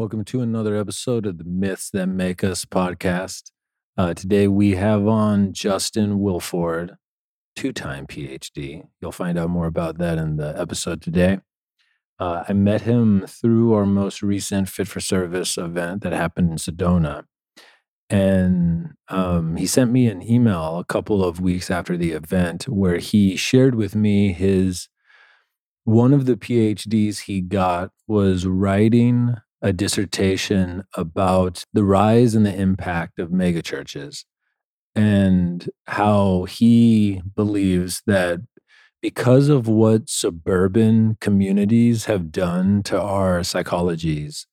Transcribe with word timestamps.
Welcome 0.00 0.24
to 0.24 0.40
another 0.40 0.76
episode 0.76 1.26
of 1.26 1.36
the 1.36 1.44
Myths 1.44 1.90
That 1.90 2.06
Make 2.06 2.42
Us 2.42 2.64
podcast. 2.64 3.50
Uh, 3.98 4.14
today 4.14 4.48
we 4.48 4.76
have 4.76 5.06
on 5.06 5.52
Justin 5.52 6.20
Wilford, 6.20 6.96
two 7.54 7.74
time 7.74 8.06
PhD. 8.06 8.86
You'll 9.02 9.12
find 9.12 9.38
out 9.38 9.50
more 9.50 9.66
about 9.66 9.98
that 9.98 10.16
in 10.16 10.38
the 10.38 10.58
episode 10.58 11.02
today. 11.02 11.40
Uh, 12.18 12.44
I 12.48 12.54
met 12.54 12.80
him 12.80 13.26
through 13.28 13.74
our 13.74 13.84
most 13.84 14.22
recent 14.22 14.70
Fit 14.70 14.88
for 14.88 15.00
Service 15.00 15.58
event 15.58 16.02
that 16.02 16.14
happened 16.14 16.52
in 16.52 16.56
Sedona. 16.56 17.24
And 18.08 18.92
um, 19.08 19.56
he 19.56 19.66
sent 19.66 19.92
me 19.92 20.06
an 20.06 20.22
email 20.22 20.78
a 20.78 20.84
couple 20.86 21.22
of 21.22 21.42
weeks 21.42 21.70
after 21.70 21.98
the 21.98 22.12
event 22.12 22.66
where 22.66 22.96
he 22.96 23.36
shared 23.36 23.74
with 23.74 23.94
me 23.94 24.32
his 24.32 24.88
one 25.84 26.14
of 26.14 26.24
the 26.24 26.36
PhDs 26.36 27.24
he 27.24 27.42
got 27.42 27.90
was 28.08 28.46
writing 28.46 29.34
a 29.62 29.72
dissertation 29.72 30.84
about 30.94 31.64
the 31.72 31.84
rise 31.84 32.34
and 32.34 32.46
the 32.46 32.54
impact 32.54 33.18
of 33.18 33.30
megachurches 33.30 34.24
and 34.94 35.68
how 35.86 36.44
he 36.44 37.22
believes 37.36 38.02
that 38.06 38.40
because 39.02 39.48
of 39.48 39.66
what 39.68 40.10
suburban 40.10 41.16
communities 41.20 42.04
have 42.06 42.30
done 42.30 42.82
to 42.82 43.00
our 43.00 43.40
psychologies, 43.40 44.46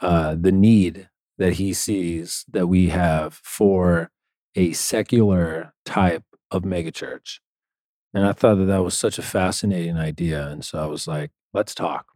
uh, 0.00 0.34
the 0.38 0.52
need 0.52 1.08
that 1.38 1.54
he 1.54 1.72
sees 1.72 2.44
that 2.50 2.66
we 2.66 2.88
have 2.88 3.34
for 3.42 4.10
a 4.56 4.72
secular 4.72 5.72
type 5.84 6.24
of 6.50 6.62
megachurch. 6.62 7.38
And 8.12 8.24
I 8.24 8.32
thought 8.32 8.56
that 8.56 8.66
that 8.66 8.84
was 8.84 8.96
such 8.96 9.18
a 9.18 9.22
fascinating 9.22 9.96
idea. 9.96 10.48
And 10.48 10.64
so 10.64 10.80
I 10.80 10.86
was 10.86 11.08
like, 11.08 11.32
let's 11.52 11.74
talk. 11.74 12.06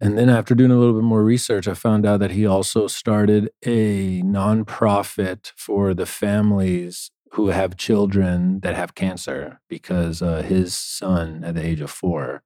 And 0.00 0.16
then 0.16 0.30
after 0.30 0.54
doing 0.54 0.70
a 0.70 0.78
little 0.78 0.94
bit 0.94 1.04
more 1.04 1.22
research, 1.22 1.68
I 1.68 1.74
found 1.74 2.06
out 2.06 2.20
that 2.20 2.30
he 2.30 2.46
also 2.46 2.86
started 2.86 3.50
a 3.64 4.22
nonprofit 4.22 5.52
for 5.56 5.92
the 5.92 6.06
families 6.06 7.10
who 7.32 7.48
have 7.48 7.76
children 7.76 8.60
that 8.60 8.74
have 8.74 8.94
cancer 8.94 9.60
because 9.68 10.22
uh, 10.22 10.42
his 10.42 10.74
son, 10.74 11.44
at 11.44 11.54
the 11.54 11.64
age 11.64 11.82
of 11.82 11.90
four, 11.90 12.42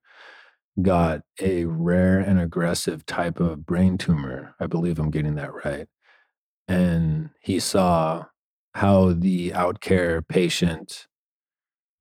got 0.83 1.23
a 1.41 1.65
rare 1.65 2.19
and 2.19 2.41
aggressive 2.41 3.07
type 3.07 3.39
of 3.39 3.65
brain 3.65 3.97
tumor. 3.97 4.57
I 4.59 4.67
believe 4.67 4.99
I'm 4.99 5.11
getting 5.11 5.37
that 5.37 5.53
right. 5.65 5.87
And 6.67 7.31
he 7.41 7.61
saw 7.61 8.27
how 8.75 9.13
the 9.13 9.51
outcare 9.51 10.27
patient 10.27 11.07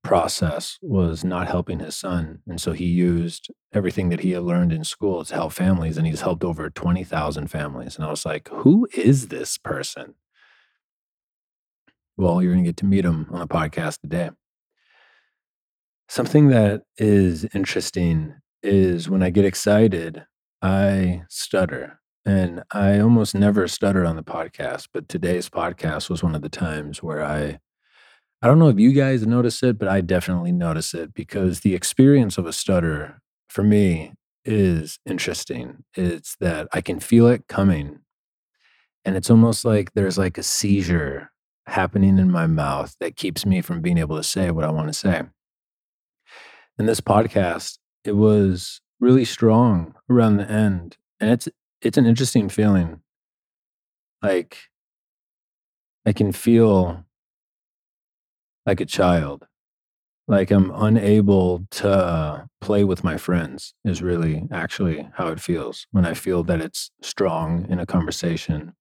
process 0.04 0.78
was 0.80 1.24
not 1.24 1.48
helping 1.48 1.80
his 1.80 1.96
son. 1.96 2.40
And 2.46 2.60
so 2.60 2.72
he 2.72 2.84
used 2.84 3.50
everything 3.72 4.10
that 4.10 4.20
he 4.20 4.32
had 4.32 4.42
learned 4.42 4.72
in 4.72 4.84
school 4.84 5.24
to 5.24 5.34
help 5.34 5.52
families. 5.52 5.96
And 5.98 6.06
he's 6.06 6.20
helped 6.20 6.44
over 6.44 6.70
20,000 6.70 7.48
families. 7.48 7.96
And 7.96 8.04
I 8.04 8.10
was 8.10 8.24
like, 8.24 8.48
who 8.48 8.86
is 8.94 9.28
this 9.28 9.58
person? 9.58 10.14
Well, 12.16 12.40
you're 12.40 12.52
going 12.52 12.62
to 12.62 12.68
get 12.68 12.76
to 12.76 12.84
meet 12.84 13.04
him 13.04 13.26
on 13.32 13.40
a 13.40 13.48
podcast 13.48 14.02
today. 14.02 14.30
Something 16.08 16.48
that 16.48 16.82
is 16.98 17.46
interesting 17.54 18.34
is 18.62 19.08
when 19.08 19.22
I 19.22 19.30
get 19.30 19.44
excited, 19.44 20.26
I 20.62 21.22
stutter. 21.28 21.98
And 22.26 22.62
I 22.70 23.00
almost 23.00 23.34
never 23.34 23.66
stutter 23.68 24.04
on 24.04 24.16
the 24.16 24.22
podcast, 24.22 24.88
but 24.92 25.08
today's 25.08 25.50
podcast 25.50 26.08
was 26.08 26.22
one 26.22 26.34
of 26.34 26.42
the 26.42 26.48
times 26.48 27.02
where 27.02 27.22
I 27.22 27.58
I 28.44 28.46
don't 28.46 28.58
know 28.58 28.68
if 28.68 28.78
you 28.78 28.92
guys 28.92 29.26
notice 29.26 29.62
it, 29.62 29.78
but 29.78 29.88
I 29.88 30.02
definitely 30.02 30.52
notice 30.52 30.92
it 30.92 31.14
because 31.14 31.60
the 31.60 31.74
experience 31.74 32.36
of 32.36 32.44
a 32.44 32.52
stutter 32.52 33.22
for 33.48 33.62
me 33.62 34.12
is 34.44 34.98
interesting. 35.06 35.82
It's 35.94 36.36
that 36.40 36.68
I 36.70 36.82
can 36.82 37.00
feel 37.00 37.26
it 37.26 37.48
coming. 37.48 38.00
And 39.02 39.16
it's 39.16 39.30
almost 39.30 39.64
like 39.64 39.94
there's 39.94 40.18
like 40.18 40.36
a 40.36 40.42
seizure 40.42 41.30
happening 41.68 42.18
in 42.18 42.30
my 42.30 42.46
mouth 42.46 42.94
that 43.00 43.16
keeps 43.16 43.46
me 43.46 43.62
from 43.62 43.80
being 43.80 43.96
able 43.96 44.18
to 44.18 44.22
say 44.22 44.50
what 44.50 44.66
I 44.66 44.70
want 44.70 44.88
to 44.88 44.92
say. 44.92 45.22
In 46.78 46.84
this 46.84 47.00
podcast, 47.00 47.78
it 48.04 48.12
was 48.12 48.82
really 49.00 49.24
strong 49.24 49.94
around 50.10 50.36
the 50.36 50.50
end. 50.50 50.98
And 51.18 51.30
it's 51.30 51.48
it's 51.80 51.96
an 51.96 52.04
interesting 52.04 52.50
feeling. 52.50 53.00
Like 54.22 54.58
I 56.04 56.12
can 56.12 56.30
feel 56.30 57.06
like 58.66 58.80
a 58.80 58.86
child. 58.86 59.46
Like 60.26 60.50
I'm 60.50 60.70
unable 60.70 61.66
to 61.72 61.90
uh, 61.90 62.44
play 62.60 62.84
with 62.84 63.04
my 63.04 63.18
friends, 63.18 63.74
is 63.84 64.02
really 64.02 64.48
actually 64.50 65.08
how 65.14 65.28
it 65.28 65.40
feels 65.40 65.86
when 65.90 66.06
I 66.06 66.14
feel 66.14 66.42
that 66.44 66.62
it's 66.62 66.90
strong 67.02 67.66
in 67.68 67.78
a 67.78 67.86
conversation. 67.86 68.74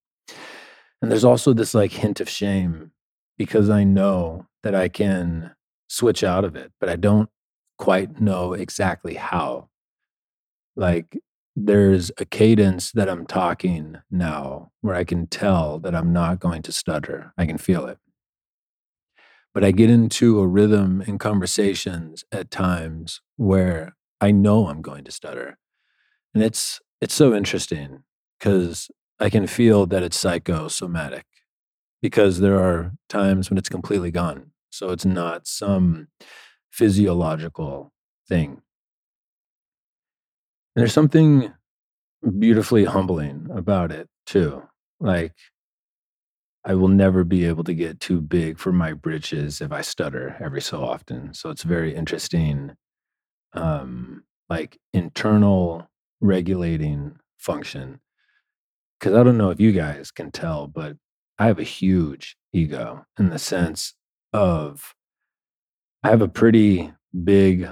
And 1.01 1.11
there's 1.11 1.25
also 1.25 1.51
this 1.51 1.73
like 1.73 1.91
hint 1.91 2.21
of 2.21 2.29
shame 2.29 2.91
because 3.37 3.69
I 3.69 3.83
know 3.83 4.47
that 4.63 4.73
I 4.73 4.87
can 4.87 5.51
switch 5.89 6.23
out 6.23 6.45
of 6.45 6.55
it, 6.55 6.71
but 6.79 6.87
I 6.87 6.95
don't 6.95 7.29
quite 7.77 8.21
know 8.21 8.53
exactly 8.53 9.15
how. 9.15 9.67
Like 10.77 11.17
there's 11.57 12.09
a 12.17 12.25
cadence 12.25 12.91
that 12.93 13.09
I'm 13.09 13.25
talking 13.25 13.97
now 14.09 14.71
where 14.79 14.95
I 14.95 15.03
can 15.03 15.27
tell 15.27 15.77
that 15.79 15.93
I'm 15.93 16.13
not 16.13 16.39
going 16.39 16.61
to 16.63 16.71
stutter. 16.71 17.33
I 17.37 17.45
can 17.45 17.57
feel 17.57 17.85
it 17.85 17.97
but 19.53 19.63
I 19.63 19.71
get 19.71 19.89
into 19.89 20.39
a 20.39 20.47
rhythm 20.47 21.01
in 21.01 21.17
conversations 21.17 22.23
at 22.31 22.51
times 22.51 23.21
where 23.37 23.95
I 24.21 24.31
know 24.31 24.67
I'm 24.67 24.81
going 24.81 25.03
to 25.05 25.11
stutter. 25.11 25.57
And 26.33 26.43
it's 26.43 26.79
it's 27.01 27.13
so 27.13 27.35
interesting 27.35 28.03
because 28.39 28.89
I 29.19 29.29
can 29.29 29.47
feel 29.47 29.85
that 29.87 30.03
it's 30.03 30.17
psychosomatic 30.17 31.25
because 32.01 32.39
there 32.39 32.59
are 32.59 32.93
times 33.09 33.49
when 33.49 33.57
it's 33.57 33.69
completely 33.69 34.11
gone. 34.11 34.51
So 34.71 34.89
it's 34.91 35.05
not 35.05 35.47
some 35.47 36.07
physiological 36.71 37.93
thing. 38.27 38.61
And 40.75 40.81
there's 40.81 40.93
something 40.93 41.53
beautifully 42.39 42.85
humbling 42.85 43.47
about 43.53 43.91
it 43.91 44.09
too. 44.25 44.63
Like 44.99 45.33
I 46.65 46.75
will 46.75 46.87
never 46.87 47.23
be 47.23 47.45
able 47.45 47.63
to 47.65 47.73
get 47.73 47.99
too 47.99 48.21
big 48.21 48.57
for 48.57 48.71
my 48.71 48.93
britches 48.93 49.59
if 49.61 49.71
I 49.71 49.81
stutter 49.81 50.37
every 50.39 50.61
so 50.61 50.83
often. 50.83 51.33
So 51.33 51.49
it's 51.49 51.63
very 51.63 51.93
interesting, 51.93 52.71
um, 53.53 54.23
like 54.49 54.77
internal 54.93 55.89
regulating 56.21 57.17
function. 57.37 57.99
Because 58.99 59.13
I 59.15 59.23
don't 59.23 59.37
know 59.37 59.49
if 59.49 59.59
you 59.59 59.73
guys 59.73 60.11
can 60.11 60.31
tell, 60.31 60.67
but 60.67 60.95
I 61.37 61.47
have 61.47 61.59
a 61.59 61.63
huge 61.63 62.37
ego 62.53 63.05
in 63.19 63.29
the 63.29 63.39
sense 63.39 63.93
of 64.31 64.95
I 66.03 66.09
have 66.09 66.21
a 66.21 66.27
pretty 66.27 66.93
big 67.23 67.69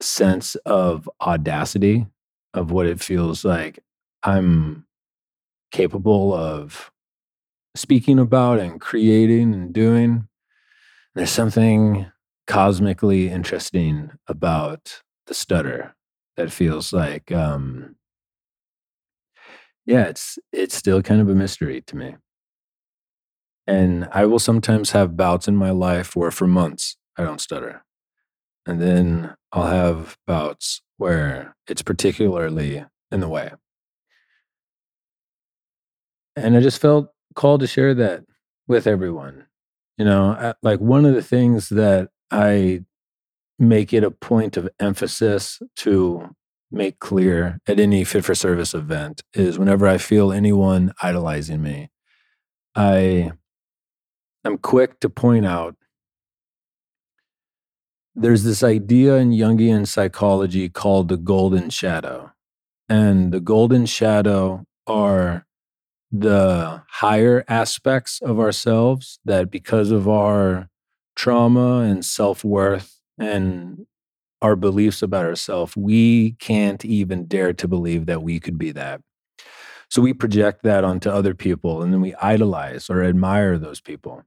sense 0.00 0.54
of 0.66 1.08
audacity 1.20 2.06
of 2.52 2.70
what 2.70 2.86
it 2.86 3.00
feels 3.00 3.44
like 3.44 3.78
I'm 4.22 4.86
capable 5.70 6.34
of 6.34 6.90
speaking 7.76 8.18
about 8.18 8.58
and 8.58 8.80
creating 8.80 9.54
and 9.54 9.72
doing. 9.72 10.28
There's 11.14 11.30
something 11.30 12.06
cosmically 12.46 13.28
interesting 13.28 14.10
about 14.28 15.02
the 15.26 15.34
stutter 15.34 15.94
that 16.36 16.52
feels 16.52 16.92
like 16.92 17.32
um 17.32 17.96
yeah 19.84 20.04
it's 20.04 20.38
it's 20.52 20.74
still 20.74 21.02
kind 21.02 21.20
of 21.20 21.28
a 21.28 21.34
mystery 21.34 21.80
to 21.80 21.96
me 21.96 22.14
and 23.66 24.08
i 24.12 24.24
will 24.24 24.38
sometimes 24.38 24.92
have 24.92 25.16
bouts 25.16 25.48
in 25.48 25.56
my 25.56 25.70
life 25.70 26.14
where 26.14 26.30
for 26.30 26.46
months 26.46 26.96
i 27.16 27.24
don't 27.24 27.40
stutter 27.40 27.84
and 28.66 28.80
then 28.80 29.34
i'll 29.52 29.66
have 29.66 30.16
bouts 30.26 30.82
where 30.98 31.56
it's 31.66 31.82
particularly 31.82 32.84
in 33.10 33.20
the 33.20 33.28
way 33.28 33.50
and 36.36 36.56
i 36.56 36.60
just 36.60 36.80
felt 36.80 37.12
called 37.36 37.60
to 37.60 37.66
share 37.66 37.94
that 37.94 38.24
with 38.66 38.86
everyone. 38.86 39.46
You 39.96 40.04
know, 40.04 40.54
like 40.62 40.80
one 40.80 41.04
of 41.04 41.14
the 41.14 41.22
things 41.22 41.68
that 41.68 42.10
I 42.30 42.84
make 43.58 43.92
it 43.92 44.04
a 44.04 44.10
point 44.10 44.56
of 44.56 44.68
emphasis 44.80 45.62
to 45.76 46.34
make 46.70 46.98
clear 46.98 47.58
at 47.66 47.78
any 47.78 48.04
fit 48.04 48.24
for 48.24 48.34
service 48.34 48.74
event 48.74 49.22
is 49.32 49.58
whenever 49.58 49.86
I 49.86 49.98
feel 49.98 50.32
anyone 50.32 50.92
idolizing 51.00 51.62
me, 51.62 51.90
I 52.74 53.32
am 54.44 54.58
quick 54.58 55.00
to 55.00 55.08
point 55.08 55.46
out 55.46 55.76
there's 58.14 58.44
this 58.44 58.62
idea 58.62 59.16
in 59.16 59.30
Jungian 59.30 59.86
psychology 59.86 60.68
called 60.68 61.08
the 61.08 61.16
golden 61.16 61.70
shadow. 61.70 62.32
And 62.88 63.32
the 63.32 63.40
golden 63.40 63.84
shadow 63.86 64.64
are 64.86 65.45
the 66.12 66.82
higher 66.88 67.44
aspects 67.48 68.20
of 68.22 68.38
ourselves 68.38 69.18
that 69.24 69.50
because 69.50 69.90
of 69.90 70.08
our 70.08 70.68
trauma 71.16 71.80
and 71.80 72.04
self 72.04 72.44
worth 72.44 73.00
and 73.18 73.86
our 74.42 74.56
beliefs 74.56 75.02
about 75.02 75.24
ourselves, 75.24 75.76
we 75.76 76.32
can't 76.32 76.84
even 76.84 77.26
dare 77.26 77.52
to 77.54 77.66
believe 77.66 78.06
that 78.06 78.22
we 78.22 78.38
could 78.38 78.58
be 78.58 78.70
that. 78.72 79.00
So 79.88 80.02
we 80.02 80.12
project 80.12 80.62
that 80.62 80.84
onto 80.84 81.08
other 81.10 81.34
people 81.34 81.82
and 81.82 81.92
then 81.92 82.00
we 82.00 82.14
idolize 82.16 82.90
or 82.90 83.02
admire 83.02 83.58
those 83.58 83.80
people. 83.80 84.24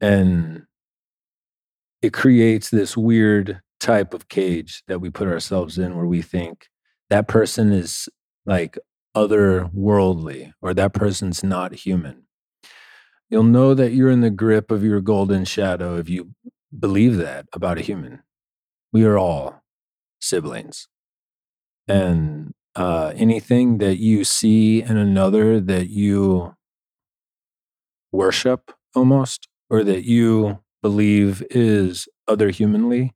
And 0.00 0.64
it 2.02 2.12
creates 2.12 2.70
this 2.70 2.96
weird 2.96 3.60
type 3.78 4.14
of 4.14 4.28
cage 4.28 4.82
that 4.86 5.00
we 5.00 5.10
put 5.10 5.28
ourselves 5.28 5.78
in 5.78 5.96
where 5.96 6.06
we 6.06 6.22
think 6.22 6.68
that 7.08 7.28
person 7.28 7.72
is 7.72 8.08
like 8.46 8.78
otherworldly 9.16 10.52
or 10.60 10.74
that 10.74 10.92
person's 10.92 11.42
not 11.42 11.74
human. 11.74 12.24
You'll 13.28 13.42
know 13.44 13.74
that 13.74 13.92
you're 13.92 14.10
in 14.10 14.20
the 14.20 14.30
grip 14.30 14.70
of 14.70 14.84
your 14.84 15.00
golden 15.00 15.44
shadow 15.44 15.96
if 15.98 16.08
you 16.08 16.30
believe 16.76 17.16
that 17.16 17.46
about 17.52 17.78
a 17.78 17.82
human. 17.82 18.22
We 18.92 19.04
are 19.04 19.18
all 19.18 19.62
siblings. 20.20 20.88
And 21.86 22.52
uh, 22.76 23.12
anything 23.14 23.78
that 23.78 23.98
you 23.98 24.24
see 24.24 24.82
in 24.82 24.96
another 24.96 25.60
that 25.60 25.88
you 25.88 26.54
worship 28.12 28.72
almost, 28.94 29.48
or 29.68 29.84
that 29.84 30.04
you 30.04 30.58
believe 30.82 31.44
is 31.50 32.08
other 32.26 32.50
humanly, 32.50 33.12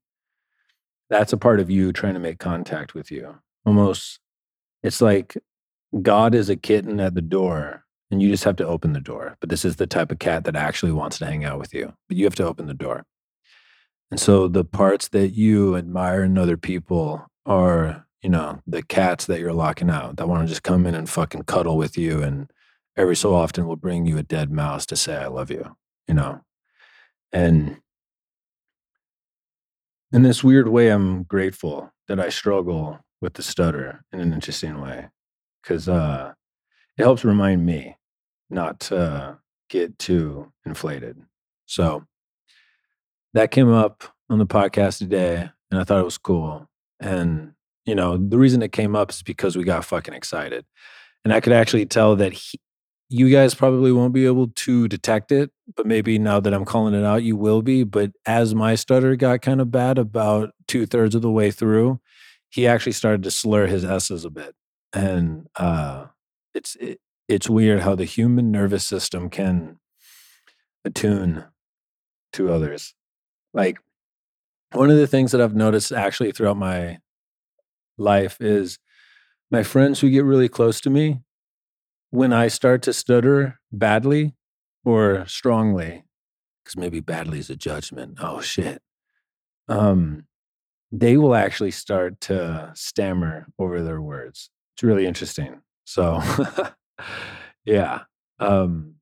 that's 1.11 1.33
a 1.33 1.37
part 1.37 1.61
of 1.61 1.71
you 1.71 1.93
trying 1.93 2.15
to 2.15 2.21
make 2.21 2.39
contact 2.39 2.95
with 2.95 3.11
you. 3.11 3.37
Almost, 3.67 4.21
it's 4.83 5.01
like 5.01 5.37
God 6.03 6.35
is 6.35 6.49
a 6.49 6.57
kitten 6.57 7.01
at 7.01 7.15
the 7.15 7.23
door 7.23 7.85
and 8.11 8.23
you 8.23 8.31
just 8.31 8.45
have 8.45 8.57
to 8.57 8.67
open 8.67 8.93
the 8.93 9.01
door. 9.01 9.37
But 9.41 9.49
this 9.49 9.65
is 9.65 9.77
the 9.77 9.87
type 9.87 10.11
of 10.11 10.19
cat 10.19 10.45
that 10.45 10.57
actually 10.57 10.93
wants 10.93 11.19
to 11.19 11.27
hang 11.27 11.45
out 11.45 11.59
with 11.59 11.75
you, 11.75 11.95
but 12.09 12.17
you 12.17 12.25
have 12.25 12.35
to 12.37 12.47
open 12.47 12.67
the 12.67 12.75
door. 12.75 13.05
And 14.11 14.21
so 14.21 14.49
the 14.49 14.65
parts 14.65 15.09
that 15.09 15.31
you 15.31 15.77
admire 15.77 16.23
in 16.23 16.39
other 16.39 16.57
people 16.57 17.27
are, 17.47 18.07
you 18.23 18.31
know, 18.31 18.61
the 18.67 18.83
cats 18.83 19.27
that 19.27 19.41
you're 19.41 19.53
locking 19.53 19.91
out 19.91 20.17
that 20.17 20.29
want 20.29 20.43
to 20.43 20.49
just 20.49 20.63
come 20.63 20.87
in 20.87 20.95
and 20.95 21.09
fucking 21.09 21.45
cuddle 21.45 21.77
with 21.77 21.97
you 21.99 22.23
and 22.23 22.51
every 22.97 23.17
so 23.17 23.35
often 23.35 23.67
will 23.67 23.77
bring 23.77 24.07
you 24.07 24.19
a 24.19 24.23
dead 24.23 24.51
mouse 24.51 24.87
to 24.87 24.97
say 24.97 25.17
I 25.17 25.27
love 25.27 25.51
you, 25.51 25.77
you 26.07 26.15
know. 26.15 26.41
And 27.33 27.81
in 30.13 30.23
this 30.23 30.45
weird 30.45 30.69
way 30.69 30.91
I'm 30.91 31.25
grateful 31.25 31.93
that 32.07 32.21
I 32.21 32.29
struggle 32.29 33.01
with 33.21 33.35
the 33.35 33.43
stutter 33.43 34.05
in 34.13 34.21
an 34.21 34.33
interesting 34.33 34.81
way 34.81 35.09
cuz 35.65 35.89
uh 35.89 36.33
it 36.97 37.03
helps 37.03 37.25
remind 37.25 37.67
me 37.67 37.97
not 38.51 38.81
to 38.81 39.39
get 39.69 39.99
too 39.99 40.53
inflated. 40.65 41.17
So 41.67 42.05
that 43.33 43.51
came 43.51 43.73
up 43.73 44.05
on 44.31 44.39
the 44.39 44.47
podcast 44.47 44.99
today, 44.99 45.51
and 45.71 45.81
I 45.81 45.85
thought 45.85 46.01
it 46.01 46.05
was 46.05 46.19
cool. 46.19 46.69
And, 47.01 47.53
you 47.85 47.95
know, 47.95 48.17
the 48.17 48.39
reason 48.39 48.63
it 48.63 48.73
came 48.73 48.95
up 48.95 49.11
is 49.11 49.23
because 49.23 49.57
we 49.57 49.65
got 49.65 49.85
fucking 49.85 50.15
excited. 50.15 50.65
And 51.25 51.33
I 51.33 51.41
could 51.41 51.53
actually 51.53 51.87
tell 51.87 52.17
that 52.17 52.33
he, 52.33 52.61
you 53.09 53.31
guys 53.31 53.55
probably 53.55 53.93
won't 53.93 54.15
be 54.15 54.27
able 54.27 54.49
to 54.49 54.89
detect 54.89 55.33
it, 55.33 55.51
but 55.77 55.87
maybe 55.87 56.19
now 56.19 56.41
that 56.41 56.55
I'm 56.55 56.65
calling 56.65 56.95
it 56.95 57.05
out, 57.05 57.23
you 57.23 57.37
will 57.37 57.63
be. 57.63 57.85
But 57.85 58.13
as 58.27 58.55
my 58.55 58.75
stutter 58.77 59.17
got 59.17 59.43
kind 59.43 59.61
of 59.61 59.71
bad 59.71 59.99
about 59.99 60.51
two 60.69 60.87
thirds 60.87 61.15
of 61.15 61.23
the 61.23 61.31
way 61.31 61.51
through, 61.51 62.01
he 62.51 62.67
actually 62.67 62.93
started 62.93 63.23
to 63.25 63.31
slur 63.31 63.67
his 63.67 63.85
S's 63.85 64.25
a 64.25 64.31
bit. 64.31 64.55
And 64.95 65.49
uh, 65.57 66.07
it's, 66.55 66.77
it, 66.77 67.01
it's 67.29 67.51
weird 67.51 67.81
how 67.81 67.95
the 67.95 68.05
human 68.05 68.51
nervous 68.51 68.87
system 68.87 69.29
can 69.29 69.79
attune 70.85 71.45
to 72.35 72.53
others. 72.53 72.95
Like 73.53 73.79
one 74.73 74.91
of 74.91 74.97
the 74.97 75.07
things 75.07 75.33
that 75.33 75.41
I've 75.41 75.55
noticed 75.55 75.93
actually 75.93 76.33
throughout 76.33 76.57
my 76.57 76.99
life 77.99 78.41
is 78.41 78.79
my 79.51 79.63
friends 79.63 80.01
who 80.01 80.11
get 80.11 80.25
really 80.25 80.49
close 80.49 80.81
to 80.83 80.91
me, 80.91 81.21
when 82.11 82.33
I 82.33 82.49
start 82.49 82.83
to 82.83 82.93
stutter 82.93 83.61
badly 83.73 84.35
or 84.85 85.27
strongly, 85.27 86.05
because 86.63 86.77
maybe 86.77 87.01
badly 87.01 87.39
is 87.39 87.51
a 87.51 87.57
judgment. 87.57 88.19
Oh 88.21 88.41
shit. 88.41 88.83
Um, 89.69 90.27
they 90.93 91.17
will 91.17 91.35
actually 91.35 91.73
start 91.73 92.21
to 92.23 92.71
stammer 92.75 93.47
over 93.59 93.83
their 93.83 94.01
words. 94.01 94.51
It's 94.75 94.83
really 94.83 95.07
interesting. 95.07 95.61
So 95.85 96.21
yeah. 97.65 98.03
Um, 98.41 98.95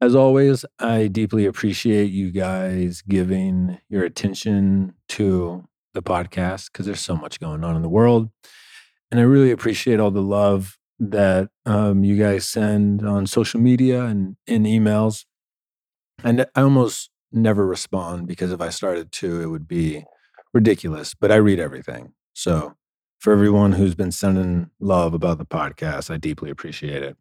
as 0.00 0.14
always, 0.14 0.64
I 0.78 1.08
deeply 1.08 1.46
appreciate 1.46 2.10
you 2.10 2.30
guys 2.30 3.02
giving 3.02 3.78
your 3.88 4.04
attention 4.04 4.94
to 5.10 5.64
the 5.94 6.02
podcast 6.02 6.70
because 6.72 6.86
there's 6.86 7.00
so 7.00 7.16
much 7.16 7.40
going 7.40 7.64
on 7.64 7.74
in 7.74 7.82
the 7.82 7.88
world. 7.88 8.30
And 9.10 9.18
I 9.18 9.24
really 9.24 9.50
appreciate 9.50 9.98
all 9.98 10.10
the 10.10 10.22
love 10.22 10.78
that 11.00 11.48
um, 11.66 12.04
you 12.04 12.16
guys 12.16 12.48
send 12.48 13.06
on 13.06 13.26
social 13.26 13.60
media 13.60 14.04
and 14.04 14.36
in 14.46 14.64
emails. 14.64 15.24
And 16.22 16.46
I 16.54 16.62
almost 16.62 17.10
never 17.32 17.66
respond 17.66 18.26
because 18.26 18.52
if 18.52 18.60
I 18.60 18.70
started 18.70 19.12
to, 19.12 19.40
it 19.40 19.46
would 19.46 19.66
be 19.68 20.04
ridiculous, 20.52 21.14
but 21.14 21.30
I 21.32 21.36
read 21.36 21.58
everything. 21.58 22.12
So 22.34 22.74
for 23.18 23.32
everyone 23.32 23.72
who's 23.72 23.94
been 23.94 24.12
sending 24.12 24.70
love 24.80 25.14
about 25.14 25.38
the 25.38 25.46
podcast, 25.46 26.10
I 26.10 26.16
deeply 26.16 26.50
appreciate 26.50 27.02
it. 27.02 27.16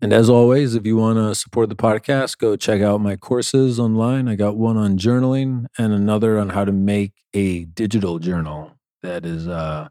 And 0.00 0.12
as 0.12 0.28
always, 0.28 0.74
if 0.74 0.84
you 0.84 0.96
want 0.96 1.18
to 1.18 1.34
support 1.34 1.68
the 1.68 1.76
podcast, 1.76 2.38
go 2.38 2.56
check 2.56 2.82
out 2.82 3.00
my 3.00 3.14
courses 3.14 3.78
online. 3.78 4.28
I 4.28 4.34
got 4.34 4.56
one 4.56 4.76
on 4.76 4.98
journaling 4.98 5.66
and 5.78 5.92
another 5.92 6.38
on 6.38 6.48
how 6.50 6.64
to 6.64 6.72
make 6.72 7.12
a 7.34 7.64
digital 7.66 8.18
journal 8.18 8.72
that 9.02 9.24
is 9.24 9.48
uh 9.48 9.88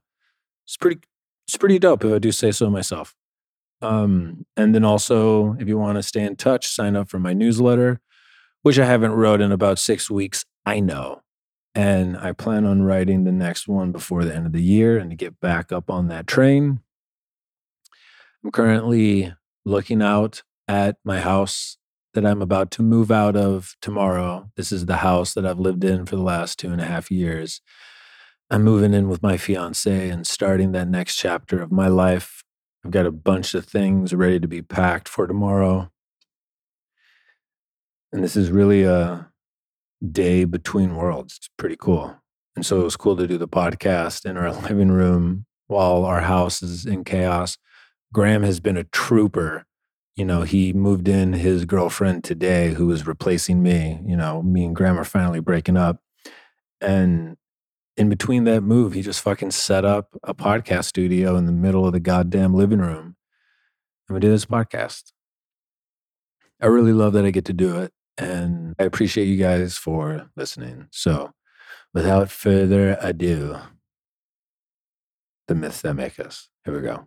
it's 0.65 0.77
pretty 0.77 1.01
it's 1.47 1.57
pretty 1.57 1.79
dope 1.79 2.03
if 2.06 2.13
I 2.13 2.19
do 2.19 2.31
say 2.31 2.51
so 2.51 2.69
myself. 2.69 3.15
Um, 3.81 4.45
and 4.57 4.75
then 4.75 4.85
also 4.85 5.53
if 5.59 5.67
you 5.67 5.77
want 5.77 5.97
to 5.97 6.03
stay 6.03 6.24
in 6.24 6.35
touch, 6.35 6.67
sign 6.67 6.95
up 6.95 7.09
for 7.09 7.19
my 7.19 7.33
newsletter, 7.33 8.01
which 8.63 8.79
I 8.79 8.85
haven't 8.85 9.12
wrote 9.13 9.41
in 9.41 9.51
about 9.51 9.79
six 9.79 10.09
weeks. 10.09 10.45
I 10.65 10.79
know. 10.81 11.20
And 11.73 12.18
I 12.18 12.33
plan 12.33 12.65
on 12.65 12.83
writing 12.83 13.23
the 13.23 13.31
next 13.31 13.68
one 13.68 13.91
before 13.91 14.25
the 14.25 14.35
end 14.35 14.45
of 14.45 14.51
the 14.51 14.62
year 14.62 14.97
and 14.97 15.09
to 15.09 15.15
get 15.15 15.39
back 15.39 15.71
up 15.71 15.89
on 15.89 16.07
that 16.07 16.27
train. 16.27 16.81
I'm 18.44 18.51
currently 18.51 19.33
looking 19.63 20.01
out 20.01 20.44
at 20.68 20.97
my 21.03 21.21
house 21.21 21.77
that 22.13 22.25
I'm 22.25 22.41
about 22.41 22.71
to 22.71 22.83
move 22.83 23.09
out 23.09 23.38
of 23.38 23.75
tomorrow. 23.81 24.50
This 24.57 24.71
is 24.71 24.85
the 24.85 24.97
house 24.97 25.33
that 25.33 25.45
I've 25.45 25.59
lived 25.59 25.83
in 25.83 26.06
for 26.06 26.18
the 26.18 26.21
last 26.21 26.59
two 26.59 26.71
and 26.71 26.81
a 26.81 26.85
half 26.85 27.09
years. 27.09 27.62
I'm 28.50 28.63
moving 28.63 28.94
in 28.94 29.07
with 29.07 29.24
my 29.24 29.38
fiance 29.38 30.09
and 30.09 30.27
starting 30.27 30.74
that 30.74 30.89
next 30.89 31.15
chapter 31.15 31.62
of 31.62 31.72
my 31.72 31.88
life. 31.88 32.43
I've 32.84 32.91
got 32.91 33.05
a 33.05 33.12
bunch 33.12 33.53
of 33.53 33.65
things 33.65 34.13
ready 34.13 34.41
to 34.41 34.48
be 34.48 34.62
packed 34.62 35.07
for 35.07 35.25
tomorrow. 35.25 35.89
And 38.12 38.22
this 38.22 38.36
is 38.36 38.51
really 38.51 38.84
a 38.84 39.30
day 40.10 40.46
between 40.46 40.96
worlds. 40.96 41.36
It's 41.38 41.50
pretty 41.58 41.75
cool. 41.75 42.15
And 42.55 42.65
so 42.65 42.81
it 42.81 42.84
was 42.84 42.98
cool 42.98 43.15
to 43.17 43.27
do 43.27 43.38
the 43.38 43.48
podcast 43.48 44.25
in 44.25 44.38
our 44.38 44.51
living 44.70 44.91
room 44.91 45.46
while 45.67 46.05
our 46.05 46.22
house 46.22 46.62
is 46.62 46.86
in 46.86 47.03
chaos. 47.03 47.58
Graham 48.13 48.43
has 48.43 48.60
been 48.60 48.77
a 48.77 48.84
trooper. 48.86 49.65
You 50.15 50.25
know, 50.25 50.41
he 50.41 50.74
moved 50.74 51.08
in 51.08 51.34
his 51.34 51.65
girlfriend 51.65 52.24
today 52.24 52.74
who 52.74 52.88
was 52.88 53.08
replacing 53.08 53.63
me. 53.63 54.01
You 54.05 54.17
know, 54.17 54.41
me 54.43 54.65
and 54.65 54.75
Graham 54.75 55.00
are 55.00 55.05
finally 55.05 55.39
breaking 55.39 55.77
up. 55.77 56.01
And 56.81 57.38
in 57.96 58.10
between 58.10 58.43
that 58.46 58.62
move, 58.62 58.93
he 58.93 59.01
just 59.01 59.22
fucking 59.22 59.51
set 59.51 59.86
up 59.86 60.10
a 60.24 60.34
podcast 60.34 60.86
studio 60.86 61.36
in 61.38 61.46
the 61.46 61.51
middle 61.51 61.86
of 61.86 61.93
the 61.93 62.00
goddamn 62.00 62.53
living 62.53 62.79
room. 62.79 63.15
And 64.08 64.15
we 64.15 64.20
did 64.20 64.31
this 64.31 64.46
podcast. 64.46 65.13
I 66.62 66.65
really 66.67 66.93
love 66.93 67.13
that 67.13 67.25
I 67.25 67.31
get 67.31 67.46
to 67.46 67.53
do 67.53 67.79
it. 67.79 67.93
And 68.18 68.75
I 68.80 68.84
appreciate 68.84 69.25
you 69.25 69.38
guys 69.38 69.77
for 69.77 70.30
listening. 70.36 70.88
So, 70.91 71.32
without 71.94 72.30
further 72.30 72.98
ado, 73.01 73.58
the 75.48 75.56
myths 75.56 75.82
that 75.82 75.94
make 75.96 76.20
us. 76.20 76.50
Here 76.65 76.75
we 76.75 76.82
go. 76.82 77.06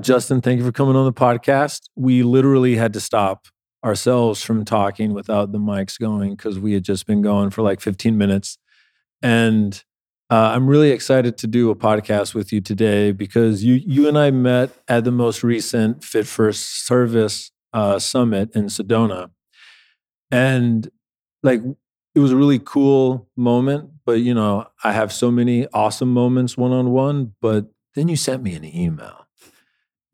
Justin, 0.00 0.42
thank 0.42 0.58
you 0.58 0.66
for 0.66 0.72
coming 0.72 0.96
on 0.96 1.06
the 1.06 1.12
podcast. 1.12 1.88
We 1.94 2.22
literally 2.22 2.76
had 2.76 2.92
to 2.92 3.00
stop 3.00 3.46
ourselves 3.84 4.42
from 4.42 4.64
talking 4.64 5.14
without 5.14 5.52
the 5.52 5.58
mics 5.58 5.98
going 5.98 6.34
because 6.34 6.58
we 6.58 6.72
had 6.72 6.82
just 6.82 7.06
been 7.06 7.22
going 7.22 7.50
for 7.50 7.62
like 7.62 7.80
15 7.80 8.18
minutes. 8.18 8.58
And 9.22 9.82
uh, 10.28 10.52
I'm 10.54 10.66
really 10.66 10.90
excited 10.90 11.38
to 11.38 11.46
do 11.46 11.70
a 11.70 11.76
podcast 11.76 12.34
with 12.34 12.52
you 12.52 12.60
today 12.60 13.12
because 13.12 13.62
you 13.62 13.74
you 13.74 14.08
and 14.08 14.18
I 14.18 14.32
met 14.32 14.70
at 14.88 15.04
the 15.04 15.12
most 15.12 15.44
recent 15.44 16.04
Fit 16.04 16.26
for 16.26 16.52
Service 16.52 17.52
uh, 17.72 17.98
summit 17.98 18.54
in 18.54 18.64
Sedona, 18.64 19.30
and 20.30 20.88
like 21.42 21.62
it 22.14 22.20
was 22.20 22.32
a 22.32 22.36
really 22.36 22.58
cool 22.58 23.28
moment. 23.36 23.90
But 24.04 24.20
you 24.20 24.34
know, 24.34 24.66
I 24.84 24.92
have 24.92 25.12
so 25.12 25.30
many 25.30 25.66
awesome 25.68 26.12
moments 26.12 26.56
one 26.56 26.72
on 26.72 26.90
one. 26.90 27.34
But 27.40 27.66
then 27.94 28.08
you 28.08 28.16
sent 28.16 28.42
me 28.42 28.54
an 28.54 28.64
email 28.64 29.26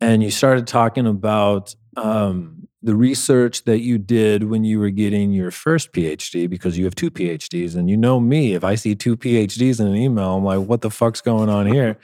and 0.01 0.23
you 0.23 0.31
started 0.31 0.67
talking 0.67 1.05
about 1.05 1.75
um, 1.95 2.67
the 2.81 2.95
research 2.95 3.63
that 3.65 3.79
you 3.79 3.97
did 3.97 4.43
when 4.43 4.63
you 4.63 4.79
were 4.79 4.89
getting 4.89 5.31
your 5.31 5.51
first 5.51 5.93
PhD, 5.93 6.49
because 6.49 6.77
you 6.77 6.85
have 6.85 6.95
two 6.95 7.11
PhDs, 7.11 7.75
and 7.75 7.89
you 7.89 7.97
know 7.97 8.19
me, 8.19 8.53
if 8.53 8.63
I 8.63 8.75
see 8.75 8.95
two 8.95 9.15
PhDs 9.15 9.79
in 9.79 9.87
an 9.87 9.95
email, 9.95 10.35
I'm 10.35 10.43
like, 10.43 10.67
what 10.67 10.81
the 10.81 10.91
fuck's 10.91 11.21
going 11.21 11.49
on 11.49 11.67
here? 11.67 11.97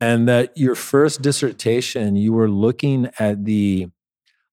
and 0.00 0.28
that 0.28 0.56
your 0.56 0.74
first 0.74 1.22
dissertation, 1.22 2.16
you 2.16 2.32
were 2.32 2.48
looking 2.48 3.10
at 3.18 3.44
the 3.44 3.88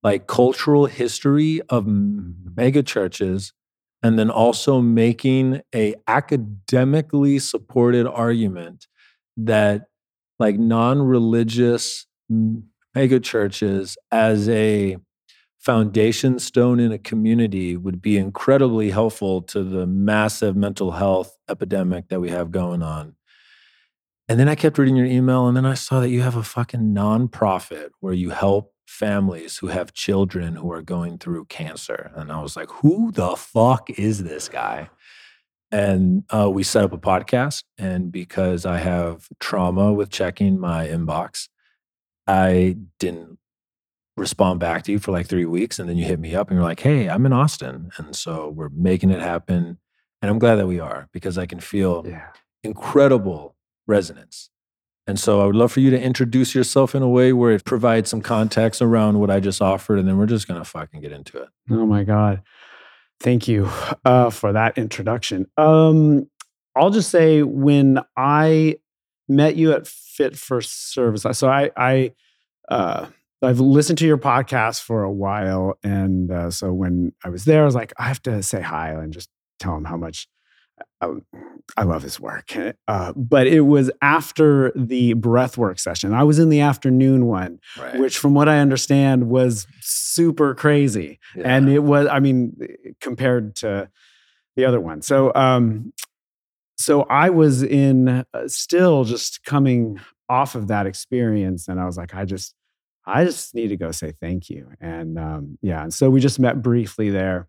like 0.03 0.27
cultural 0.27 0.85
history 0.85 1.61
of 1.69 1.85
megachurches 1.85 3.53
and 4.01 4.19
then 4.19 4.29
also 4.29 4.81
making 4.81 5.61
a 5.73 5.95
academically 6.07 7.39
supported 7.39 8.05
argument 8.05 8.87
that 9.37 9.85
like 10.39 10.59
non-religious 10.59 12.05
megachurches 12.95 13.95
as 14.11 14.49
a 14.49 14.97
foundation 15.57 16.37
stone 16.37 16.81
in 16.81 16.91
a 16.91 16.97
community 16.97 17.77
would 17.77 18.01
be 18.01 18.17
incredibly 18.17 18.89
helpful 18.89 19.41
to 19.41 19.63
the 19.63 19.87
massive 19.87 20.57
mental 20.57 20.91
health 20.91 21.37
epidemic 21.49 22.09
that 22.09 22.19
we 22.19 22.29
have 22.29 22.51
going 22.51 22.83
on. 22.83 23.15
And 24.27 24.37
then 24.37 24.49
I 24.49 24.55
kept 24.55 24.77
reading 24.77 24.97
your 24.97 25.05
email, 25.05 25.47
and 25.47 25.55
then 25.55 25.65
I 25.65 25.73
saw 25.73 26.01
that 26.01 26.09
you 26.09 26.21
have 26.21 26.35
a 26.35 26.43
fucking 26.43 26.93
nonprofit 26.93 27.89
where 27.99 28.13
you 28.13 28.31
help 28.31 28.72
families 28.85 29.57
who 29.57 29.67
have 29.67 29.93
children 29.93 30.55
who 30.55 30.71
are 30.71 30.81
going 30.81 31.17
through 31.17 31.45
cancer. 31.45 32.11
And 32.15 32.31
I 32.31 32.41
was 32.41 32.55
like, 32.55 32.69
who 32.69 33.11
the 33.11 33.35
fuck 33.35 33.89
is 33.91 34.23
this 34.23 34.49
guy? 34.49 34.89
And 35.71 36.23
uh, 36.29 36.49
we 36.51 36.63
set 36.63 36.83
up 36.83 36.93
a 36.93 36.97
podcast. 36.97 37.63
And 37.77 38.11
because 38.11 38.65
I 38.65 38.77
have 38.77 39.27
trauma 39.39 39.91
with 39.91 40.09
checking 40.09 40.59
my 40.59 40.87
inbox, 40.87 41.49
I 42.27 42.77
didn't 42.99 43.39
respond 44.15 44.59
back 44.59 44.83
to 44.83 44.91
you 44.91 44.99
for 44.99 45.11
like 45.11 45.27
three 45.27 45.45
weeks. 45.45 45.79
And 45.79 45.89
then 45.89 45.97
you 45.97 46.05
hit 46.05 46.19
me 46.19 46.35
up 46.35 46.49
and 46.49 46.57
you're 46.57 46.67
like, 46.67 46.79
hey, 46.79 47.09
I'm 47.09 47.25
in 47.25 47.33
Austin. 47.33 47.89
And 47.97 48.15
so 48.15 48.49
we're 48.49 48.69
making 48.69 49.09
it 49.09 49.21
happen. 49.21 49.79
And 50.21 50.29
I'm 50.29 50.39
glad 50.39 50.55
that 50.55 50.67
we 50.67 50.79
are 50.79 51.09
because 51.11 51.37
I 51.37 51.45
can 51.45 51.59
feel 51.59 52.05
yeah. 52.07 52.27
incredible 52.63 53.55
resonance. 53.87 54.49
And 55.05 55.19
so 55.19 55.41
I 55.41 55.45
would 55.45 55.55
love 55.55 55.71
for 55.71 55.81
you 55.81 55.89
to 55.89 56.01
introduce 56.01 56.55
yourself 56.55 56.95
in 56.95 57.01
a 57.01 57.09
way 57.09 57.33
where 57.33 57.51
it 57.51 57.65
provides 57.65 58.09
some 58.09 58.21
context 58.21 58.81
around 58.81 59.19
what 59.19 59.29
I 59.29 59.39
just 59.39 59.61
offered. 59.61 59.99
And 59.99 60.07
then 60.07 60.17
we're 60.17 60.25
just 60.25 60.47
going 60.47 60.61
to 60.61 60.65
fucking 60.65 61.01
get 61.01 61.11
into 61.11 61.39
it. 61.39 61.49
Oh 61.69 61.85
my 61.85 62.03
God. 62.03 62.41
Thank 63.19 63.47
you 63.47 63.69
uh, 64.05 64.29
for 64.29 64.53
that 64.53 64.77
introduction. 64.77 65.47
Um, 65.57 66.29
I'll 66.75 66.89
just 66.89 67.09
say 67.09 67.43
when 67.43 67.99
I 68.17 68.77
met 69.27 69.55
you 69.55 69.73
at 69.73 69.87
Fit 69.87 70.37
for 70.37 70.61
Service, 70.61 71.25
so 71.37 71.47
I, 71.47 71.71
I, 71.77 72.13
uh, 72.69 73.07
I've 73.41 73.59
listened 73.59 73.97
to 73.99 74.07
your 74.07 74.17
podcast 74.17 74.81
for 74.81 75.03
a 75.03 75.11
while, 75.11 75.77
and 75.83 76.31
uh, 76.31 76.49
so 76.49 76.73
when 76.73 77.13
I 77.23 77.29
was 77.29 77.45
there, 77.45 77.61
I 77.61 77.65
was 77.65 77.75
like, 77.75 77.93
I 77.97 78.03
have 78.03 78.21
to 78.23 78.41
say 78.41 78.61
hi 78.61 78.91
and 78.91 79.13
just 79.13 79.29
tell 79.59 79.75
him 79.75 79.85
how 79.85 79.97
much 79.97 80.27
I, 81.01 81.09
I 81.77 81.83
love 81.83 82.01
his 82.01 82.19
work. 82.19 82.55
Uh, 82.87 83.13
but 83.15 83.47
it 83.47 83.61
was 83.61 83.91
after 84.01 84.71
the 84.75 85.13
breathwork 85.15 85.79
session. 85.79 86.13
I 86.13 86.23
was 86.23 86.39
in 86.39 86.49
the 86.49 86.61
afternoon 86.61 87.25
one, 87.25 87.59
right. 87.77 87.99
which, 87.99 88.17
from 88.17 88.33
what 88.33 88.49
I 88.49 88.59
understand, 88.59 89.29
was 89.29 89.67
super 89.81 90.55
crazy. 90.55 91.19
Yeah. 91.35 91.55
And 91.55 91.69
it 91.69 91.79
was, 91.79 92.07
I 92.07 92.19
mean, 92.19 92.55
compared 93.01 93.55
to 93.57 93.89
the 94.55 94.65
other 94.65 94.79
one. 94.79 95.01
So, 95.01 95.31
um, 95.35 95.93
so 96.77 97.03
I 97.03 97.29
was 97.29 97.63
in 97.63 98.07
uh, 98.09 98.23
still 98.47 99.03
just 99.03 99.43
coming 99.43 99.99
off 100.29 100.55
of 100.55 100.67
that 100.67 100.87
experience, 100.87 101.67
and 101.67 101.79
I 101.79 101.85
was 101.85 101.97
like, 101.97 102.15
I 102.15 102.25
just, 102.25 102.55
I 103.05 103.25
just 103.25 103.53
need 103.53 103.67
to 103.67 103.77
go 103.77 103.91
say 103.91 104.13
thank 104.21 104.49
you. 104.49 104.69
And 104.79 105.19
um, 105.19 105.57
yeah, 105.61 105.83
and 105.83 105.93
so 105.93 106.09
we 106.09 106.19
just 106.19 106.39
met 106.39 106.61
briefly 106.61 107.09
there. 107.09 107.47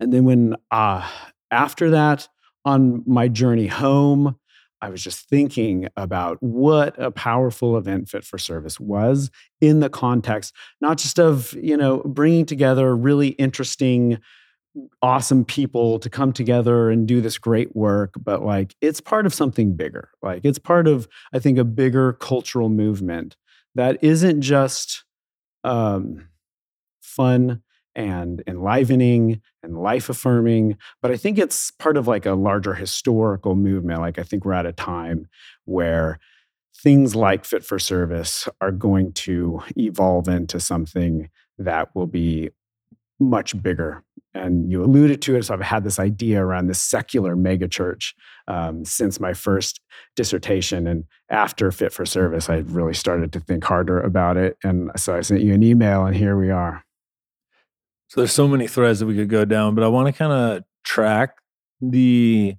And 0.00 0.12
then 0.12 0.24
when 0.24 0.56
uh, 0.70 1.08
after 1.50 1.90
that, 1.90 2.28
on 2.64 3.02
my 3.06 3.28
journey 3.28 3.68
home, 3.68 4.36
I 4.82 4.90
was 4.90 5.02
just 5.02 5.28
thinking 5.28 5.88
about 5.96 6.36
what 6.42 7.00
a 7.02 7.10
powerful 7.10 7.78
event 7.78 8.08
Fit 8.08 8.24
for 8.24 8.38
Service 8.38 8.78
was 8.78 9.30
in 9.60 9.80
the 9.80 9.88
context, 9.88 10.54
not 10.80 10.98
just 10.98 11.18
of, 11.18 11.54
you 11.54 11.76
know, 11.76 11.98
bringing 12.04 12.44
together 12.44 12.94
really 12.94 13.28
interesting, 13.28 14.18
awesome 15.00 15.44
people 15.44 15.98
to 16.00 16.10
come 16.10 16.32
together 16.32 16.90
and 16.90 17.08
do 17.08 17.20
this 17.22 17.38
great 17.38 17.74
work, 17.74 18.14
but 18.22 18.42
like 18.44 18.74
it's 18.82 19.00
part 19.00 19.24
of 19.24 19.32
something 19.32 19.74
bigger. 19.74 20.10
Like 20.22 20.44
it's 20.44 20.58
part 20.58 20.86
of, 20.86 21.08
I 21.32 21.38
think, 21.38 21.56
a 21.56 21.64
bigger 21.64 22.12
cultural 22.14 22.68
movement 22.68 23.36
that 23.74 24.02
isn't 24.02 24.42
just 24.42 25.04
um, 25.64 26.28
fun 27.00 27.62
and 27.96 28.42
enlivening 28.46 29.40
and 29.62 29.82
life 29.82 30.08
affirming. 30.08 30.76
But 31.02 31.10
I 31.10 31.16
think 31.16 31.38
it's 31.38 31.72
part 31.72 31.96
of 31.96 32.06
like 32.06 32.26
a 32.26 32.34
larger 32.34 32.74
historical 32.74 33.56
movement. 33.56 34.00
Like 34.00 34.18
I 34.18 34.22
think 34.22 34.44
we're 34.44 34.52
at 34.52 34.66
a 34.66 34.72
time 34.72 35.26
where 35.64 36.20
things 36.76 37.16
like 37.16 37.44
fit 37.44 37.64
for 37.64 37.78
service 37.78 38.48
are 38.60 38.70
going 38.70 39.12
to 39.12 39.62
evolve 39.76 40.28
into 40.28 40.60
something 40.60 41.30
that 41.58 41.88
will 41.96 42.06
be 42.06 42.50
much 43.18 43.60
bigger. 43.62 44.04
And 44.34 44.70
you 44.70 44.84
alluded 44.84 45.22
to 45.22 45.36
it. 45.36 45.46
So 45.46 45.54
I've 45.54 45.62
had 45.62 45.82
this 45.82 45.98
idea 45.98 46.44
around 46.44 46.66
this 46.66 46.82
secular 46.82 47.34
megachurch 47.34 48.12
um, 48.46 48.84
since 48.84 49.18
my 49.18 49.32
first 49.32 49.80
dissertation. 50.14 50.86
And 50.86 51.04
after 51.30 51.72
Fit 51.72 51.94
for 51.94 52.04
Service, 52.04 52.50
I 52.50 52.56
really 52.58 52.92
started 52.92 53.32
to 53.32 53.40
think 53.40 53.64
harder 53.64 53.98
about 53.98 54.36
it. 54.36 54.58
And 54.62 54.90
so 54.96 55.16
I 55.16 55.22
sent 55.22 55.40
you 55.40 55.54
an 55.54 55.62
email, 55.62 56.04
and 56.04 56.14
here 56.14 56.36
we 56.36 56.50
are. 56.50 56.85
So 58.08 58.20
there's 58.20 58.32
so 58.32 58.46
many 58.46 58.66
threads 58.66 59.00
that 59.00 59.06
we 59.06 59.16
could 59.16 59.28
go 59.28 59.44
down, 59.44 59.74
but 59.74 59.82
I 59.84 59.88
want 59.88 60.06
to 60.06 60.12
kind 60.12 60.32
of 60.32 60.64
track 60.84 61.36
the 61.80 62.56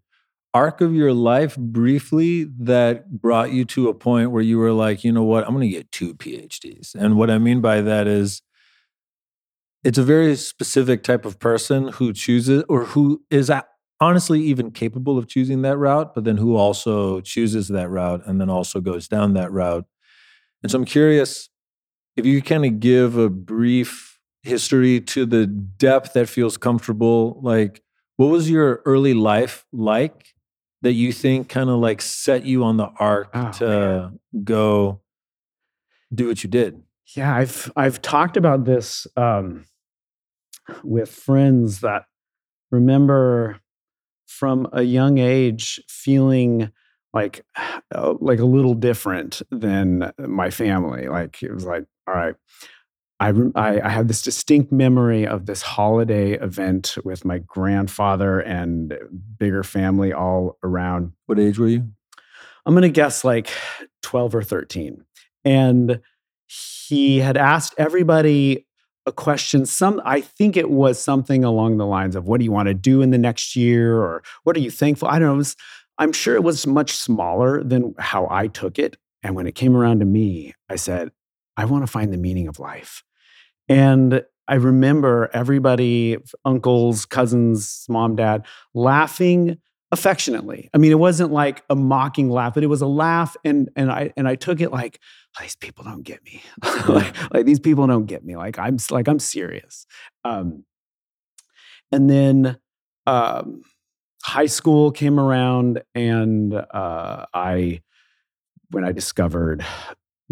arc 0.54 0.82
of 0.82 0.94
your 0.94 1.14
life 1.14 1.56
briefly 1.56 2.48
that 2.60 3.22
brought 3.22 3.52
you 3.52 3.64
to 3.66 3.90
a 3.90 3.94
point 3.94 4.32
where 4.32 4.42
you 4.42 4.58
were 4.58 4.72
like, 4.72 5.04
you 5.04 5.12
know 5.12 5.24
what, 5.24 5.46
I'm 5.46 5.54
going 5.54 5.70
to 5.70 5.76
get 5.76 5.92
two 5.92 6.16
PhDs. 6.16 6.96
And 6.96 7.18
what 7.18 7.30
I 7.30 7.38
mean 7.38 7.62
by 7.62 7.82
that 7.82 8.08
is 8.08 8.42
it's 9.84 9.98
a 9.98 10.04
very 10.04 10.36
specific 10.36 11.04
type 11.04 11.26
of 11.26 11.40
person 11.40 11.90
who 11.90 12.12
chooses 12.12 12.64
or 12.68 12.86
who 12.86 13.24
is 13.30 13.52
honestly 14.02 14.42
even 14.42 14.72
capable 14.72 15.18
of 15.18 15.28
choosing 15.28 15.62
that 15.62 15.78
route, 15.78 16.14
but 16.14 16.24
then 16.24 16.38
who 16.38 16.56
also 16.56 17.22
chooses 17.22 17.68
that 17.70 17.90
route 17.90 18.22
and 18.26 18.42
then 18.42 18.50
also 18.50 18.82
goes 18.82 19.08
down 19.08 19.34
that 19.34 19.52
route. 19.52 19.86
And 20.62 20.72
so 20.72 20.80
I'm 20.80 20.86
curious 20.86 21.50
if 22.16 22.26
you 22.26 22.42
kind 22.42 22.66
of 22.66 22.80
give 22.80 23.16
a 23.16 23.30
brief 23.30 24.17
history 24.44 25.02
to 25.02 25.26
the 25.26 25.46
depth 25.46 26.14
that 26.14 26.28
feels 26.30 26.58
comfortable 26.58 27.40
like 27.42 27.82
what 28.18 28.28
was 28.28 28.50
your 28.50 28.82
early 28.86 29.14
life 29.14 29.66
like 29.72 30.34
that 30.82 30.94
you 30.94 31.12
think 31.12 31.50
kind 31.50 31.70
of 31.70 31.80
like 31.80 32.02
set 32.02 32.46
you 32.46 32.64
on 32.64 32.78
the 32.78 32.90
arc 33.00 33.30
oh, 33.34 33.52
to 33.52 33.66
man. 33.66 34.20
go 34.44 35.02
do 36.14 36.28
what 36.28 36.44
you 36.44 36.50
did 36.50 36.82
yeah 37.16 37.36
i've 37.36 37.72
i've 37.76 38.02
talked 38.02 38.38
about 38.38 38.66
this 38.66 39.08
um, 39.18 39.66
with 40.84 41.10
friends 41.10 41.82
that 41.82 42.06
remember 42.72 43.60
from 44.28 44.68
a 44.74 44.84
young 44.84 45.18
age 45.18 45.80
feeling 45.88 46.72
like 47.14 47.44
uh, 47.96 48.14
like 48.20 48.40
a 48.40 48.46
little 48.46 48.74
different 48.74 49.42
than 49.52 50.12
my 50.20 50.50
family 50.50 51.08
like 51.08 51.42
it 51.42 51.54
was 51.54 51.66
like 51.66 51.86
all 52.08 52.14
right 52.14 52.36
I, 53.20 53.34
I, 53.56 53.82
I 53.82 53.90
have 53.90 54.08
this 54.08 54.22
distinct 54.22 54.72
memory 54.72 55.26
of 55.26 55.48
this 55.48 55.62
holiday 55.62 56.34
event 56.34 56.98
with 57.04 57.26
my 57.26 57.40
grandfather 57.40 58.40
and 58.40 58.98
bigger 59.40 59.64
family 59.64 60.14
all 60.14 60.58
around. 60.64 61.14
What 61.26 61.40
age 61.40 61.58
were 61.58 61.68
you? 61.68 61.88
I'm 62.66 62.74
going 62.74 62.84
to 62.84 62.90
guess 62.90 63.24
like 63.24 63.50
12 64.04 64.36
or 64.36 64.44
13. 64.44 65.04
And 65.46 66.02
he 66.48 67.20
had 67.20 67.38
asked 67.38 67.74
everybody 67.78 68.66
a 69.06 69.12
question 69.12 69.66
some 69.66 70.02
i 70.04 70.20
think 70.20 70.58
it 70.58 70.70
was 70.70 71.02
something 71.02 71.44
along 71.44 71.78
the 71.78 71.86
lines 71.86 72.16
of 72.16 72.28
what 72.28 72.40
do 72.40 72.44
you 72.44 72.52
want 72.52 72.68
to 72.68 72.74
do 72.74 73.02
in 73.02 73.10
the 73.10 73.18
next 73.18 73.56
year 73.56 73.98
or 74.02 74.22
what 74.44 74.56
are 74.56 74.60
you 74.60 74.70
thankful 74.70 75.08
i 75.08 75.18
don't 75.18 75.30
know 75.30 75.36
was, 75.36 75.56
i'm 75.98 76.12
sure 76.12 76.36
it 76.36 76.44
was 76.44 76.68
much 76.68 76.92
smaller 76.92 77.64
than 77.64 77.96
how 77.98 78.28
i 78.30 78.48
took 78.48 78.78
it 78.78 78.98
and 79.24 79.34
when 79.34 79.48
it 79.48 79.56
came 79.56 79.78
around 79.78 80.00
to 80.00 80.06
me 80.06 80.54
i 80.70 80.76
said 80.76 81.10
i 81.56 81.64
want 81.64 81.84
to 81.84 81.92
find 81.92 82.12
the 82.12 82.18
meaning 82.18 82.50
of 82.50 82.60
life 82.60 83.02
and 83.70 84.24
I 84.48 84.56
remember 84.56 85.30
everybody, 85.34 86.18
uncles, 86.46 87.06
cousins, 87.06 87.86
mom, 87.90 88.16
dad, 88.16 88.46
laughing 88.74 89.58
affectionately. 89.92 90.70
I 90.74 90.78
mean, 90.78 90.92
it 90.92 91.00
wasn't 91.00 91.32
like 91.32 91.64
a 91.70 91.76
mocking 91.76 92.30
laugh, 92.30 92.54
but 92.54 92.64
it 92.64 92.68
was 92.68 92.82
a 92.82 92.88
laugh, 92.88 93.36
and 93.44 93.70
and 93.76 93.92
I 93.92 94.14
and 94.18 94.28
I 94.28 94.36
took 94.36 94.62
it 94.62 94.72
like 94.72 95.00
oh, 95.38 95.44
these 95.44 95.56
people 95.56 95.84
don't 95.84 96.04
get 96.04 96.24
me. 96.24 96.42
like, 96.88 97.34
like, 97.34 97.46
these 97.46 97.60
people 97.60 97.88
don't 97.88 98.06
get 98.06 98.24
me. 98.24 98.36
Like 98.36 98.58
I'm 98.58 98.78
like 98.90 99.08
I'm 99.08 99.20
serious. 99.20 99.86
Um, 100.24 100.64
and 101.92 102.10
then 102.10 102.58
um, 103.06 103.62
high 104.24 104.46
school 104.46 104.92
came 104.92 105.20
around, 105.20 105.82
and 105.96 106.54
uh, 106.54 107.26
I 107.34 107.82
when 108.72 108.84
I 108.84 108.92
discovered 108.92 109.66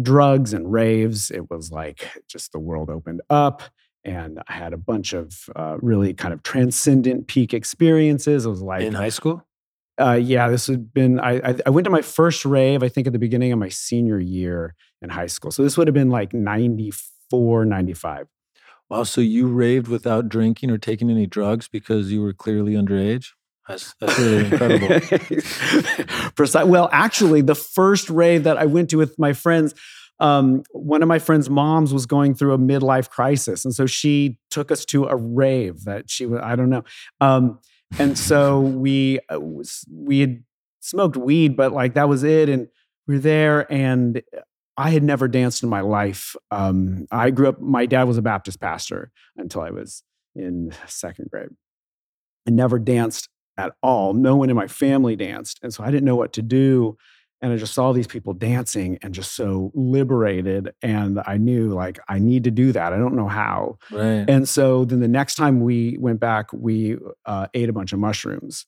drugs 0.00 0.52
and 0.52 0.70
raves. 0.70 1.30
It 1.30 1.50
was 1.50 1.70
like 1.70 2.22
just 2.28 2.52
the 2.52 2.58
world 2.58 2.90
opened 2.90 3.22
up. 3.30 3.62
And 4.04 4.40
I 4.46 4.52
had 4.52 4.72
a 4.72 4.76
bunch 4.76 5.12
of 5.12 5.48
uh, 5.56 5.78
really 5.80 6.14
kind 6.14 6.32
of 6.32 6.42
transcendent 6.42 7.26
peak 7.26 7.52
experiences. 7.52 8.46
It 8.46 8.48
was 8.48 8.62
like 8.62 8.82
in 8.82 8.94
high 8.94 9.08
school. 9.08 9.44
Uh, 9.98 10.12
yeah, 10.12 10.48
this 10.48 10.66
had 10.66 10.92
been. 10.92 11.18
I, 11.18 11.38
I, 11.38 11.56
I 11.66 11.70
went 11.70 11.86
to 11.86 11.90
my 11.90 12.02
first 12.02 12.44
rave. 12.44 12.82
I 12.82 12.88
think 12.88 13.06
at 13.06 13.12
the 13.12 13.18
beginning 13.18 13.52
of 13.52 13.58
my 13.58 13.70
senior 13.70 14.20
year 14.20 14.74
in 15.02 15.08
high 15.08 15.26
school. 15.26 15.50
So 15.50 15.62
this 15.62 15.76
would 15.76 15.88
have 15.88 15.94
been 15.94 16.10
like 16.10 16.32
94, 16.32 17.64
95. 17.64 18.28
Wow. 18.88 19.02
So 19.02 19.20
you 19.20 19.48
raved 19.48 19.88
without 19.88 20.28
drinking 20.28 20.70
or 20.70 20.78
taking 20.78 21.10
any 21.10 21.26
drugs 21.26 21.66
because 21.66 22.12
you 22.12 22.22
were 22.22 22.32
clearly 22.32 22.74
underage. 22.74 23.30
That's, 23.68 23.94
that's 24.00 24.18
really 24.18 24.46
incredible. 24.46 26.68
well, 26.68 26.88
actually, 26.92 27.42
the 27.42 27.54
first 27.54 28.10
rave 28.10 28.44
that 28.44 28.58
I 28.58 28.66
went 28.66 28.90
to 28.90 28.96
with 28.96 29.18
my 29.18 29.32
friends, 29.32 29.74
um, 30.20 30.62
one 30.72 31.02
of 31.02 31.08
my 31.08 31.18
friends' 31.18 31.50
moms 31.50 31.92
was 31.92 32.06
going 32.06 32.34
through 32.34 32.54
a 32.54 32.58
midlife 32.58 33.10
crisis, 33.10 33.64
and 33.64 33.74
so 33.74 33.86
she 33.86 34.38
took 34.50 34.70
us 34.70 34.84
to 34.86 35.06
a 35.06 35.16
rave 35.16 35.84
that 35.84 36.10
she 36.10 36.26
was. 36.26 36.40
I 36.42 36.56
don't 36.56 36.70
know. 36.70 36.84
Um, 37.20 37.58
and 37.98 38.18
so 38.18 38.60
we 38.60 39.20
uh, 39.28 39.38
we 39.90 40.20
had 40.20 40.42
smoked 40.80 41.16
weed, 41.16 41.56
but 41.56 41.72
like 41.72 41.94
that 41.94 42.08
was 42.08 42.24
it, 42.24 42.48
and 42.48 42.68
we 43.06 43.16
are 43.16 43.20
there, 43.20 43.72
and 43.72 44.22
I 44.76 44.90
had 44.90 45.02
never 45.02 45.28
danced 45.28 45.62
in 45.62 45.68
my 45.68 45.80
life. 45.80 46.36
Um, 46.50 47.06
I 47.10 47.30
grew 47.30 47.48
up. 47.48 47.60
My 47.60 47.86
dad 47.86 48.04
was 48.04 48.18
a 48.18 48.22
Baptist 48.22 48.60
pastor 48.60 49.12
until 49.36 49.62
I 49.62 49.70
was 49.70 50.02
in 50.34 50.72
second 50.86 51.30
grade. 51.30 51.50
I 52.46 52.50
never 52.50 52.78
danced 52.78 53.28
at 53.58 53.74
all. 53.82 54.14
No 54.14 54.36
one 54.36 54.50
in 54.50 54.56
my 54.56 54.66
family 54.66 55.16
danced, 55.16 55.60
and 55.62 55.72
so 55.72 55.84
I 55.84 55.90
didn't 55.90 56.04
know 56.04 56.16
what 56.16 56.32
to 56.34 56.42
do. 56.42 56.96
And 57.42 57.52
I 57.52 57.56
just 57.56 57.74
saw 57.74 57.92
these 57.92 58.06
people 58.06 58.32
dancing 58.32 58.98
and 59.02 59.12
just 59.12 59.34
so 59.34 59.70
liberated. 59.74 60.72
And 60.80 61.20
I 61.26 61.36
knew 61.36 61.68
like 61.68 61.98
I 62.08 62.18
need 62.18 62.44
to 62.44 62.50
do 62.50 62.72
that. 62.72 62.94
I 62.94 62.96
don't 62.96 63.14
know 63.14 63.28
how. 63.28 63.78
Right. 63.90 64.24
And 64.28 64.48
so 64.48 64.86
then 64.86 65.00
the 65.00 65.08
next 65.08 65.34
time 65.34 65.60
we 65.60 65.98
went 66.00 66.18
back, 66.18 66.50
we 66.54 66.96
uh, 67.26 67.48
ate 67.52 67.68
a 67.68 67.74
bunch 67.74 67.92
of 67.92 67.98
mushrooms. 67.98 68.64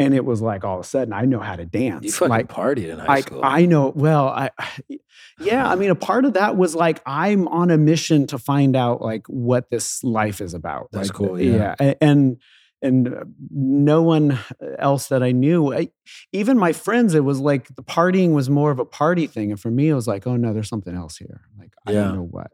And 0.00 0.14
it 0.14 0.24
was 0.24 0.42
like 0.42 0.64
all 0.64 0.80
of 0.80 0.84
a 0.84 0.88
sudden 0.88 1.12
I 1.12 1.26
know 1.26 1.38
how 1.38 1.54
to 1.54 1.64
dance. 1.64 2.04
You 2.04 2.12
fucking 2.12 2.30
like 2.30 2.48
partied 2.48 2.88
in 2.88 2.98
high 2.98 3.06
like 3.06 3.26
school. 3.26 3.40
I 3.44 3.66
know 3.66 3.92
well, 3.94 4.28
I 4.28 4.50
yeah, 5.40 5.68
I 5.68 5.76
mean 5.76 5.90
a 5.90 5.94
part 5.94 6.24
of 6.24 6.32
that 6.32 6.56
was 6.56 6.74
like 6.74 7.00
I'm 7.06 7.46
on 7.48 7.70
a 7.70 7.78
mission 7.78 8.26
to 8.28 8.38
find 8.38 8.74
out 8.74 9.00
like 9.00 9.26
what 9.28 9.70
this 9.70 10.02
life 10.02 10.40
is 10.40 10.54
about. 10.54 10.88
That's 10.90 11.08
like, 11.08 11.16
cool, 11.16 11.40
yeah. 11.40 11.54
yeah. 11.56 11.74
And 11.78 11.96
and 12.00 12.36
no 12.82 14.02
one 14.02 14.38
else 14.78 15.08
that 15.08 15.22
I 15.22 15.32
knew, 15.32 15.72
I, 15.72 15.90
even 16.32 16.58
my 16.58 16.72
friends, 16.72 17.14
it 17.14 17.24
was 17.24 17.38
like 17.38 17.68
the 17.76 17.82
partying 17.82 18.32
was 18.32 18.50
more 18.50 18.70
of 18.70 18.78
a 18.78 18.84
party 18.84 19.26
thing, 19.26 19.50
and 19.52 19.60
for 19.60 19.70
me, 19.70 19.88
it 19.88 19.94
was 19.94 20.08
like, 20.08 20.26
oh 20.26 20.36
no, 20.36 20.52
there's 20.52 20.68
something 20.68 20.94
else 20.96 21.16
here. 21.16 21.42
Like 21.58 21.72
I 21.86 21.92
Yeah. 21.92 22.04
don't 22.04 22.14
know 22.14 22.24
what. 22.24 22.50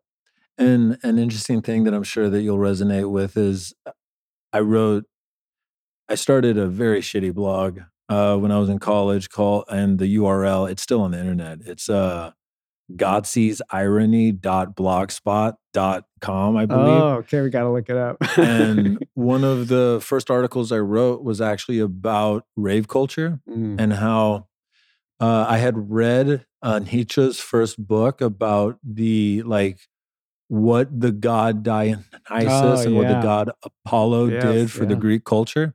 And 0.58 0.98
an 1.02 1.18
interesting 1.18 1.62
thing 1.62 1.84
that 1.84 1.94
I'm 1.94 2.02
sure 2.02 2.28
that 2.28 2.42
you'll 2.42 2.58
resonate 2.58 3.10
with 3.10 3.36
is 3.36 3.72
I 4.52 4.60
wrote, 4.60 5.04
I 6.08 6.14
started 6.16 6.58
a 6.58 6.66
very 6.66 7.00
shitty 7.00 7.34
blog 7.34 7.80
uh, 8.08 8.36
when 8.36 8.50
I 8.50 8.58
was 8.58 8.68
in 8.68 8.78
college 8.78 9.28
called, 9.28 9.64
and 9.68 9.98
the 9.98 10.06
URL, 10.16 10.70
it's 10.70 10.82
still 10.82 11.02
on 11.02 11.12
the 11.12 11.18
internet. 11.20 11.60
It's 11.64 11.88
uh, 11.88 12.32
godseesirony.blogspot.com, 16.20 16.56
I 16.56 16.66
believe. 16.66 17.02
Oh, 17.02 17.08
okay, 17.18 17.40
we 17.42 17.50
got 17.50 17.62
to 17.62 17.70
look 17.70 17.88
it 17.88 17.96
up. 17.96 18.16
and 18.38 19.04
one 19.14 19.44
of 19.44 19.68
the 19.68 20.00
first 20.02 20.30
articles 20.30 20.72
I 20.72 20.78
wrote 20.78 21.22
was 21.22 21.40
actually 21.40 21.78
about 21.78 22.44
rave 22.56 22.88
culture 22.88 23.40
Mm. 23.48 23.80
and 23.80 23.92
how 23.94 24.46
uh, 25.20 25.46
I 25.48 25.58
had 25.58 25.90
read 25.90 26.46
uh, 26.62 26.78
Nietzsche's 26.80 27.40
first 27.40 27.84
book 27.84 28.20
about 28.20 28.78
the 28.84 29.42
like 29.44 29.78
what 30.48 30.88
the 31.00 31.10
god 31.12 31.62
Dionysus 31.62 32.06
Oh, 32.30 32.82
and 32.82 32.96
what 32.96 33.08
the 33.08 33.20
god 33.20 33.50
Apollo 33.64 34.26
Yes, 34.28 34.42
did 34.44 34.70
for 34.70 34.86
the. 34.86 34.94
Greek 34.96 35.24
culture, 35.24 35.74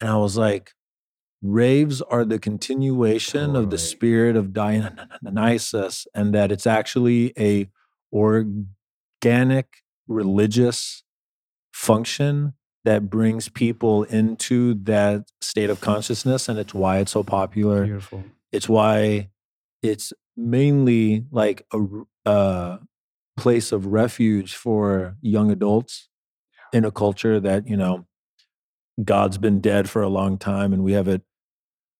and 0.00 0.08
I 0.10 0.16
was 0.16 0.36
like, 0.36 0.72
raves 1.42 2.00
are 2.02 2.24
the 2.24 2.38
continuation 2.38 3.56
of 3.56 3.70
the 3.70 3.78
spirit 3.78 4.36
of 4.36 4.52
Dionysus, 4.52 6.06
and 6.14 6.32
that 6.34 6.50
it's 6.52 6.66
actually 6.66 7.32
a 7.38 7.68
organic 9.22 9.82
religious 10.08 11.02
function 11.72 12.54
that 12.84 13.10
brings 13.10 13.48
people 13.48 14.04
into 14.04 14.74
that 14.74 15.24
state 15.40 15.70
of 15.70 15.80
consciousness 15.80 16.48
and 16.48 16.58
it's 16.58 16.72
why 16.72 16.98
it's 16.98 17.12
so 17.12 17.22
popular. 17.22 17.84
Beautiful. 17.84 18.24
it's 18.52 18.68
why 18.68 19.28
it's 19.82 20.12
mainly 20.36 21.24
like 21.30 21.66
a 21.72 22.28
uh, 22.28 22.78
place 23.36 23.72
of 23.72 23.86
refuge 23.86 24.54
for 24.54 25.16
young 25.20 25.50
adults 25.50 26.08
in 26.72 26.84
a 26.84 26.90
culture 26.90 27.40
that 27.40 27.66
you 27.66 27.76
know 27.76 28.06
god's 29.02 29.38
been 29.38 29.60
dead 29.60 29.88
for 29.88 30.02
a 30.02 30.08
long 30.08 30.38
time 30.38 30.72
and 30.72 30.84
we 30.84 30.92
have 30.92 31.08
it 31.08 31.22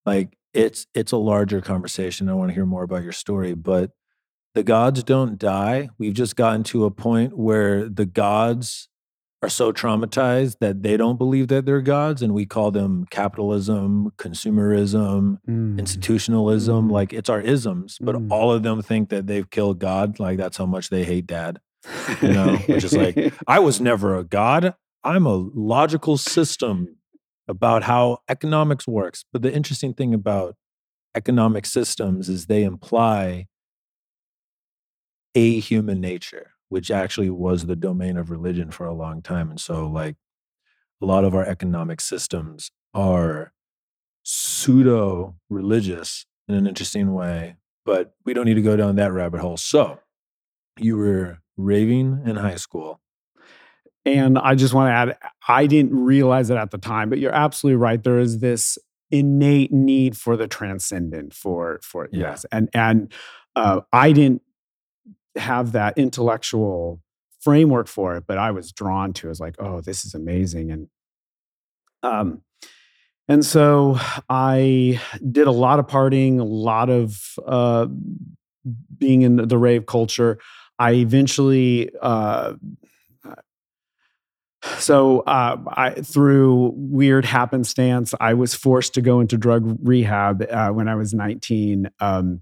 like 0.05 0.37
it's 0.53 0.85
it's 0.93 1.11
a 1.11 1.17
larger 1.17 1.61
conversation. 1.61 2.29
I 2.29 2.33
want 2.33 2.49
to 2.49 2.53
hear 2.53 2.65
more 2.65 2.83
about 2.83 3.03
your 3.03 3.11
story 3.11 3.53
but 3.53 3.91
the 4.55 4.63
gods 4.63 5.03
don't 5.03 5.37
die 5.37 5.89
we've 5.97 6.13
just 6.13 6.35
gotten 6.35 6.63
to 6.63 6.85
a 6.85 6.91
point 6.91 7.37
where 7.37 7.87
the 7.89 8.05
gods 8.05 8.87
are 9.43 9.49
so 9.49 9.71
traumatized 9.73 10.57
that 10.59 10.83
they 10.83 10.95
don't 10.97 11.17
believe 11.17 11.47
that 11.47 11.65
they're 11.65 11.81
gods 11.81 12.21
and 12.21 12.33
we 12.33 12.45
call 12.45 12.69
them 12.71 13.05
capitalism 13.09 14.11
consumerism 14.17 15.37
Mm. 15.49 15.79
institutionalism 15.79 16.89
Mm. 16.89 16.91
like 16.91 17.13
it's 17.13 17.29
our 17.29 17.41
isms 17.41 17.97
but 18.01 18.15
Mm. 18.15 18.31
all 18.31 18.51
of 18.51 18.63
them 18.63 18.81
think 18.81 19.09
that 19.09 19.27
they've 19.27 19.49
killed 19.49 19.79
god 19.79 20.19
like 20.19 20.37
that's 20.37 20.57
how 20.57 20.65
much 20.65 20.89
they 20.89 21.03
hate 21.03 21.27
dad 21.27 21.59
you 22.21 22.31
know, 22.31 22.57
which 22.67 22.83
is 22.83 22.93
like- 22.95 23.33
i 23.47 23.57
was 23.59 23.81
never 23.81 24.15
a 24.15 24.23
god 24.23 24.75
i'm 25.03 25.25
a 25.25 25.35
logical 25.35 26.17
system 26.17 26.97
about 27.47 27.83
how 27.83 28.19
economics 28.29 28.87
works 28.87 29.25
but 29.33 29.41
the 29.41 29.51
interesting 29.53 29.93
thing 29.93 30.13
about 30.13 30.55
economic 31.15 31.65
systems 31.65 32.29
is 32.29 32.45
they 32.45 32.63
imply 32.63 33.47
a 35.35 35.59
human 35.59 35.99
nature 36.01 36.51
which 36.69 36.89
actually 36.89 37.29
was 37.29 37.65
the 37.65 37.75
domain 37.75 38.15
of 38.15 38.29
religion 38.29 38.71
for 38.71 38.85
a 38.85 38.93
long 38.93 39.21
time 39.21 39.49
and 39.49 39.59
so 39.59 39.87
like 39.87 40.15
a 41.01 41.05
lot 41.05 41.23
of 41.23 41.33
our 41.33 41.45
economic 41.45 41.99
systems 41.99 42.71
are 42.93 43.53
pseudo 44.23 45.35
religious 45.49 46.25
in 46.47 46.55
an 46.55 46.67
interesting 46.67 47.13
way, 47.13 47.55
but 47.85 48.13
we 48.25 48.33
don't 48.33 48.45
need 48.45 48.55
to 48.55 48.61
go 48.61 48.75
down 48.75 48.95
that 48.97 49.11
rabbit 49.11 49.41
hole. 49.41 49.57
So, 49.57 49.99
you 50.77 50.97
were 50.97 51.39
raving 51.57 52.21
in 52.25 52.35
high 52.35 52.55
school. 52.55 52.99
And 54.05 54.37
I 54.37 54.55
just 54.55 54.73
want 54.73 54.89
to 54.89 54.93
add, 54.93 55.17
I 55.47 55.67
didn't 55.67 55.93
realize 55.93 56.49
it 56.49 56.57
at 56.57 56.71
the 56.71 56.77
time, 56.77 57.09
but 57.09 57.19
you're 57.19 57.33
absolutely 57.33 57.77
right. 57.77 58.03
There 58.03 58.19
is 58.19 58.39
this 58.39 58.77
innate 59.11 59.71
need 59.71 60.17
for 60.17 60.35
the 60.37 60.47
transcendent, 60.47 61.33
for 61.33 61.79
for 61.83 62.09
Yeah. 62.11 62.29
yes, 62.29 62.45
and 62.51 62.69
and 62.73 63.11
uh, 63.55 63.81
I 63.93 64.11
didn't 64.11 64.41
have 65.35 65.71
that 65.73 65.97
intellectual 65.97 67.01
framework 67.39 67.87
for 67.87 68.15
it, 68.17 68.25
but 68.27 68.37
I 68.37 68.51
was 68.51 68.71
drawn 68.71 69.13
to. 69.13 69.27
it. 69.27 69.29
I 69.29 69.31
was 69.31 69.39
like, 69.39 69.55
oh, 69.59 69.81
this 69.81 70.05
is 70.05 70.13
amazing, 70.13 70.71
and 70.71 70.87
um, 72.03 72.41
and 73.27 73.45
so 73.45 73.97
I 74.29 74.99
did 75.31 75.47
a 75.47 75.51
lot 75.51 75.79
of 75.79 75.87
partying, 75.87 76.39
a 76.39 76.43
lot 76.43 76.89
of 76.89 77.35
uh, 77.45 77.87
being 78.97 79.21
in 79.21 79.35
the 79.47 79.57
rave 79.57 79.85
culture. 79.85 80.39
I 80.79 80.93
eventually. 80.93 81.89
Uh, 82.01 82.53
so 84.77 85.21
uh, 85.21 85.57
I, 85.69 85.89
through 85.91 86.73
weird 86.75 87.25
happenstance, 87.25 88.13
I 88.19 88.35
was 88.35 88.53
forced 88.53 88.93
to 88.93 89.01
go 89.01 89.19
into 89.19 89.37
drug 89.37 89.77
rehab 89.81 90.45
uh, 90.49 90.69
when 90.69 90.87
I 90.87 90.95
was 90.95 91.13
19, 91.13 91.89
um, 91.99 92.41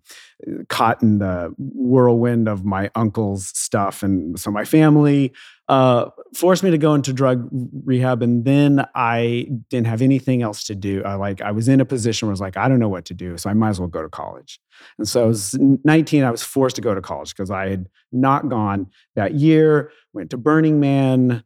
caught 0.68 1.02
in 1.02 1.20
the 1.20 1.54
whirlwind 1.58 2.48
of 2.50 2.66
my 2.66 2.90
uncle's 2.96 3.48
stuff. 3.58 4.04
And 4.04 4.38
so 4.40 4.52
my 4.52 4.66
family 4.66 5.34
uh, 5.70 6.10
forced 6.36 6.64
me 6.64 6.72
to 6.72 6.78
go 6.78 6.94
into 6.94 7.14
drug 7.14 7.48
rehab. 7.86 8.22
And 8.22 8.44
then 8.44 8.86
I 8.96 9.48
didn't 9.70 9.88
have 9.88 10.02
anything 10.02 10.42
else 10.42 10.66
to 10.66 10.76
do. 10.76 11.04
I, 11.04 11.16
like 11.16 11.42
I 11.42 11.52
was 11.52 11.70
in 11.70 11.80
a 11.80 11.86
position 11.86 12.28
where 12.28 12.32
I 12.32 12.34
was 12.34 12.42
like, 12.42 12.58
I 12.58 12.68
don't 12.68 12.80
know 12.80 12.90
what 12.90 13.06
to 13.06 13.14
do. 13.14 13.38
So 13.38 13.50
I 13.50 13.54
might 13.54 13.70
as 13.70 13.80
well 13.80 13.88
go 13.88 14.02
to 14.02 14.10
college. 14.10 14.60
And 14.98 15.08
so 15.08 15.24
I 15.24 15.28
was 15.28 15.56
19, 15.58 16.24
I 16.24 16.32
was 16.32 16.44
forced 16.44 16.76
to 16.78 16.82
go 16.82 16.94
to 16.94 17.02
college 17.02 17.30
because 17.30 17.52
I 17.52 17.70
had 17.70 17.88
not 18.12 18.50
gone 18.50 18.88
that 19.16 19.36
year, 19.36 19.92
went 20.14 20.32
to 20.32 20.38
Burning 20.38 20.80
Man, 20.80 21.44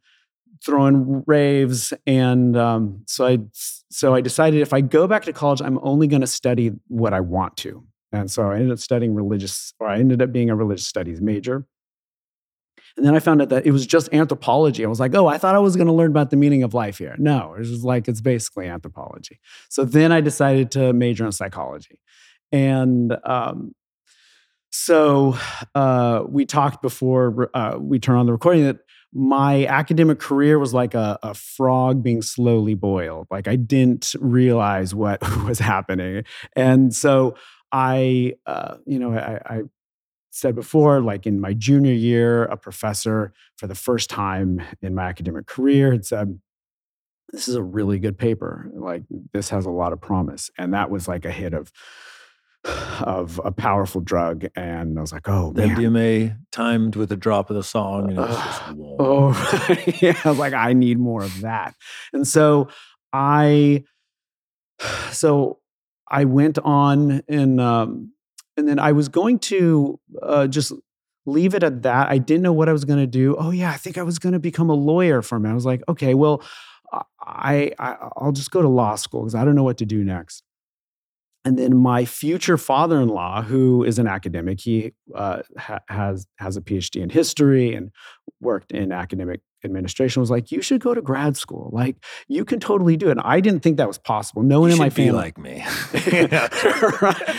throwing 0.65 1.23
raves 1.28 1.93
and 2.08 2.56
um, 2.58 3.04
so 3.08 3.28
i 3.28 3.38
so 3.91 4.13
i 4.15 4.21
decided 4.21 4.62
if 4.62 4.73
i 4.73 4.82
go 4.82 5.08
back 5.08 5.23
to 5.23 5.34
college 5.34 5.62
i'm 5.62 5.80
only 5.84 6.08
going 6.08 6.21
to 6.21 6.28
study 6.28 6.71
what 6.88 7.13
i 7.13 7.19
want 7.19 7.56
to. 7.58 7.84
And 8.12 8.30
so 8.30 8.49
i 8.49 8.56
ended 8.56 8.71
up 8.71 8.80
studying 8.80 9.13
religious 9.13 9.73
or 9.80 9.88
i 9.88 9.97
ended 9.97 10.21
up 10.21 10.32
being 10.32 10.49
a 10.49 10.56
religious 10.56 10.88
studies 10.88 11.21
major. 11.21 11.65
And 12.95 13.06
then 13.06 13.15
i 13.15 13.19
found 13.19 13.41
out 13.41 13.49
that 13.49 13.65
it 13.65 13.71
was 13.71 13.86
just 13.86 14.13
anthropology. 14.13 14.86
I 14.86 14.88
was 14.88 14.99
like 14.99 15.13
oh 15.15 15.28
i 15.28 15.38
thought 15.38 15.56
i 15.56 15.60
was 15.60 15.76
going 15.76 15.88
to 15.88 15.93
learn 15.93 16.12
about 16.12 16.30
the 16.30 16.38
meaning 16.38 16.63
of 16.63 16.73
life 16.73 16.97
here. 16.97 17.15
No 17.17 17.56
it's 17.58 17.69
just 17.69 17.84
like 17.84 18.08
it's 18.08 18.21
basically 18.21 18.67
anthropology. 18.67 19.39
So 19.69 19.84
then 19.84 20.12
i 20.12 20.21
decided 20.21 20.71
to 20.71 20.93
major 20.93 21.26
in 21.26 21.32
psychology. 21.32 21.99
And 22.52 23.17
um, 23.26 23.73
so 24.71 25.38
uh, 25.76 26.23
we 26.28 26.45
talked 26.45 26.82
before 26.82 27.49
uh, 27.54 27.78
we 27.80 27.99
turn 27.99 28.15
on 28.15 28.26
the 28.26 28.32
recording 28.32 28.63
that 28.63 28.78
my 29.13 29.65
academic 29.67 30.19
career 30.19 30.58
was 30.58 30.73
like 30.73 30.95
a, 30.95 31.19
a, 31.21 31.34
frog 31.34 32.02
being 32.02 32.21
slowly 32.21 32.73
boiled. 32.73 33.28
Like 33.30 33.47
I 33.47 33.56
didn't 33.56 34.15
realize 34.19 34.95
what 34.95 35.21
was 35.45 35.60
happening, 35.60 36.23
and 36.56 36.93
so 36.93 37.36
I, 37.71 38.34
uh, 38.45 38.78
you 38.86 38.99
know, 38.99 39.13
I, 39.13 39.39
I, 39.45 39.62
said 40.36 40.56
before, 40.56 40.99
like 40.99 41.28
in 41.28 41.39
my 41.39 41.54
junior 41.54 41.93
year, 41.93 42.45
a 42.45 42.58
professor 42.58 43.32
for 43.56 43.67
the 43.67 43.76
first 43.76 44.10
time 44.10 44.60
in 44.82 44.95
my 44.95 45.04
academic 45.04 45.45
career 45.45 45.91
had 45.91 46.06
said, 46.06 46.39
"This 47.32 47.47
is 47.47 47.54
a 47.54 47.62
really 47.62 47.99
good 47.99 48.17
paper. 48.17 48.67
Like 48.73 49.04
this 49.32 49.49
has 49.49 49.67
a 49.67 49.69
lot 49.69 49.93
of 49.93 50.02
promise," 50.02 50.49
and 50.58 50.73
that 50.73 50.89
was 50.89 51.08
like 51.08 51.23
a 51.23 51.32
hit 51.32 51.54
of 51.54 51.71
of 52.65 53.41
a 53.43 53.52
powerful 53.52 54.02
drug, 54.02 54.45
and 54.56 54.97
I 54.97 55.02
was 55.02 55.12
like, 55.12 55.28
"Oh, 55.28 55.52
the 55.52 55.67
man. 55.67 55.78
MDMA 55.78 56.38
timed 56.52 56.95
with 56.95 57.12
a 57.12 57.17
drop 57.17 57.49
of 57.49 57.56
the 57.56 57.63
song." 57.63 58.10
And 58.10 58.17
just, 58.17 58.62
oh, 58.99 59.78
yeah. 60.02 60.19
I 60.23 60.30
was 60.30 60.38
like, 60.38 60.54
"I 60.54 60.73
need 60.73 60.99
more 60.99 61.23
of 61.23 61.41
that," 61.41 61.76
and 62.13 62.28
so 62.28 62.69
I, 63.12 63.84
so 65.12 65.60
I 66.08 66.26
went 66.26 66.60
on 66.60 67.23
and 67.28 67.60
um, 67.60 68.13
and 68.56 68.67
then 68.67 68.80
I 68.80 68.91
was 68.91 69.10
going 69.10 69.39
to 69.39 69.99
uh, 70.21 70.47
just 70.47 70.71
leave 71.26 71.56
it 71.56 71.63
at 71.63 71.84
that. 71.84 72.10
I 72.10 72.17
didn't 72.17 72.43
know 72.43 72.54
what 72.54 72.69
I 72.69 72.73
was 72.73 72.86
going 72.86 72.99
to 72.99 73.08
do. 73.08 73.36
Oh 73.38 73.52
yeah, 73.52 73.71
I 73.71 73.78
think 73.78 73.97
I 73.97 74.04
was 74.04 74.19
going 74.19 74.34
to 74.34 74.39
become 74.39 74.69
a 74.69 74.76
lawyer 74.76 75.21
for 75.21 75.39
me. 75.39 75.49
I 75.49 75.54
was 75.54 75.65
like, 75.65 75.82
okay, 75.89 76.13
well, 76.13 76.43
I, 77.19 77.71
I 77.80 77.95
I'll 78.17 78.32
just 78.32 78.52
go 78.52 78.62
to 78.62 78.67
law 78.67 78.95
school 78.95 79.21
because 79.21 79.36
I 79.36 79.43
don't 79.43 79.56
know 79.56 79.63
what 79.63 79.80
to 79.80 79.86
do 79.86 80.04
next 80.04 80.42
and 81.45 81.60
then 81.60 81.75
my 81.75 82.06
future 82.06 82.58
father-in-law 82.58 83.41
who 83.43 83.84
is 83.84 83.99
an 83.99 84.08
academic 84.08 84.60
he 84.62 84.93
uh, 85.15 85.41
ha- 85.58 85.82
has 85.89 86.27
has 86.38 86.58
a 86.58 86.62
phd 86.62 87.01
in 87.01 87.10
history 87.10 87.73
and 87.73 87.91
worked 88.39 88.71
in 88.71 88.91
academic 88.91 89.41
administration 89.65 90.19
was 90.19 90.29
like 90.29 90.51
you 90.51 90.62
should 90.62 90.82
go 90.82 90.93
to 90.93 91.01
grad 91.01 91.38
school. 91.38 91.69
Like 91.71 91.97
you 92.27 92.45
can 92.45 92.60
totally 92.60 92.97
do 92.97 93.08
it. 93.08 93.12
And 93.12 93.21
i 93.21 93.39
didn't 93.39 93.62
think 93.62 93.77
that 93.77 93.88
was 93.88 93.97
possible. 93.97 94.43
No 94.43 94.62
one 94.62 94.69
you 94.69 94.75
in 94.75 94.79
my 94.79 94.89
family 94.89 95.12
like 95.12 95.38
me. 95.38 95.63
Right? 97.01 97.29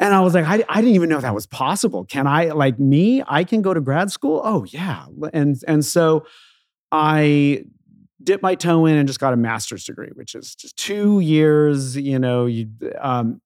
and 0.00 0.14
i 0.14 0.20
was 0.20 0.34
like 0.34 0.46
I, 0.46 0.64
I 0.68 0.80
didn't 0.80 0.94
even 0.94 1.08
know 1.08 1.20
that 1.20 1.34
was 1.34 1.46
possible. 1.46 2.04
Can 2.04 2.26
i 2.26 2.46
like 2.50 2.78
me? 2.78 3.22
I 3.26 3.44
can 3.44 3.62
go 3.62 3.74
to 3.74 3.80
grad 3.80 4.10
school? 4.10 4.40
Oh 4.44 4.64
yeah. 4.64 5.06
And 5.32 5.56
and 5.66 5.84
so 5.84 6.24
i 6.90 7.64
dipped 8.24 8.42
my 8.42 8.54
toe 8.54 8.86
in 8.86 8.96
and 8.96 9.06
just 9.06 9.20
got 9.20 9.32
a 9.32 9.36
master's 9.36 9.84
degree, 9.84 10.10
which 10.14 10.34
is 10.34 10.54
just 10.54 10.76
two 10.76 11.20
years. 11.20 11.96
You 11.96 12.18
know, 12.18 12.46
you 12.46 12.68
um, 13.00 13.40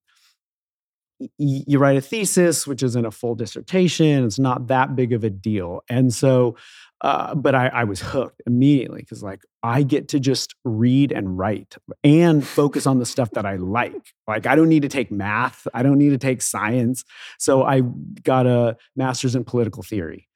you 1.38 1.78
write 1.78 1.96
a 1.96 2.00
thesis, 2.00 2.66
which 2.66 2.82
isn't 2.82 3.06
a 3.06 3.10
full 3.10 3.34
dissertation. 3.34 4.24
It's 4.24 4.38
not 4.38 4.66
that 4.68 4.94
big 4.94 5.12
of 5.12 5.24
a 5.24 5.30
deal, 5.30 5.82
and 5.88 6.12
so. 6.12 6.56
Uh, 7.02 7.34
but 7.34 7.54
I, 7.54 7.66
I 7.66 7.84
was 7.84 8.00
hooked 8.00 8.40
immediately 8.46 9.02
because, 9.02 9.22
like, 9.22 9.42
I 9.62 9.82
get 9.82 10.08
to 10.08 10.18
just 10.18 10.54
read 10.64 11.12
and 11.12 11.36
write 11.36 11.76
and 12.02 12.44
focus 12.44 12.86
on 12.86 13.00
the 13.00 13.04
stuff 13.04 13.32
that 13.32 13.44
I 13.44 13.56
like. 13.56 14.14
Like, 14.26 14.46
I 14.46 14.56
don't 14.56 14.70
need 14.70 14.80
to 14.80 14.88
take 14.88 15.10
math, 15.10 15.68
I 15.74 15.82
don't 15.82 15.98
need 15.98 16.08
to 16.10 16.18
take 16.18 16.40
science. 16.40 17.04
So, 17.38 17.64
I 17.64 17.82
got 18.22 18.46
a 18.46 18.78
master's 18.96 19.34
in 19.34 19.44
political 19.44 19.82
theory 19.82 20.26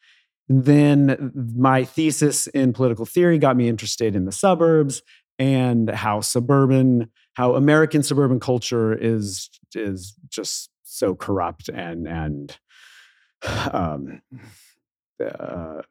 then 0.50 1.32
my 1.56 1.84
thesis 1.84 2.48
in 2.48 2.72
political 2.72 3.06
theory 3.06 3.38
got 3.38 3.56
me 3.56 3.68
interested 3.68 4.16
in 4.16 4.24
the 4.24 4.32
suburbs 4.32 5.00
and 5.38 5.88
how 5.88 6.20
suburban, 6.20 7.08
how 7.34 7.54
American 7.54 8.02
suburban 8.02 8.40
culture 8.40 8.92
is 8.92 9.48
is 9.76 10.16
just 10.28 10.70
so 10.82 11.14
corrupt 11.14 11.68
and 11.68 12.08
and 12.08 12.58
um, 13.72 14.20
uh, 15.24 15.82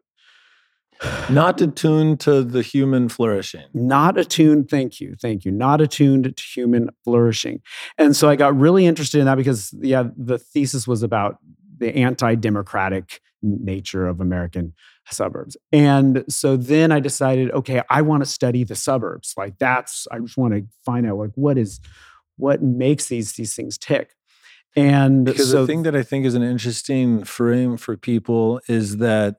not 1.30 1.62
attuned 1.62 2.20
to 2.20 2.44
the 2.44 2.62
human 2.62 3.08
flourishing. 3.08 3.64
Not 3.74 4.18
attuned, 4.18 4.70
thank 4.70 5.00
you, 5.00 5.16
thank 5.22 5.46
you. 5.46 5.52
Not 5.52 5.80
attuned 5.80 6.36
to 6.36 6.44
human 6.44 6.90
flourishing. 7.06 7.62
And 7.98 8.14
so 8.14 8.28
I 8.28 8.36
got 8.36 8.58
really 8.58 8.86
interested 8.86 9.20
in 9.20 9.26
that 9.26 9.36
because, 9.36 9.74
yeah, 9.80 10.04
the 10.18 10.38
thesis 10.38 10.86
was 10.86 11.02
about 11.02 11.38
the 11.78 11.96
anti-democratic 11.96 13.22
nature 13.42 14.08
of 14.08 14.20
American 14.20 14.74
suburbs. 15.10 15.58
And 15.72 16.24
so 16.30 16.58
then 16.58 16.92
I 16.92 17.00
decided, 17.00 17.52
okay, 17.52 17.82
I 17.90 18.02
want 18.02 18.24
to 18.24 18.30
study 18.30 18.64
the 18.64 18.76
suburbs. 18.76 19.34
Like 19.38 19.58
that's 19.58 20.08
I 20.12 20.20
just 20.20 20.38
want 20.38 20.54
to 20.54 20.66
find 20.86 21.08
out 21.08 21.18
like 21.18 21.32
what 21.36 21.58
is 21.58 21.80
what 22.38 22.62
makes 22.62 23.08
these 23.08 23.34
these 23.34 23.56
things 23.56 23.78
tick. 23.78 24.12
And 24.76 25.26
because 25.26 25.52
so, 25.52 25.62
the 25.62 25.68
thing 25.68 25.84
that 25.84 25.96
I 25.96 26.04
think 26.04 26.26
is 26.26 26.36
an 26.36 26.44
interesting 26.44 27.24
frame 27.24 27.78
for 27.78 27.98
people 27.98 28.62
is 28.68 28.98
that 28.98 29.38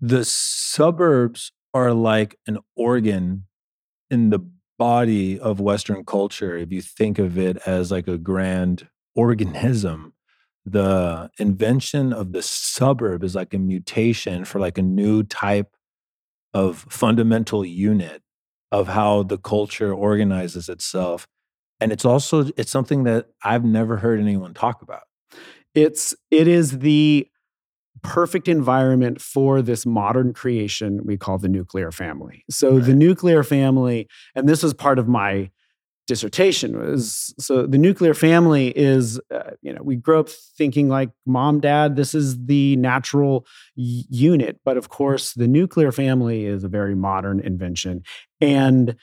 the 0.00 0.24
suburbs 0.24 1.52
are 1.74 1.92
like 1.92 2.38
an 2.46 2.58
organ 2.76 3.44
in 4.10 4.30
the 4.30 4.38
body 4.78 5.38
of 5.38 5.60
Western 5.60 6.04
culture. 6.04 6.56
If 6.56 6.72
you 6.72 6.80
think 6.80 7.18
of 7.18 7.36
it 7.36 7.58
as 7.66 7.90
like 7.90 8.06
a 8.06 8.16
grand 8.16 8.88
organism, 9.16 10.14
the 10.72 11.30
invention 11.38 12.12
of 12.12 12.32
the 12.32 12.42
suburb 12.42 13.24
is 13.24 13.34
like 13.34 13.54
a 13.54 13.58
mutation 13.58 14.44
for 14.44 14.58
like 14.58 14.78
a 14.78 14.82
new 14.82 15.22
type 15.22 15.74
of 16.54 16.86
fundamental 16.88 17.64
unit 17.64 18.22
of 18.70 18.88
how 18.88 19.22
the 19.22 19.38
culture 19.38 19.92
organizes 19.92 20.68
itself 20.68 21.26
and 21.80 21.92
it's 21.92 22.04
also 22.04 22.50
it's 22.56 22.70
something 22.70 23.04
that 23.04 23.26
i've 23.42 23.64
never 23.64 23.96
heard 23.98 24.20
anyone 24.20 24.54
talk 24.54 24.82
about 24.82 25.02
it's 25.74 26.14
it 26.30 26.48
is 26.48 26.78
the 26.78 27.26
perfect 28.02 28.46
environment 28.46 29.20
for 29.20 29.60
this 29.60 29.84
modern 29.84 30.32
creation 30.32 31.00
we 31.04 31.16
call 31.16 31.38
the 31.38 31.48
nuclear 31.48 31.90
family 31.90 32.44
so 32.50 32.76
right. 32.76 32.84
the 32.84 32.94
nuclear 32.94 33.42
family 33.42 34.06
and 34.34 34.48
this 34.48 34.62
is 34.62 34.72
part 34.72 34.98
of 34.98 35.08
my 35.08 35.50
dissertation. 36.08 36.76
Was 36.76 37.32
so 37.38 37.66
the 37.66 37.78
nuclear 37.78 38.14
family 38.14 38.68
is 38.76 39.20
uh, 39.32 39.50
you 39.62 39.72
know 39.72 39.82
we 39.82 39.94
grew 39.94 40.18
up 40.18 40.28
thinking 40.28 40.88
like 40.88 41.10
mom 41.26 41.60
dad 41.60 41.94
this 41.94 42.14
is 42.14 42.46
the 42.46 42.74
natural 42.76 43.46
y- 43.76 44.02
unit. 44.08 44.58
But 44.64 44.76
of 44.78 44.88
course 44.88 45.34
the 45.34 45.46
nuclear 45.46 45.92
family 45.92 46.46
is 46.46 46.64
a 46.64 46.68
very 46.68 46.96
modern 46.96 47.40
invention. 47.40 48.02
And 48.40 48.96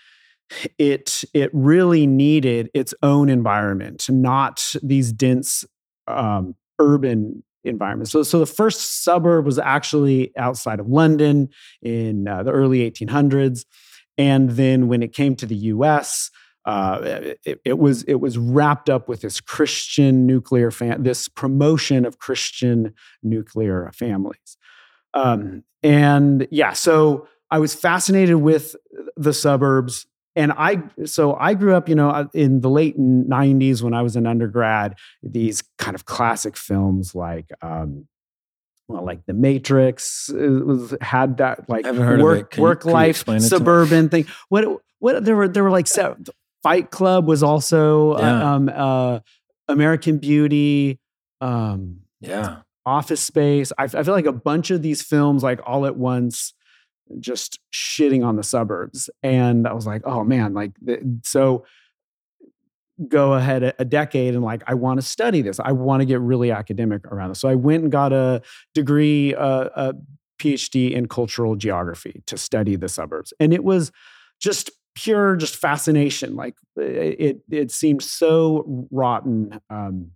it 0.78 1.24
it 1.34 1.50
really 1.54 2.06
needed 2.08 2.70
its 2.74 2.94
own 3.02 3.30
environment 3.30 4.06
not 4.10 4.76
these 4.84 5.12
dense 5.12 5.66
um, 6.08 6.56
urban 6.80 7.44
environments. 7.64 8.12
So 8.12 8.24
so 8.24 8.40
the 8.40 8.46
first 8.46 9.04
suburb 9.04 9.46
was 9.46 9.58
actually 9.58 10.36
outside 10.38 10.80
of 10.80 10.88
london 10.88 11.50
in 11.82 12.28
uh, 12.28 12.44
the 12.44 12.52
early 12.52 12.80
1800s 12.90 13.66
and 14.18 14.52
then 14.52 14.88
when 14.88 15.02
it 15.04 15.14
came 15.14 15.36
to 15.38 15.46
the 15.46 15.56
us 15.56 16.30
uh, 16.66 17.00
it, 17.44 17.62
it, 17.64 17.78
was 17.78 18.04
it 18.04 18.16
was 18.16 18.38
wrapped 18.38 18.90
up 18.90 19.08
with 19.08 19.22
this 19.22 19.40
Christian 19.40 20.26
nuclear 20.26 20.72
fam- 20.72 21.04
this 21.04 21.28
promotion 21.28 22.06
of 22.06 22.18
Christian 22.18 22.94
nuclear 23.22 23.92
families, 23.94 24.58
um, 25.14 25.64
and 25.84 26.48
yeah, 26.50 26.74
so 26.74 27.28
I 27.52 27.60
was 27.60 27.76
fascinated 27.76 28.38
with 28.38 28.76
the 29.16 29.34
suburbs, 29.34 30.08
and 30.36 30.52
I 30.52 30.82
so 31.06 31.36
I 31.36 31.54
grew 31.54 31.76
up, 31.76 31.88
you 31.88 31.96
know, 31.96 32.10
uh, 32.10 32.26
in 32.34 32.62
the 32.62 32.70
late 32.70 32.98
'90s 33.00 33.84
when 33.84 33.94
I 33.94 34.02
was 34.02 34.16
an 34.16 34.26
undergrad. 34.26 34.98
These 35.22 35.64
kind 35.78 35.96
of 35.96 36.06
classic 36.06 36.58
films 36.58 37.16
like. 37.16 37.52
Um, 37.62 38.08
well, 38.88 39.04
like 39.04 39.26
the 39.26 39.34
Matrix 39.34 40.30
uh, 40.30 40.38
was 40.38 40.96
had 41.02 41.38
that 41.38 41.68
like 41.68 41.86
work 41.86 42.56
work 42.58 42.86
life 42.86 43.26
suburban 43.40 44.10
thing. 44.10 44.28
What 44.50 44.80
what 45.00 45.26
there 45.26 45.36
were 45.36 45.48
there 45.48 45.64
were 45.64 45.72
like 45.72 45.88
seven, 45.88 46.26
Fight 46.66 46.90
Club 46.90 47.28
was 47.28 47.44
also 47.44 48.14
uh, 48.14 48.22
yeah. 48.22 48.54
um, 48.56 48.72
uh, 48.74 49.20
American 49.68 50.18
Beauty. 50.18 51.00
Um, 51.40 52.00
yeah. 52.22 52.62
Office 52.88 53.22
Space. 53.22 53.72
I, 53.78 53.84
I, 53.84 53.88
feel 53.88 54.16
like 54.16 54.26
a 54.26 54.32
bunch 54.32 54.72
of 54.72 54.82
these 54.82 55.04
films, 55.04 55.44
like 55.44 55.60
all 55.64 55.86
at 55.86 55.96
once, 55.96 56.56
just 57.20 57.60
shitting 57.72 58.26
on 58.26 58.36
the 58.36 58.42
suburbs. 58.42 59.12
And 59.22 59.68
I 59.68 59.74
was 59.74 59.86
like, 59.86 60.02
oh 60.06 60.24
man, 60.24 60.56
like, 60.56 60.72
so 61.24 61.66
go 63.08 63.34
ahead 63.34 63.62
a, 63.62 63.74
a 63.78 63.86
decade 63.86 64.34
and 64.34 64.44
like, 64.44 64.64
I 64.66 64.74
want 64.74 65.00
to 65.00 65.06
study 65.06 65.44
this. 65.44 65.60
I 65.60 65.72
want 65.72 66.02
to 66.02 66.06
get 66.06 66.20
really 66.20 66.50
academic 66.50 67.06
around 67.06 67.30
this. 67.30 67.40
So 67.40 67.48
I 67.48 67.54
went 67.54 67.84
and 67.84 67.92
got 67.92 68.12
a 68.12 68.42
degree, 68.74 69.36
uh, 69.36 69.70
a 69.76 69.94
PhD 70.40 70.94
in 70.94 71.10
cultural 71.10 71.56
geography 71.56 72.24
to 72.26 72.38
study 72.38 72.76
the 72.76 72.90
suburbs. 72.90 73.34
And 73.40 73.54
it 73.54 73.64
was 73.64 73.92
just 74.40 74.72
pure 74.96 75.36
just 75.36 75.56
fascination. 75.56 76.36
Like 76.36 76.56
it, 76.78 77.42
it 77.50 77.72
seemed 77.72 78.02
so 78.04 78.88
rotten. 78.92 79.60
Um, 79.70 80.12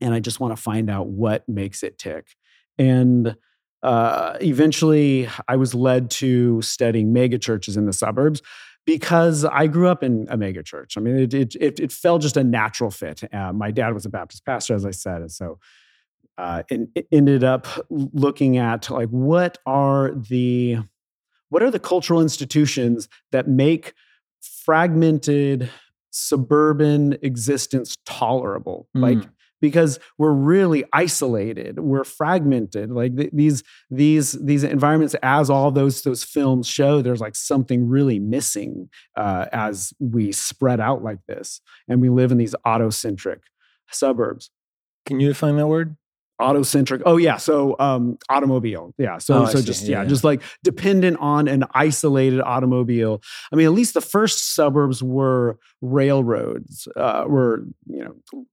and 0.00 0.14
I 0.14 0.20
just 0.20 0.40
want 0.40 0.56
to 0.56 0.62
find 0.62 0.88
out 0.88 1.08
what 1.08 1.48
makes 1.48 1.82
it 1.82 1.98
tick. 1.98 2.36
And 2.78 3.36
uh, 3.82 4.36
eventually, 4.40 5.28
I 5.46 5.56
was 5.56 5.74
led 5.74 6.10
to 6.12 6.62
studying 6.62 7.12
megachurches 7.12 7.76
in 7.76 7.86
the 7.86 7.92
suburbs 7.92 8.42
because 8.86 9.44
I 9.44 9.66
grew 9.66 9.88
up 9.88 10.02
in 10.02 10.26
a 10.30 10.38
megachurch. 10.38 10.96
I 10.96 11.00
mean, 11.00 11.16
it, 11.18 11.34
it, 11.34 11.54
it, 11.60 11.80
it 11.80 11.92
felt 11.92 12.22
just 12.22 12.36
a 12.36 12.44
natural 12.44 12.90
fit. 12.90 13.22
Uh, 13.32 13.52
my 13.52 13.70
dad 13.70 13.94
was 13.94 14.06
a 14.06 14.08
Baptist 14.08 14.44
pastor, 14.44 14.74
as 14.74 14.86
I 14.86 14.92
said. 14.92 15.20
And 15.20 15.32
so 15.32 15.58
uh, 16.38 16.62
and 16.70 16.88
ended 17.10 17.44
up 17.44 17.66
looking 17.90 18.56
at 18.56 18.88
like 18.88 19.08
what 19.08 19.58
are 19.66 20.12
the 20.14 20.78
what 21.50 21.62
are 21.62 21.70
the 21.70 21.78
cultural 21.78 22.20
institutions 22.20 23.08
that 23.32 23.48
make 23.48 23.94
fragmented 24.40 25.70
suburban 26.10 27.16
existence 27.22 27.96
tolerable? 28.04 28.88
Mm. 28.96 29.02
like 29.02 29.28
because 29.60 29.98
we're 30.18 30.32
really 30.32 30.84
isolated 30.92 31.78
we're 31.80 32.04
fragmented. 32.04 32.90
Like 32.90 33.16
th- 33.16 33.30
these 33.32 33.62
these 33.90 34.32
these 34.32 34.64
environments 34.64 35.14
as 35.22 35.50
all 35.50 35.70
those 35.70 36.02
those 36.02 36.24
films 36.24 36.68
show 36.68 37.02
there's 37.02 37.20
like 37.20 37.36
something 37.36 37.88
really 37.88 38.18
missing 38.18 38.88
uh, 39.16 39.46
as 39.52 39.92
we 39.98 40.32
spread 40.32 40.80
out 40.80 41.02
like 41.02 41.18
this 41.26 41.60
and 41.88 42.00
we 42.00 42.08
live 42.08 42.32
in 42.32 42.38
these 42.38 42.54
autocentric 42.66 43.40
suburbs. 43.90 44.50
Can 45.06 45.20
you 45.20 45.28
define 45.28 45.56
that 45.56 45.66
word 45.66 45.96
autocentric 46.40 47.02
oh 47.04 47.16
yeah 47.16 47.36
so 47.36 47.74
um 47.78 48.16
automobile 48.28 48.94
yeah 48.96 49.18
so 49.18 49.42
oh, 49.42 49.46
so 49.46 49.60
just 49.60 49.84
yeah, 49.84 50.02
yeah, 50.02 50.08
just 50.08 50.22
like 50.24 50.42
dependent 50.62 51.16
on 51.20 51.48
an 51.48 51.64
isolated 51.74 52.40
automobile. 52.40 53.20
I 53.52 53.56
mean 53.56 53.66
at 53.66 53.72
least 53.72 53.94
the 53.94 54.00
first 54.00 54.54
suburbs 54.54 55.02
were 55.02 55.58
railroads 55.80 56.88
uh 56.96 57.24
were 57.26 57.64
you 57.86 58.04
know 58.04 58.44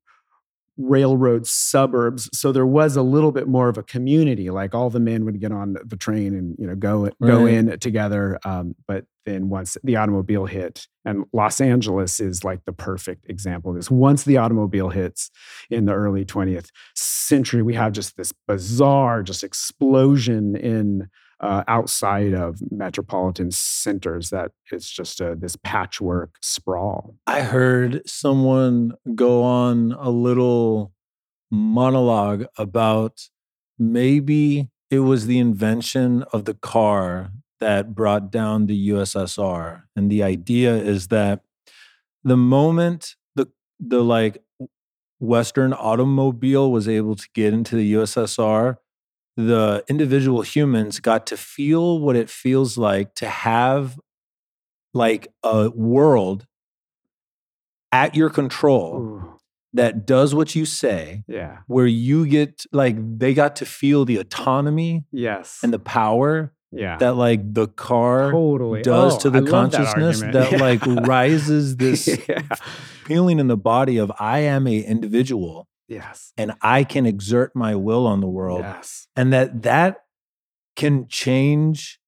railroad 0.78 1.48
suburbs 1.48 2.30
so 2.34 2.52
there 2.52 2.66
was 2.66 2.98
a 2.98 3.02
little 3.02 3.32
bit 3.32 3.48
more 3.48 3.70
of 3.70 3.78
a 3.78 3.84
community 3.84 4.50
like 4.50 4.76
all 4.76 4.90
the 4.90 5.00
men 5.00 5.24
would 5.24 5.40
get 5.40 5.52
on 5.52 5.76
the 5.86 5.96
train 5.96 6.36
and 6.36 6.56
you 6.60 6.68
know 6.68 6.76
go 6.76 7.04
right. 7.04 7.14
go 7.22 7.46
in 7.46 7.78
together 7.80 8.38
um, 8.44 8.76
but 8.86 9.06
then 9.26 9.48
once 9.48 9.78
the 9.84 9.96
automobile 9.96 10.46
hit 10.46 10.88
and 11.06 11.24
los 11.32 11.62
angeles 11.62 12.20
is 12.20 12.44
like 12.44 12.66
the 12.66 12.74
perfect 12.74 13.26
example 13.30 13.72
of 13.72 13.78
this 13.78 13.90
once 13.90 14.24
the 14.24 14.36
automobile 14.36 14.90
hits 14.90 15.32
in 15.70 15.86
the 15.86 15.94
early 15.94 16.26
20th 16.26 16.70
century 16.94 17.62
we 17.62 17.74
have 17.74 17.94
just 17.94 18.18
this 18.18 18.34
bizarre 18.46 19.24
just 19.24 19.46
explosion 19.46 20.58
in 20.58 21.08
uh, 21.40 21.64
outside 21.68 22.34
of 22.34 22.60
metropolitan 22.72 23.52
centers 23.52 24.30
that 24.30 24.52
it's 24.72 24.90
just 24.90 25.20
a, 25.20 25.36
this 25.36 25.56
patchwork 25.58 26.38
sprawl. 26.42 27.16
I 27.28 27.42
heard 27.42 28.08
someone 28.08 28.94
go 29.16 29.44
on 29.44 29.94
a 29.94 30.10
little 30.10 30.94
monologue 31.52 32.46
about 32.58 33.30
maybe 33.78 34.70
it 34.90 35.00
was 35.00 35.26
the 35.26 35.40
invention 35.40 36.24
of 36.32 36.46
the 36.46 36.54
car 36.54 37.32
that 37.60 37.96
brought 37.96 38.32
down 38.32 38.68
the 38.68 38.90
USSR. 38.90 39.84
And 39.96 40.12
the 40.12 40.24
idea 40.24 40.76
is 40.76 41.08
that 41.08 41.42
the 42.24 42.38
moment 42.38 43.16
the 43.36 43.48
the 43.80 44.04
like 44.04 44.44
Western 45.20 45.74
automobile 45.74 46.72
was 46.72 46.88
able 46.88 47.16
to 47.16 47.28
get 47.34 47.54
into 47.54 47.76
the 47.76 47.94
USSR, 47.94 48.78
the 49.38 49.84
individual 49.88 50.42
humans 50.42 51.00
got 51.00 51.28
to 51.28 51.38
feel 51.38 52.00
what 52.00 52.16
it 52.16 52.30
feels 52.30 52.78
like 52.78 53.16
to 53.16 53.28
have 53.28 54.00
like 54.94 55.28
a 55.44 55.70
world 55.72 56.48
at 57.92 58.16
your 58.16 58.30
control 58.30 58.96
Ooh. 58.96 59.40
that 59.74 60.06
does 60.06 60.34
what 60.34 60.56
you 60.56 60.66
say. 60.66 61.24
Yeah. 61.28 61.60
Where 61.68 61.86
you 61.86 62.26
get 62.26 62.66
like 62.72 62.96
they 63.20 63.34
got 63.34 63.58
to 63.58 63.66
feel 63.66 64.06
the 64.06 64.18
autonomy. 64.18 65.06
Yes. 65.12 65.60
And 65.64 65.74
the 65.74 65.80
power. 65.80 66.54
Yeah. 66.72 66.98
That 66.98 67.16
like 67.16 67.54
the 67.54 67.68
car 67.68 68.32
totally. 68.32 68.82
does 68.82 69.16
oh, 69.16 69.20
to 69.20 69.30
the 69.30 69.48
I 69.48 69.50
consciousness 69.50 70.20
that, 70.20 70.34
that 70.34 70.52
yeah. 70.54 70.58
like 70.58 70.86
rises 70.86 71.78
this 71.78 72.08
yeah. 72.28 72.42
feeling 73.06 73.40
in 73.40 73.48
the 73.48 73.58
body 73.58 73.98
of 73.98 74.12
I 74.20 74.40
am 74.40 74.68
a 74.68 74.80
individual 74.80 75.68
Yes. 75.88 76.34
And 76.38 76.54
I 76.62 76.84
can 76.84 77.06
exert 77.06 77.56
my 77.56 77.76
will 77.76 78.08
on 78.08 78.20
the 78.22 78.28
world. 78.28 78.62
Yes. 78.62 79.08
And 79.16 79.32
that 79.34 79.64
that 79.64 79.98
can 80.76 81.08
change 81.08 82.00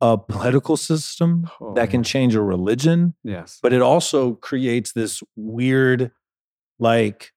a 0.00 0.18
political 0.18 0.76
system, 0.76 1.48
oh, 1.60 1.72
that 1.74 1.88
can 1.90 2.02
change 2.02 2.34
a 2.34 2.42
religion. 2.42 3.14
Yes. 3.24 3.58
But 3.62 3.72
it 3.72 3.80
also 3.80 4.34
creates 4.34 4.92
this 4.92 5.22
weird, 5.34 6.10
like, 6.78 7.32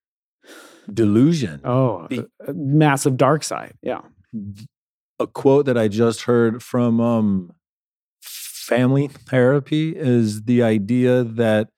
delusion. 0.94 1.62
Oh, 1.64 2.08
Be- 2.10 2.26
massive 2.54 3.16
dark 3.16 3.44
side. 3.44 3.76
Yeah. 3.82 4.02
A 5.20 5.28
quote 5.28 5.66
that 5.68 5.78
I 5.78 5.88
just 5.88 6.24
heard 6.24 6.62
from 6.62 7.00
um, 7.00 7.54
family 8.22 9.08
therapy 9.08 9.96
is 9.96 10.44
the 10.44 10.62
idea 10.62 11.24
that 11.24 11.70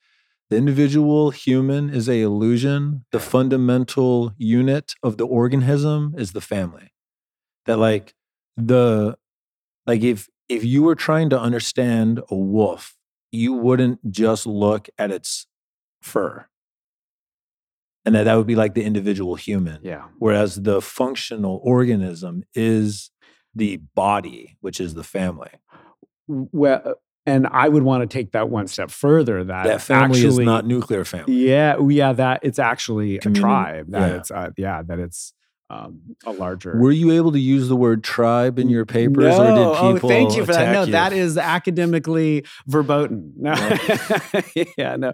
the 0.50 0.58
individual 0.58 1.30
human 1.30 1.90
is 1.90 2.10
a 2.10 2.22
illusion. 2.22 3.06
The 3.12 3.20
fundamental 3.20 4.34
unit 4.38 4.94
of 5.04 5.18
the 5.18 5.28
organism 5.28 6.16
is 6.18 6.32
the 6.32 6.42
family. 6.42 6.92
That 7.66 7.78
like 7.78 8.16
the 8.58 9.18
like 9.86 10.02
if 10.02 10.28
if 10.48 10.64
you 10.64 10.84
were 10.84 10.96
trying 10.96 11.30
to 11.30 11.40
understand 11.40 12.22
a 12.30 12.36
wolf, 12.36 12.96
you 13.32 13.54
wouldn't 13.54 14.12
just 14.12 14.48
look 14.48 14.90
at 14.98 15.12
its 15.12 15.46
fur. 16.02 16.48
And 18.06 18.16
that 18.16 18.24
that 18.24 18.36
would 18.36 18.48
be 18.48 18.56
like 18.56 18.74
the 18.74 18.86
individual 18.86 19.36
human. 19.36 19.82
Yeah. 19.84 20.06
Whereas 20.18 20.56
the 20.56 20.82
functional 20.82 21.62
organism 21.64 22.44
is 22.56 23.12
the 23.54 23.78
body, 23.94 24.58
which 24.62 24.80
is 24.80 24.96
the 24.96 25.04
family. 25.04 25.52
Well, 26.28 26.96
and 27.26 27.48
I 27.48 27.70
would 27.70 27.84
want 27.84 28.02
to 28.02 28.08
take 28.08 28.32
that 28.32 28.50
one 28.50 28.68
step 28.68 28.92
further. 28.92 29.44
That 29.44 29.66
that 29.66 29.82
family 29.82 30.20
actually, 30.20 30.44
is 30.44 30.48
not 30.48 30.66
nuclear 30.66 31.06
family. 31.06 31.34
Yeah, 31.34 31.78
yeah. 31.88 32.14
That 32.14 32.42
it's 32.44 32.60
actually 32.60 33.20
Community. 33.20 33.40
a 33.40 33.42
tribe. 33.42 33.86
That 33.92 34.10
yeah. 34.12 34.18
it's 34.18 34.32
uh, 34.32 34.50
yeah. 34.58 34.82
That 34.86 35.00
it's 35.00 35.34
um, 35.72 36.02
a 36.26 36.32
larger. 36.32 36.76
Were 36.78 36.92
you 36.92 37.12
able 37.12 37.32
to 37.32 37.40
use 37.40 37.68
the 37.68 37.76
word 37.76 38.04
tribe 38.04 38.58
in 38.58 38.70
your 38.70 38.86
papers, 38.86 39.38
no. 39.38 39.44
or 39.44 39.46
did 39.46 39.80
people? 39.80 40.10
Oh, 40.10 40.14
thank 40.14 40.36
you 40.36 40.44
for 40.44 40.54
that. 40.54 40.72
No, 40.74 40.84
you? 40.84 40.94
that 40.94 41.14
is 41.14 41.38
academically 41.38 42.44
verboten. 42.66 43.34
No, 43.38 43.54
yeah, 44.78 44.96
no, 44.96 45.14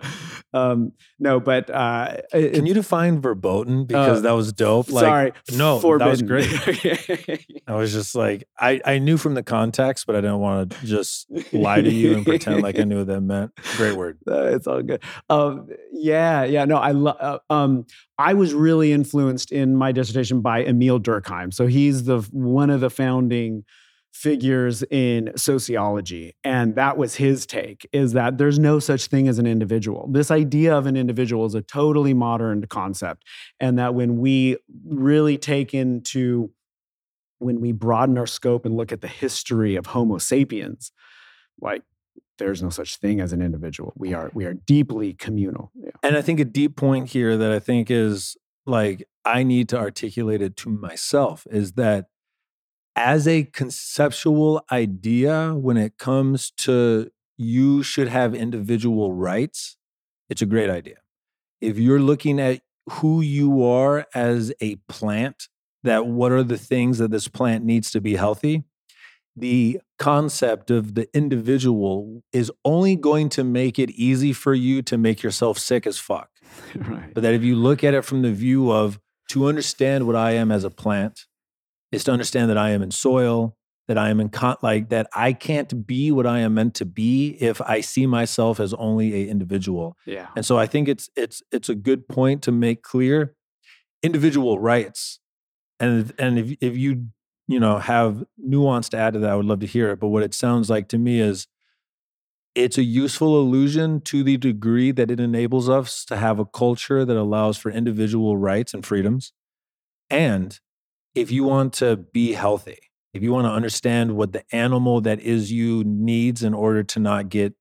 um, 0.54 0.94
no. 1.20 1.42
But 1.42 1.70
uh, 1.70 2.18
it, 2.34 2.54
can 2.54 2.66
you 2.66 2.74
define 2.74 3.20
verboten 3.20 3.86
because 3.86 4.20
uh, 4.20 4.22
that 4.22 4.32
was 4.32 4.54
dope? 4.54 4.90
Like, 4.90 5.04
sorry, 5.04 5.32
no, 5.58 5.80
forbidden. 5.80 6.08
that 6.08 6.12
was 6.12 6.22
great. 6.22 7.46
I 7.68 7.76
was 7.76 7.92
just 7.92 8.16
like, 8.16 8.48
I 8.58 8.80
I 8.86 9.00
knew 9.00 9.18
from 9.18 9.34
the 9.34 9.44
context, 9.44 10.06
but 10.08 10.16
I 10.16 10.22
didn't 10.22 10.40
want 10.40 10.72
to 10.72 10.86
just 10.86 11.30
lie 11.52 11.82
to 11.82 11.92
you 11.92 12.16
and 12.16 12.26
pretend 12.26 12.64
like 12.64 12.80
I 12.80 12.84
knew 12.84 13.00
what 13.00 13.08
that 13.08 13.22
meant. 13.22 13.52
Great 13.78 13.96
word. 13.96 14.20
Uh, 14.36 14.48
it's 14.56 14.68
all 14.68 14.82
good. 14.82 15.02
Um, 15.30 15.68
yeah, 15.94 16.44
yeah. 16.44 16.66
No, 16.66 16.78
I 16.78 16.92
love. 16.92 17.16
Uh, 17.20 17.40
um, 17.50 17.86
I 18.18 18.34
was 18.34 18.54
really 18.54 18.94
influenced 18.94 19.52
in 19.52 19.76
my 19.76 19.92
dissertation 19.92 20.42
by 20.42 20.64
Emile 20.64 21.00
Durkheim. 21.00 21.54
So 21.54 21.68
he's 21.68 22.06
the 22.06 22.20
one 22.32 22.70
of 22.70 22.80
the 22.82 22.90
founding 22.90 23.66
figures 24.14 24.82
in 24.84 25.34
sociology. 25.36 26.34
And 26.42 26.76
that 26.76 26.98
was 26.98 27.16
his 27.16 27.46
take 27.46 27.86
is 27.92 28.14
that 28.14 28.38
there's 28.38 28.58
no 28.58 28.80
such 28.80 29.08
thing 29.08 29.28
as 29.28 29.40
an 29.40 29.46
individual. 29.46 30.08
This 30.10 30.32
idea 30.32 30.74
of 30.74 30.86
an 30.86 30.96
individual 30.96 31.46
is 31.46 31.54
a 31.54 31.62
totally 31.62 32.14
modern 32.14 32.66
concept. 32.68 33.24
And 33.60 33.78
that 33.78 33.94
when 33.94 34.18
we 34.18 34.56
really 34.88 35.38
take 35.38 35.74
into 35.74 36.52
when 37.40 37.60
we 37.60 37.74
broaden 37.74 38.18
our 38.18 38.26
scope 38.26 38.66
and 38.66 38.78
look 38.78 38.94
at 38.94 39.02
the 39.02 39.10
history 39.10 39.76
of 39.76 39.88
homo 39.88 40.18
sapiens 40.18 40.94
like 41.60 41.84
there's 42.38 42.62
no 42.62 42.70
such 42.70 42.98
thing 42.98 43.20
as 43.20 43.34
an 43.34 43.42
individual. 43.42 43.94
We 43.96 44.14
are 44.14 44.32
we 44.34 44.46
are 44.46 44.54
deeply 44.54 45.14
communal. 45.14 45.72
Yeah. 45.76 45.92
And 46.04 46.18
I 46.18 46.22
think 46.22 46.40
a 46.40 46.46
deep 46.46 46.76
point 46.76 47.10
here 47.10 47.38
that 47.38 47.52
I 47.52 47.60
think 47.60 47.90
is 47.90 48.38
like 48.66 49.08
I 49.24 49.44
need 49.44 49.70
to 49.70 49.78
articulate 49.78 50.42
it 50.42 50.56
to 50.58 50.70
myself 50.70 51.46
is 51.50 51.74
that 51.74 52.08
as 52.96 53.28
a 53.28 53.44
conceptual 53.44 54.64
idea 54.72 55.54
when 55.54 55.78
it 55.78 55.98
comes 55.98 56.52
to 56.52 57.12
you 57.38 57.84
should 57.84 58.08
have 58.08 58.34
individual 58.34 59.14
rights, 59.14 59.78
it's 60.30 60.42
a 60.42 60.46
great 60.46 60.70
idea. 60.70 60.96
If 61.60 61.78
you're 61.78 62.00
looking 62.00 62.40
at 62.40 62.62
who 62.90 63.22
you 63.22 63.64
are 63.64 64.06
as 64.14 64.54
a 64.62 64.76
plant, 64.88 65.50
that 65.84 66.08
what 66.08 66.32
are 66.32 66.44
the 66.44 66.58
things 66.58 66.98
that 66.98 67.12
this 67.12 67.28
plant 67.28 67.66
needs 67.66 67.92
to 67.92 68.02
be 68.02 68.16
healthy, 68.16 68.64
the 69.36 69.80
concept 70.00 70.72
of 70.72 70.96
the 70.96 71.08
individual 71.14 72.24
is 72.32 72.52
only 72.64 72.96
going 72.96 73.30
to 73.30 73.44
make 73.44 73.78
it 73.78 73.90
easy 73.92 74.34
for 74.34 74.54
you 74.54 74.82
to 74.84 74.98
make 74.98 75.24
yourself 75.24 75.58
sick 75.58 75.86
as 75.86 75.98
fuck. 75.98 76.30
right. 76.76 77.14
But 77.14 77.24
that 77.24 77.34
if 77.34 77.44
you 77.44 77.56
look 77.56 77.84
at 77.84 77.94
it 77.94 78.04
from 78.04 78.22
the 78.22 78.32
view 78.32 78.72
of 78.72 79.00
to 79.30 79.48
understand 79.48 80.08
what 80.08 80.16
I 80.16 80.32
am 80.32 80.52
as 80.52 80.64
a 80.64 80.70
plant 80.70 81.26
is 81.92 82.04
to 82.06 82.12
understand 82.12 82.50
that 82.50 82.58
I 82.58 82.70
am 82.72 82.82
in 82.82 82.92
soil, 82.92 83.58
that 83.88 83.98
I 83.98 84.10
am 84.10 84.20
in 84.20 84.30
con- 84.30 84.58
like 84.62 84.90
that 84.90 85.08
I 85.14 85.34
can't 85.34 85.86
be 85.86 86.12
what 86.12 86.26
I 86.26 86.40
am 86.40 86.54
meant 86.54 86.76
to 86.76 86.86
be 86.86 87.38
if 87.40 87.62
I 87.62 87.82
see 87.82 88.08
myself 88.08 88.60
as 88.60 88.74
only 88.76 89.14
a 89.14 89.30
individual. 89.30 89.96
Yeah. 90.06 90.28
And 90.36 90.46
so 90.46 90.58
I 90.58 90.66
think 90.66 90.88
it's 90.88 91.10
it's 91.16 91.42
it's 91.52 91.70
a 91.70 91.76
good 91.76 92.08
point 92.08 92.42
to 92.44 92.52
make 92.52 92.82
clear 92.82 93.36
individual 94.02 94.60
rights. 94.60 95.20
And 95.80 96.14
and 96.18 96.40
if 96.40 96.58
if 96.62 96.78
you 96.78 97.08
you 97.48 97.60
know, 97.60 97.80
have 97.80 98.24
nuance 98.38 98.90
to 98.90 98.98
add 98.98 99.14
to 99.14 99.20
that, 99.20 99.32
I 99.32 99.36
would 99.36 99.46
love 99.46 99.60
to 99.62 99.68
hear 99.68 99.92
it. 99.92 100.00
But 100.00 100.10
what 100.10 100.24
it 100.24 100.34
sounds 100.34 100.70
like 100.70 100.88
to 100.90 100.98
me 100.98 101.20
is 101.20 101.48
it's 102.54 102.78
a 102.78 102.84
useful 102.84 103.40
illusion 103.40 104.00
to 104.02 104.24
the 104.24 104.38
degree 104.38 104.92
that 104.92 105.12
it 105.12 105.20
enables 105.20 105.70
us 105.70 106.06
to 106.06 106.16
have 106.16 106.40
a 106.40 106.46
culture 106.46 107.04
that 107.04 107.18
allows 107.18 107.58
for 107.58 107.70
individual 107.70 108.38
rights 108.38 108.74
and 108.74 108.86
freedoms. 108.86 109.34
And 110.10 110.60
if 111.16 111.32
you 111.32 111.44
want 111.44 111.74
to 111.76 111.98
be 111.98 112.34
healthy, 112.34 112.80
if 113.14 113.24
you 113.24 113.32
want 113.34 113.46
to 113.46 113.52
understand 113.52 114.16
what 114.16 114.34
the 114.34 114.44
animal 114.54 115.02
that 115.02 115.20
is 115.22 115.52
you 115.52 115.84
needs 115.86 116.44
in 116.44 116.54
order 116.54 116.84
to 116.84 117.00
not 117.00 117.30
get 117.30 117.56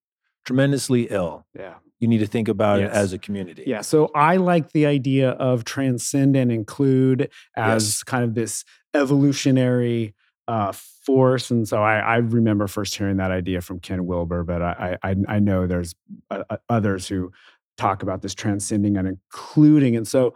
tremendously 0.44 1.08
ill, 1.10 1.46
Yeah. 1.58 1.74
You 2.04 2.08
need 2.08 2.18
to 2.18 2.26
think 2.26 2.48
about 2.48 2.80
it 2.80 2.90
as 2.90 3.12
a 3.14 3.18
community. 3.18 3.64
Yeah. 3.66 3.80
So 3.80 4.10
I 4.14 4.36
like 4.36 4.72
the 4.72 4.84
idea 4.84 5.30
of 5.30 5.64
transcend 5.64 6.36
and 6.36 6.52
include 6.52 7.30
as 7.56 7.86
Yes. 7.86 8.02
kind 8.02 8.24
of 8.24 8.34
this 8.34 8.64
evolutionary 8.92 10.14
uh, 10.46 10.72
force. 11.06 11.50
And 11.50 11.66
so 11.66 11.82
I, 11.82 11.98
I 11.98 12.16
remember 12.16 12.66
first 12.66 12.94
hearing 12.94 13.16
that 13.16 13.30
idea 13.30 13.62
from 13.62 13.80
Ken 13.80 14.04
Wilber, 14.04 14.44
but 14.44 14.60
I, 14.60 14.98
I, 15.02 15.14
I 15.26 15.38
know 15.38 15.66
there's 15.66 15.94
uh, 16.30 16.42
others 16.68 17.08
who 17.08 17.32
talk 17.78 18.02
about 18.02 18.20
this 18.20 18.34
transcending 18.34 18.98
and 18.98 19.08
including. 19.08 19.96
And 19.96 20.06
so 20.06 20.34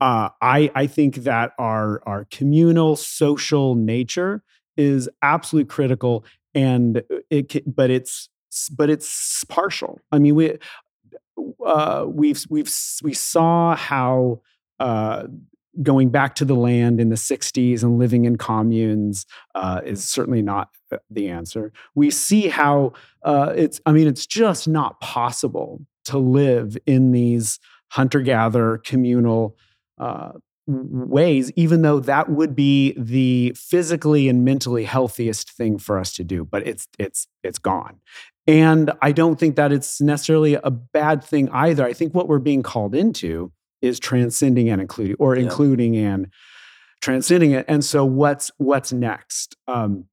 uh, 0.00 0.30
I, 0.40 0.70
I 0.74 0.86
think 0.86 1.16
that 1.16 1.52
our, 1.58 2.02
our 2.06 2.26
communal 2.30 2.96
social 2.96 3.74
nature 3.74 4.42
is 4.78 5.08
absolutely 5.22 5.68
critical 5.68 6.24
and 6.54 7.02
it, 7.30 7.62
but 7.76 7.90
it's, 7.90 8.30
but 8.70 8.90
it's 8.90 9.44
partial. 9.44 9.98
I 10.10 10.18
mean, 10.18 10.34
we, 10.34 10.58
uh, 11.64 12.04
we've 12.08 12.44
we've 12.48 12.70
we 13.02 13.14
saw 13.14 13.74
how 13.76 14.40
uh, 14.80 15.24
going 15.82 16.10
back 16.10 16.34
to 16.34 16.44
the 16.44 16.54
land 16.54 17.00
in 17.00 17.08
the 17.08 17.16
60s 17.16 17.82
and 17.82 17.98
living 17.98 18.24
in 18.24 18.36
communes 18.36 19.24
uh, 19.54 19.80
is 19.84 20.06
certainly 20.06 20.42
not 20.42 20.68
uh, 20.90 20.98
the 21.10 21.28
answer. 21.28 21.72
We 21.94 22.10
see 22.10 22.48
how 22.48 22.92
uh, 23.22 23.52
it's 23.56 23.80
I 23.86 23.92
mean 23.92 24.06
it's 24.06 24.26
just 24.26 24.68
not 24.68 25.00
possible 25.00 25.80
to 26.06 26.18
live 26.18 26.76
in 26.86 27.12
these 27.12 27.58
hunter 27.88 28.20
gatherer 28.20 28.78
communal 28.78 29.56
ways, 30.66 31.50
even 31.56 31.82
though 31.82 32.00
that 32.00 32.28
would 32.28 32.54
be 32.54 32.94
the 32.96 33.52
physically 33.56 34.28
and 34.28 34.44
mentally 34.44 34.84
healthiest 34.84 35.50
thing 35.50 35.78
for 35.78 35.98
us 35.98 36.12
to 36.14 36.24
do. 36.24 36.44
But 36.44 36.66
it's 36.66 36.86
it's 36.98 37.26
it's 37.42 37.58
gone. 37.58 38.00
And 38.46 38.90
I 39.00 39.12
don't 39.12 39.38
think 39.38 39.56
that 39.56 39.72
it's 39.72 40.00
necessarily 40.00 40.54
a 40.54 40.70
bad 40.70 41.22
thing 41.22 41.48
either. 41.50 41.84
I 41.84 41.92
think 41.92 42.14
what 42.14 42.28
we're 42.28 42.40
being 42.40 42.62
called 42.62 42.94
into 42.94 43.52
is 43.80 44.00
transcending 44.00 44.68
and 44.68 44.80
including, 44.80 45.16
or 45.18 45.36
Yeah. 45.36 45.44
including 45.44 45.96
and 45.96 46.28
transcending 47.00 47.52
it. 47.52 47.64
And 47.68 47.84
so, 47.84 48.04
what's 48.04 48.50
what's 48.58 48.92
next? 48.92 49.56
Um, 49.68 50.06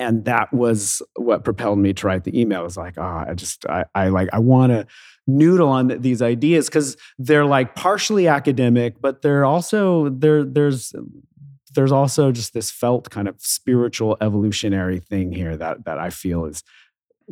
and 0.00 0.24
that 0.26 0.52
was 0.52 1.02
what 1.16 1.44
propelled 1.44 1.78
me 1.78 1.92
to 1.92 2.06
write 2.06 2.24
the 2.24 2.40
email. 2.40 2.60
It 2.60 2.64
was 2.64 2.76
like, 2.76 2.94
ah, 2.98 3.24
I 3.28 3.34
just, 3.34 3.66
I, 3.66 3.84
I 3.96 4.08
like, 4.08 4.28
I 4.32 4.38
want 4.38 4.70
to 4.70 4.86
noodle 5.26 5.68
on 5.68 5.88
these 5.88 6.22
ideas 6.22 6.68
because 6.68 6.96
they're 7.18 7.44
like 7.44 7.74
partially 7.74 8.28
academic, 8.28 9.00
but 9.00 9.22
they're 9.22 9.44
also 9.44 10.08
there. 10.08 10.44
There's 10.44 10.92
there's 11.74 11.92
also 11.92 12.32
just 12.32 12.54
this 12.54 12.70
felt 12.70 13.10
kind 13.10 13.28
of 13.28 13.36
spiritual 13.40 14.16
evolutionary 14.20 15.00
thing 15.00 15.32
here 15.32 15.56
that 15.56 15.84
that 15.84 15.98
I 15.98 16.10
feel 16.10 16.44
is 16.44 16.62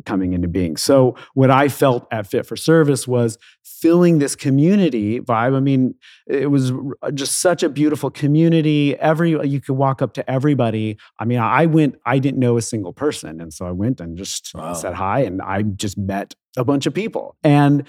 coming 0.05 0.33
into 0.33 0.47
being. 0.47 0.77
So 0.77 1.15
what 1.33 1.49
I 1.51 1.67
felt 1.67 2.07
at 2.11 2.27
Fit 2.27 2.45
for 2.45 2.55
Service 2.55 3.07
was 3.07 3.37
filling 3.63 4.19
this 4.19 4.35
community 4.35 5.19
vibe. 5.19 5.55
I 5.55 5.59
mean, 5.59 5.95
it 6.27 6.49
was 6.51 6.71
just 7.13 7.39
such 7.41 7.63
a 7.63 7.69
beautiful 7.69 8.09
community. 8.09 8.95
Every 8.97 9.31
you 9.47 9.61
could 9.61 9.75
walk 9.75 10.01
up 10.01 10.13
to 10.13 10.29
everybody. 10.29 10.97
I 11.19 11.25
mean, 11.25 11.39
I 11.39 11.65
went. 11.65 11.95
I 12.05 12.19
didn't 12.19 12.39
know 12.39 12.57
a 12.57 12.61
single 12.61 12.93
person, 12.93 13.39
and 13.41 13.53
so 13.53 13.65
I 13.65 13.71
went 13.71 13.99
and 13.99 14.17
just 14.17 14.51
Wow. 14.55 14.73
said 14.73 14.93
hi, 14.95 15.19
and 15.21 15.41
I 15.41 15.61
just 15.63 15.97
met 15.97 16.35
a 16.55 16.63
bunch 16.63 16.85
of 16.85 16.93
people. 16.93 17.35
And 17.43 17.83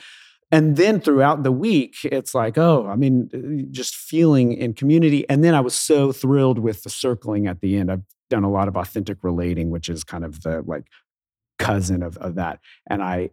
and 0.50 0.76
then 0.76 1.00
throughout 1.00 1.42
the 1.42 1.52
week, 1.52 1.96
it's 2.04 2.34
like, 2.34 2.56
oh, 2.56 2.86
I 2.86 2.96
mean, 2.96 3.28
uh, 3.34 3.68
just 3.70 3.94
feeling 3.94 4.52
in 4.54 4.72
community. 4.72 5.28
And 5.28 5.44
then 5.44 5.54
I 5.54 5.60
was 5.60 5.74
so 5.74 6.10
thrilled 6.10 6.58
with 6.58 6.82
the 6.84 6.90
circling 6.90 7.46
at 7.46 7.60
the 7.60 7.76
end. 7.76 7.92
I've 7.92 8.02
done 8.30 8.44
a 8.44 8.50
lot 8.50 8.66
of 8.68 8.76
authentic 8.76 9.18
relating, 9.22 9.70
which 9.70 9.88
is 9.90 10.04
kind 10.04 10.24
of 10.24 10.42
the 10.42 10.62
like 10.66 10.84
cousin 11.58 12.02
of, 12.02 12.16
of 12.18 12.34
that. 12.36 12.60
And 12.88 13.02
I, 13.02 13.30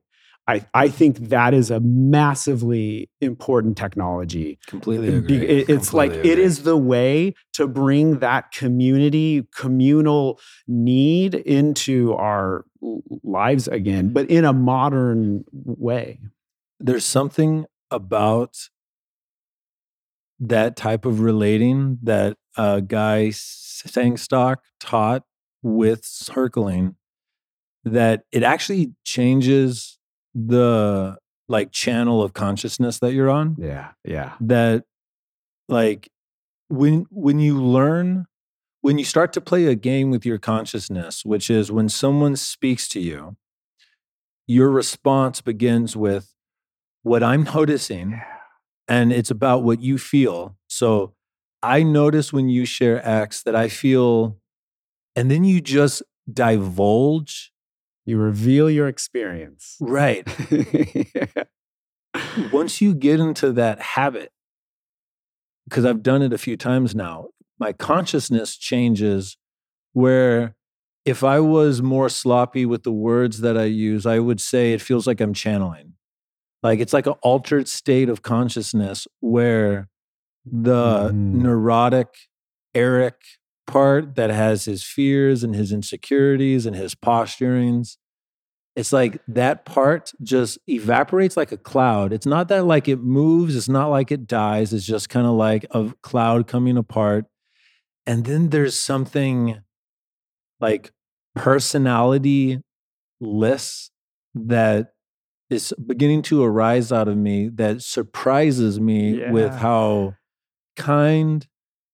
I, 0.47 0.63
I 0.75 0.89
think 0.89 1.17
that 1.29 1.55
is 1.55 1.71
a 1.71 1.79
massively 1.79 3.09
important 3.19 3.77
technology. 3.77 4.59
Completely 4.67 5.15
agree. 5.15 5.37
it- 5.37 5.69
it's 5.69 5.91
like 5.93 6.11
Completely 6.11 6.29
it 6.29 6.33
agree. 6.33 6.43
is 6.45 6.63
the 6.63 6.77
way 6.77 7.33
to 7.53 7.67
bring 7.67 8.19
that 8.19 8.51
community, 8.51 9.47
communal 9.55 10.39
need 10.67 11.33
into 11.33 12.13
our 12.13 12.65
lives 13.23 13.67
again, 13.67 14.09
but 14.13 14.29
in 14.29 14.45
a 14.45 14.53
modern 14.53 15.43
way. 15.51 16.19
there's 16.79 17.05
something 17.05 17.65
about 17.89 18.55
that 20.39 20.75
type 20.75 21.05
of 21.05 21.21
relating 21.21 21.97
that 22.03 22.37
uh, 22.57 22.81
guy 22.81 23.29
Sengstock 23.29 24.57
taught 24.79 25.23
with 25.63 26.03
circling 26.05 26.95
that 27.85 28.23
it 28.31 28.43
actually 28.43 28.91
changes 29.05 29.97
the 30.33 31.17
like 31.47 31.71
channel 31.71 32.21
of 32.21 32.33
consciousness 32.33 32.99
that 32.99 33.13
you're 33.13 33.29
on. 33.29 33.55
Yeah, 33.57 33.91
yeah. 34.03 34.33
that 34.41 34.83
like 35.69 36.09
when 36.69 37.05
when 37.09 37.39
you 37.39 37.61
learn 37.63 38.25
when 38.81 38.97
you 38.97 39.05
start 39.05 39.33
to 39.33 39.41
play 39.41 39.65
a 39.65 39.75
game 39.75 40.11
with 40.11 40.25
your 40.25 40.37
consciousness 40.37 41.23
which 41.25 41.49
is 41.49 41.71
when 41.71 41.89
someone 41.89 42.35
speaks 42.35 42.87
to 42.87 42.99
you 42.99 43.35
your 44.47 44.69
response 44.69 45.41
begins 45.41 45.95
with 45.95 46.33
what 47.03 47.23
i'm 47.23 47.43
noticing 47.55 48.21
and 48.87 49.11
it's 49.11 49.31
about 49.31 49.63
what 49.63 49.81
you 49.81 49.97
feel. 49.97 50.55
So 50.67 51.13
i 51.63 51.81
notice 51.83 52.31
when 52.31 52.49
you 52.49 52.65
share 52.65 53.07
x 53.07 53.41
that 53.43 53.55
i 53.55 53.69
feel 53.69 54.37
and 55.15 55.31
then 55.31 55.43
you 55.43 55.61
just 55.61 56.03
divulge 56.31 57.51
You 58.05 58.17
reveal 58.17 58.69
your 58.69 58.87
experience. 58.87 59.77
right 59.79 60.27
once 62.51 62.81
you 62.81 62.93
get 62.93 63.19
into 63.19 63.51
that 63.53 63.81
habit, 63.81 64.31
because 65.67 65.85
I've 65.85 66.03
done 66.03 66.21
it 66.21 66.33
a 66.33 66.37
few 66.37 66.57
times 66.57 66.95
now, 66.95 67.27
my 67.59 67.73
consciousness 67.73 68.57
changes 68.57 69.37
where 69.93 70.55
if 71.05 71.23
I 71.23 71.39
was 71.39 71.81
more 71.81 72.09
sloppy 72.09 72.65
with 72.65 72.83
the 72.83 72.91
words 72.91 73.41
that 73.41 73.57
I 73.57 73.65
use, 73.65 74.05
I 74.05 74.19
would 74.19 74.41
say 74.41 74.73
it 74.73 74.81
feels 74.81 75.07
like 75.07 75.21
I'm 75.21 75.33
channeling. 75.33 75.93
Like 76.63 76.79
it's 76.79 76.93
like 76.93 77.07
an 77.07 77.13
altered 77.21 77.67
state 77.67 78.09
of 78.09 78.21
consciousness 78.21 79.07
where 79.19 79.87
the 80.45 81.09
Mm. 81.11 81.33
neurotic 81.33 82.07
Eric 82.73 83.15
part 83.67 84.15
that 84.15 84.29
has 84.29 84.65
his 84.65 84.83
fears 84.83 85.43
and 85.43 85.55
his 85.55 85.71
insecurities 85.71 86.65
and 86.65 86.75
his 86.75 86.95
posturings 86.95 87.97
it's 88.75 88.91
like 88.91 89.21
that 89.29 89.63
part 89.63 90.11
just 90.21 90.59
evaporates 90.67 91.37
like 91.37 91.53
a 91.53 91.57
cloud. 91.57 92.11
It's 92.11 92.25
not 92.25 92.49
that 92.49 92.65
like 92.65 92.89
it 92.89 92.99
moves, 92.99 93.55
it's 93.55 93.69
not 93.69 93.87
like 93.87 94.11
it 94.11 94.27
dies. 94.27 94.73
It's 94.73 94.85
just 94.85 95.09
kind 95.09 95.25
of 95.25 95.33
like 95.33 95.65
a 95.71 95.93
cloud 96.01 96.47
coming 96.47 96.77
apart. 96.77 97.25
And 98.05 98.25
then 98.25 98.49
there's 98.49 98.77
something 98.77 99.61
like 100.59 100.91
personality 101.35 102.61
less 103.21 103.91
that 104.33 104.93
is 105.49 105.73
beginning 105.85 106.21
to 106.23 106.43
arise 106.43 106.91
out 106.91 107.07
of 107.07 107.15
me 107.15 107.49
that 107.53 107.81
surprises 107.81 108.79
me 108.79 109.29
with 109.29 109.53
how 109.53 110.15
kind 110.75 111.47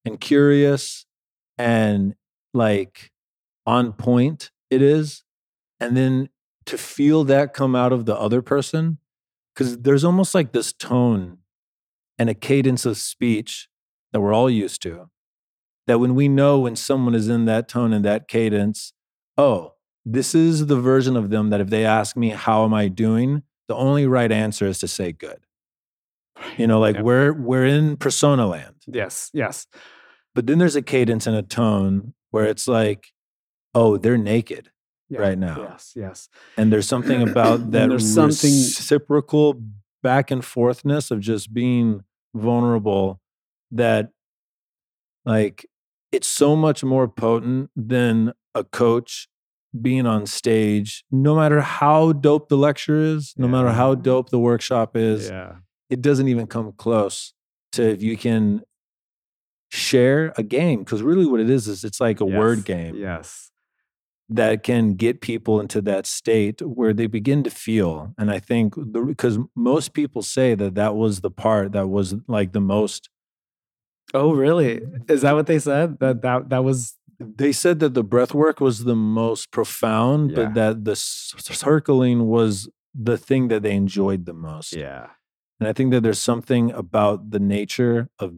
and 0.03 0.19
curious 0.19 1.05
and 1.61 2.15
like 2.53 3.11
on 3.65 3.93
point 3.93 4.51
it 4.69 4.81
is. 4.81 5.23
And 5.79 5.95
then 5.97 6.29
to 6.65 6.77
feel 6.77 7.23
that 7.25 7.53
come 7.53 7.75
out 7.75 7.91
of 7.91 8.05
the 8.05 8.15
other 8.15 8.41
person, 8.41 8.99
because 9.53 9.79
there's 9.79 10.03
almost 10.03 10.35
like 10.35 10.51
this 10.53 10.71
tone 10.73 11.39
and 12.17 12.29
a 12.29 12.33
cadence 12.33 12.85
of 12.85 12.97
speech 12.97 13.67
that 14.11 14.21
we're 14.21 14.33
all 14.33 14.49
used 14.49 14.81
to. 14.83 15.09
That 15.87 15.99
when 15.99 16.13
we 16.15 16.27
know 16.27 16.59
when 16.59 16.75
someone 16.75 17.15
is 17.15 17.27
in 17.27 17.45
that 17.45 17.67
tone 17.67 17.91
and 17.93 18.05
that 18.05 18.27
cadence, 18.27 18.93
oh, 19.37 19.73
this 20.05 20.35
is 20.35 20.67
the 20.67 20.79
version 20.79 21.17
of 21.17 21.29
them 21.31 21.49
that 21.49 21.59
if 21.61 21.69
they 21.69 21.85
ask 21.85 22.15
me, 22.15 22.29
how 22.29 22.63
am 22.63 22.73
I 22.73 22.87
doing? 22.87 23.43
The 23.67 23.75
only 23.75 24.05
right 24.05 24.31
answer 24.31 24.67
is 24.67 24.79
to 24.79 24.87
say 24.87 25.11
good. 25.11 25.39
You 26.57 26.67
know, 26.67 26.79
like 26.79 26.95
Yeah. 26.97 27.01
we're 27.01 27.33
we're 27.33 27.65
in 27.65 27.97
persona 27.97 28.47
land. 28.47 28.75
Yes, 28.87 29.29
yes. 29.33 29.67
But 30.35 30.47
then 30.47 30.59
there's 30.59 30.75
a 30.75 30.81
cadence 30.81 31.27
and 31.27 31.35
a 31.35 31.41
tone 31.43 32.13
where 32.31 32.45
it's 32.45 32.67
like, 32.67 33.07
oh, 33.75 33.97
they're 33.97 34.17
naked. 34.17 34.69
Yeah, 35.09 35.19
Right 35.19 35.37
now. 35.37 35.57
Yes, 35.69 35.91
yes. 35.95 36.29
And 36.55 36.71
there's 36.71 36.87
something 36.87 37.21
about 37.21 37.71
that 37.71 37.89
there's 37.89 38.13
something- 38.13 38.49
reciprocal 38.49 39.61
back 40.01 40.31
and 40.31 40.41
forthness 40.41 41.11
of 41.11 41.19
just 41.19 41.53
being 41.53 42.03
vulnerable 42.33 43.19
that 43.71 44.09
like 45.25 45.65
it's 46.11 46.27
so 46.27 46.55
much 46.55 46.83
more 46.83 47.07
potent 47.07 47.69
than 47.75 48.33
a 48.55 48.63
coach 48.63 49.27
being 49.81 50.05
on 50.05 50.25
stage 50.25 51.03
no 51.11 51.35
matter 51.35 51.61
how 51.61 52.11
dope 52.13 52.49
the 52.49 52.57
lecture 52.57 52.99
is 53.01 53.33
no 53.37 53.47
matter 53.47 53.71
how 53.71 53.93
dope 53.95 54.29
the 54.29 54.39
workshop 54.39 54.95
is 54.97 55.29
Yeah. 55.29 55.55
it 55.89 56.01
doesn't 56.01 56.27
even 56.27 56.47
come 56.47 56.71
close 56.73 57.33
to 57.73 57.83
if 57.83 58.01
you 58.01 58.17
can 58.17 58.63
share 59.71 60.33
a 60.37 60.43
game 60.43 60.79
because 60.79 61.01
really 61.01 61.25
what 61.25 61.39
it 61.39 61.49
is 61.49 61.67
is 61.67 61.83
it's 61.83 62.01
like 62.01 62.19
a 62.21 62.25
Yes, 62.25 62.37
word 62.37 62.65
game 62.65 62.95
Yes. 62.95 63.51
that 64.29 64.63
can 64.63 64.93
get 64.95 65.21
people 65.21 65.59
into 65.61 65.81
that 65.81 66.05
state 66.05 66.61
where 66.61 66.93
they 66.93 67.07
begin 67.07 67.41
to 67.43 67.49
feel 67.49 68.13
and 68.17 68.29
i 68.31 68.39
think 68.39 68.75
because 69.05 69.37
most 69.55 69.93
people 69.93 70.21
say 70.21 70.55
that 70.55 70.75
that 70.75 70.95
was 70.95 71.21
the 71.21 71.31
part 71.31 71.71
that 71.71 71.87
was 71.87 72.15
like 72.27 72.51
the 72.53 72.61
most 72.61 73.09
Oh, 74.13 74.33
really? 74.33 74.81
Is 75.07 75.21
that 75.21 75.35
what 75.35 75.47
they 75.47 75.57
said? 75.59 75.97
That 76.01 76.21
that 76.21 76.49
that 76.49 76.63
was 76.65 76.97
they 77.17 77.53
said 77.53 77.79
that 77.79 77.93
the 77.93 78.03
breath 78.03 78.33
work 78.33 78.59
was 78.59 78.83
the 78.83 78.95
most 78.95 79.51
profound 79.51 80.31
Yeah. 80.31 80.35
but 80.39 80.53
that 80.55 80.83
the 80.85 80.95
circling 80.97 82.27
was 82.27 82.67
the 82.93 83.17
thing 83.17 83.47
that 83.47 83.61
they 83.63 83.73
enjoyed 83.73 84.25
the 84.25 84.33
most 84.33 84.73
yeah. 84.73 85.07
and 85.59 85.69
i 85.69 85.73
think 85.73 85.91
that 85.91 86.01
there's 86.03 86.19
something 86.19 86.71
about 86.71 87.29
the 87.31 87.39
nature 87.39 88.09
of 88.19 88.33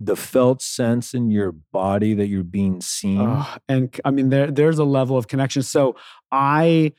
the 0.00 0.16
felt 0.16 0.62
sense 0.62 1.12
in 1.12 1.30
your 1.30 1.52
body 1.52 2.14
that 2.14 2.26
you're 2.26 2.42
being 2.42 2.80
seen 2.80 3.20
Oh, 3.20 3.56
and 3.68 3.94
I 4.04 4.10
mean, 4.10 4.30
there 4.30 4.50
there's 4.50 4.78
a 4.78 4.84
level 4.84 5.16
of 5.16 5.28
connection. 5.28 5.62
So 5.62 5.96
I 6.32 6.92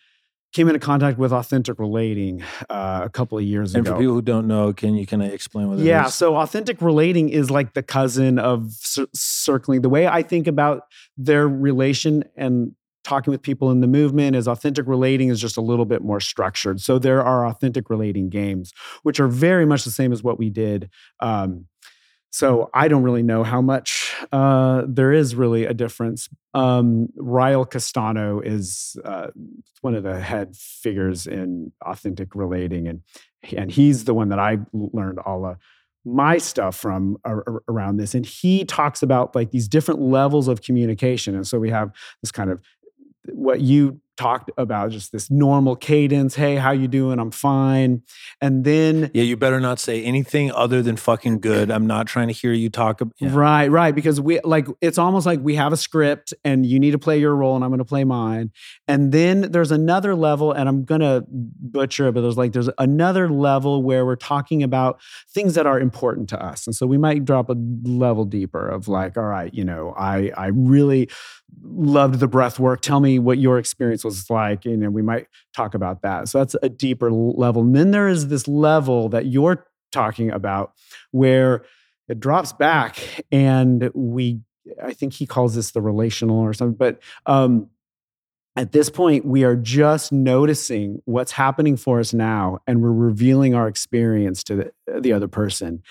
came 0.54 0.68
into 0.68 0.80
contact 0.80 1.18
with 1.18 1.32
authentic 1.32 1.80
relating 1.80 2.43
uh, 2.70 3.02
a 3.04 3.10
couple 3.10 3.38
of 3.38 3.43
years 3.43 3.74
and 3.74 3.86
ago. 3.86 3.91
And 3.91 3.97
for 3.97 4.02
people 4.02 4.16
who 4.16 4.22
don't 4.22 4.47
know 4.47 4.74
can 4.74 4.95
you 4.95 5.08
kind 5.08 5.24
of 5.24 5.34
explain 5.34 5.70
what 5.70 5.80
it 5.80 5.82
is? 5.82 5.88
yeah, 5.88 6.08
so 6.08 6.36
authentic 6.36 6.82
relating 6.82 7.30
is 7.30 7.49
like 7.49 7.74
the 7.74 7.84
cousin 7.84 8.38
of 8.38 8.72
cir- 8.72 9.08
circling. 9.14 9.82
The 9.82 9.89
way 9.89 10.08
I 10.08 10.22
think 10.22 10.47
about 10.47 10.84
their 11.18 11.47
relation 11.47 12.24
and 12.36 12.76
talking 13.04 13.32
with 13.32 13.41
people 13.41 13.72
in 13.72 13.82
the 13.82 13.88
movement 13.88 14.36
is 14.36 14.47
authentic 14.47 14.86
relating 14.88 15.30
is 15.30 15.41
just 15.41 15.58
a 15.58 15.62
little 15.62 15.86
bit 15.86 16.04
more 16.04 16.20
structured. 16.20 16.80
So 16.82 16.99
there 16.99 17.24
are 17.24 17.47
authentic 17.47 17.89
relating 17.89 18.30
games, 18.30 18.74
which 19.04 19.20
are 19.20 19.28
very 19.28 19.66
much 19.66 19.86
the 19.86 19.91
same 19.91 20.14
as 20.14 20.22
what 20.22 20.38
we 20.38 20.49
did. 20.49 20.89
Um, 21.20 21.66
so 22.32 22.69
I 22.73 22.88
don't 22.88 23.03
really 23.03 23.23
know 23.23 23.43
how 23.43 23.61
much 23.61 24.15
uh, 24.32 24.84
there 24.88 25.11
is 25.11 25.36
really 25.36 25.65
a 25.65 25.73
difference. 25.73 26.29
Um, 26.53 27.09
Ryel 27.17 27.65
Kestano 27.65 28.43
is 28.43 28.95
uh, 29.03 29.27
one 29.82 29.95
of 29.95 30.03
the 30.03 30.19
head 30.19 30.55
figures 30.55 31.27
in 31.27 31.73
authentic 31.86 32.34
relating, 32.34 32.88
and 32.88 33.01
and 33.55 33.69
he's 33.69 34.05
the 34.05 34.13
one 34.13 34.29
that 34.29 34.39
I 34.39 34.59
learned 34.71 35.19
all 35.19 35.45
of 35.45 35.57
my 36.05 36.38
stuff 36.38 36.75
from 36.75 37.17
ar- 37.25 37.43
ar- 37.45 37.63
around 37.67 37.97
this. 37.97 38.15
And 38.15 38.25
he 38.25 38.63
talks 38.63 39.03
about 39.03 39.36
like 39.36 39.51
these 39.51 39.67
different 39.67 39.99
levels 39.99 40.47
of 40.47 40.61
communication, 40.61 41.36
and 41.36 41.45
so 41.45 41.59
we 41.59 41.69
have 41.69 41.91
this 42.21 42.32
kind 42.32 42.49
of 42.49 42.61
what 43.34 43.59
you 43.59 43.99
talked 44.22 44.49
about 44.57 44.91
just 44.91 45.11
this 45.11 45.26
normal 45.32 45.76
cadence 45.76 46.34
hey 46.36 46.55
how 46.65 46.72
you 46.82 46.88
doing 46.88 47.17
i'm 47.24 47.32
fine 47.32 48.01
and 48.43 48.63
then 48.63 49.09
Yeah, 49.13 49.24
you 49.24 49.36
better 49.38 49.59
not 49.59 49.78
say 49.80 50.03
anything 50.03 50.51
other 50.63 50.80
than 50.88 50.95
fucking 50.97 51.39
good. 51.49 51.69
I'm 51.76 51.86
not 51.95 52.07
trying 52.13 52.28
to 52.28 52.34
hear 52.41 52.53
you 52.53 52.69
talk. 52.69 53.01
ab- 53.01 53.13
Yeah. 53.19 53.30
Right, 53.34 53.69
right. 53.69 53.93
Because 53.99 54.17
we 54.28 54.39
like 54.55 54.67
it's 54.82 54.97
almost 54.97 55.26
like 55.26 55.39
we 55.49 55.53
have 55.63 55.72
a 55.74 55.78
script 55.78 56.28
and 56.43 56.65
you 56.65 56.78
need 56.84 56.91
to 56.91 56.99
play 57.07 57.17
your 57.19 57.36
role 57.36 57.55
and 57.55 57.63
I'm 57.63 57.69
gonna 57.76 57.86
play 57.95 58.03
mine. 58.03 58.47
And 58.88 59.11
then 59.11 59.36
there's 59.53 59.72
another 59.72 60.13
level, 60.15 60.51
and 60.57 60.67
I'm 60.69 60.84
gonna 60.91 61.24
butcher 61.30 62.07
it, 62.07 62.13
but 62.13 62.22
there's 62.22 62.38
like 62.38 62.51
there's 62.53 62.69
another 62.78 63.30
level 63.30 63.84
where 63.84 64.03
we're 64.05 64.15
talking 64.34 64.63
about 64.63 64.99
things 65.36 65.53
that 65.55 65.65
are 65.67 65.80
important 65.80 66.30
to 66.30 66.38
us. 66.51 66.65
And 66.67 66.76
so 66.76 66.84
we 66.88 66.97
might 66.97 67.24
drop 67.26 67.49
a 67.49 67.55
level 67.84 68.26
deeper 68.26 68.67
of 68.76 68.88
like, 68.88 69.17
all 69.17 69.24
right, 69.38 69.53
you 69.53 69.63
know, 69.65 69.93
I 69.97 70.32
I 70.36 70.47
really 70.47 71.09
loved 71.64 72.20
the 72.20 72.28
breath 72.28 72.60
work. 72.60 72.82
Tell 72.82 72.99
me 72.99 73.20
what 73.20 73.38
your 73.38 73.58
experience 73.58 74.04
was 74.04 74.30
like. 74.30 74.66
You 74.66 74.78
know, 74.78 74.89
we 74.89 75.02
might 75.02 75.28
talk 75.56 75.74
about 75.74 76.02
that. 76.02 76.30
So 76.30 76.39
that's 76.39 76.56
a 76.62 76.70
deeper 76.70 77.12
level. 77.12 77.62
And 77.62 77.76
then 77.76 77.91
there 77.91 78.08
is 78.08 78.28
this 78.28 78.47
level 78.47 79.10
that 79.10 79.26
you're 79.26 79.66
talking 79.91 80.32
about 80.32 80.74
where 81.12 81.64
it 82.08 82.20
drops 82.20 82.54
back 82.54 82.97
and 83.32 83.89
we 83.93 84.39
i 84.84 84.93
think 84.93 85.14
he 85.14 85.26
calls 85.26 85.56
this 85.56 85.72
the 85.72 85.82
relational 85.82 86.39
or 86.39 86.54
something 86.54 86.76
but 86.76 86.99
um 87.26 87.70
at 88.58 88.74
this 88.74 88.89
point 88.89 89.26
we 89.26 89.43
are 89.43 89.56
just 89.56 90.12
noticing 90.12 91.02
what's 91.06 91.32
happening 91.32 91.78
for 91.78 91.99
us 91.99 92.14
now 92.14 92.60
and 92.68 92.82
we're 92.82 92.91
revealing 92.91 93.56
our 93.56 93.68
experience 93.68 94.43
to 94.43 94.56
the, 94.56 94.99
the 94.99 95.14
other 95.14 95.28
person 95.28 95.82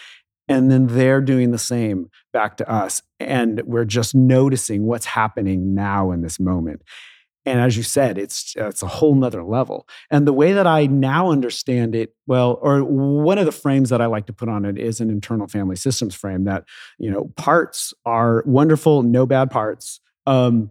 and 0.51 0.71
then 0.71 0.89
they're 0.89 1.21
doing 1.21 1.53
the 1.53 1.59
same 1.59 2.11
back 2.33 2.57
to 2.57 2.69
us 2.69 3.01
and 3.21 3.63
we're 3.65 3.85
just 3.85 4.15
noticing 4.15 4.85
what's 4.85 5.07
happening 5.07 5.75
now 5.75 6.11
in 6.11 6.23
this 6.23 6.41
moment. 6.41 6.83
And 7.47 7.61
as 7.61 7.77
you 7.77 7.83
said 7.83 8.19
it's 8.19 8.55
it's 8.57 8.83
a 8.83 8.87
whole 8.87 9.15
nother 9.15 9.45
level. 9.45 9.89
And 10.11 10.27
the 10.27 10.33
way 10.33 10.53
that 10.53 10.67
i 10.67 10.87
now 10.87 11.31
understand 11.31 11.95
it 11.95 12.15
well 12.27 12.59
or 12.61 12.83
one 12.83 13.39
of 13.39 13.47
the 13.47 13.53
frames 13.53 13.89
that 13.91 14.03
i 14.03 14.07
like 14.07 14.27
to 14.27 14.33
put 14.33 14.49
on 14.49 14.65
it 14.65 14.77
is 14.77 15.01
an 15.01 15.09
internal 15.09 15.47
family 15.47 15.77
systems 15.77 16.15
frame 16.15 16.45
that 16.45 16.65
you 16.99 17.11
know 17.11 17.33
parts 17.37 17.95
are 18.05 18.43
wonderful 18.45 19.03
no 19.03 19.25
bad 19.25 19.51
parts. 19.51 20.01
Um 20.27 20.71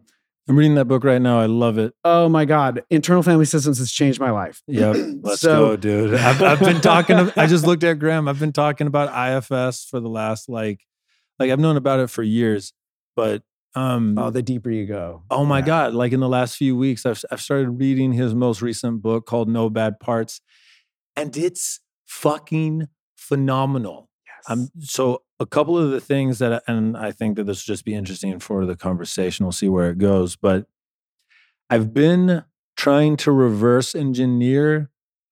I'm 0.49 0.57
reading 0.57 0.75
that 0.75 0.85
book 0.85 1.03
right 1.03 1.21
now. 1.21 1.39
I 1.39 1.45
love 1.45 1.77
it. 1.77 1.93
oh 2.03 2.27
my 2.27 2.43
god 2.45 2.81
internal 2.89 3.21
family 3.23 3.45
systems 3.45 3.77
has 3.77 3.91
changed 3.91 4.19
my 4.19 4.31
life 4.31 4.61
Yep. 4.67 4.95
Let's 5.23 5.41
So- 5.41 5.67
go, 5.69 5.77
dude. 5.77 6.13
I've, 6.19 6.41
I've 6.41 6.59
been 6.59 6.81
talking. 6.81 7.15
I 7.37 7.45
just 7.47 7.65
looked 7.67 7.83
at 7.83 7.99
Graham. 7.99 8.27
I've 8.27 8.39
been 8.39 8.51
talking 8.53 8.87
about 8.87 9.09
IFS 9.13 9.85
for 9.85 9.99
the 9.99 10.09
last 10.09 10.49
like, 10.49 10.81
like 11.37 11.51
I've 11.51 11.59
known 11.59 11.77
about 11.77 11.99
it 11.99 12.09
for 12.09 12.23
years, 12.23 12.73
but 13.15 13.43
um, 13.75 14.17
oh 14.17 14.31
the 14.31 14.41
deeper 14.41 14.71
you 14.71 14.87
go 14.87 15.23
Oh 15.29 15.45
my 15.45 15.59
Yeah. 15.59 15.65
God. 15.65 15.93
Like 15.93 16.11
in 16.11 16.19
the 16.19 16.27
last 16.27 16.55
few 16.57 16.75
weeks, 16.75 17.05
I've, 17.05 17.23
I've 17.31 17.41
started 17.41 17.69
reading 17.69 18.13
his 18.13 18.33
most 18.33 18.63
recent 18.63 19.03
book 19.03 19.27
called 19.27 19.47
No 19.47 19.69
Bad 19.69 19.99
Parts, 19.99 20.41
and 21.15 21.37
it's 21.37 21.79
fucking 22.07 22.87
phenomenal. 23.15 24.08
I'm 24.47 24.69
so 24.79 25.23
a 25.39 25.45
couple 25.45 25.77
of 25.77 25.91
the 25.91 26.01
things 26.01 26.39
that, 26.39 26.63
and 26.67 26.97
I 26.97 27.11
think 27.11 27.35
that 27.37 27.45
this 27.45 27.65
will 27.65 27.73
just 27.73 27.85
be 27.85 27.93
interesting 27.93 28.39
for 28.39 28.65
the 28.65 28.75
conversation. 28.75 29.45
We'll 29.45 29.53
see 29.53 29.69
where 29.69 29.89
it 29.89 29.97
goes. 29.97 30.35
But 30.35 30.67
I've 31.69 31.93
been 31.93 32.43
trying 32.75 33.17
to 33.17 33.31
reverse 33.31 33.93
engineer 33.95 34.89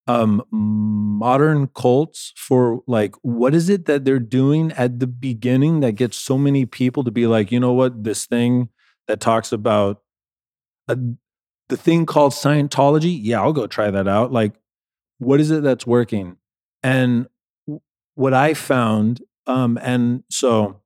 um 0.10 0.41
modern 0.51 1.68
cults 1.68 2.34
for 2.38 2.82
like 2.88 3.14
what 3.24 3.53
is 3.53 3.68
it 3.68 3.86
that 3.86 4.05
they're 4.05 4.20
doing 4.20 4.72
at 4.74 4.99
the 4.99 5.08
beginning 5.08 5.82
that 5.82 5.93
gets 5.93 6.16
so 6.16 6.38
many 6.38 6.66
people 6.66 7.03
to 7.03 7.12
be 7.12 7.28
like 7.28 7.51
you 7.51 7.60
know 7.60 7.74
what 7.74 8.03
this 8.05 8.26
thing 8.26 8.70
that 9.08 9.20
talks 9.20 9.51
about 9.51 10.01
uh, 10.88 10.95
the 11.70 11.78
thing 11.78 12.05
called 12.05 12.32
scientology 12.32 13.18
yeah 13.22 13.41
i'll 13.41 13.53
go 13.53 13.68
try 13.68 13.91
that 13.91 14.08
out 14.08 14.32
like 14.32 14.53
what 15.20 15.39
is 15.41 15.51
it 15.51 15.64
that's 15.64 15.86
working 15.86 16.38
and 16.84 17.28
what 18.18 18.34
i 18.34 18.53
found 18.53 19.22
um 19.45 19.78
and 19.82 20.24
so 20.30 20.82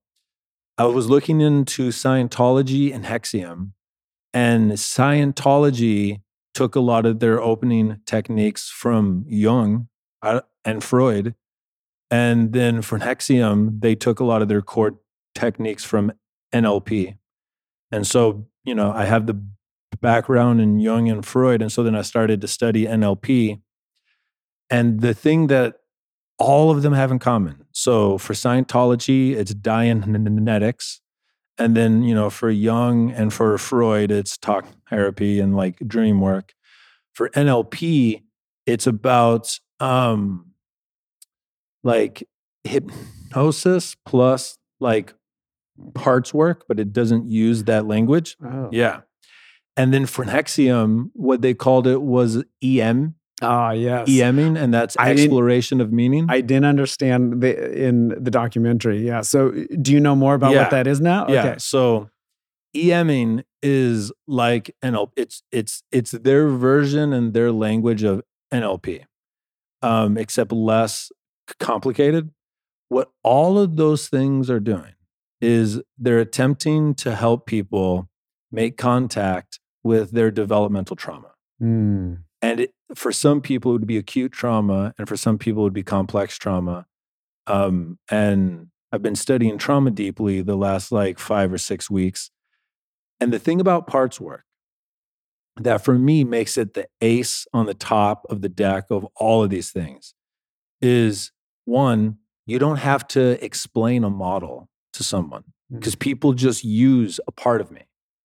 i 0.77 0.85
was 0.85 1.09
looking 1.09 1.41
into 1.41 1.89
scientology 1.89 2.93
and 2.93 3.05
NXIVM 3.05 3.71
and 4.33 4.71
scientology 4.71 6.21
took 6.53 6.75
a 6.75 6.79
lot 6.79 7.05
of 7.05 7.19
their 7.19 7.41
opening 7.41 7.99
techniques 8.05 8.69
from 8.69 9.25
Jung 9.27 9.87
uh, 10.21 10.41
and 10.65 10.83
Freud. 10.83 11.35
And 12.09 12.53
then 12.53 12.81
for 12.81 12.99
NXIVM, 12.99 13.81
they 13.81 13.95
took 13.95 14.19
a 14.19 14.25
lot 14.25 14.41
of 14.41 14.47
their 14.47 14.61
core 14.61 14.99
techniques 15.33 15.83
from 15.83 16.11
NLP. 16.53 17.17
And 17.91 18.05
so, 18.05 18.47
you 18.63 18.75
know, 18.75 18.91
I 18.91 19.05
have 19.05 19.27
the 19.27 19.41
background 20.01 20.59
in 20.61 20.79
Jung 20.79 21.09
and 21.09 21.25
Freud. 21.25 21.61
And 21.61 21.71
so 21.71 21.83
then 21.83 21.95
I 21.95 22.01
started 22.01 22.41
to 22.41 22.47
study 22.47 22.85
NLP. 22.85 23.61
And 24.69 25.01
the 25.01 25.13
thing 25.13 25.47
that 25.47 25.75
all 26.41 26.71
of 26.71 26.81
them 26.81 26.93
have 26.93 27.11
in 27.11 27.19
common. 27.19 27.65
So 27.71 28.17
for 28.17 28.33
Scientology, 28.33 29.35
it's 29.35 29.53
Dianetics. 29.53 30.99
And 31.57 31.77
then, 31.77 32.03
you 32.03 32.15
know, 32.15 32.29
for 32.29 32.49
Jung 32.49 33.11
and 33.11 33.31
for 33.31 33.57
Freud, 33.57 34.11
it's 34.11 34.37
talk 34.37 34.65
therapy 34.89 35.39
and 35.39 35.55
like 35.55 35.77
dream 35.87 36.19
work. 36.19 36.53
For 37.13 37.29
NLP, 37.29 38.23
it's 38.65 38.87
about 38.87 39.59
um 39.79 40.47
like 41.83 42.27
hypnosis 42.63 43.95
plus 44.05 44.57
like 44.79 45.13
parts 45.93 46.33
work, 46.33 46.65
but 46.67 46.79
it 46.79 46.93
doesn't 46.93 47.27
use 47.29 47.65
that 47.65 47.85
language. 47.85 48.37
oh 48.43 48.69
Yeah. 48.71 49.01
And 49.77 49.93
then 49.93 50.05
for 50.05 50.25
NXIVM, 50.25 51.11
what 51.13 51.41
they 51.41 51.53
called 51.53 51.87
it 51.87 52.01
was 52.01 52.43
EM, 52.63 53.15
ah 53.41 53.71
yes 53.71 54.09
EMing, 54.09 54.57
and 54.61 54.73
that's 54.73 54.95
I 54.97 55.11
exploration 55.11 55.81
of 55.81 55.91
meaning. 55.91 56.27
I 56.29 56.41
didn't 56.41 56.65
understand 56.65 57.41
the 57.41 57.51
in 57.87 58.09
the 58.09 58.31
documentary. 58.31 59.05
Yeah. 59.05 59.21
So, 59.21 59.51
do 59.81 59.91
you 59.91 59.99
know 59.99 60.15
more 60.15 60.33
about 60.35 60.51
Yeah. 60.53 60.61
what 60.63 60.71
that 60.71 60.87
is 60.87 61.01
now? 61.01 61.27
Yeah. 61.27 61.57
So 61.57 62.09
EMing 62.75 63.43
is 63.61 64.11
like 64.27 64.75
NLP. 64.83 65.11
It's 65.17 65.43
it's 65.51 65.83
it's 65.91 66.11
their 66.11 66.47
version 66.49 67.13
and 67.13 67.33
their 67.33 67.51
language 67.51 68.03
of 68.03 68.21
NLP, 68.53 69.03
um, 69.81 70.17
except 70.17 70.51
less 70.51 71.11
complicated. 71.59 72.31
What 72.89 73.11
all 73.23 73.57
of 73.59 73.75
those 73.77 74.07
things 74.09 74.49
are 74.49 74.59
doing 74.59 74.93
is 75.41 75.81
they're 75.97 76.19
attempting 76.19 76.93
to 76.95 77.15
help 77.15 77.45
people 77.45 78.09
make 78.51 78.77
contact 78.77 79.59
with 79.83 80.11
their 80.11 80.29
developmental 80.29 80.95
trauma. 80.95 81.31
Hmm. 81.59 82.13
And 82.41 82.61
it, 82.61 82.73
for 82.95 83.11
some 83.11 83.41
people, 83.41 83.71
it 83.71 83.79
would 83.79 83.87
be 83.87 83.97
acute 83.97 84.31
trauma, 84.31 84.93
and 84.97 85.07
for 85.07 85.15
some 85.15 85.37
people, 85.37 85.63
it 85.63 85.65
would 85.65 85.73
be 85.73 85.83
complex 85.83 86.37
trauma. 86.37 86.85
Um, 87.47 87.99
and 88.09 88.67
I've 88.91 89.01
been 89.01 89.15
studying 89.15 89.57
trauma 89.57 89.91
deeply 89.91 90.41
the 90.41 90.57
last 90.57 90.91
like 90.91 91.19
five 91.19 91.53
or 91.53 91.57
six 91.57 91.89
weeks. 91.89 92.31
And 93.19 93.31
the 93.31 93.39
thing 93.39 93.61
about 93.61 93.87
parts 93.87 94.19
work 94.19 94.43
that 95.57 95.83
for 95.83 95.97
me 95.97 96.23
makes 96.23 96.57
it 96.57 96.73
the 96.73 96.87
ace 97.01 97.45
on 97.53 97.65
the 97.65 97.73
top 97.73 98.25
of 98.29 98.41
the 98.41 98.49
deck 98.49 98.85
of 98.89 99.05
all 99.15 99.43
of 99.43 99.49
these 99.49 99.71
things 99.71 100.13
is 100.81 101.31
one, 101.65 102.17
you 102.45 102.57
don't 102.57 102.77
have 102.77 103.07
to 103.09 103.43
explain 103.43 104.03
a 104.03 104.09
model 104.09 104.69
to 104.93 105.03
someone 105.03 105.43
because 105.71 105.95
people 105.95 106.33
just 106.33 106.63
use 106.63 107.19
a 107.27 107.31
part 107.31 107.61
of 107.61 107.71
me. 107.71 107.81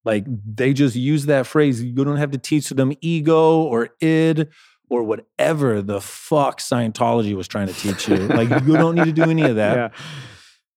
Like 0.07 0.25
they 0.61 0.73
just 0.73 0.97
use 0.97 1.27
that 1.27 1.47
phrase. 1.47 1.83
You 1.83 1.93
don't 2.05 2.17
have 2.17 2.31
to 2.31 2.39
teach 2.39 2.71
them 2.71 2.93
ego 3.03 3.61
or 3.63 3.91
id 4.01 4.49
or 4.89 5.03
whatever 5.03 5.83
the 5.83 6.01
fuck 6.01 6.61
Scientology 6.61 7.35
was 7.35 7.49
trying 7.49 7.67
to 7.67 7.75
teach 7.75 8.09
you. 8.09 8.17
like 8.29 8.49
you 8.65 8.75
don't 8.77 8.95
need 8.95 9.07
to 9.07 9.13
do 9.25 9.29
any 9.31 9.43
of 9.43 9.57
that. 9.65 9.77
yeah. 9.77 9.89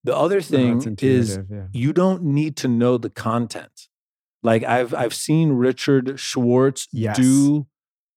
The 0.04 0.16
other 0.18 0.42
thing 0.42 0.82
it's 0.82 1.04
is 1.04 1.40
yeah. 1.50 1.68
you 1.72 1.94
don't 1.94 2.24
need 2.24 2.58
to 2.58 2.68
know 2.68 2.98
the 2.98 3.10
content. 3.12 3.88
Like 4.42 4.64
I've 4.64 4.94
I've 4.96 5.14
seen 5.14 5.52
Richard 5.52 6.20
Schwartz 6.20 6.88
Yes. 6.92 7.16
do 7.18 7.68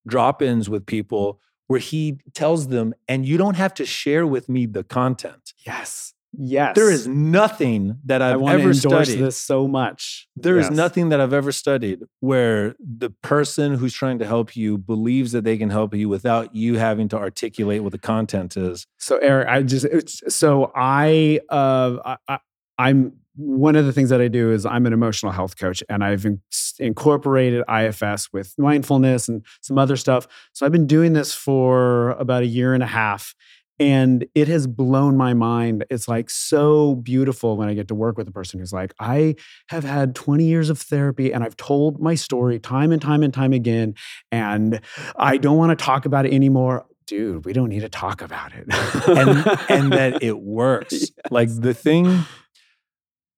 drop-ins 0.08 0.70
with 0.70 0.86
people 0.86 1.40
where 1.66 1.80
he 1.80 2.18
tells 2.34 2.68
them, 2.68 2.94
and 3.08 3.24
you 3.26 3.36
don't 3.38 3.56
have 3.56 3.74
to 3.74 3.84
share 3.86 4.26
with 4.26 4.48
me 4.48 4.66
the 4.66 4.84
content. 4.84 5.52
Yes. 5.66 6.14
Yes. 6.34 6.74
There 6.76 6.90
is 6.90 7.06
nothing 7.06 7.98
that 8.06 8.22
I 8.22 8.32
I've 8.32 8.40
want 8.40 8.54
ever 8.60 8.70
endorse 8.70 9.08
studied. 9.08 9.22
this 9.22 9.36
so 9.36 9.68
much. 9.68 10.26
There 10.34 10.58
is 10.58 10.66
Yes. 10.66 10.74
nothing 10.76 11.10
that 11.10 11.20
I've 11.20 11.34
ever 11.34 11.52
studied 11.52 12.00
where 12.20 12.74
the 12.80 13.10
person 13.10 13.74
who's 13.74 13.92
trying 13.92 14.18
to 14.20 14.26
help 14.26 14.56
you 14.56 14.78
believes 14.78 15.32
that 15.32 15.44
they 15.44 15.58
can 15.58 15.68
help 15.70 15.94
you 15.94 16.08
without 16.08 16.54
you 16.54 16.78
having 16.78 17.08
to 17.10 17.18
articulate 17.18 17.82
what 17.82 17.92
the 17.92 17.98
content 17.98 18.56
is. 18.56 18.86
So 18.98 19.18
Eric, 19.18 19.48
I 19.48 19.62
just 19.62 19.84
it's, 19.84 20.22
so 20.34 20.72
I 20.74 21.40
uh 21.50 21.98
I, 22.04 22.16
I, 22.28 22.38
I'm 22.78 23.12
one 23.36 23.76
of 23.76 23.86
the 23.86 23.92
things 23.92 24.10
that 24.10 24.20
I 24.20 24.28
do 24.28 24.50
is 24.52 24.64
I'm 24.66 24.84
an 24.86 24.92
emotional 24.92 25.32
health 25.32 25.56
coach 25.58 25.82
and 25.88 26.04
I've 26.04 26.24
in, 26.26 26.40
incorporated 26.78 27.62
IFS 27.68 28.28
with 28.32 28.54
mindfulness 28.58 29.28
and 29.28 29.44
some 29.62 29.78
other 29.78 29.96
stuff. 29.96 30.26
So 30.52 30.66
I've 30.66 30.72
been 30.72 30.86
doing 30.86 31.12
this 31.14 31.34
for 31.34 32.10
about 32.12 32.42
a 32.42 32.46
year 32.46 32.74
and 32.74 32.82
a 32.82 32.86
half 32.86 33.34
and 33.82 34.24
it 34.36 34.46
has 34.46 34.68
blown 34.68 35.16
my 35.16 35.34
mind. 35.34 35.84
It's 35.90 36.06
like 36.06 36.30
so 36.30 36.94
beautiful 36.94 37.56
when 37.56 37.68
I 37.68 37.74
get 37.74 37.88
to 37.88 37.96
work 37.96 38.16
with 38.16 38.28
a 38.28 38.30
person 38.30 38.60
who's 38.60 38.72
like, 38.72 38.94
I 39.00 39.34
have 39.70 39.82
had 39.82 40.14
20 40.14 40.44
years 40.44 40.70
of 40.70 40.78
therapy 40.78 41.32
and 41.32 41.42
I've 41.42 41.56
told 41.56 42.00
my 42.00 42.14
story 42.14 42.60
time 42.60 42.92
and 42.92 43.02
time 43.02 43.24
and 43.24 43.34
time 43.34 43.52
again 43.52 43.96
and 44.30 44.80
I 45.16 45.36
don't 45.36 45.56
want 45.56 45.76
to 45.76 45.84
talk 45.84 46.06
about 46.06 46.26
it 46.26 46.32
anymore. 46.32 46.86
Dude, 47.08 47.44
we 47.44 47.52
don't 47.52 47.70
need 47.70 47.80
to 47.80 47.88
talk 47.88 48.22
about 48.22 48.52
it. 48.54 48.66
and 49.08 49.60
and 49.68 49.92
that 49.92 50.22
it 50.22 50.38
works. 50.38 51.10
Like 51.32 51.48
the 51.52 51.74
thing, 51.74 52.20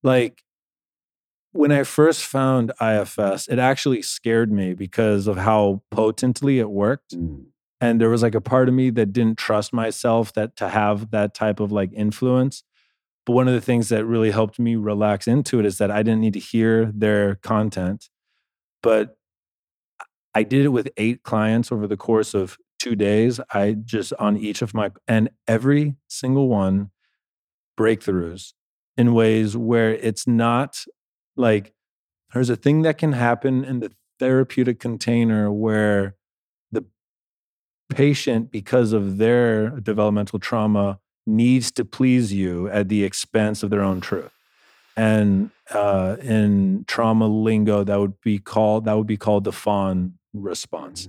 like 0.03 0.42
when 1.53 1.72
I 1.72 1.84
first 1.84 2.22
found 2.22 2.70
IFS, 2.82 3.49
it 3.49 3.59
actually 3.59 4.03
scared 4.03 4.53
me 4.53 4.74
because 4.74 5.26
of 5.26 5.38
how 5.38 5.80
potently 5.90 6.59
it 6.59 6.68
worked. 6.68 7.16
Mm. 7.16 7.47
And 7.81 8.01
there 8.01 8.09
was 8.11 8.22
like 8.22 8.35
a 8.35 8.41
part 8.41 8.68
of 8.68 8.75
me 8.75 8.91
that 8.91 9.12
didn't 9.12 9.39
trust 9.39 9.72
myself 9.72 10.33
that 10.35 10.57
to 10.57 10.68
have 10.68 11.11
that 11.11 11.35
type 11.35 11.61
of 11.61 11.72
like 11.72 11.93
influence. 11.93 12.62
But 13.27 13.33
one 13.33 13.49
of 13.49 13.55
the 13.55 13.61
things 13.61 13.89
that 13.89 14.05
really 14.05 14.31
helped 14.31 14.59
me 14.59 14.77
relax 14.77 15.27
into 15.27 15.59
it 15.59 15.66
is 15.66 15.79
that 15.79 15.91
I 15.91 16.03
didn't 16.03 16.20
need 16.20 16.35
to 16.35 16.41
hear 16.41 16.93
their 16.95 17.37
content. 17.37 18.09
But 18.83 19.16
I 20.35 20.43
did 20.43 20.64
it 20.64 20.70
with 20.70 20.89
eight 20.97 21.22
clients 21.22 21.70
over 21.72 21.87
the 21.87 21.97
course 21.97 22.35
of 22.35 22.59
two 22.79 22.97
days. 22.97 23.41
I 23.53 23.77
just 23.85 24.12
on 24.18 24.37
each 24.37 24.61
of 24.61 24.75
my 24.75 24.91
and 25.09 25.31
every 25.47 25.97
single 26.09 26.49
one 26.49 26.91
breakthroughs 27.79 28.53
in 28.97 29.14
ways 29.14 29.57
where 29.57 29.93
it's 29.93 30.27
not 30.27 30.85
like 31.37 31.72
there's 32.33 32.51
a 32.51 32.57
thing 32.57 32.83
that 32.83 32.99
can 32.99 33.12
happen 33.12 33.64
in 33.64 33.81
the 33.81 33.93
therapeutic 34.18 34.81
container 34.81 35.51
where 35.53 36.16
patient, 37.95 38.51
because 38.51 38.92
of 38.92 39.18
their 39.18 39.70
developmental 39.80 40.38
trauma, 40.38 40.99
needs 41.26 41.70
to 41.72 41.84
please 41.84 42.32
you 42.32 42.68
at 42.68 42.88
the 42.88 43.05
expense 43.05 43.62
of 43.62 43.70
their 43.70 43.82
own 43.82 44.01
truth. 44.01 44.30
And 44.97 45.51
uh, 45.70 46.16
in 46.20 46.84
trauma 46.86 47.26
lingo, 47.26 47.84
that 47.84 47.99
would 47.99 48.20
be 48.20 48.38
called 48.38 48.84
that 48.84 48.97
would 48.97 49.07
be 49.07 49.16
called 49.16 49.45
the 49.45 49.53
fawn 49.53 50.18
response. 50.32 51.09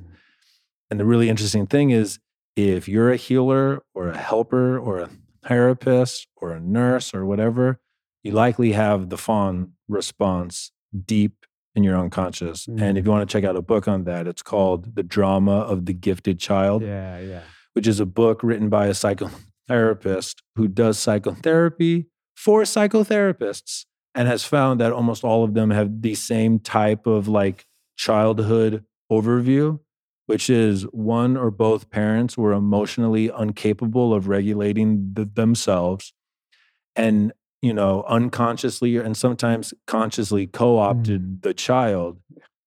And 0.90 1.00
the 1.00 1.06
really 1.06 1.30
interesting 1.30 1.68
thing 1.68 1.92
is, 1.92 2.20
if 2.56 2.88
you're 2.88 3.12
a 3.12 3.18
healer 3.18 3.84
or 3.94 4.10
a 4.10 4.18
helper 4.18 4.80
or 4.80 5.00
a 5.00 5.10
therapist 5.46 6.28
or 6.38 6.52
a 6.52 6.60
nurse 6.60 7.14
or 7.14 7.26
whatever, 7.26 7.80
you 8.24 8.32
likely 8.32 8.72
have 8.72 9.10
the 9.10 9.18
fawn 9.18 9.74
response 9.88 10.72
deep 11.06 11.45
in 11.76 11.84
your 11.84 11.98
unconscious. 11.98 12.68
And 12.68 12.98
if 12.98 13.06
you 13.06 13.12
mm. 13.12 13.16
want 13.16 13.30
to 13.30 13.32
check 13.32 13.44
out 13.44 13.56
a 13.56 13.62
book 13.62 13.88
on 13.88 14.06
that, 14.06 14.28
it's 14.28 14.42
called 14.42 14.96
The 14.96 15.04
Drama 15.04 15.60
of 15.60 15.86
the 15.86 15.94
Gifted 15.94 16.40
Child, 16.40 16.84
Yeah, 16.84 17.20
yeah. 17.20 17.42
which 17.74 17.88
is 17.88 18.00
a 18.00 18.06
book 18.06 18.44
written 18.44 18.70
by 18.70 18.88
a 18.88 18.92
psychotherapist 18.92 20.36
who 20.56 20.68
does 20.68 20.98
psychotherapy 20.98 22.08
for 22.36 22.64
psychotherapists 22.64 23.86
and 24.14 24.28
has 24.28 24.46
found 24.46 24.80
that 24.80 24.94
almost 24.94 25.24
all 25.24 25.44
of 25.44 25.54
them 25.54 25.72
have 25.72 26.02
the 26.02 26.16
same 26.16 26.60
type 26.60 27.06
of 27.06 27.28
like 27.28 27.66
childhood 27.98 28.84
overview 29.12 29.80
which 30.26 30.50
is 30.50 30.84
one 30.92 31.38
or 31.38 31.52
both 31.52 31.90
parents 31.90 32.38
were 32.38 32.52
emotionally 32.52 33.32
incapable 33.38 34.14
of 34.14 34.28
regulating 34.28 35.12
the, 35.14 35.26
themselves 35.26 36.14
and 36.96 37.32
you 37.66 37.74
know 37.74 38.04
unconsciously 38.08 38.98
and 38.98 39.18
sometimes 39.18 39.74
consciously 39.88 40.46
co-opted 40.46 41.42
the 41.42 41.54
child 41.54 42.20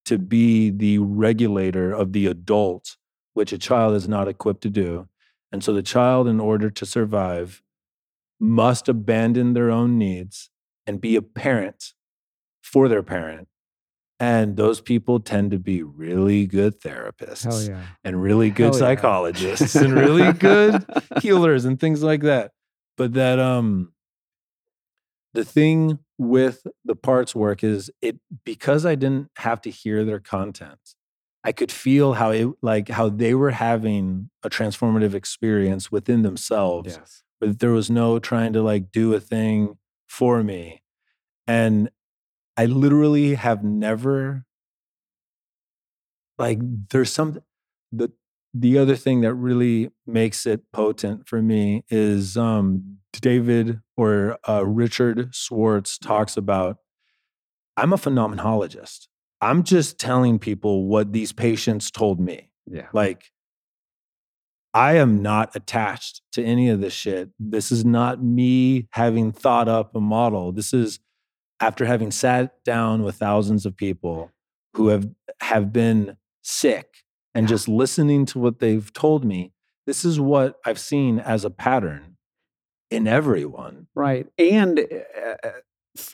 to 0.05 0.19
be 0.19 0.71
the 0.71 0.99
regulator 0.99 1.93
of 1.93 2.13
the 2.13 2.27
adult 2.27 2.97
which 3.35 3.53
a 3.53 3.59
child 3.59 3.95
is 3.95 4.09
not 4.09 4.27
equipped 4.27 4.63
to 4.63 4.71
do 4.71 5.07
and 5.53 5.63
so 5.63 5.73
the 5.73 5.83
child 5.83 6.27
in 6.27 6.41
order 6.41 6.69
to 6.69 6.85
survive 6.85 7.63
must 8.41 8.89
abandon 8.89 9.53
their 9.53 9.71
own 9.71 9.97
needs 9.97 10.51
and 10.85 11.01
be 11.01 11.15
a 11.15 11.23
parent 11.23 11.93
for 12.61 12.89
their 12.89 13.03
parent 13.03 13.47
and 14.21 14.57
those 14.57 14.81
people 14.81 15.21
tend 15.21 15.53
to 15.53 15.59
be 15.59 15.85
really 15.85 16.45
good 16.45 16.81
therapists 16.81 17.69
yeah. 17.69 17.83
and 18.03 18.21
really 18.21 18.51
good 18.51 18.75
Hell 18.75 18.75
yeah. 18.75 18.79
psychologists 18.81 19.77
and 19.77 19.93
really 19.93 20.33
good 20.51 20.85
healers 21.23 21.65
and 21.65 21.79
things 21.79 22.03
like 22.03 22.23
that. 22.23 22.51
But 22.97 23.13
that 23.13 23.39
um 23.39 23.93
the 25.35 25.45
thing 25.45 25.99
with 26.19 26.67
the 26.85 26.97
parts 26.97 27.35
work 27.35 27.63
is 27.63 27.91
it 28.03 28.19
because 28.45 28.85
I 28.87 28.95
didn't 28.95 29.31
have 29.39 29.61
to 29.63 29.71
hear 29.71 30.05
their 30.05 30.21
content. 30.21 30.79
I 31.45 31.53
could 31.53 31.71
feel 31.71 32.15
how 32.15 32.31
it 32.31 32.49
like 32.63 32.89
how 32.89 33.09
they 33.09 33.35
were 33.35 33.53
having 33.53 34.31
a 34.43 34.51
transformative 34.51 35.15
experience 35.15 35.91
within 35.93 36.23
themselves 36.23 36.97
Yes. 36.99 37.23
but 37.41 37.61
there 37.61 37.71
was 37.73 37.89
no 37.91 38.19
trying 38.19 38.53
to 38.55 38.63
like 38.63 38.91
do 38.91 39.15
a 39.15 39.21
thing 39.21 39.79
for 40.09 40.43
me. 40.43 40.83
And 41.47 41.91
I 42.57 42.67
literally 42.67 43.35
have 43.37 43.63
never 43.65 44.45
like 46.39 46.59
there's 46.91 47.13
some 47.13 47.39
the 47.93 48.11
the 48.55 48.79
other 48.79 48.97
thing 48.97 49.21
that 49.21 49.35
really 49.35 49.91
makes 50.07 50.47
it 50.47 50.63
potent 50.73 51.29
for 51.29 51.43
me 51.43 51.85
is 51.91 52.37
um 52.37 52.99
David 53.21 53.81
or 53.97 54.39
uh, 54.49 54.65
Richard 54.67 55.35
Schwartz 55.35 55.99
talks 55.99 56.37
about 56.37 56.79
I'm 57.77 57.93
a 57.93 57.97
phenomenologist. 57.97 59.07
I'm 59.41 59.63
just 59.63 60.01
telling 60.01 60.41
people 60.41 60.87
what 60.87 61.13
these 61.13 61.33
patients 61.33 61.93
told 61.93 62.19
me. 62.19 62.51
Yeah. 62.67 62.89
Like, 62.93 63.31
I 64.75 64.97
am 64.97 65.23
not 65.23 65.55
attached 65.55 66.23
to 66.33 66.43
any 66.43 66.69
of 66.69 66.81
this 66.81 66.93
shit. 66.93 67.31
This 67.39 67.71
is 67.71 67.85
not 67.85 68.23
me 68.23 68.89
having 68.91 69.31
thought 69.31 69.69
up 69.69 69.95
a 69.95 70.01
model. 70.01 70.51
This 70.51 70.75
is 70.75 70.99
after 71.61 71.85
having 71.85 72.11
sat 72.11 72.63
down 72.65 73.03
with 73.03 73.17
thousands 73.17 73.65
of 73.65 73.77
people 73.77 74.33
who 74.75 74.89
have 74.89 75.09
have 75.41 75.73
been 75.73 76.17
sick 76.43 77.05
and 77.35 77.49
just 77.49 77.69
listening 77.69 78.27
to 78.27 78.39
what 78.39 78.59
they've 78.59 78.93
told 78.93 79.25
me. 79.25 79.53
This 79.87 80.05
is 80.05 80.21
what 80.21 80.57
I've 80.67 80.79
seen 80.79 81.19
as 81.21 81.45
a 81.45 81.51
pattern 81.51 82.18
in 82.91 83.07
everyone. 83.07 83.87
Right. 83.95 84.27
And 84.39 84.81
uh, 84.81 85.51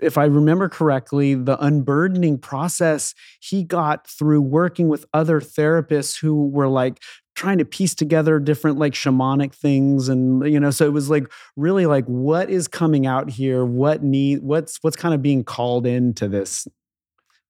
if 0.00 0.16
I 0.16 0.24
remember 0.24 0.68
correctly, 0.68 1.34
the 1.34 1.62
unburdening 1.62 2.38
process 2.38 3.14
he 3.40 3.64
got 3.64 4.06
through 4.06 4.42
working 4.42 4.88
with 4.88 5.04
other 5.12 5.40
therapists 5.40 6.18
who 6.18 6.48
were 6.48 6.68
like 6.68 7.02
trying 7.34 7.58
to 7.58 7.64
piece 7.64 7.94
together 7.94 8.38
different 8.38 8.78
like 8.78 8.92
shamanic 8.92 9.52
things 9.52 10.08
and 10.08 10.46
you 10.46 10.60
know 10.60 10.70
so 10.70 10.86
it 10.86 10.92
was 10.92 11.10
like 11.10 11.30
really 11.56 11.84
like 11.84 12.04
what 12.04 12.48
is 12.48 12.68
coming 12.68 13.08
out 13.08 13.28
here 13.28 13.64
what 13.64 14.04
need 14.04 14.40
what's 14.40 14.78
what's 14.82 14.94
kind 14.94 15.12
of 15.16 15.20
being 15.20 15.42
called 15.42 15.84
into 15.84 16.28
this 16.28 16.68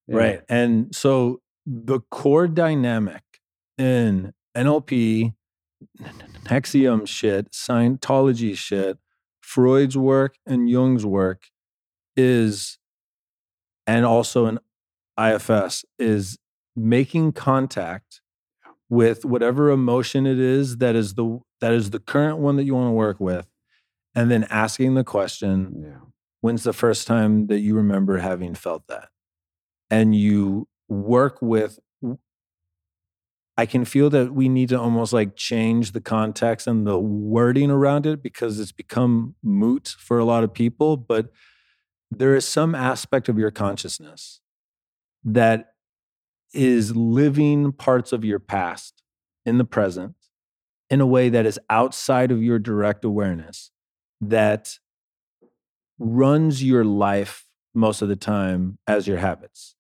Yeah. 0.07 0.17
Right. 0.17 0.43
And 0.49 0.95
so 0.95 1.41
the 1.67 2.01
core 2.11 2.47
dynamic 2.47 3.23
in 3.79 4.33
NLP, 4.57 5.35
NXIVM 6.45 7.09
shit, 7.09 7.53
Scientology 7.53 8.57
shit, 8.57 8.99
Freud's 9.45 9.97
work 9.97 10.37
and 10.47 10.69
Jung's 10.71 11.05
work 11.05 11.43
is, 12.17 12.79
and 13.87 14.07
also 14.07 14.47
in 14.47 14.59
IFS, 15.21 15.85
is 15.99 16.39
making 16.75 17.33
contact 17.33 18.21
with 18.89 19.25
whatever 19.25 19.71
emotion 19.71 20.27
it 20.27 20.39
is 20.39 20.79
that 20.79 20.97
is 20.97 21.15
the 21.15 21.39
that 21.61 21.73
is 21.73 21.91
the 21.91 22.01
current 22.01 22.39
one 22.39 22.57
that 22.57 22.65
you 22.65 22.75
want 22.75 22.89
to 22.89 22.93
work 22.93 23.21
with 23.21 23.47
and 24.15 24.31
then 24.31 24.45
asking 24.51 24.95
the 24.95 25.05
question 25.05 25.73
Yeah. 25.85 26.01
when's 26.41 26.65
the 26.65 26.73
first 26.73 27.07
time 27.07 27.47
that 27.47 27.61
you 27.61 27.75
remember 27.77 28.19
having 28.19 28.55
felt 28.55 28.87
that 28.89 29.09
and 29.91 30.15
you 30.15 30.69
work 30.89 31.41
with 31.41 31.79
i 33.57 33.67
can 33.67 33.85
feel 33.85 34.11
that 34.11 34.33
we 34.35 34.49
need 34.49 34.69
to 34.69 34.79
almost 34.79 35.13
like 35.13 35.37
change 35.37 35.93
the 35.93 36.01
context 36.01 36.67
and 36.67 36.87
the 36.87 36.99
wording 36.99 37.71
around 37.71 38.07
it 38.07 38.23
because 38.23 38.59
it's 38.61 38.73
become 38.73 39.35
moot 39.43 39.95
for 39.99 40.19
a 40.19 40.25
lot 40.25 40.45
of 40.45 40.53
people 40.53 40.97
but 40.97 41.31
there 42.11 42.35
is 42.35 42.47
some 42.47 42.75
aspect 42.75 43.29
of 43.29 43.39
your 43.39 43.51
consciousness 43.51 44.41
that 45.25 45.75
is 46.53 46.95
living 46.95 47.73
parts 47.73 48.13
of 48.13 48.25
your 48.25 48.39
past 48.39 49.03
in 49.45 49.59
the 49.59 49.65
present 49.65 50.15
in 50.91 51.01
a 51.01 51.07
way 51.07 51.29
that 51.29 51.47
is 51.47 51.59
outside 51.71 52.31
of 52.31 52.43
your 52.43 52.59
direct 52.59 53.05
awareness 53.05 53.71
that 54.21 54.79
runs 55.99 56.63
your 56.63 56.85
life 56.85 57.47
most 57.75 58.03
of 58.03 58.09
the 58.09 58.17
time 58.17 58.79
as 58.87 59.07
your 59.07 59.19
habits. 59.19 59.75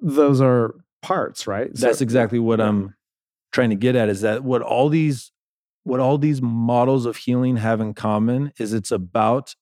Those 0.00 0.40
are 0.40 0.74
parts, 1.02 1.46
right? 1.46 1.76
So- 1.76 1.86
That's 1.86 2.00
exactly 2.00 2.38
what. 2.38 2.60
I'm 2.60 2.94
trying 3.52 3.70
to 3.70 3.76
get 3.76 3.96
at 3.96 4.08
is 4.08 4.20
that 4.20 4.44
what 4.44 4.62
all 4.62 4.88
these 4.88 5.32
what 5.82 5.98
all 5.98 6.18
these 6.18 6.40
models 6.40 7.04
of 7.04 7.16
healing 7.16 7.56
have 7.56 7.80
in 7.80 7.94
common 7.94 8.52
is 8.58 8.72
it's 8.72 8.92
about 8.92 9.56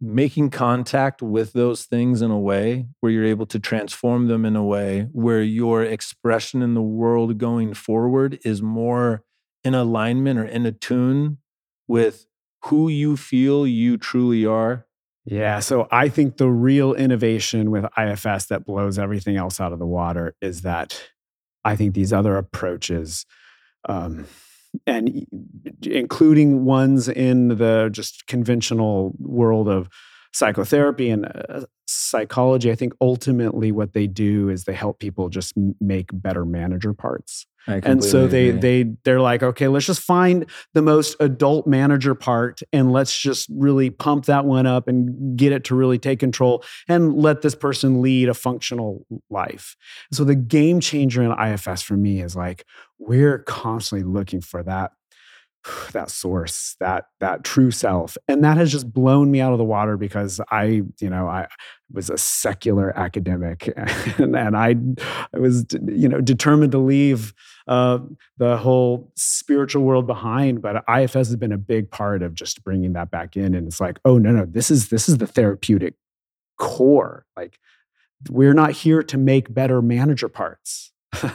making 0.00 0.50
contact 0.50 1.22
with 1.22 1.52
those 1.52 1.84
things 1.84 2.22
in 2.22 2.30
a 2.30 2.38
way 2.38 2.86
where 3.00 3.10
you're 3.12 3.24
able 3.24 3.46
to 3.46 3.58
transform 3.58 4.26
them 4.28 4.44
in 4.44 4.54
a 4.56 4.64
way 4.64 5.08
where 5.12 5.42
your 5.42 5.82
expression 5.84 6.62
in 6.62 6.74
the 6.74 6.82
world 6.82 7.38
going 7.38 7.74
forward 7.74 8.38
is 8.44 8.62
more 8.62 9.22
in 9.64 9.74
alignment 9.74 10.38
or 10.38 10.44
in 10.44 10.64
a 10.66 10.72
tune 10.72 11.38
with 11.86 12.26
who 12.64 12.88
you 12.88 13.16
feel 13.16 13.66
you 13.66 13.96
truly 13.96 14.44
are. 14.46 14.86
Yeah. 15.30 15.60
So 15.60 15.88
I 15.90 16.08
think 16.08 16.38
the 16.38 16.48
real 16.48 16.94
innovation 16.94 17.70
with 17.70 17.84
IFS 17.98 18.46
that 18.46 18.64
blows 18.64 18.98
everything 18.98 19.36
else 19.36 19.60
out 19.60 19.74
of 19.74 19.78
the 19.78 19.86
water 19.86 20.34
is 20.40 20.62
that 20.62 21.10
I 21.66 21.76
think 21.76 21.94
these 21.94 22.14
other 22.14 22.38
approaches, 22.38 23.26
um, 23.86 24.26
and 24.86 25.26
including 25.82 26.64
ones 26.64 27.10
in 27.10 27.48
the 27.48 27.90
just 27.92 28.26
conventional 28.26 29.14
world 29.18 29.68
of 29.68 29.90
psychotherapy 30.32 31.10
and 31.10 31.26
uh, 31.26 31.66
psychology, 31.86 32.70
I 32.70 32.74
think 32.74 32.94
ultimately 32.98 33.70
what 33.70 33.92
they 33.92 34.06
do 34.06 34.48
is 34.48 34.64
they 34.64 34.72
help 34.72 34.98
people 34.98 35.28
just 35.28 35.52
make 35.78 36.08
better 36.10 36.46
manager 36.46 36.94
parts 36.94 37.46
and 37.68 38.02
so 38.02 38.26
they 38.26 38.48
agree. 38.48 38.60
they 38.60 38.94
they're 39.04 39.20
like 39.20 39.42
okay 39.42 39.68
let's 39.68 39.86
just 39.86 40.00
find 40.00 40.46
the 40.74 40.82
most 40.82 41.14
adult 41.20 41.66
manager 41.66 42.14
part 42.14 42.60
and 42.72 42.92
let's 42.92 43.18
just 43.18 43.48
really 43.52 43.90
pump 43.90 44.24
that 44.24 44.44
one 44.44 44.66
up 44.66 44.88
and 44.88 45.36
get 45.36 45.52
it 45.52 45.64
to 45.64 45.74
really 45.74 45.98
take 45.98 46.18
control 46.18 46.64
and 46.88 47.16
let 47.16 47.42
this 47.42 47.54
person 47.54 48.00
lead 48.00 48.28
a 48.28 48.34
functional 48.34 49.06
life 49.30 49.76
so 50.12 50.24
the 50.24 50.34
game 50.34 50.80
changer 50.80 51.22
in 51.22 51.30
ifs 51.30 51.82
for 51.82 51.96
me 51.96 52.20
is 52.22 52.34
like 52.34 52.64
we're 52.98 53.38
constantly 53.40 54.04
looking 54.04 54.40
for 54.40 54.62
that 54.62 54.92
that 55.92 56.10
source 56.10 56.76
that 56.80 57.06
that 57.20 57.44
true 57.44 57.70
self. 57.70 58.16
And 58.26 58.44
that 58.44 58.56
has 58.56 58.70
just 58.70 58.92
blown 58.92 59.30
me 59.30 59.40
out 59.40 59.52
of 59.52 59.58
the 59.58 59.64
water 59.64 59.96
because 59.96 60.40
i 60.50 60.82
you 61.00 61.10
know 61.10 61.26
i 61.26 61.46
was 61.92 62.10
a 62.10 62.18
secular 62.18 62.96
academic 62.98 63.72
and, 64.18 64.36
and 64.36 64.56
i 64.56 64.74
i 65.34 65.38
was 65.38 65.64
you 65.86 66.08
know 66.08 66.20
determined 66.20 66.72
to 66.72 66.78
leave 66.78 67.32
uh, 67.66 67.98
the 68.38 68.56
whole 68.56 69.12
spiritual 69.14 69.84
world 69.84 70.06
behind. 70.06 70.62
But 70.62 70.82
ifs 70.88 71.14
has 71.14 71.36
been 71.36 71.52
a 71.52 71.58
big 71.58 71.90
part 71.90 72.22
of 72.22 72.34
just 72.34 72.64
bringing 72.64 72.94
that 72.94 73.10
back 73.10 73.36
in. 73.36 73.54
And 73.54 73.66
it's 73.66 73.80
like 73.80 73.98
oh 74.04 74.18
no 74.18 74.30
no 74.30 74.46
this 74.46 74.70
is 74.70 74.88
this 74.88 75.08
is 75.08 75.18
the 75.18 75.26
therapeutic 75.26 75.94
core. 76.58 77.26
Like 77.36 77.58
we're 78.30 78.54
not 78.54 78.72
here 78.72 79.02
to 79.02 79.18
make 79.18 79.52
better 79.52 79.82
manager 79.82 80.28
parts. 80.28 80.92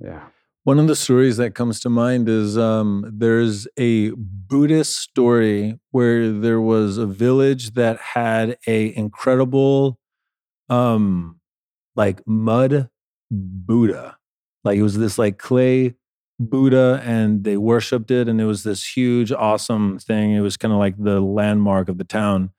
Yeah 0.00 0.28
One 0.64 0.78
of 0.78 0.86
the 0.86 0.96
stories 0.96 1.38
that 1.38 1.54
comes 1.54 1.80
to 1.80 1.88
mind 1.88 2.28
is 2.28 2.58
um, 2.58 3.10
there's 3.10 3.66
a 3.78 4.10
Buddhist 4.10 4.96
story 4.98 5.78
where 5.92 6.30
there 6.30 6.60
was 6.60 6.98
a 6.98 7.06
village 7.06 7.70
that 7.72 7.98
had 7.98 8.58
a 8.66 8.94
incredible, 8.94 9.98
um, 10.68 11.40
like 11.96 12.22
mud 12.26 12.90
Buddha. 13.30 14.18
Like 14.64 14.78
it 14.78 14.82
was 14.82 14.98
this 14.98 15.18
like 15.18 15.38
clay 15.38 15.94
Buddha, 16.40 17.02
and 17.04 17.44
they 17.44 17.56
worshipped 17.56 18.10
it, 18.10 18.28
and 18.28 18.40
it 18.40 18.44
was 18.44 18.62
this 18.64 18.86
huge, 18.96 19.32
awesome 19.32 19.98
thing. 19.98 20.32
It 20.32 20.40
was 20.40 20.56
kind 20.56 20.72
of 20.72 20.78
like 20.80 20.96
the 20.98 21.20
landmark 21.20 21.88
of 21.88 21.98
the 21.98 22.04
town. 22.04 22.50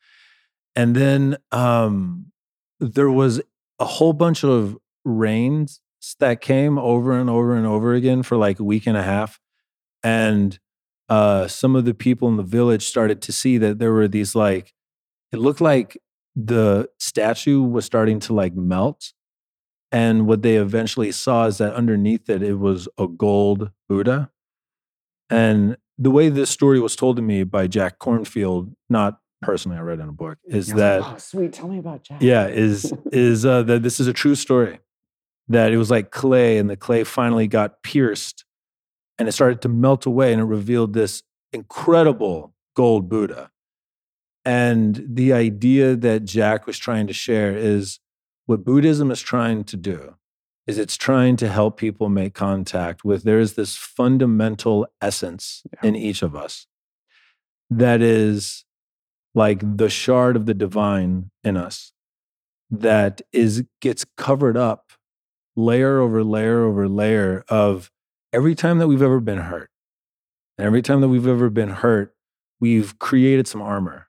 And 0.75 0.95
then 0.95 1.37
um, 1.51 2.27
there 2.79 3.09
was 3.11 3.41
a 3.79 3.85
whole 3.85 4.13
bunch 4.13 4.43
of 4.43 4.77
rains 5.05 5.81
that 6.19 6.41
came 6.41 6.77
over 6.77 7.11
and 7.17 7.29
over 7.29 7.55
and 7.55 7.65
over 7.65 7.93
again 7.93 8.23
for 8.23 8.37
like 8.37 8.59
a 8.59 8.63
week 8.63 8.87
and 8.87 8.97
a 8.97 9.03
half. 9.03 9.39
And 10.03 10.59
uh, 11.09 11.47
some 11.47 11.75
of 11.75 11.85
the 11.85 11.93
people 11.93 12.27
in 12.27 12.37
the 12.37 12.43
village 12.43 12.85
started 12.85 13.21
to 13.23 13.31
see 13.31 13.57
that 13.57 13.79
there 13.79 13.91
were 13.91 14.07
these 14.07 14.35
like, 14.35 14.73
it 15.31 15.37
looked 15.37 15.61
like 15.61 15.97
the 16.35 16.89
statue 16.99 17.61
was 17.61 17.85
starting 17.85 18.19
to 18.21 18.33
like 18.33 18.55
melt. 18.55 19.13
And 19.91 20.27
what 20.27 20.43
they 20.43 20.55
eventually 20.55 21.11
saw 21.11 21.47
is 21.47 21.57
that 21.57 21.73
underneath 21.73 22.29
it, 22.29 22.43
it 22.43 22.59
was 22.59 22.87
a 22.97 23.07
gold 23.07 23.71
Buddha. 23.87 24.29
And 25.29 25.77
the 25.97 26.11
way 26.11 26.29
this 26.29 26.49
story 26.49 26.79
was 26.79 26.95
told 26.95 27.15
to 27.17 27.21
me 27.21 27.43
by 27.43 27.67
Jack 27.67 27.99
Kornfield, 27.99 28.73
not 28.89 29.19
personally, 29.41 29.77
I 29.77 29.81
read 29.81 29.99
in 29.99 30.09
a 30.09 30.13
book, 30.13 30.37
is 30.45 30.67
that 30.73 31.01
oh 31.03 31.17
sweet 31.17 31.53
tell 31.53 31.67
me 31.67 31.79
about 31.79 32.03
jack 32.03 32.21
yeah 32.21 32.47
is 32.47 32.93
is 33.11 33.45
uh 33.45 33.63
that 33.63 33.83
this 33.83 33.99
is 33.99 34.07
a 34.07 34.13
true 34.13 34.35
story 34.35 34.79
that 35.49 35.71
it 35.73 35.77
was 35.77 35.91
like 35.91 36.11
clay 36.11 36.57
and 36.57 36.69
the 36.69 36.77
clay 36.77 37.03
finally 37.03 37.47
got 37.47 37.81
pierced 37.83 38.45
and 39.17 39.27
it 39.27 39.31
started 39.33 39.61
to 39.61 39.69
melt 39.69 40.05
away 40.05 40.31
and 40.31 40.41
it 40.41 40.45
revealed 40.45 40.93
this 40.93 41.23
incredible 41.51 42.53
gold 42.75 43.09
buddha 43.09 43.49
and 44.45 45.03
the 45.07 45.33
idea 45.33 45.95
that 45.95 46.23
jack 46.23 46.65
was 46.67 46.77
trying 46.77 47.07
to 47.07 47.13
share 47.13 47.55
is 47.57 47.99
what 48.45 48.63
buddhism 48.63 49.11
is 49.11 49.19
trying 49.21 49.63
to 49.63 49.75
do 49.75 50.15
is 50.67 50.77
it's 50.77 50.95
trying 50.97 51.35
to 51.35 51.49
help 51.49 51.77
people 51.77 52.09
make 52.09 52.33
contact 52.35 53.03
with 53.03 53.23
there 53.23 53.39
is 53.39 53.55
this 53.55 53.75
fundamental 53.75 54.85
essence 55.01 55.63
Yeah. 55.73 55.89
in 55.89 55.95
each 55.95 56.21
of 56.21 56.35
us 56.35 56.67
that 57.71 58.01
is 58.01 58.65
like 59.35 59.61
the 59.77 59.89
shard 59.89 60.35
of 60.35 60.45
the 60.45 60.53
divine 60.53 61.31
in 61.43 61.57
us 61.57 61.91
that 62.71 63.21
is 63.33 63.63
gets 63.81 64.05
covered 64.15 64.55
up 64.57 64.88
layer 65.59 65.99
over 65.99 66.23
layer 66.23 66.63
over 66.63 66.87
layer 66.87 67.43
of 67.49 67.91
every 68.33 68.55
time 68.55 68.77
that 68.79 68.87
we've 68.87 69.01
ever 69.01 69.19
been 69.19 69.39
hurt 69.39 69.69
and 70.57 70.65
every 70.67 70.81
time 70.81 71.01
that 71.01 71.09
we've 71.09 71.27
ever 71.27 71.49
been 71.49 71.69
hurt 71.69 72.15
we've 72.59 72.97
created 72.99 73.47
some 73.47 73.61
armor 73.61 74.07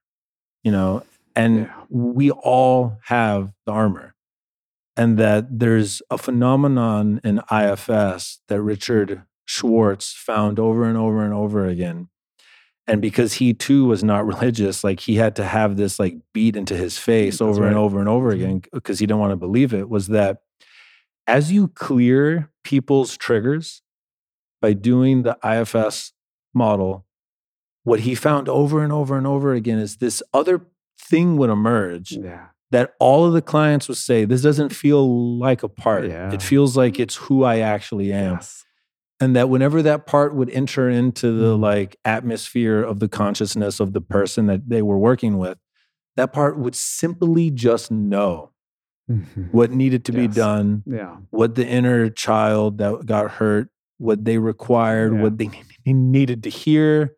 you 0.62 0.70
know 0.72 1.03
and 1.36 1.59
Yeah. 1.59 1.72
we 1.88 2.30
all 2.30 2.98
have 3.05 3.53
the 3.66 3.72
armor 3.72 4.14
and 4.96 5.18
that 5.18 5.59
there's 5.59 6.03
a 6.11 6.18
phenomenon 6.18 7.20
in 7.24 7.40
ifs 7.51 8.40
that 8.48 8.61
richard 8.62 9.22
schwartz 9.44 10.12
found 10.12 10.59
over 10.59 10.84
and 10.84 10.96
over 10.96 11.24
and 11.24 11.34
over 11.34 11.66
again 11.66 12.09
and 12.86 13.01
because 13.01 13.34
he 13.34 13.55
too 13.55 13.84
was 13.86 14.03
not 14.05 14.26
religious 14.32 14.84
like 14.84 15.01
he 15.01 15.16
had 15.16 15.36
to 15.36 15.44
have 15.44 15.76
this 15.76 15.98
like 15.98 16.16
beat 16.34 16.57
into 16.57 16.76
his 16.76 16.98
face 16.98 17.34
That's 17.38 17.42
over 17.42 17.66
and 17.66 17.76
over 17.76 17.98
and 18.01 18.09
over 18.09 18.30
Mhm. 18.30 18.34
again 18.34 18.62
because 18.72 18.98
he 18.98 19.07
didn't 19.07 19.20
want 19.20 19.32
to 19.32 19.36
believe 19.36 19.72
it 19.74 19.88
was 19.88 20.09
that 20.09 20.42
as 21.30 21.52
you 21.52 21.68
clear 21.68 22.50
people's 22.64 23.16
triggers 23.16 23.82
by 24.60 24.72
doing 24.72 25.22
the 25.22 25.38
ifs 25.44 26.12
model 26.52 27.06
what 27.84 28.00
he 28.00 28.14
found 28.14 28.48
over 28.48 28.82
and 28.82 28.92
over 28.92 29.16
and 29.16 29.26
over 29.26 29.54
again 29.54 29.78
is 29.78 29.96
this 29.96 30.22
other 30.34 30.66
thing 31.00 31.36
would 31.36 31.48
emerge 31.48 32.12
yeah. 32.12 32.48
that 32.70 32.94
all 32.98 33.24
of 33.24 33.32
the 33.32 33.40
clients 33.40 33.88
would 33.88 33.96
say 33.96 34.24
this 34.24 34.42
doesn't 34.42 34.68
feel 34.70 35.38
like 35.38 35.62
a 35.62 35.68
part. 35.68 36.06
Yeah. 36.08 36.32
it 36.32 36.42
feels 36.42 36.76
like 36.76 37.00
it's 37.00 37.16
who 37.16 37.42
i 37.44 37.58
actually 37.60 38.12
am. 38.12 38.34
Yes. 38.34 38.64
And 39.22 39.36
that 39.36 39.48
whenever 39.48 39.82
that 39.82 40.06
part 40.06 40.34
would 40.34 40.50
enter 40.50 40.88
into 40.90 41.32
the 41.32 41.56
Mm. 41.56 41.60
like 41.60 41.96
atmosphere 42.04 42.82
of 42.82 42.98
the 43.00 43.08
consciousness 43.08 43.80
of 43.80 43.92
the 43.92 44.00
person 44.00 44.46
that 44.46 44.68
they 44.68 44.82
were 44.82 44.98
working 44.98 45.38
with 45.38 45.58
that 46.16 46.32
part 46.32 46.58
would 46.58 46.74
simply 46.74 47.50
just 47.50 47.90
know 47.90 48.49
Mhm. 49.11 49.52
what 49.52 49.72
needed 49.72 50.04
to 50.04 50.12
be 50.12 50.28
done 50.28 50.82
yeah 50.86 51.16
what 51.30 51.56
the 51.56 51.66
inner 51.66 52.08
child 52.11 52.78
that 52.78 53.06
got 53.06 53.32
hurt 53.32 53.68
what 53.98 54.24
they 54.24 54.38
required 54.38 55.12
Yeah. 55.14 55.22
what 55.22 55.38
they 55.38 55.50
needed 55.86 56.44
to 56.44 56.50
hear 56.50 57.14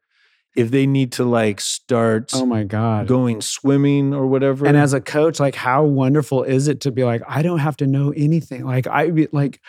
if 0.56 0.70
they 0.70 0.86
need 0.86 1.12
to 1.12 1.24
like 1.24 1.60
start 1.60 2.30
oh 2.34 2.46
my 2.46 2.64
god 2.64 3.06
going 3.06 3.40
swimming 3.42 4.14
or 4.14 4.26
whatever. 4.26 4.66
and 4.66 4.76
as 4.76 4.92
a 4.94 5.00
coach 5.00 5.38
like 5.40 5.54
how 5.54 5.84
wonderful 5.84 6.42
is 6.44 6.66
it 6.68 6.80
to 6.80 6.90
be 6.90 7.04
like 7.04 7.22
i 7.28 7.42
don't 7.42 7.58
have 7.60 7.76
to 7.76 7.86
know 7.86 8.12
anything 8.16 8.64
like 8.64 8.86
i 8.86 9.10
be 9.10 9.28
like 9.32 9.60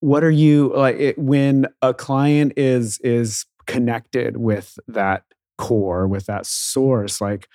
what 0.00 0.22
are 0.22 0.30
you 0.30 0.72
like 0.76 0.96
it, 0.96 1.18
when 1.18 1.66
a 1.82 1.92
client 1.92 2.52
is 2.56 2.98
is 3.00 3.44
connected 3.66 4.36
with 4.36 4.78
that 4.86 5.24
core 5.58 6.06
with 6.06 6.26
that 6.26 6.46
source 6.46 7.20
like 7.20 7.48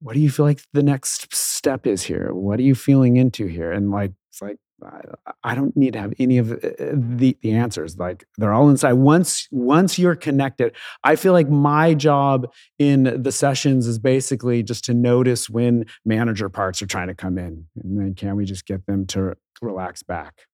what 0.00 0.14
do 0.14 0.20
you 0.20 0.30
feel 0.30 0.46
like 0.46 0.62
the 0.72 0.82
next 0.82 1.34
step 1.34 1.86
is 1.86 2.02
here? 2.02 2.32
What 2.32 2.58
are 2.58 2.64
you 2.64 2.74
feeling 2.74 3.16
into 3.16 3.46
here? 3.46 3.70
And 3.70 3.90
like 3.90 4.12
it's 4.30 4.40
like 4.40 4.56
I, 4.82 5.00
I 5.44 5.54
don't 5.54 5.76
need 5.76 5.92
to 5.92 6.00
have 6.00 6.14
any 6.18 6.38
of 6.38 6.52
uh, 6.52 6.56
the, 6.92 7.36
the 7.42 7.52
answers. 7.52 7.98
Like 7.98 8.24
they're 8.38 8.52
all 8.52 8.70
inside. 8.70 8.94
Once 8.94 9.46
once 9.50 9.98
you're 9.98 10.16
connected 10.16 10.74
i 11.04 11.16
feel 11.16 11.32
like 11.32 11.48
my 11.48 11.92
job 11.94 12.50
in 12.78 13.22
the 13.22 13.32
sessions 13.32 13.86
is 13.86 13.98
basically 13.98 14.62
just 14.62 14.84
to 14.84 14.94
notice 14.94 15.50
when 15.50 15.84
manager 16.04 16.48
parts 16.48 16.80
are 16.80 16.86
trying 16.86 17.08
to 17.08 17.14
come 17.14 17.38
in. 17.38 17.66
And 17.82 18.00
then 18.00 18.14
can 18.14 18.36
we 18.36 18.44
just 18.44 18.66
get 18.66 18.86
them 18.86 19.06
to 19.08 19.34
relax 19.60 20.02
back? 20.02 20.46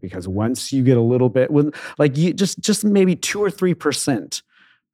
Because 0.00 0.28
once 0.28 0.72
you 0.72 0.82
get 0.82 0.96
a 0.96 1.02
little 1.02 1.28
bit 1.30 1.50
when 1.50 1.72
like 1.98 2.16
you 2.18 2.34
just 2.34 2.60
just 2.60 2.84
maybe 2.84 3.16
two 3.16 3.42
or 3.42 3.50
three 3.50 3.74
percent 3.74 4.42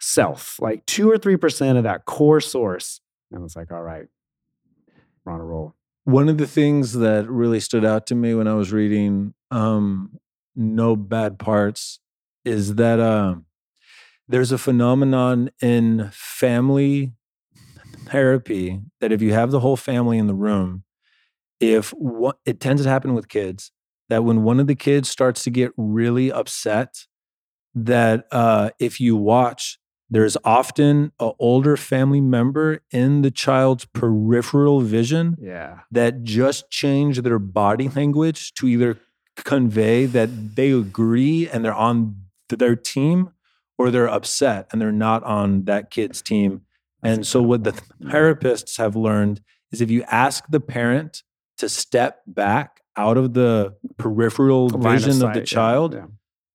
self 0.01 0.61
like 0.61 0.87
two 0.87 1.11
or 1.11 1.19
three 1.19 1.37
percent 1.37 1.77
of 1.77 1.83
that 1.83 2.05
core 2.05 2.41
source 2.41 3.01
and 3.33 3.45
it's 3.45 3.57
like 3.57 3.71
all 3.71 3.83
right 3.83 4.07
we're 5.25 5.33
on 5.33 5.41
a 5.41 5.45
roll. 5.45 5.75
One 6.05 6.29
of 6.29 6.39
the 6.39 6.47
things 6.47 6.95
that 6.95 7.29
really 7.29 7.61
stood 7.61 7.85
out 7.85 8.07
to 8.07 8.15
me 8.15 8.35
when 8.35 8.49
I 8.49 8.55
was 8.55 8.73
reading 8.73 9.35
um, 9.51 10.19
No 10.57 10.97
Bad 10.97 11.39
Parts 11.39 12.01
is 12.45 12.77
that 12.77 12.99
uh, 12.99 13.37
there's 14.27 14.53
a 14.53 14.59
phenomenon 14.59 15.51
in 15.61 16.09
family 16.13 17.13
therapy 18.07 18.81
that 19.01 19.13
if 19.13 19.21
you 19.21 19.35
have 19.35 19.51
the 19.51 19.61
whole 19.61 19.77
family 19.77 20.17
in 20.17 20.29
the 20.29 20.35
room, 20.35 20.85
if 21.61 21.93
it 22.47 22.61
tends 22.61 22.83
to 22.83 22.89
happen 22.89 23.15
with 23.15 23.29
kids, 23.29 23.73
that 24.09 24.25
when 24.25 24.43
one 24.43 24.61
of 24.61 24.67
the 24.67 24.75
kids 24.75 25.11
starts 25.11 25.45
to 25.45 25.51
get 25.51 25.73
really 25.77 26.33
upset, 26.33 27.05
that 27.75 28.27
uh, 28.33 28.71
if 28.79 28.99
you 28.99 29.15
watch, 29.17 29.79
there's 30.11 30.37
often 30.43 31.13
an 31.21 31.33
older 31.39 31.77
family 31.77 32.21
member 32.21 32.81
in 32.91 33.23
the 33.23 33.31
child's 33.31 33.85
peripheral 33.87 34.81
vision 34.81 35.37
yeah 35.41 35.81
that 35.91 36.23
just 36.23 36.71
change 36.71 37.21
their 37.23 37.39
body 37.39 37.89
language 37.89 38.53
to 38.55 38.67
either 38.67 38.99
convey 39.45 40.07
that 40.07 40.57
they 40.57 40.71
agree 40.71 41.49
and 41.49 41.65
they're 41.65 41.75
on 41.75 42.17
their 42.49 42.77
team 42.77 43.31
or 43.77 43.91
they're 43.91 44.09
upset 44.09 44.69
and 44.73 44.81
they're 44.81 44.93
not 44.93 45.23
on 45.25 45.65
that 45.65 45.91
kid's 45.91 46.21
team. 46.21 46.63
And 47.03 47.27
so, 47.27 47.41
what 47.41 47.65
the 47.65 47.73
therapists 48.03 48.79
have 48.79 48.97
learned 48.97 49.41
is 49.71 49.81
if 49.81 49.91
you 49.91 50.03
ask 50.05 50.45
the 50.49 50.61
parent 50.61 51.23
to 51.59 51.69
step 51.69 52.23
back 52.27 52.81
out 52.97 53.17
of 53.17 53.35
the 53.35 53.77
peripheral 53.97 54.69
Line 54.69 54.97
vision 54.97 55.11
of, 55.11 55.19
sight, 55.19 55.35
the 55.35 55.41
yeah, 55.41 55.45
child, 55.45 55.95
yeah. 55.95 56.07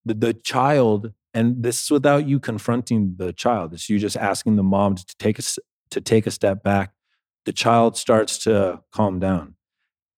the, 0.05 0.13
the 0.13 0.33
child, 0.33 1.13
and 1.33 1.63
this 1.63 1.83
is 1.83 1.91
without 1.91 2.27
you 2.27 2.39
confronting 2.39 3.15
the 3.17 3.33
child, 3.33 3.73
it's 3.73 3.89
you 3.89 3.99
just 3.99 4.17
asking 4.17 4.55
the 4.55 4.63
mom 4.63 4.95
to 4.95 5.05
take 5.17 5.39
a, 5.39 5.43
to 5.91 6.01
take 6.01 6.27
a 6.27 6.31
step 6.31 6.63
back, 6.63 6.91
the 7.45 7.53
child 7.53 7.97
starts 7.97 8.37
to 8.39 8.81
calm 8.91 9.19
down. 9.19 9.55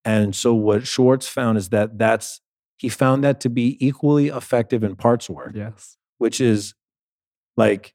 And 0.04 0.36
so, 0.36 0.54
what 0.54 0.86
Schwartz 0.86 1.28
found 1.28 1.58
is 1.58 1.70
that 1.70 1.98
that's 1.98 2.42
he 2.78 2.90
found 2.90 3.24
that 3.24 3.40
to 3.42 3.50
be 3.50 3.78
equally 3.86 4.28
effective 4.28 4.84
in 4.84 4.98
parts 4.98 5.30
work 5.30 5.54
yes 5.56 5.98
which 6.18 6.42
is 6.42 6.74
like 7.58 7.94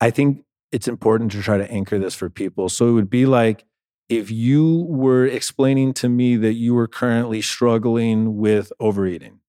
I 0.00 0.10
think 0.10 0.44
it's 0.70 0.88
important 0.88 1.32
to 1.32 1.42
try 1.42 1.58
to 1.58 1.70
anchor 1.70 1.98
this 1.98 2.14
for 2.14 2.30
people. 2.30 2.68
So 2.68 2.88
it 2.88 2.92
would 2.92 3.10
be 3.10 3.26
like 3.26 3.64
if 4.08 4.30
you 4.30 4.86
were 4.88 5.26
explaining 5.26 5.92
to 5.94 6.08
me 6.08 6.36
that 6.36 6.54
you 6.54 6.74
were 6.74 6.86
currently 6.86 7.42
struggling 7.42 8.36
with 8.36 8.72
overeating. 8.78 9.40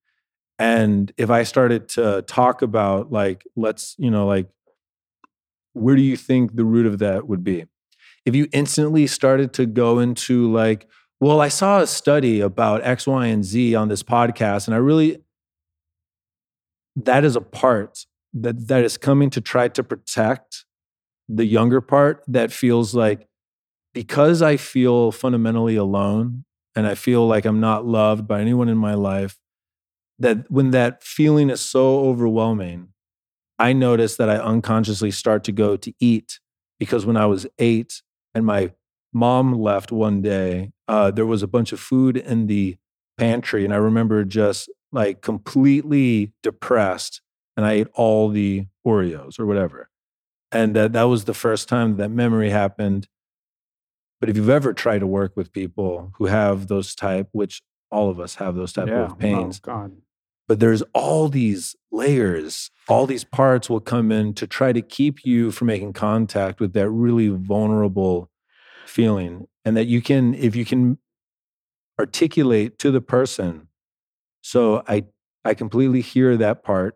And 0.59 1.11
if 1.17 1.29
I 1.29 1.43
started 1.43 1.87
to 1.89 2.21
talk 2.23 2.61
about 2.61 3.11
like 3.11 3.45
let's, 3.55 3.95
you 3.97 4.11
know, 4.11 4.27
like 4.27 4.49
where 5.73 5.95
do 5.95 6.01
you 6.01 6.17
think 6.17 6.55
the 6.55 6.65
root 6.65 6.85
of 6.85 6.99
that 6.99 7.27
would 7.27 7.43
be? 7.43 7.65
If 8.25 8.35
you 8.35 8.47
instantly 8.51 9.07
started 9.07 9.53
to 9.53 9.65
go 9.65 9.99
into 9.99 10.51
like, 10.51 10.87
well, 11.21 11.41
I 11.41 11.47
saw 11.47 11.79
a 11.79 11.87
study 11.87 12.41
about 12.41 12.83
X, 12.83 13.07
Y, 13.07 13.27
and 13.27 13.43
Z 13.43 13.75
on 13.75 13.87
this 13.87 14.03
podcast, 14.03 14.67
and 14.67 14.75
I 14.75 14.77
really 14.77 15.19
that 16.95 17.23
is 17.23 17.35
a 17.35 17.41
part 17.41 18.05
that 18.33 18.67
that 18.67 18.83
is 18.83 18.97
coming 18.97 19.29
to 19.31 19.41
try 19.41 19.67
to 19.69 19.83
protect 19.83 20.65
the 21.27 21.45
younger 21.45 21.81
part 21.81 22.23
that 22.27 22.51
feels 22.51 22.93
like 22.93 23.27
because 23.93 24.41
I 24.41 24.57
feel 24.57 25.11
fundamentally 25.11 25.75
alone 25.75 26.45
and 26.75 26.85
I 26.87 26.95
feel 26.95 27.27
like 27.27 27.45
I'm 27.45 27.59
not 27.59 27.85
loved 27.85 28.27
by 28.27 28.41
anyone 28.41 28.69
in 28.69 28.77
my 28.77 28.93
life 28.93 29.37
that 30.19 30.49
when 30.51 30.71
that 30.71 31.03
feeling 31.03 31.49
is 31.49 31.61
so 31.61 31.99
overwhelming 32.01 32.89
I 33.59 33.73
notice 33.73 34.15
that 34.15 34.29
I 34.29 34.37
unconsciously 34.37 35.11
start 35.11 35.43
to 35.43 35.51
go 35.51 35.75
to 35.75 35.93
eat 35.99 36.39
because 36.79 37.05
when 37.05 37.17
I 37.17 37.25
was 37.25 37.45
8 37.59 38.01
and 38.33 38.45
my 38.45 38.71
mom 39.11 39.53
left 39.53 39.91
one 39.91 40.21
day 40.21 40.71
uh, 40.87 41.11
there 41.11 41.25
was 41.25 41.43
a 41.43 41.47
bunch 41.47 41.73
of 41.73 41.79
food 41.79 42.15
in 42.15 42.47
the 42.47 42.77
pantry 43.17 43.65
and 43.65 43.73
I 43.73 43.77
remember 43.77 44.23
just 44.23 44.69
like 44.91 45.21
completely 45.21 46.33
depressed 46.41 47.21
and 47.57 47.65
I 47.65 47.73
ate 47.73 47.87
all 47.93 48.29
the 48.29 48.67
Oreos 48.87 49.39
or 49.39 49.45
whatever. 49.45 49.89
And 50.51 50.75
that 50.75 50.93
that 50.93 51.03
was 51.03 51.25
the 51.25 51.33
first 51.33 51.67
time 51.67 51.97
that 51.97 52.09
memory 52.09 52.49
happened. 52.49 53.07
But 54.19 54.29
if 54.29 54.37
you've 54.37 54.49
ever 54.49 54.73
tried 54.73 54.99
to 54.99 55.07
work 55.07 55.35
with 55.35 55.51
people 55.51 56.11
who 56.17 56.25
have 56.25 56.67
those 56.67 56.95
type, 56.95 57.27
which 57.33 57.61
all 57.91 58.09
of 58.09 58.19
us 58.19 58.35
have 58.35 58.55
those 58.55 58.73
type 58.73 58.87
yeah 58.87 59.05
of 59.05 59.19
pains, 59.19 59.59
oh, 59.63 59.67
god 59.67 59.97
but 60.49 60.59
there's 60.59 60.81
all 60.95 61.29
these 61.29 61.75
layers, 61.91 62.71
all 62.87 63.05
these 63.05 63.23
parts 63.23 63.69
will 63.69 63.79
come 63.79 64.11
in 64.11 64.33
to 64.33 64.47
try 64.47 64.73
to 64.73 64.81
keep 64.81 65.23
you 65.23 65.51
from 65.51 65.67
making 65.67 65.93
contact 65.93 66.59
with 66.59 66.73
that 66.73 66.89
really 66.89 67.27
vulnerable 67.27 68.31
feeling. 68.87 69.47
And 69.63 69.77
that 69.77 69.85
you 69.85 70.01
can, 70.01 70.33
if 70.33 70.55
you 70.55 70.65
can 70.65 70.97
articulate 71.99 72.79
to 72.79 72.89
the 72.89 72.99
person, 72.99 73.67
so 74.41 74.83
I 74.87 75.05
I 75.45 75.53
completely 75.53 76.01
hear 76.01 76.35
that 76.37 76.63
part. 76.63 76.95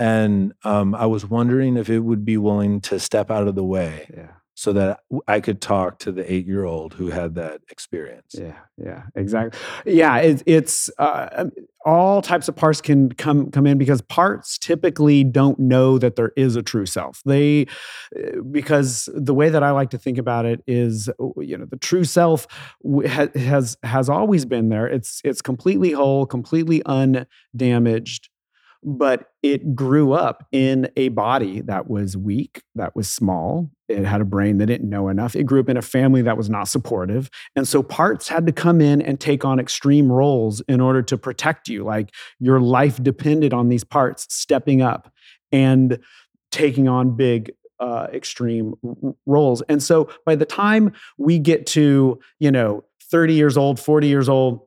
And 0.00 0.52
um, 0.64 0.96
I 0.96 1.06
was 1.06 1.24
wondering 1.24 1.76
if 1.76 1.88
it 1.88 2.00
would 2.00 2.24
be 2.24 2.36
willing 2.36 2.80
to 2.82 2.98
step 2.98 3.30
out 3.30 3.46
of 3.46 3.54
the 3.54 3.62
way 3.62 4.08
yeah 4.12 4.32
so 4.54 4.72
that 4.72 5.00
I 5.26 5.40
could 5.40 5.60
talk 5.60 5.98
to 6.00 6.12
the 6.12 6.30
eight 6.32 6.46
year 6.46 6.64
old 6.64 6.94
who 6.94 7.08
had 7.08 7.34
that 7.34 7.60
experience. 7.68 8.36
Yeah, 8.38 8.58
yeah, 8.78 9.02
exactly. 9.16 9.58
Yeah, 9.84 10.18
it, 10.18 10.42
it's 10.46 10.88
uh, 10.98 11.28
um, 11.32 11.52
all 11.84 12.22
types 12.22 12.48
of 12.48 12.54
parts 12.54 12.80
can 12.80 13.12
come 13.12 13.50
come 13.50 13.66
in 13.66 13.78
because 13.78 14.00
parts 14.02 14.56
typically 14.56 15.24
don't 15.24 15.58
know 15.58 15.98
that 15.98 16.14
there 16.14 16.32
is 16.36 16.54
a 16.54 16.62
true 16.62 16.86
self. 16.86 17.20
They 17.24 17.66
uh, 18.16 18.42
because 18.50 19.08
the 19.12 19.34
way 19.34 19.48
that 19.48 19.64
I 19.64 19.72
like 19.72 19.90
to 19.90 19.98
think 19.98 20.18
about 20.18 20.46
it 20.46 20.62
is, 20.68 21.10
you 21.36 21.58
know, 21.58 21.66
the 21.66 21.76
true 21.76 22.04
self 22.04 22.46
ha- 23.06 23.28
has 23.34 23.76
has 23.82 24.08
always 24.08 24.44
been 24.44 24.68
there. 24.68 24.86
It's 24.86 25.20
it's 25.24 25.42
completely 25.42 25.90
whole, 25.92 26.26
completely 26.26 26.80
undamaged. 26.86 28.30
But 28.84 29.30
it 29.42 29.74
grew 29.74 30.12
up 30.12 30.46
in 30.52 30.90
a 30.96 31.08
body 31.08 31.62
that 31.62 31.88
was 31.88 32.16
weak, 32.16 32.62
that 32.74 32.94
was 32.94 33.10
small. 33.10 33.70
It 33.88 34.04
had 34.04 34.20
a 34.20 34.26
brain 34.26 34.58
that 34.58 34.66
didn't 34.66 34.88
know 34.88 35.08
enough. 35.08 35.34
It 35.34 35.44
grew 35.44 35.60
up 35.60 35.68
in 35.68 35.76
a 35.76 35.82
family 35.82 36.22
that 36.22 36.36
was 36.36 36.50
not 36.50 36.68
supportive. 36.68 37.30
And 37.56 37.66
so 37.66 37.82
parts 37.82 38.28
had 38.28 38.46
to 38.46 38.52
come 38.52 38.80
in 38.80 39.00
and 39.02 39.18
take 39.18 39.44
on 39.44 39.58
extreme 39.58 40.10
roles 40.10 40.60
in 40.68 40.80
order 40.80 41.02
to 41.02 41.18
protect 41.18 41.68
you. 41.68 41.84
Like 41.84 42.10
your 42.38 42.60
life 42.60 43.02
depended 43.02 43.52
on 43.52 43.68
these 43.68 43.84
parts 43.84 44.26
stepping 44.30 44.82
up 44.82 45.12
and 45.52 45.98
taking 46.50 46.88
on 46.88 47.16
big 47.16 47.52
uh, 47.80 48.06
extreme 48.12 48.74
roles. 49.26 49.62
And 49.62 49.82
so 49.82 50.08
by 50.24 50.36
the 50.36 50.46
time 50.46 50.92
we 51.18 51.38
get 51.38 51.66
to, 51.68 52.18
you 52.38 52.50
know, 52.50 52.84
30 53.10 53.34
years 53.34 53.56
old, 53.56 53.78
40 53.78 54.06
years 54.06 54.28
old, 54.28 54.60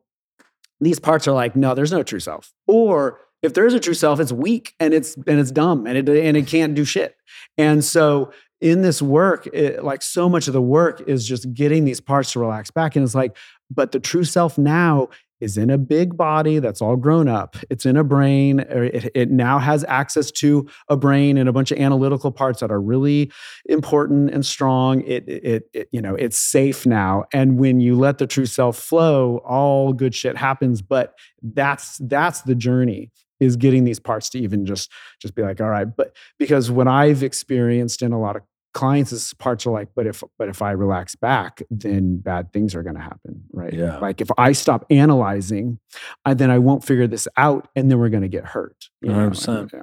these 0.80 1.00
parts 1.00 1.26
are 1.26 1.32
like, 1.32 1.56
no, 1.56 1.74
there's 1.74 1.92
no 1.92 2.02
true 2.02 2.20
self. 2.20 2.52
Or 2.66 3.20
if 3.42 3.54
there 3.54 3.66
is 3.66 3.74
a 3.74 3.80
true 3.80 3.94
self, 3.94 4.20
it's 4.20 4.32
weak 4.32 4.74
and 4.80 4.92
it's 4.92 5.14
and 5.14 5.38
it's 5.38 5.50
dumb 5.50 5.86
and 5.86 5.96
it 5.96 6.08
and 6.08 6.36
it 6.36 6.46
can't 6.46 6.74
do 6.74 6.84
shit. 6.84 7.16
And 7.56 7.84
so 7.84 8.32
in 8.60 8.82
this 8.82 9.00
work, 9.00 9.48
it, 9.52 9.84
like 9.84 10.02
so 10.02 10.28
much 10.28 10.48
of 10.48 10.52
the 10.52 10.62
work 10.62 11.02
is 11.06 11.26
just 11.26 11.52
getting 11.54 11.84
these 11.84 12.00
parts 12.00 12.32
to 12.32 12.40
relax 12.40 12.70
back. 12.70 12.96
And 12.96 13.04
it's 13.04 13.14
like, 13.14 13.36
but 13.70 13.92
the 13.92 14.00
true 14.00 14.24
self 14.24 14.58
now 14.58 15.08
is 15.40 15.56
in 15.56 15.70
a 15.70 15.78
big 15.78 16.16
body 16.16 16.58
that's 16.58 16.82
all 16.82 16.96
grown 16.96 17.28
up. 17.28 17.56
It's 17.70 17.86
in 17.86 17.96
a 17.96 18.02
brain. 18.02 18.58
It, 18.58 19.12
it 19.14 19.30
now 19.30 19.60
has 19.60 19.84
access 19.84 20.32
to 20.32 20.68
a 20.88 20.96
brain 20.96 21.38
and 21.38 21.48
a 21.48 21.52
bunch 21.52 21.70
of 21.70 21.78
analytical 21.78 22.32
parts 22.32 22.58
that 22.58 22.72
are 22.72 22.80
really 22.80 23.30
important 23.66 24.30
and 24.30 24.44
strong. 24.44 25.02
It, 25.02 25.28
it, 25.28 25.70
it, 25.72 25.88
you 25.92 26.02
know, 26.02 26.16
it's 26.16 26.38
safe 26.38 26.86
now. 26.86 27.24
And 27.32 27.58
when 27.58 27.78
you 27.78 27.96
let 27.96 28.18
the 28.18 28.26
true 28.26 28.46
self 28.46 28.76
flow, 28.76 29.38
all 29.38 29.92
good 29.92 30.14
shit 30.14 30.36
happens. 30.36 30.82
But 30.82 31.14
that's 31.40 31.98
that's 31.98 32.42
the 32.42 32.56
journey. 32.56 33.12
Is 33.40 33.56
getting 33.56 33.84
these 33.84 34.00
parts 34.00 34.28
to 34.30 34.38
even 34.38 34.66
just 34.66 34.90
just 35.20 35.34
be 35.34 35.42
like 35.42 35.60
all 35.60 35.68
right 35.68 35.96
but 35.96 36.14
because 36.38 36.70
what 36.70 36.88
i've 36.88 37.22
experienced 37.22 38.02
in 38.02 38.12
a 38.12 38.20
lot 38.20 38.36
of 38.36 38.42
clients 38.74 39.12
is 39.12 39.32
parts 39.34 39.66
are 39.66 39.70
like 39.70 39.88
but 39.96 40.06
if 40.06 40.22
but 40.38 40.48
if 40.48 40.60
i 40.62 40.70
relax 40.70 41.16
back 41.16 41.62
then 41.70 42.18
bad 42.18 42.52
things 42.52 42.74
are 42.74 42.82
going 42.82 42.94
to 42.94 43.00
happen 43.02 43.42
right 43.52 43.72
Yeah. 43.72 43.98
like 43.98 44.20
if 44.20 44.28
i 44.38 44.52
stop 44.52 44.84
analyzing 44.90 45.78
I, 46.24 46.34
then 46.34 46.50
i 46.50 46.58
won't 46.58 46.84
figure 46.84 47.06
this 47.06 47.26
out 47.36 47.68
and 47.74 47.90
then 47.90 47.98
we're 47.98 48.10
going 48.10 48.22
to 48.22 48.28
get 48.28 48.44
hurt 48.44 48.88
you 49.00 49.08
know? 49.08 49.30
100%. 49.30 49.72
Yeah. 49.72 49.82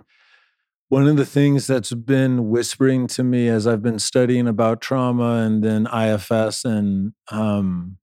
One 0.90 1.08
of 1.08 1.18
the 1.18 1.26
things 1.26 1.66
that's 1.66 1.92
been 1.94 2.50
whispering 2.52 3.08
to 3.08 3.24
me 3.24 3.48
as 3.48 3.66
I've 3.66 3.82
been 3.82 3.98
studying 3.98 4.48
about 4.48 4.82
trauma 4.82 5.38
and 5.44 5.64
then 5.64 5.88
IFS 5.88 6.64
and 6.64 7.14
um, 7.32 7.98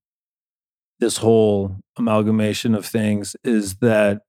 this 0.99 1.19
whole 1.19 1.77
amalgamation 1.97 2.75
of 2.75 2.85
things 2.85 3.37
is 3.45 3.77
that 3.77 4.23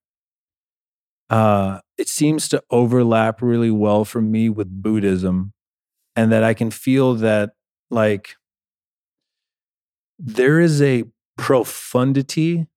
uh, 1.33 1.79
it 1.97 2.07
seems 2.09 2.47
to 2.49 2.63
overlap 2.69 3.41
really 3.41 3.71
well 3.71 4.05
for 4.05 4.21
me 4.21 4.49
with 4.49 4.69
Buddhism, 4.83 5.53
and 6.15 6.31
that 6.31 6.43
I 6.43 6.53
can 6.53 6.71
feel 6.71 7.15
that 7.15 7.51
like 7.89 8.35
there 10.19 10.59
is 10.59 10.81
a 10.81 11.03
profundity 11.37 12.67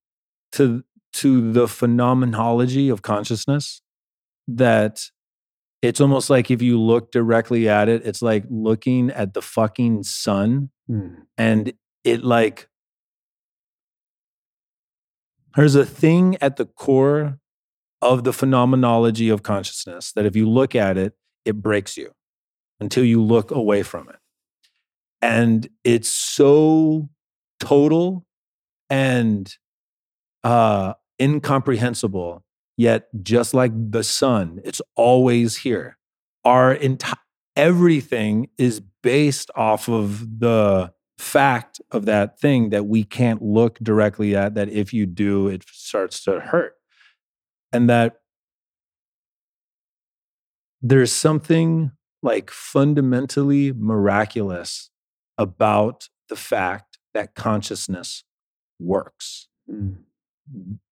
to 0.53 0.85
to 1.15 1.53
the 1.53 1.69
phenomenology 1.69 2.89
of 2.89 3.03
consciousness 3.03 3.83
that 4.49 5.11
it's 5.83 6.01
almost 6.01 6.31
like 6.31 6.51
if 6.51 6.63
you 6.63 6.81
look 6.81 7.13
directly 7.13 7.69
at 7.69 7.89
it, 7.89 8.07
it's 8.07 8.23
like 8.23 8.45
looking 8.51 9.11
at 9.11 9.35
the 9.35 9.43
fucking 9.43 10.05
sun 10.05 10.71
Mm. 10.89 11.27
and 11.37 11.73
it 12.05 12.23
like 12.25 12.69
there's 15.57 15.75
a 15.75 15.85
thing 15.87 16.37
at 16.41 16.57
the 16.57 16.67
core 16.67 17.39
of 18.03 18.25
the 18.25 18.33
phenomenology 18.33 19.29
of 19.29 19.43
consciousness 19.43 20.13
that 20.13 20.27
if 20.27 20.37
you 20.37 20.49
look 20.49 20.75
at 20.75 20.97
it, 20.97 21.15
it 21.45 21.63
breaks 21.63 21.97
you 21.97 22.13
until 22.81 23.05
you 23.05 23.23
look 23.23 23.51
away 23.51 23.83
from 23.83 24.09
it. 24.09 24.17
And 25.23 25.69
it's 25.83 26.09
so 26.09 27.09
total 27.59 28.27
and 28.91 29.53
uh, 30.45 30.95
incomprehensible, 31.21 32.45
yet 32.77 33.09
just 33.23 33.55
like 33.55 33.73
the 33.75 34.05
sun, 34.05 34.61
it's 34.65 34.83
always 34.95 35.59
here. 35.59 35.97
Our 36.45 36.73
entire 36.75 37.17
everything 37.57 38.49
is 38.59 38.81
based 39.03 39.51
off 39.57 39.89
of 39.89 40.41
the 40.41 40.93
fact 41.19 41.81
of 41.91 42.05
that 42.05 42.39
thing 42.39 42.69
that 42.69 42.87
we 42.87 43.03
can't 43.03 43.41
look 43.41 43.79
directly 43.79 44.37
at 44.37 44.55
that 44.55 44.69
if 44.69 44.93
you 44.93 45.07
do 45.07 45.49
it 45.49 45.65
starts 45.73 46.23
to 46.23 46.39
hurt 46.39 46.76
and 47.73 47.89
that 47.91 48.21
there's 50.83 51.13
something 51.13 51.93
like 52.23 52.51
fundamentally 52.51 53.73
miraculous 53.73 54.91
about 55.39 56.09
the 56.29 56.37
fact 56.37 56.99
that 57.15 57.35
consciousness 57.35 58.25
works 58.79 59.49
Mm. 59.69 59.97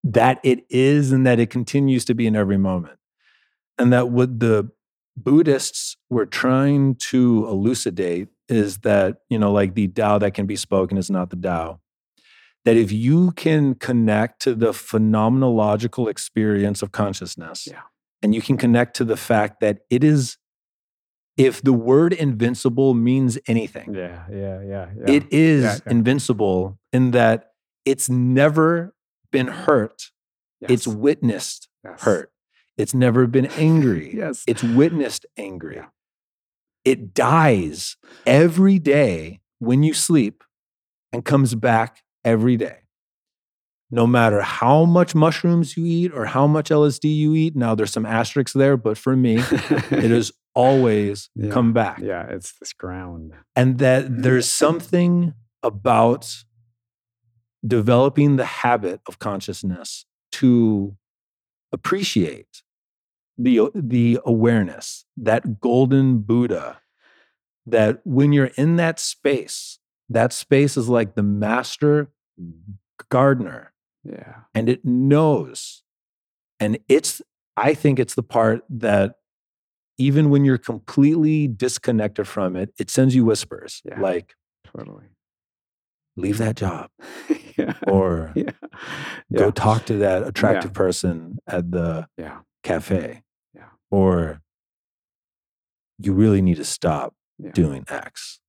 that 0.03 0.41
it 0.43 0.66
is 0.68 1.12
and 1.12 1.25
that 1.25 1.39
it 1.39 1.49
continues 1.49 2.05
to 2.07 2.14
be 2.14 2.27
in 2.27 2.35
every 2.35 2.57
moment. 2.59 2.99
And 3.79 3.93
that 3.93 4.09
what 4.11 4.41
the 4.41 4.68
Buddhists 5.16 5.97
were 6.11 6.27
trying 6.27 6.97
to 6.97 7.47
elucidate 7.49 8.31
is 8.49 8.79
that, 8.79 9.18
you 9.29 9.39
know, 9.39 9.53
like 9.53 9.75
the 9.75 9.87
Tao 9.87 10.18
that 10.18 10.35
can 10.35 10.47
be 10.47 10.57
spoken 10.57 10.99
is 10.99 11.09
not 11.09 11.31
the 11.31 11.37
Tao. 11.37 11.79
That 12.65 12.77
if 12.77 12.91
you 12.91 13.33
can 13.33 13.75
connect 13.75 14.41
to 14.43 14.55
the 14.55 14.73
phenomenological 14.73 16.09
experience 16.09 16.83
of 16.83 16.93
consciousness, 16.93 17.69
Yeah. 17.71 17.83
and 18.23 18.35
you 18.35 18.41
can 18.41 18.57
connect 18.57 18.97
to 18.97 19.05
the 19.05 19.17
fact 19.17 19.61
that 19.61 19.81
it 19.91 20.03
is, 20.03 20.39
if 21.37 21.61
the 21.61 21.73
word 21.75 22.12
invincible 22.12 22.95
means 22.95 23.39
anything, 23.47 23.95
yeah 23.95 24.25
yeah 24.31 24.62
yeah 24.62 24.89
yeah 24.97 25.11
it 25.11 25.25
is 25.33 25.62
Yeah, 25.65 25.79
invincible 25.91 26.79
in 26.93 27.11
that 27.11 27.51
it's 27.85 28.09
never 28.09 28.95
been 29.31 29.49
hurt. 29.49 30.11
It's 30.62 30.87
witnessed 30.87 31.69
Yes. 31.85 32.01
hurt. 32.03 32.33
It's 32.79 32.95
never 32.95 33.27
been 33.27 33.47
angry. 33.59 34.15
yes 34.23 34.43
It's 34.47 34.62
witnessed 34.62 35.27
angry. 35.37 35.83
It 36.85 37.12
dies 37.12 37.97
every 38.27 38.79
day 38.79 39.41
when 39.59 39.83
you 39.83 39.93
sleep 39.93 40.43
and 41.12 41.25
comes 41.25 41.55
back 41.55 42.03
every 42.25 42.57
day. 42.57 42.79
No 43.91 44.07
matter 44.07 44.41
how 44.41 44.85
much 44.85 45.14
mushrooms 45.14 45.77
you 45.77 45.85
eat 45.87 46.12
or 46.12 46.25
how 46.27 46.47
much 46.47 46.70
LSD 46.70 47.14
you 47.14 47.35
eat. 47.35 47.55
Now, 47.55 47.75
there's 47.75 47.93
some 47.93 48.07
asterisks 48.07 48.53
there, 48.53 48.77
but 48.77 48.99
for 48.99 49.14
me, 49.14 49.37
it 49.39 50.11
has 50.11 50.33
always 50.57 51.31
Yeah. 51.35 51.51
come 51.51 51.72
back 51.72 51.99
yeah 52.01 52.29
it's 52.29 52.57
this 52.61 52.72
ground 52.72 53.33
and 53.57 53.79
that 53.79 54.05
there's 54.22 54.49
something 54.64 55.35
about 55.64 56.33
developing 57.66 58.37
the 58.37 58.45
habit 58.45 59.01
of 59.09 59.18
consciousness 59.18 60.05
to 60.31 60.97
appreciate 61.72 62.62
the 63.37 63.68
the 63.75 64.20
awareness 64.25 65.05
that 65.16 65.59
golden 65.61 66.18
buddha 66.18 66.81
that 67.66 68.01
when 68.05 68.33
you're 68.33 68.53
in 68.57 68.77
that 68.77 69.01
space 69.01 69.81
that 70.09 70.33
space 70.33 70.77
is 70.77 70.89
like 70.89 71.16
the 71.16 71.22
master 71.25 72.12
Mm-hmm. 72.41 72.72
gardener 73.11 73.72
yeah. 74.07 74.41
And 74.55 74.68
it 74.68 74.85
knows. 74.85 75.82
And 76.61 76.78
it's 76.89 77.22
i 77.57 77.72
think 77.72 77.99
it's 77.99 78.14
the 78.14 78.22
part 78.22 78.62
that 78.68 79.14
even 79.97 80.28
when 80.28 80.45
you're 80.45 80.59
completely 80.59 81.47
disconnected 81.49 82.26
from 82.28 82.57
it 82.57 82.74
it 82.78 82.91
sends 82.91 83.14
you 83.14 83.24
whispers 83.24 83.80
Yeah. 83.85 84.01
like 84.01 84.35
totally. 84.76 85.07
Leave 86.16 86.39
that 86.39 86.57
job. 86.57 86.91
Yeah. 87.57 87.74
Or 87.87 88.32
yeah. 88.35 88.51
Go 89.32 89.53
talk 89.53 89.87
to 89.87 89.99
that 89.99 90.24
attractive 90.24 90.72
person 90.72 91.39
at 91.47 91.70
the 91.70 92.09
yeah. 92.18 92.41
cafe. 92.64 93.22
Yeah. 93.55 93.68
or 93.93 94.41
you 95.99 96.12
really 96.12 96.43
need 96.43 96.57
to 96.57 96.64
stop 96.64 97.14
doing 97.53 97.85
x. 97.89 98.41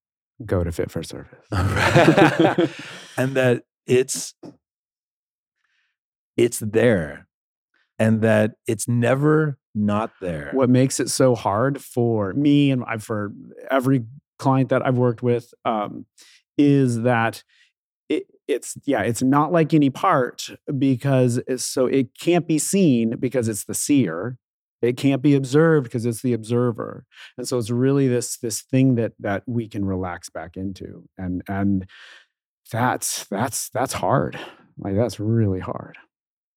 Go 0.44 0.64
to 0.64 0.72
fit 0.72 0.90
for 0.90 1.04
service. 1.04 1.46
And 3.18 3.36
that 3.36 3.64
it's 3.88 4.34
it's 6.38 6.60
there 6.60 7.28
and 7.98 8.22
that 8.22 8.56
it's 8.68 8.88
never 8.88 9.58
not 9.74 10.12
there. 10.22 10.50
What 10.54 10.70
makes 10.70 11.00
it 11.00 11.10
so 11.10 11.36
hard 11.36 11.82
for 11.82 12.34
me 12.34 12.72
and 12.72 12.84
for 13.04 13.32
every 13.70 14.06
client 14.40 14.70
that 14.70 14.86
I've 14.86 14.98
worked 14.98 15.24
with 15.24 15.54
um, 15.64 16.06
is 16.58 17.02
that 17.02 17.44
it, 18.10 18.24
it's 18.48 18.78
yeah 18.86 19.02
it's 19.02 19.24
not 19.24 19.52
like 19.52 19.74
any 19.74 19.90
part 19.90 20.50
because 20.78 21.42
so 21.58 21.88
it 21.88 22.18
can't 22.20 22.48
be 22.48 22.60
seen 22.60 23.16
because 23.20 23.48
it's 23.48 23.66
the 23.66 23.74
seer. 23.74 24.38
It 24.82 24.98
can't 24.98 25.22
be 25.22 25.34
observed 25.34 25.86
because 25.86 26.06
it's 26.06 26.22
the 26.22 26.34
observer. 26.34 27.06
And 27.38 27.48
so 27.48 27.58
it's 27.58 27.72
really 27.72 28.08
this 28.08 28.38
this 28.38 28.62
thing 28.62 28.96
that 28.96 29.14
that 29.20 29.44
we 29.48 29.68
can 29.68 29.84
relax 29.84 30.30
back 30.30 30.58
into. 30.58 31.08
And 31.18 31.42
and 31.48 31.88
that's 32.72 33.26
that's 33.26 33.70
that's 33.70 33.94
hard 33.94 34.40
like 34.80 34.96
that's 34.96 35.20
really 35.20 35.60
hard 35.60 35.98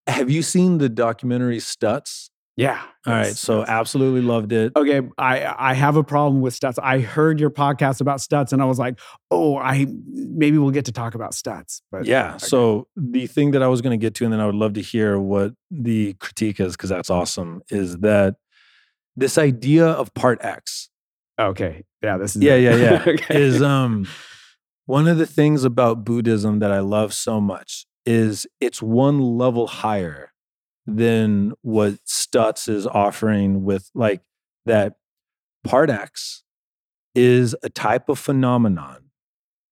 have 0.07 0.31
you 0.31 0.43
seen 0.43 0.79
the 0.79 0.89
documentary 0.89 1.59
Stutz? 1.59 2.31
yeah 2.57 2.81
All 3.07 3.13
right, 3.13 3.37
so 3.37 3.65
absolutely 3.67 4.23
loved 4.23 4.53
it. 4.53 4.73
okay 4.75 5.03
i 5.19 5.71
i 5.71 5.75
have 5.75 5.97
a 5.97 6.03
problem 6.03 6.41
with 6.41 6.59
Stutz 6.59 6.79
i 6.83 6.99
heard 7.01 7.39
your 7.39 7.51
podcast 7.51 8.01
about 8.01 8.19
Stutz 8.21 8.53
and 8.53 8.61
i 8.63 8.65
was 8.65 8.79
like 8.79 8.99
oh 9.31 9.57
i 9.59 9.87
maybe 10.07 10.57
we'll 10.59 10.71
get 10.71 10.87
to 10.87 10.93
talk 10.93 11.15
about 11.15 11.33
Stutz 11.33 11.83
but 11.93 12.05
yeah. 12.07 12.31
okay. 12.31 12.39
So 12.39 12.89
the 12.97 13.27
thing 13.27 13.51
that 13.53 13.63
I 13.63 13.69
was 13.69 13.81
going 13.83 13.99
to 13.99 14.03
get 14.03 14.15
to, 14.17 14.25
and 14.25 14.33
then 14.33 14.41
I 14.41 14.47
would 14.47 14.55
love 14.55 14.73
to 14.75 14.83
hear 14.83 15.19
what 15.21 15.53
the 15.71 16.15
critique 16.15 16.59
is, 16.61 16.77
because 16.77 16.91
that's 16.91 17.11
awesome, 17.11 17.63
is 17.71 17.99
that 17.99 18.37
this 19.17 19.37
idea 19.39 19.87
of 19.87 20.13
part 20.15 20.39
X. 20.43 20.89
okay 21.39 21.85
yeah 22.03 22.17
this 22.17 22.35
is 22.37 22.43
Yeah, 22.43 22.55
it. 22.55 22.63
yeah, 22.63 22.77
yeah. 22.77 23.03
okay. 23.15 23.41
Is 23.43 23.61
um 23.63 24.07
one 24.89 25.07
of 25.07 25.18
the 25.18 25.26
things 25.26 25.64
about 25.64 26.03
Buddhism 26.03 26.61
that 26.61 26.72
I 26.72 26.78
love 26.78 27.12
so 27.12 27.43
much 27.43 27.84
is 28.07 28.47
it's 28.59 28.80
one 28.80 29.20
level 29.20 29.66
higher 29.66 30.32
than 30.86 31.53
what 31.61 31.97
Stutz 32.07 32.70
is 32.70 32.86
offering 32.86 33.64
with 33.64 33.91
like 33.95 34.22
that 34.64 34.95
part 35.62 35.91
X 35.91 36.43
is 37.14 37.55
a 37.62 37.68
type 37.68 38.09
of 38.09 38.18
phenomenon 38.18 39.11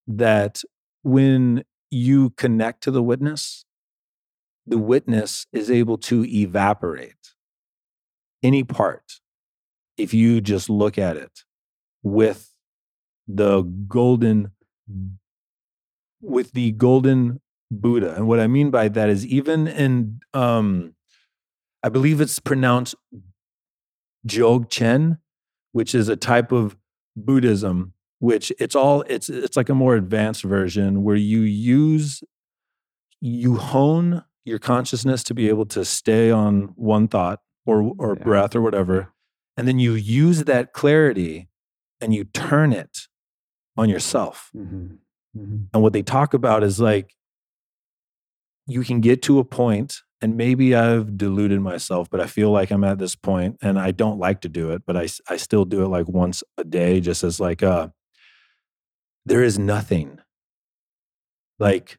that 0.06 0.60
when 1.02 1.64
you 1.90 2.28
connect 2.36 2.82
to 2.82 2.90
the 2.90 3.02
witness, 3.02 3.64
the 4.66 4.76
witness 4.76 5.46
is 5.50 5.70
able 5.70 5.96
to 5.96 6.26
evaporate 6.26 7.32
any 8.42 8.62
part 8.62 9.14
if 9.96 10.12
you 10.12 10.42
just 10.42 10.68
look 10.68 10.98
at 10.98 11.16
it 11.16 11.40
with 12.02 12.52
the 13.26 13.62
golden 13.62 14.50
with 16.20 16.53
the 16.53 16.72
golden 16.72 17.41
buddha 17.70 18.14
and 18.14 18.26
what 18.28 18.39
i 18.41 18.47
mean 18.47 18.70
by 18.70 18.89
that 18.89 19.09
is 19.09 19.26
even 19.26 19.66
in 19.68 20.20
um 20.34 20.93
I 21.82 21.89
believe 21.89 22.20
it's 22.20 22.41
pronounced 22.41 22.97
Dzogchen, 24.26 25.18
which 25.72 25.95
is 25.95 26.09
a 26.09 26.16
type 26.16 26.51
of 26.51 26.76
Buddhism, 27.16 27.93
which 28.18 28.53
it's 28.59 28.74
all 28.74 29.03
it's 29.03 29.28
it's 29.28 29.57
like 29.57 29.68
a 29.68 29.74
more 29.74 29.95
advanced 29.95 30.43
version 30.43 31.03
where 31.05 31.16
you 31.16 31.41
use 31.41 32.22
you 33.20 33.57
hone 33.57 34.24
your 34.45 34.59
consciousness 34.59 35.22
to 35.24 35.34
be 35.34 35.49
able 35.49 35.66
to 35.66 35.84
stay 35.84 36.30
on 36.30 36.72
one 36.76 37.09
thought 37.09 37.41
or 37.66 37.95
or 37.99 38.16
Yeah. 38.16 38.24
breath 38.24 38.57
or 38.57 38.62
whatever, 38.62 39.12
and 39.57 39.68
then 39.68 39.78
you 39.78 39.93
use 39.95 40.45
that 40.45 40.72
clarity 40.72 41.49
and 42.01 42.12
you 42.14 42.24
turn 42.24 42.72
it 42.72 43.07
on 43.77 43.89
yourself. 43.89 44.51
Mhm. 44.57 44.99
Mhm. 45.37 45.68
And 45.72 45.83
what 45.83 45.93
they 45.93 46.03
talk 46.03 46.35
about 46.35 46.62
is 46.62 46.81
like 46.81 47.14
you 48.66 48.83
can 48.83 49.01
get 49.01 49.22
to 49.22 49.39
a 49.39 49.45
point, 49.45 50.03
and 50.20 50.37
maybe 50.37 50.74
I've 50.74 51.16
deluded 51.16 51.61
myself, 51.61 52.09
but 52.11 52.20
I 52.20 52.27
feel 52.27 52.51
like 52.51 52.70
I'm 52.70 52.85
at 52.85 52.99
this 52.99 53.14
point 53.14 53.59
and 53.62 53.79
I 53.79 53.91
don't 53.91 54.18
like 54.18 54.41
to 54.43 54.49
do 54.49 54.72
it, 54.72 54.83
but 54.87 54.97
I, 54.97 55.07
I 55.29 55.37
still 55.37 55.64
do 55.64 55.85
it 55.85 55.89
like 55.89 56.09
once 56.09 56.43
a 56.59 56.64
day, 56.64 57.01
just 57.01 57.22
as 57.22 57.39
like, 57.39 57.62
uh, 57.62 57.89
there 59.24 59.43
is 59.43 59.59
nothing. 59.59 60.18
Like 61.59 61.99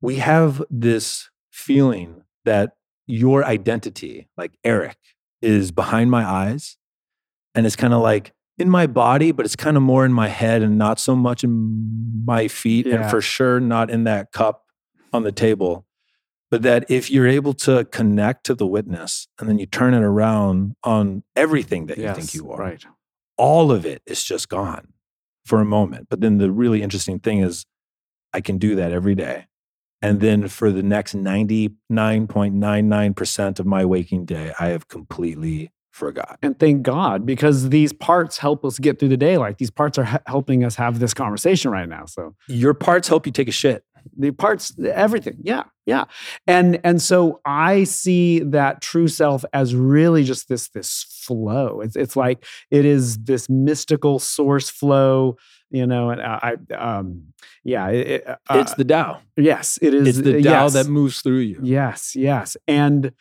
we 0.00 0.16
have 0.16 0.62
this 0.70 1.30
feeling 1.50 2.22
that 2.44 2.72
your 3.06 3.44
identity, 3.44 4.28
like 4.36 4.52
Eric, 4.64 4.96
is 5.42 5.70
behind 5.72 6.10
my 6.10 6.24
eyes. 6.24 6.76
And 7.54 7.66
it's 7.66 7.76
kind 7.76 7.94
of 7.94 8.02
like 8.02 8.32
in 8.58 8.68
my 8.68 8.86
body, 8.86 9.32
but 9.32 9.46
it's 9.46 9.56
kind 9.56 9.76
of 9.76 9.82
more 9.82 10.04
in 10.04 10.12
my 10.12 10.28
head 10.28 10.62
and 10.62 10.76
not 10.76 10.98
so 10.98 11.14
much 11.14 11.44
in 11.44 12.24
my 12.24 12.48
feet. 12.48 12.86
And 12.86 13.08
for 13.10 13.20
sure, 13.20 13.60
not 13.60 13.90
in 13.90 14.04
that 14.04 14.32
cup 14.32 14.64
on 15.12 15.22
the 15.22 15.32
table. 15.32 15.84
But 16.50 16.62
that 16.62 16.90
if 16.90 17.10
you're 17.10 17.28
able 17.28 17.52
to 17.54 17.84
connect 17.86 18.44
to 18.46 18.54
the 18.54 18.66
witness 18.66 19.28
and 19.38 19.48
then 19.48 19.58
you 19.58 19.66
turn 19.66 19.92
it 19.94 20.02
around 20.02 20.74
on 20.82 21.22
everything 21.36 21.86
that 21.86 21.98
you 21.98 22.12
think 22.14 22.32
you 22.34 22.50
are, 22.50 22.58
Right. 22.58 22.84
all 23.36 23.70
of 23.70 23.84
it 23.84 24.00
is 24.06 24.24
just 24.24 24.48
gone 24.48 24.94
for 25.44 25.60
a 25.60 25.64
moment. 25.66 26.08
But 26.08 26.20
then 26.22 26.38
the 26.38 26.50
really 26.50 26.80
interesting 26.82 27.18
thing 27.18 27.40
is 27.40 27.66
I 28.32 28.40
can 28.40 28.56
do 28.58 28.74
that 28.76 28.92
every 28.92 29.14
day. 29.14 29.46
And 30.00 30.20
then 30.20 30.48
for 30.48 30.70
the 30.70 30.82
next 30.82 31.14
99.99% 31.14 33.60
of 33.60 33.66
my 33.66 33.84
waking 33.84 34.24
day, 34.24 34.52
I 34.58 34.68
have 34.68 34.88
completely 34.88 35.70
forgot. 35.98 36.38
And 36.42 36.58
thank 36.58 36.82
God, 36.82 37.26
because 37.26 37.68
these 37.68 37.92
parts 37.92 38.38
help 38.38 38.64
us 38.64 38.78
get 38.78 38.98
through 38.98 39.08
the 39.10 39.16
day. 39.16 39.36
Like 39.36 39.58
these 39.58 39.70
parts 39.70 39.98
are 39.98 40.04
he- 40.04 40.16
helping 40.26 40.64
us 40.64 40.76
have 40.76 40.98
this 41.00 41.12
conversation 41.12 41.70
right 41.70 41.88
now. 41.88 42.06
So 42.06 42.34
Your 42.48 42.72
parts 42.74 43.08
help 43.08 43.26
you 43.26 43.32
take 43.32 43.48
a 43.48 43.52
shit. 43.52 43.84
the 44.16 44.30
parts 44.30 44.72
everything 45.04 45.36
yeah 45.42 45.64
yeah 45.84 46.04
and 46.46 46.80
and 46.82 47.02
so 47.02 47.40
i 47.44 47.84
see 47.84 48.38
that 48.38 48.80
true 48.80 49.08
self 49.08 49.44
as 49.52 49.74
really 49.74 50.24
just 50.24 50.48
this 50.48 50.68
this 50.70 51.04
flow 51.26 51.80
it's 51.82 51.94
it's 51.96 52.16
like 52.16 52.42
it 52.70 52.84
is 52.86 53.18
this 53.24 53.50
mystical 53.50 54.18
source 54.18 54.70
flow 54.70 55.36
you 55.70 55.84
know 55.86 56.08
and 56.10 56.22
i 56.22 56.56
um 56.74 57.22
yeah 57.64 57.88
it, 57.88 58.26
uh, 58.26 58.36
it's 58.50 58.72
the 58.74 58.84
Tao. 58.84 59.20
yes 59.36 59.78
it 59.82 59.92
is 59.92 60.08
It's 60.08 60.18
the 60.18 60.42
Tao 60.42 60.64
yes. 60.64 60.72
that 60.74 60.86
moves 60.86 61.20
through 61.20 61.40
you. 61.40 61.58
Yes, 61.62 62.14
yes. 62.16 62.56
And 62.66 63.12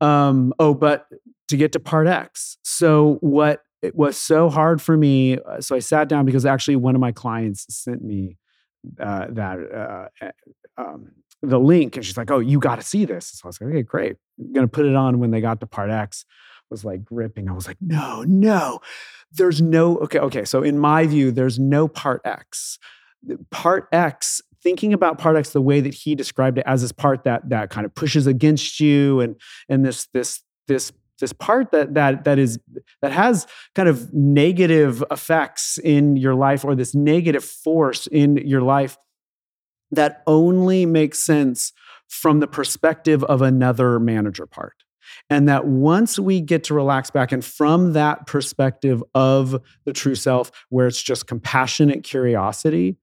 um 0.00 0.52
oh 0.58 0.74
but 0.74 1.06
to 1.48 1.56
get 1.56 1.72
to 1.72 1.80
part 1.80 2.06
X. 2.06 2.58
So 2.62 3.18
what 3.20 3.62
it 3.82 3.94
was 3.94 4.16
so 4.16 4.48
hard 4.48 4.82
for 4.82 4.96
me 4.96 5.38
uh, 5.38 5.60
so 5.60 5.76
I 5.76 5.78
sat 5.78 6.08
down 6.08 6.24
because 6.24 6.44
actually 6.46 6.76
one 6.76 6.94
of 6.94 7.00
my 7.00 7.12
clients 7.12 7.66
sent 7.68 8.02
me 8.02 8.36
uh 9.00 9.26
that 9.30 9.58
uh 9.58 10.24
uh, 10.24 10.30
um 10.76 11.12
the 11.42 11.60
link 11.60 11.96
and 11.96 12.04
she's 12.04 12.16
like, 12.16 12.30
"Oh, 12.30 12.38
you 12.38 12.58
got 12.58 12.76
to 12.76 12.82
see 12.82 13.04
this." 13.04 13.26
So 13.26 13.42
I 13.44 13.48
was 13.48 13.60
like, 13.60 13.70
"Okay, 13.70 13.82
great. 13.82 14.16
I'm 14.40 14.52
to 14.54 14.68
put 14.68 14.86
it 14.86 14.96
on 14.96 15.18
when 15.18 15.30
they 15.30 15.40
got 15.40 15.60
to 15.60 15.66
part 15.66 15.90
X." 15.90 16.24
Was 16.70 16.84
like 16.84 17.04
gripping. 17.04 17.48
I 17.48 17.52
was 17.52 17.68
like, 17.68 17.76
"No, 17.80 18.24
no. 18.26 18.80
There's 19.30 19.62
no 19.62 19.98
okay, 19.98 20.18
okay. 20.18 20.44
So 20.44 20.62
in 20.62 20.78
my 20.78 21.06
view, 21.06 21.30
there's 21.30 21.58
no 21.58 21.86
part 21.88 22.22
X 22.24 22.78
part 23.50 23.88
X, 23.92 24.40
thinking 24.66 24.92
about 24.92 25.24
X 25.24 25.50
the 25.50 25.62
way 25.62 25.80
that 25.80 25.94
he 25.94 26.16
described 26.16 26.58
it 26.58 26.64
as 26.66 26.82
this 26.82 26.90
part 26.90 27.22
that 27.22 27.48
that 27.50 27.70
kind 27.70 27.86
of 27.86 27.94
pushes 27.94 28.26
against 28.26 28.80
you 28.80 29.20
and 29.20 29.36
and 29.68 29.86
this 29.86 30.08
this 30.12 30.42
this 30.66 30.90
this 31.20 31.32
part 31.32 31.70
that 31.70 31.94
that 31.94 32.24
that 32.24 32.36
is 32.36 32.58
that 33.00 33.12
has 33.12 33.46
kind 33.76 33.88
of 33.88 34.12
negative 34.12 35.04
effects 35.08 35.78
in 35.78 36.16
your 36.16 36.34
life 36.34 36.64
or 36.64 36.74
this 36.74 36.96
negative 36.96 37.44
force 37.44 38.08
in 38.08 38.38
your 38.38 38.60
life 38.60 38.98
that 39.92 40.24
only 40.26 40.84
makes 40.84 41.20
sense 41.20 41.72
from 42.08 42.40
the 42.40 42.48
perspective 42.48 43.22
of 43.22 43.42
another 43.42 44.00
manager 44.00 44.46
part. 44.46 44.82
And 45.30 45.48
that 45.48 45.64
once 45.64 46.18
we 46.18 46.40
get 46.40 46.64
to 46.64 46.74
relax 46.74 47.12
back 47.12 47.30
and 47.30 47.44
from 47.44 47.92
that 47.92 48.26
perspective 48.26 49.00
of 49.14 49.62
the 49.84 49.92
true 49.92 50.16
self, 50.16 50.50
where 50.70 50.88
it's 50.88 51.00
just 51.00 51.28
compassionate 51.28 52.02
curiosity, 52.02 52.96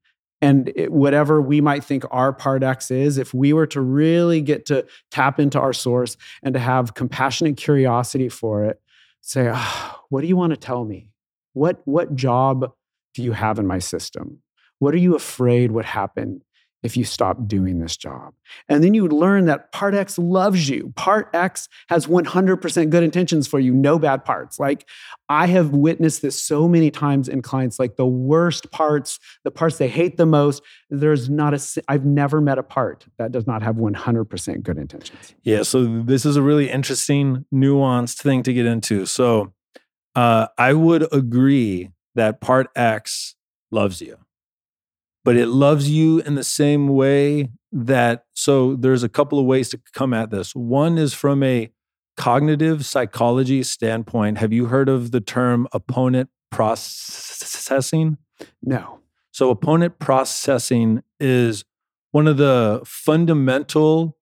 and 0.44 0.74
it, 0.76 0.92
whatever 0.92 1.42
we 1.42 1.62
might 1.62 1.86
think 1.86 2.04
our 2.12 2.34
part 2.34 2.64
X 2.64 2.92
is, 2.92 3.18
if 3.18 3.34
we 3.34 3.54
were 3.54 3.68
to 3.68 3.80
really 3.80 4.42
get 4.42 4.66
to 4.66 4.86
tap 5.10 5.40
into 5.40 5.58
our 5.58 5.72
source 5.72 6.18
and 6.44 6.54
to 6.54 6.60
have 6.60 6.96
compassionate 6.96 7.56
curiosity 7.56 8.28
for 8.28 8.66
it, 8.66 8.82
say, 9.22 9.50
ah, 9.54 10.02
what 10.10 10.20
do 10.20 10.28
you 10.28 10.36
want 10.36 10.52
to 10.52 10.58
tell 10.58 10.84
me? 10.84 11.08
What, 11.54 11.82
what 11.86 12.14
job 12.14 12.74
do 13.14 13.24
you 13.24 13.32
have 13.32 13.58
in 13.58 13.66
my 13.66 13.80
system? 13.80 14.42
What 14.80 14.94
are 14.94 14.98
you 14.98 15.16
afraid 15.16 15.72
would 15.72 15.86
happen 15.86 16.42
if 16.84 16.96
you 16.98 17.04
stop 17.04 17.48
doing 17.48 17.80
this 17.80 17.98
job? 17.98 18.34
And 18.70 18.84
then 18.84 18.94
you 18.94 19.04
would 19.04 19.14
learn 19.14 19.46
that 19.46 19.72
part 19.72 19.96
X 19.96 20.18
loves 20.18 20.70
you. 20.70 20.94
Part 20.96 21.30
X 21.34 21.68
has 21.90 22.08
100% 22.08 22.90
good 22.90 23.04
intentions 23.04 23.48
for 23.48 23.60
you, 23.60 23.74
no 23.74 23.98
bad 23.98 24.26
parts. 24.26 24.60
Like 24.60 24.88
I 25.30 25.48
have 25.48 25.72
witnessed 25.72 26.22
this 26.22 26.42
so 26.42 26.68
many 26.68 26.92
times 26.92 27.28
in 27.28 27.42
clients, 27.42 27.80
like 27.80 27.96
the 27.96 28.06
worst 28.06 28.72
parts, 28.72 29.20
the 29.44 29.52
parts 29.52 29.78
they 29.78 29.88
hate 29.88 30.18
the 30.18 30.26
most. 30.26 30.62
There's 30.90 31.30
not 31.30 31.54
a, 31.54 31.84
I've 31.88 32.06
never 32.06 32.42
met 32.42 32.58
a 32.58 32.64
part 32.64 33.06
that 33.18 33.32
does 33.32 33.48
not 33.48 33.64
have 33.64 33.76
100% 33.76 34.64
good 34.64 34.78
intentions. 34.78 35.34
Yeah, 35.44 35.64
so 35.64 36.02
this 36.04 36.26
is 36.26 36.36
a 36.36 36.42
really 36.42 36.70
interesting, 36.70 37.46
nuanced 37.54 38.22
thing 38.22 38.44
to 38.44 38.54
get 38.54 38.66
into. 38.66 39.06
So 39.06 39.54
uh, 40.16 40.48
I 40.58 40.74
would 40.74 41.12
agree 41.14 41.90
that 42.16 42.42
part 42.42 42.70
X 42.76 43.36
loves 43.72 44.02
you, 44.02 44.18
but 45.24 45.36
it 45.36 45.48
loves 45.48 45.90
you 45.90 46.20
in 46.22 46.36
the 46.36 46.44
same 46.44 46.88
way 46.88 47.50
that, 47.72 48.26
so 48.34 48.76
there's 48.76 49.04
a 49.04 49.10
couple 49.10 49.40
of 49.40 49.46
ways 49.46 49.70
to 49.70 49.82
come 49.94 50.14
at 50.14 50.32
this. 50.32 50.56
One 50.56 50.98
is 50.98 51.14
from 51.14 51.44
a 51.44 51.72
cognitive 52.18 52.86
psychology 52.86 53.64
standpoint. 53.64 54.38
Have 54.38 54.54
you 54.54 54.66
heard 54.66 54.90
of 54.90 55.12
the 55.12 55.22
term 55.22 55.68
opponent 55.72 56.30
processing? 56.52 58.18
No. 58.62 59.00
So, 59.32 59.50
opponent 59.50 59.98
processing 59.98 61.02
is 61.20 61.66
one 62.12 62.28
of 62.28 62.38
the 62.38 62.82
fundamental 62.86 64.16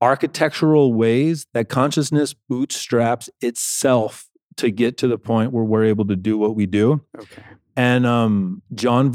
architectural 0.00 0.94
ways 0.94 1.46
that 1.52 1.68
consciousness 1.68 2.34
bootstraps 2.48 3.28
itself 3.40 4.28
to 4.56 4.70
get 4.70 4.96
to 4.98 5.08
the 5.08 5.18
point 5.18 5.52
where 5.52 5.64
we're 5.64 5.84
able 5.84 6.06
to 6.06 6.16
do 6.16 6.38
what 6.38 6.54
we 6.54 6.66
do. 6.66 7.02
Okay. 7.18 7.42
And 7.76 8.06
um, 8.06 8.62
John 8.74 9.10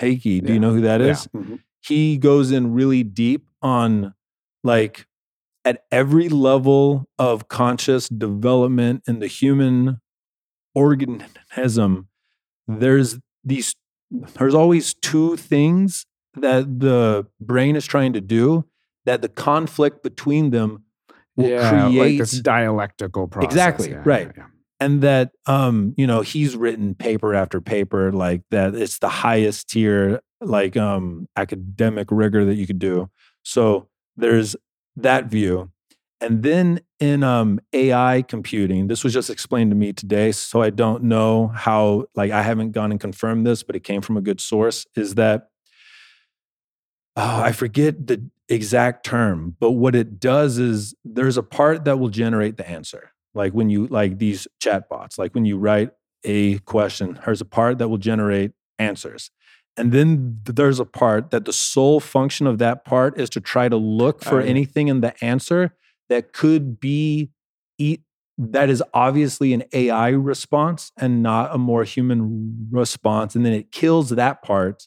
Vervaeke, 0.00 0.22
do 0.22 0.48
Yeah. 0.48 0.52
you 0.54 0.60
know 0.60 0.72
who 0.72 0.80
that 0.80 1.00
is? 1.00 1.28
Yeah. 1.34 1.40
Mhm. 1.40 1.58
He 1.82 2.18
goes 2.18 2.50
in 2.50 2.72
really 2.74 3.02
deep 3.02 3.46
on 3.62 4.14
like 4.62 5.06
at 5.64 5.84
every 5.90 6.28
level 6.28 7.08
of 7.18 7.48
conscious 7.48 8.08
development 8.08 9.02
in 9.06 9.18
the 9.18 9.26
human 9.26 10.00
organism, 10.74 12.08
there's 12.66 13.18
these 13.44 13.74
there's 14.10 14.54
always 14.54 14.94
two 14.94 15.36
things 15.36 16.04
that 16.34 16.80
the 16.80 17.26
brain 17.40 17.76
is 17.76 17.86
trying 17.86 18.12
to 18.12 18.20
do 18.20 18.64
that 19.04 19.22
the 19.22 19.28
conflict 19.28 20.02
between 20.02 20.50
them 20.50 20.84
will 21.36 21.48
Yeah, 21.48 21.84
like 21.86 21.92
create 21.92 22.18
this 22.18 22.40
dialectical 22.40 23.28
process. 23.28 23.50
Exactly, 23.52 23.90
Yeah, 23.90 24.02
right. 24.04 24.32
yeah, 24.36 24.46
and 24.80 25.02
that 25.02 25.30
um 25.46 25.94
you 25.96 26.06
know 26.06 26.22
he's 26.22 26.56
written 26.56 26.94
paper 26.94 27.34
after 27.34 27.60
paper 27.60 28.10
like 28.10 28.42
that 28.50 28.74
it's 28.74 28.98
the 28.98 29.08
highest 29.08 29.68
tier 29.68 30.20
like 30.40 30.76
um 30.76 31.28
academic 31.36 32.08
rigor 32.10 32.44
that 32.44 32.54
you 32.54 32.66
could 32.66 32.78
do. 32.78 33.10
So 33.42 33.88
there's 34.16 34.56
that 34.96 35.26
view. 35.26 35.70
And 36.20 36.42
then 36.42 36.80
in 37.00 37.22
um 37.22 37.58
ai 37.72 38.22
computing 38.22 38.86
this 38.86 39.02
was 39.02 39.12
just 39.12 39.30
explained 39.30 39.70
to 39.70 39.74
me 39.74 39.92
today 39.92 40.30
so 40.30 40.60
i 40.60 40.68
don't 40.68 41.02
know 41.02 41.48
how 41.48 42.04
like 42.14 42.30
i 42.30 42.42
haven't 42.42 42.72
gone 42.72 42.90
and 42.90 43.00
confirmed 43.00 43.46
this 43.46 43.62
but 43.62 43.74
it 43.74 43.82
came 43.82 44.02
from 44.02 44.18
a 44.18 44.20
good 44.20 44.40
source 44.40 44.86
is 44.94 45.14
that 45.14 45.48
oh, 47.16 47.40
i 47.42 47.52
forget 47.52 48.06
the 48.06 48.22
exact 48.50 49.04
term 49.04 49.56
but 49.58 49.70
what 49.70 49.94
it 49.94 50.20
does 50.20 50.58
is 50.58 50.94
there's 51.04 51.38
a 51.38 51.42
part 51.42 51.84
that 51.86 51.98
will 51.98 52.10
generate 52.10 52.58
the 52.58 52.68
answer 52.68 53.12
like 53.34 53.52
when 53.52 53.70
you 53.70 53.86
like 53.86 54.18
these 54.18 54.46
chatbots 54.62 55.18
like 55.18 55.34
when 55.34 55.44
you 55.44 55.56
write 55.58 55.90
a 56.24 56.58
question 56.60 57.18
there's 57.24 57.40
a 57.40 57.46
part 57.46 57.78
that 57.78 57.88
will 57.88 57.98
generate 57.98 58.52
answers 58.78 59.30
and 59.76 59.92
then 59.92 60.40
there's 60.44 60.80
a 60.80 60.84
part 60.84 61.30
that 61.30 61.44
the 61.44 61.52
sole 61.52 62.00
function 62.00 62.46
of 62.46 62.58
that 62.58 62.84
part 62.84 63.18
is 63.18 63.30
to 63.30 63.40
try 63.40 63.68
to 63.68 63.76
look 63.76 64.22
for 64.22 64.40
yeah. 64.40 64.48
anything 64.48 64.88
in 64.88 65.00
the 65.00 65.24
answer 65.24 65.74
that 66.08 66.32
could 66.32 66.80
be 66.80 67.30
eat 67.78 68.02
that 68.40 68.70
is 68.70 68.82
obviously 68.94 69.52
an 69.52 69.64
AI 69.72 70.08
response 70.08 70.92
and 70.96 71.22
not 71.22 71.54
a 71.54 71.58
more 71.58 71.84
human 71.84 72.68
response. 72.70 73.34
And 73.34 73.44
then 73.44 73.52
it 73.52 73.70
kills 73.70 74.10
that 74.10 74.42
part. 74.42 74.86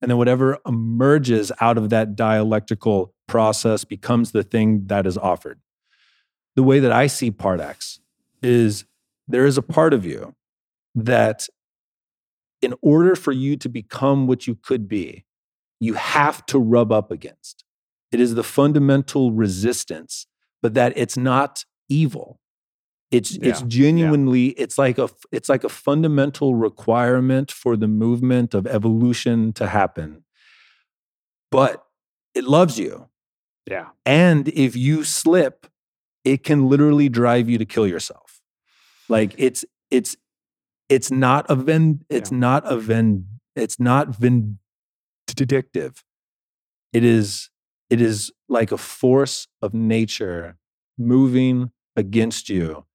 And 0.00 0.10
then 0.10 0.18
whatever 0.18 0.58
emerges 0.66 1.50
out 1.60 1.78
of 1.78 1.90
that 1.90 2.14
dialectical 2.14 3.12
process 3.26 3.84
becomes 3.84 4.30
the 4.30 4.44
thing 4.44 4.86
that 4.86 5.06
is 5.06 5.18
offered. 5.18 5.60
The 6.56 6.62
way 6.62 6.80
that 6.80 6.92
I 6.92 7.06
see 7.06 7.30
part 7.30 7.60
X 7.60 8.00
is 8.42 8.84
there 9.28 9.46
is 9.46 9.56
a 9.56 9.62
part 9.62 9.94
of 9.94 10.04
you 10.04 10.34
that, 10.94 11.48
in 12.60 12.74
order 12.82 13.14
for 13.14 13.32
you 13.32 13.56
to 13.56 13.68
become 13.68 14.26
what 14.26 14.46
you 14.46 14.54
could 14.54 14.88
be, 14.88 15.24
you 15.80 15.94
have 15.94 16.44
to 16.46 16.58
rub 16.58 16.92
up 16.92 17.10
against. 17.10 17.64
It 18.10 18.20
is 18.20 18.34
the 18.34 18.44
fundamental 18.44 19.32
resistance, 19.32 20.26
but 20.60 20.74
that 20.74 20.92
it's 20.96 21.16
not 21.16 21.64
evil 21.88 22.40
it's 23.12 23.36
yeah. 23.36 23.50
it's 23.50 23.62
genuinely 23.62 24.46
yeah. 24.46 24.54
it's 24.56 24.78
like 24.78 24.98
a 24.98 25.08
it's 25.30 25.50
like 25.50 25.62
a 25.62 25.68
fundamental 25.68 26.54
requirement 26.54 27.52
for 27.52 27.76
the 27.76 27.86
movement 27.86 28.54
of 28.54 28.66
evolution 28.66 29.52
to 29.52 29.68
happen. 29.68 30.24
But 31.50 31.84
it 32.34 32.44
loves 32.44 32.78
you. 32.78 33.10
Yeah. 33.70 33.88
And 34.06 34.48
if 34.48 34.74
you 34.74 35.04
slip, 35.04 35.66
it 36.24 36.42
can 36.44 36.68
literally 36.68 37.08
drive 37.08 37.48
you 37.48 37.58
to 37.58 37.64
kill 37.64 37.86
yourself. 37.86 38.40
Like 39.08 39.34
it's 39.38 39.64
it's 39.90 40.16
it's 40.88 41.10
not 41.10 41.46
a 41.48 41.54
ven 41.54 42.04
it's 42.08 42.30
yeah. 42.30 42.38
not 42.38 42.70
a 42.70 42.76
ven 42.76 43.26
it's 43.54 43.78
not 43.78 44.16
vindictive. 44.16 46.04
It 46.92 47.04
is 47.04 47.50
it 47.90 48.00
is 48.00 48.32
like 48.48 48.72
a 48.72 48.78
force 48.78 49.48
of 49.60 49.74
nature 49.74 50.56
moving 50.98 51.70
against 51.96 52.48
you 52.48 52.86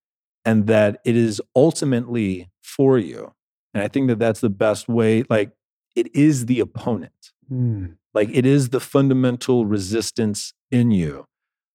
and 0.43 0.65
that 0.67 1.01
it 1.03 1.15
is 1.15 1.41
ultimately 1.55 2.49
for 2.61 2.97
you. 2.97 3.33
And 3.73 3.83
I 3.83 3.87
think 3.87 4.07
that 4.07 4.17
that's 4.17 4.39
the 4.39 4.49
best 4.49 4.87
way. 4.87 5.23
Like 5.29 5.51
it 5.95 6.15
is 6.15 6.45
the 6.45 6.59
opponent. 6.59 7.33
Mm. 7.51 7.97
Like 8.13 8.29
it 8.31 8.45
is 8.45 8.69
the 8.69 8.79
fundamental 8.79 9.65
resistance 9.65 10.53
in 10.71 10.91
you. 10.91 11.25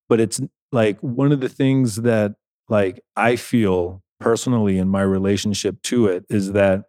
But 0.08 0.20
it's 0.20 0.40
like 0.72 0.98
one 1.00 1.30
of 1.32 1.40
the 1.40 1.48
things 1.48 1.96
that 1.96 2.34
like 2.68 3.00
I 3.14 3.36
feel 3.36 4.02
personally 4.18 4.78
in 4.78 4.88
my 4.88 5.02
relationship 5.02 5.82
to 5.82 6.06
it 6.06 6.24
is 6.28 6.52
that 6.52 6.84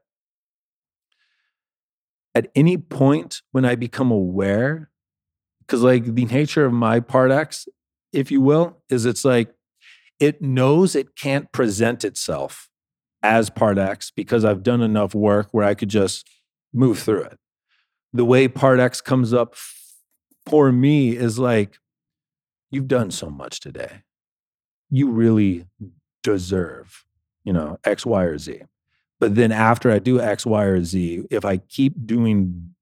at 2.35 2.49
any 2.55 2.77
point 2.77 3.41
when 3.51 3.65
I 3.65 3.75
become 3.75 4.11
aware, 4.11 4.89
because 5.59 5.83
like 5.83 6.15
the 6.15 6.25
nature 6.25 6.65
of 6.65 6.73
my 6.73 6.99
part 6.99 7.31
X, 7.31 7.67
if 8.11 8.31
you 8.31 8.41
will, 8.41 8.81
is 8.89 9.05
it's 9.05 9.25
like 9.25 9.53
it 10.19 10.41
knows 10.41 10.95
it 10.95 11.15
can't 11.15 11.51
present 11.51 12.03
itself 12.03 12.69
as 13.21 13.49
part 13.49 13.77
X 13.77 14.11
because 14.11 14.45
I've 14.45 14.63
done 14.63 14.81
enough 14.81 15.13
work 15.15 15.49
where 15.51 15.65
I 15.65 15.73
could 15.73 15.89
just 15.89 16.27
move 16.73 16.99
through 16.99 17.23
it. 17.23 17.39
The 18.13 18.25
way 18.25 18.47
part 18.47 18.79
X 18.79 19.01
comes 19.01 19.33
up 19.33 19.55
for 20.45 20.71
me 20.71 21.15
is 21.15 21.39
like, 21.39 21.79
you've 22.73 22.87
done 22.87 23.11
so 23.11 23.29
much 23.29 23.59
today. 23.59 24.01
You 24.89 25.09
really 25.09 25.65
deserve, 26.23 27.05
you 27.43 27.53
know, 27.53 27.77
X, 27.83 28.05
Y, 28.05 28.23
or 28.23 28.37
Z. 28.37 28.61
But 29.19 29.35
then 29.35 29.51
after 29.51 29.91
I 29.91 29.99
do 29.99 30.19
X, 30.19 30.45
Y, 30.45 30.63
or 30.63 30.83
Z, 30.83 31.25
if 31.29 31.45
I 31.45 31.57
keep 31.57 31.93
doing 32.05 32.73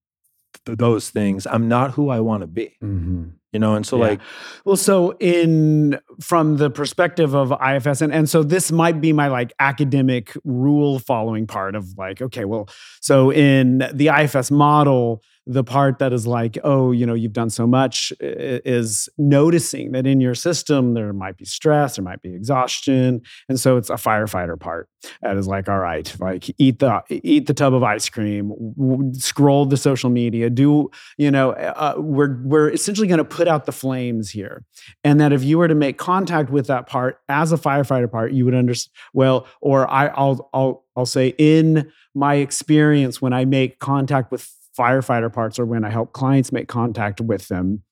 those 0.65 1.09
things, 1.09 1.45
I'm 1.45 1.67
not 1.67 1.91
who 1.91 2.09
I 2.09 2.19
want 2.19 2.41
to 2.41 2.47
be. 2.47 2.77
Mm-hmm 2.83 3.29
you 3.51 3.59
know 3.59 3.75
and 3.75 3.85
so 3.85 3.97
yeah. 3.97 4.09
like 4.09 4.21
well 4.65 4.75
so 4.75 5.11
in 5.19 5.99
from 6.19 6.57
the 6.57 6.69
perspective 6.69 7.35
of 7.35 7.51
ifs 7.51 8.01
and, 8.01 8.13
and 8.13 8.29
so 8.29 8.43
this 8.43 8.71
might 8.71 9.01
be 9.01 9.13
my 9.13 9.27
like 9.27 9.53
academic 9.59 10.35
rule 10.43 10.99
following 10.99 11.47
part 11.47 11.75
of 11.75 11.97
like 11.97 12.21
okay 12.21 12.45
well 12.45 12.69
so 13.01 13.31
in 13.31 13.79
the 13.93 14.07
ifs 14.07 14.51
model 14.51 15.21
the 15.51 15.63
part 15.63 15.99
that 15.99 16.13
is 16.13 16.25
like, 16.25 16.57
oh, 16.63 16.91
you 16.91 17.05
know, 17.05 17.13
you've 17.13 17.33
done 17.33 17.49
so 17.49 17.67
much 17.67 18.13
is 18.19 19.09
noticing 19.17 19.91
that 19.91 20.07
in 20.07 20.21
your 20.21 20.33
system 20.33 20.93
there 20.93 21.11
might 21.11 21.37
be 21.37 21.45
stress, 21.45 21.97
there 21.97 22.05
might 22.05 22.21
be 22.21 22.33
exhaustion. 22.33 23.21
And 23.49 23.59
so 23.59 23.75
it's 23.75 23.89
a 23.89 23.95
firefighter 23.95 24.57
part 24.57 24.87
that 25.21 25.35
is 25.35 25.47
like, 25.47 25.67
all 25.67 25.79
right, 25.79 26.13
like 26.19 26.49
eat 26.57 26.79
the 26.79 27.01
eat 27.09 27.47
the 27.47 27.53
tub 27.53 27.73
of 27.73 27.83
ice 27.83 28.07
cream, 28.07 28.53
scroll 29.13 29.65
the 29.65 29.77
social 29.77 30.09
media, 30.09 30.49
do, 30.49 30.89
you 31.17 31.29
know, 31.29 31.51
uh, 31.51 31.95
we're 31.97 32.41
we're 32.43 32.69
essentially 32.69 33.07
going 33.07 33.17
to 33.17 33.25
put 33.25 33.47
out 33.47 33.65
the 33.65 33.71
flames 33.71 34.29
here. 34.29 34.63
And 35.03 35.19
that 35.19 35.33
if 35.33 35.43
you 35.43 35.57
were 35.57 35.67
to 35.67 35.75
make 35.75 35.97
contact 35.97 36.49
with 36.49 36.67
that 36.67 36.87
part 36.87 37.19
as 37.27 37.51
a 37.51 37.57
firefighter 37.57 38.09
part, 38.09 38.31
you 38.31 38.45
would 38.45 38.55
understand 38.55 38.93
well, 39.13 39.47
or 39.59 39.89
I, 39.91 40.07
I'll 40.07 40.49
I'll 40.53 40.85
I'll 40.95 41.05
say 41.05 41.35
in 41.37 41.91
my 42.13 42.35
experience 42.35 43.21
when 43.21 43.33
I 43.33 43.45
make 43.45 43.79
contact 43.79 44.31
with 44.31 44.49
firefighter 44.77 45.31
parts 45.31 45.59
or 45.59 45.65
when 45.65 45.83
I 45.83 45.89
help 45.89 46.13
clients 46.13 46.51
make 46.51 46.67
contact 46.67 47.21
with 47.21 47.47
them, 47.47 47.83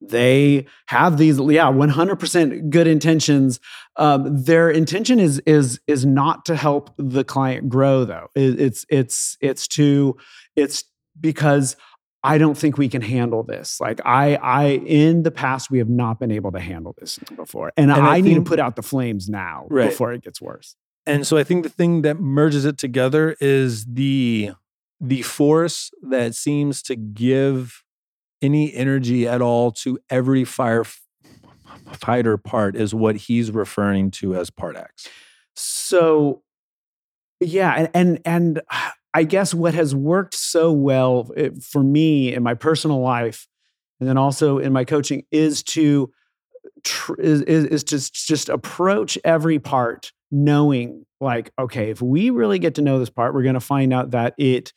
they 0.00 0.66
have 0.86 1.18
these 1.18 1.38
yeah 1.38 1.66
100% 1.66 2.70
good 2.70 2.86
intentions 2.86 3.60
um, 3.96 4.42
their 4.44 4.70
intention 4.70 5.20
is 5.20 5.38
is 5.40 5.80
is 5.86 6.04
not 6.04 6.44
to 6.46 6.56
help 6.56 6.90
the 6.96 7.24
client 7.24 7.68
grow 7.68 8.04
though 8.04 8.28
it, 8.34 8.58
it's 8.58 8.86
it's 8.88 9.36
it's 9.40 9.68
to 9.68 10.16
it's 10.56 10.84
because 11.20 11.76
I 12.26 12.38
don't 12.38 12.58
think 12.58 12.76
we 12.76 12.88
can 12.88 13.02
handle 13.02 13.44
this. 13.44 13.80
Like 13.80 14.00
I, 14.04 14.34
I 14.34 14.64
in 14.84 15.22
the 15.22 15.30
past 15.30 15.70
we 15.70 15.78
have 15.78 15.88
not 15.88 16.18
been 16.18 16.32
able 16.32 16.50
to 16.50 16.58
handle 16.58 16.92
this 16.98 17.20
before, 17.36 17.72
and, 17.76 17.88
and 17.88 18.00
I, 18.04 18.10
I 18.10 18.14
think, 18.14 18.26
need 18.26 18.34
to 18.34 18.42
put 18.42 18.58
out 18.58 18.74
the 18.74 18.82
flames 18.82 19.28
now 19.28 19.68
right. 19.70 19.90
before 19.90 20.12
it 20.12 20.22
gets 20.22 20.42
worse. 20.42 20.74
And 21.06 21.24
so 21.24 21.36
I 21.36 21.44
think 21.44 21.62
the 21.62 21.68
thing 21.68 22.02
that 22.02 22.18
merges 22.18 22.64
it 22.64 22.78
together 22.78 23.36
is 23.40 23.84
the 23.84 24.50
the 25.00 25.22
force 25.22 25.90
that 26.02 26.34
seems 26.34 26.82
to 26.82 26.96
give 26.96 27.82
any 28.42 28.72
energy 28.74 29.26
at 29.26 29.42
all 29.42 29.70
to 29.70 29.98
every 30.10 30.44
firefighter 30.44 32.42
part 32.42 32.76
is 32.76 32.94
what 32.94 33.16
he's 33.16 33.50
referring 33.50 34.10
to 34.12 34.34
as 34.34 34.50
part 34.50 34.76
X. 34.76 35.08
So, 35.54 36.42
yeah, 37.40 37.88
and 37.94 38.20
and, 38.24 38.60
I 39.14 39.24
guess 39.24 39.54
what 39.54 39.72
has 39.72 39.94
worked 39.94 40.34
so 40.34 40.70
well 40.70 41.30
eh, 41.38 41.48
for 41.62 41.82
me 41.82 42.34
in 42.34 42.42
my 42.42 42.52
personal 42.52 43.00
life, 43.00 43.48
and 43.98 44.06
then 44.06 44.18
also 44.18 44.58
in 44.58 44.74
my 44.74 44.84
coaching, 44.84 45.24
is 45.30 45.62
to 45.62 46.12
is, 47.18 47.40
is 47.42 47.64
is 47.64 47.84
to 47.84 48.12
just 48.12 48.50
approach 48.50 49.16
every 49.24 49.58
part 49.58 50.12
knowing 50.30 51.04
like 51.20 51.50
okay 51.58 51.90
if 51.90 52.02
we 52.02 52.30
really 52.30 52.58
get 52.58 52.74
to 52.74 52.82
know 52.82 52.98
this 52.98 53.10
part 53.10 53.34
we're 53.34 53.42
going 53.42 53.54
to 53.54 53.60
find 53.60 53.92
out 53.92 54.10
that 54.10 54.34
it 54.38 54.72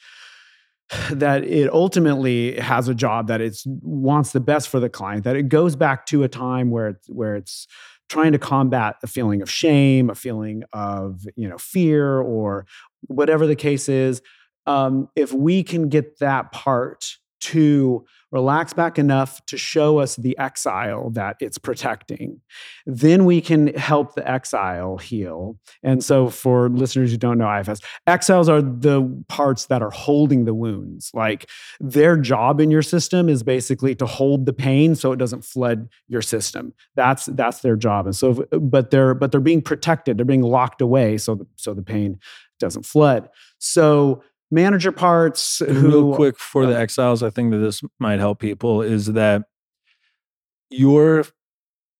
that 1.11 1.43
it 1.43 1.71
ultimately 1.71 2.59
has 2.59 2.87
a 2.87 2.95
job 2.95 3.27
that 3.27 3.41
it 3.41 3.57
wants 3.81 4.31
the 4.31 4.39
best 4.39 4.69
for 4.69 4.79
the 4.79 4.89
client 4.89 5.23
that 5.23 5.35
it 5.35 5.49
goes 5.49 5.75
back 5.75 6.05
to 6.05 6.23
a 6.23 6.27
time 6.27 6.69
where 6.69 6.89
it's 6.89 7.09
where 7.09 7.35
it's 7.35 7.67
trying 8.09 8.31
to 8.31 8.39
combat 8.39 8.95
a 9.03 9.07
feeling 9.07 9.41
of 9.41 9.49
shame 9.49 10.09
a 10.09 10.15
feeling 10.15 10.63
of 10.73 11.25
you 11.35 11.47
know 11.47 11.57
fear 11.57 12.19
or 12.19 12.65
whatever 13.07 13.47
the 13.47 13.55
case 13.55 13.89
is. 13.89 14.21
Um, 14.65 15.09
if 15.15 15.33
we 15.33 15.63
can 15.63 15.89
get 15.89 16.19
that 16.19 16.51
part 16.51 17.17
to 17.39 18.05
relax 18.31 18.73
back 18.73 18.99
enough 18.99 19.43
to 19.47 19.57
show 19.57 19.97
us 19.97 20.15
the 20.15 20.37
exile 20.37 21.09
that 21.11 21.35
it's 21.39 21.57
protecting. 21.57 22.39
Then 22.85 23.25
we 23.25 23.41
can 23.41 23.73
help 23.75 24.13
the 24.13 24.29
exile 24.29 24.97
heal. 24.97 25.57
And 25.81 26.03
so, 26.03 26.29
for 26.29 26.69
listeners 26.69 27.11
who 27.11 27.17
don't 27.17 27.37
know 27.37 27.59
IFS, 27.59 27.81
exiles 28.05 28.49
are 28.49 28.61
the 28.61 29.23
parts 29.27 29.65
that 29.67 29.81
are 29.81 29.89
holding 29.89 30.45
the 30.45 30.53
wounds. 30.53 31.11
Like 31.13 31.49
their 31.79 32.17
job 32.17 32.59
in 32.59 32.69
your 32.69 32.83
system 32.83 33.29
is 33.29 33.43
basically 33.43 33.95
to 33.95 34.05
hold 34.05 34.45
the 34.45 34.53
pain 34.53 34.95
so 34.95 35.11
it 35.11 35.17
doesn't 35.17 35.43
flood 35.43 35.89
your 36.07 36.21
system. 36.21 36.73
That's 36.95 37.25
that's 37.25 37.61
their 37.61 37.75
job. 37.75 38.05
And 38.05 38.15
so, 38.15 38.45
but 38.51 38.91
they're 38.91 39.13
but 39.13 39.31
they're 39.31 39.41
being 39.41 39.61
protected. 39.61 40.17
They're 40.17 40.25
being 40.25 40.43
locked 40.43 40.81
away 40.81 41.17
so 41.17 41.35
the, 41.35 41.47
so 41.55 41.73
the 41.73 41.81
pain 41.81 42.19
doesn't 42.59 42.85
flood. 42.85 43.29
So 43.57 44.21
manager 44.51 44.91
parts. 44.91 45.59
Who, 45.59 45.87
Real 45.87 46.15
quick 46.15 46.37
for 46.37 46.65
the 46.65 46.75
oh. 46.75 46.79
exiles, 46.79 47.23
I 47.23 47.29
think 47.29 47.51
that 47.51 47.57
this 47.57 47.81
might 47.99 48.19
help 48.19 48.39
people 48.39 48.81
is 48.81 49.07
that 49.07 49.43
your 50.69 51.25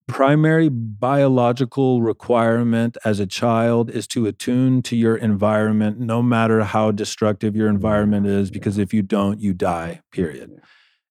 primary 0.08 0.70
biological 0.70 2.02
requirement 2.02 2.98
as 3.06 3.20
a 3.20 3.28
child 3.28 3.92
is 3.92 4.08
to 4.08 4.26
attune 4.26 4.82
to 4.82 4.96
your 4.96 5.16
environment 5.16 6.00
no 6.00 6.22
matter 6.24 6.64
how 6.64 6.90
destructive 6.90 7.56
your 7.56 7.70
environment 7.70 8.26
is 8.26 8.50
because 8.50 8.80
if 8.80 8.92
you 8.92 9.04
don't 9.04 9.40
you 9.40 9.54
die 9.54 10.02
period. 10.12 10.60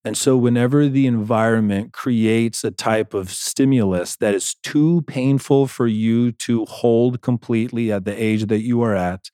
And 0.05 0.17
so 0.17 0.37
whenever 0.37 0.89
the 0.89 1.07
environment 1.07 1.93
creates 1.93 2.65
a 2.65 2.73
type 2.73 3.15
of 3.15 3.31
stimulus 3.31 4.17
that 4.17 4.35
is 4.35 4.55
too 4.63 5.03
painful 5.03 5.69
for 5.69 5.87
you 5.87 6.33
to 6.33 6.65
hold 6.65 7.21
completely 7.21 7.93
at 7.93 8.05
the 8.05 8.21
age 8.21 8.47
that 8.47 8.63
you 8.63 8.83
are 8.83 8.97
at 8.97 9.31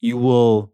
you 0.00 0.16
will 0.18 0.72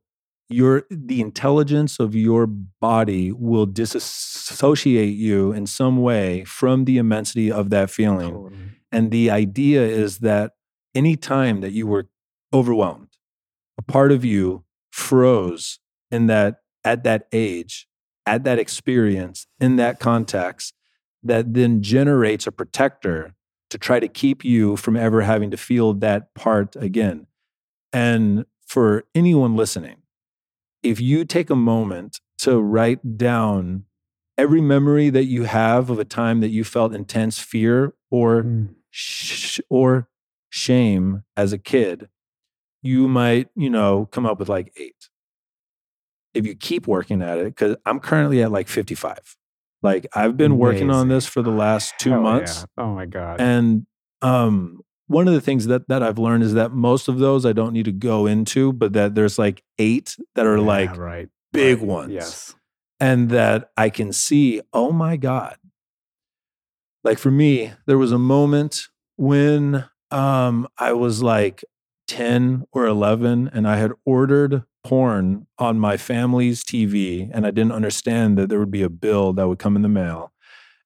your 0.48 0.84
the 0.90 1.20
intelligence 1.20 1.98
of 1.98 2.14
your 2.14 2.46
body 2.46 3.32
will 3.32 3.66
disassociate 3.66 5.14
you 5.14 5.52
in 5.52 5.66
some 5.66 6.02
way 6.02 6.44
from 6.44 6.84
the 6.84 6.98
immensity 6.98 7.50
of 7.50 7.70
that 7.70 7.90
feeling. 7.90 8.32
Totally. 8.32 8.58
And 8.92 9.10
the 9.10 9.30
idea 9.30 9.82
is 9.82 10.18
that 10.18 10.52
any 10.94 11.16
time 11.16 11.60
that 11.62 11.72
you 11.72 11.86
were 11.86 12.08
overwhelmed, 12.52 13.08
a 13.78 13.82
part 13.82 14.12
of 14.12 14.24
you 14.24 14.64
froze 14.92 15.80
in 16.10 16.26
that 16.28 16.60
at 16.84 17.02
that 17.04 17.26
age, 17.32 17.88
at 18.26 18.44
that 18.44 18.58
experience, 18.58 19.46
in 19.58 19.76
that 19.76 19.98
context, 19.98 20.74
that 21.22 21.54
then 21.54 21.82
generates 21.82 22.46
a 22.46 22.52
protector 22.52 23.34
to 23.70 23.78
try 23.78 23.98
to 23.98 24.06
keep 24.06 24.44
you 24.44 24.76
from 24.76 24.96
ever 24.96 25.22
having 25.22 25.50
to 25.50 25.56
feel 25.56 25.94
that 25.94 26.32
part 26.34 26.76
again. 26.76 27.26
And 27.92 28.44
for 28.66 29.04
anyone 29.14 29.56
listening, 29.56 29.96
if 30.84 31.00
you 31.00 31.24
take 31.24 31.50
a 31.50 31.56
moment 31.56 32.20
to 32.38 32.60
write 32.60 33.16
down 33.16 33.84
every 34.36 34.60
memory 34.60 35.10
that 35.10 35.24
you 35.24 35.44
have 35.44 35.90
of 35.90 35.98
a 35.98 36.04
time 36.04 36.40
that 36.40 36.50
you 36.50 36.62
felt 36.62 36.94
intense 36.94 37.38
fear 37.38 37.94
or 38.10 38.42
mm. 38.42 38.74
sh- 38.90 39.60
or 39.70 40.08
shame 40.50 41.24
as 41.36 41.52
a 41.52 41.58
kid, 41.58 42.08
you 42.82 43.08
might, 43.08 43.48
you 43.56 43.70
know, 43.70 44.06
come 44.12 44.26
up 44.26 44.38
with 44.38 44.48
like 44.48 44.72
8. 44.76 44.94
If 46.34 46.46
you 46.46 46.54
keep 46.54 46.86
working 46.86 47.22
at 47.22 47.38
it 47.38 47.56
cuz 47.56 47.76
I'm 47.86 48.00
currently 48.00 48.42
at 48.42 48.52
like 48.52 48.68
55. 48.68 49.36
Like 49.82 50.06
I've 50.14 50.36
been 50.36 50.52
Amazing. 50.52 50.58
working 50.58 50.90
on 50.90 51.08
this 51.08 51.26
for 51.26 51.42
the 51.42 51.50
last 51.50 51.94
2 51.98 52.10
Hell 52.10 52.20
months. 52.20 52.66
Yeah. 52.76 52.84
Oh 52.84 52.94
my 52.94 53.06
god. 53.06 53.40
And 53.40 53.86
um 54.20 54.80
one 55.06 55.28
of 55.28 55.34
the 55.34 55.40
things 55.40 55.66
that 55.66 55.88
that 55.88 56.02
I've 56.02 56.18
learned 56.18 56.42
is 56.44 56.54
that 56.54 56.72
most 56.72 57.08
of 57.08 57.18
those 57.18 57.44
I 57.44 57.52
don't 57.52 57.72
need 57.72 57.84
to 57.84 57.92
go 57.92 58.26
into, 58.26 58.72
but 58.72 58.92
that 58.94 59.14
there's 59.14 59.38
like 59.38 59.62
eight 59.78 60.16
that 60.34 60.46
are 60.46 60.58
yeah, 60.58 60.64
like 60.64 60.96
right. 60.96 61.28
big 61.52 61.78
right. 61.78 61.86
ones. 61.86 62.12
Yes. 62.12 62.54
And 63.00 63.30
that 63.30 63.70
I 63.76 63.90
can 63.90 64.12
see, 64.12 64.62
oh 64.72 64.92
my 64.92 65.16
God. 65.16 65.56
Like 67.02 67.18
for 67.18 67.30
me, 67.30 67.72
there 67.86 67.98
was 67.98 68.12
a 68.12 68.18
moment 68.18 68.88
when 69.16 69.84
um, 70.10 70.66
I 70.78 70.92
was 70.92 71.22
like 71.22 71.64
10 72.08 72.64
or 72.72 72.86
11 72.86 73.50
and 73.52 73.68
I 73.68 73.76
had 73.76 73.92
ordered 74.06 74.62
porn 74.84 75.46
on 75.58 75.78
my 75.78 75.96
family's 75.96 76.62
TV 76.62 77.30
and 77.32 77.46
I 77.46 77.50
didn't 77.50 77.72
understand 77.72 78.38
that 78.38 78.48
there 78.48 78.58
would 78.58 78.70
be 78.70 78.82
a 78.82 78.88
bill 78.88 79.32
that 79.34 79.48
would 79.48 79.58
come 79.58 79.76
in 79.76 79.82
the 79.82 79.88
mail. 79.88 80.32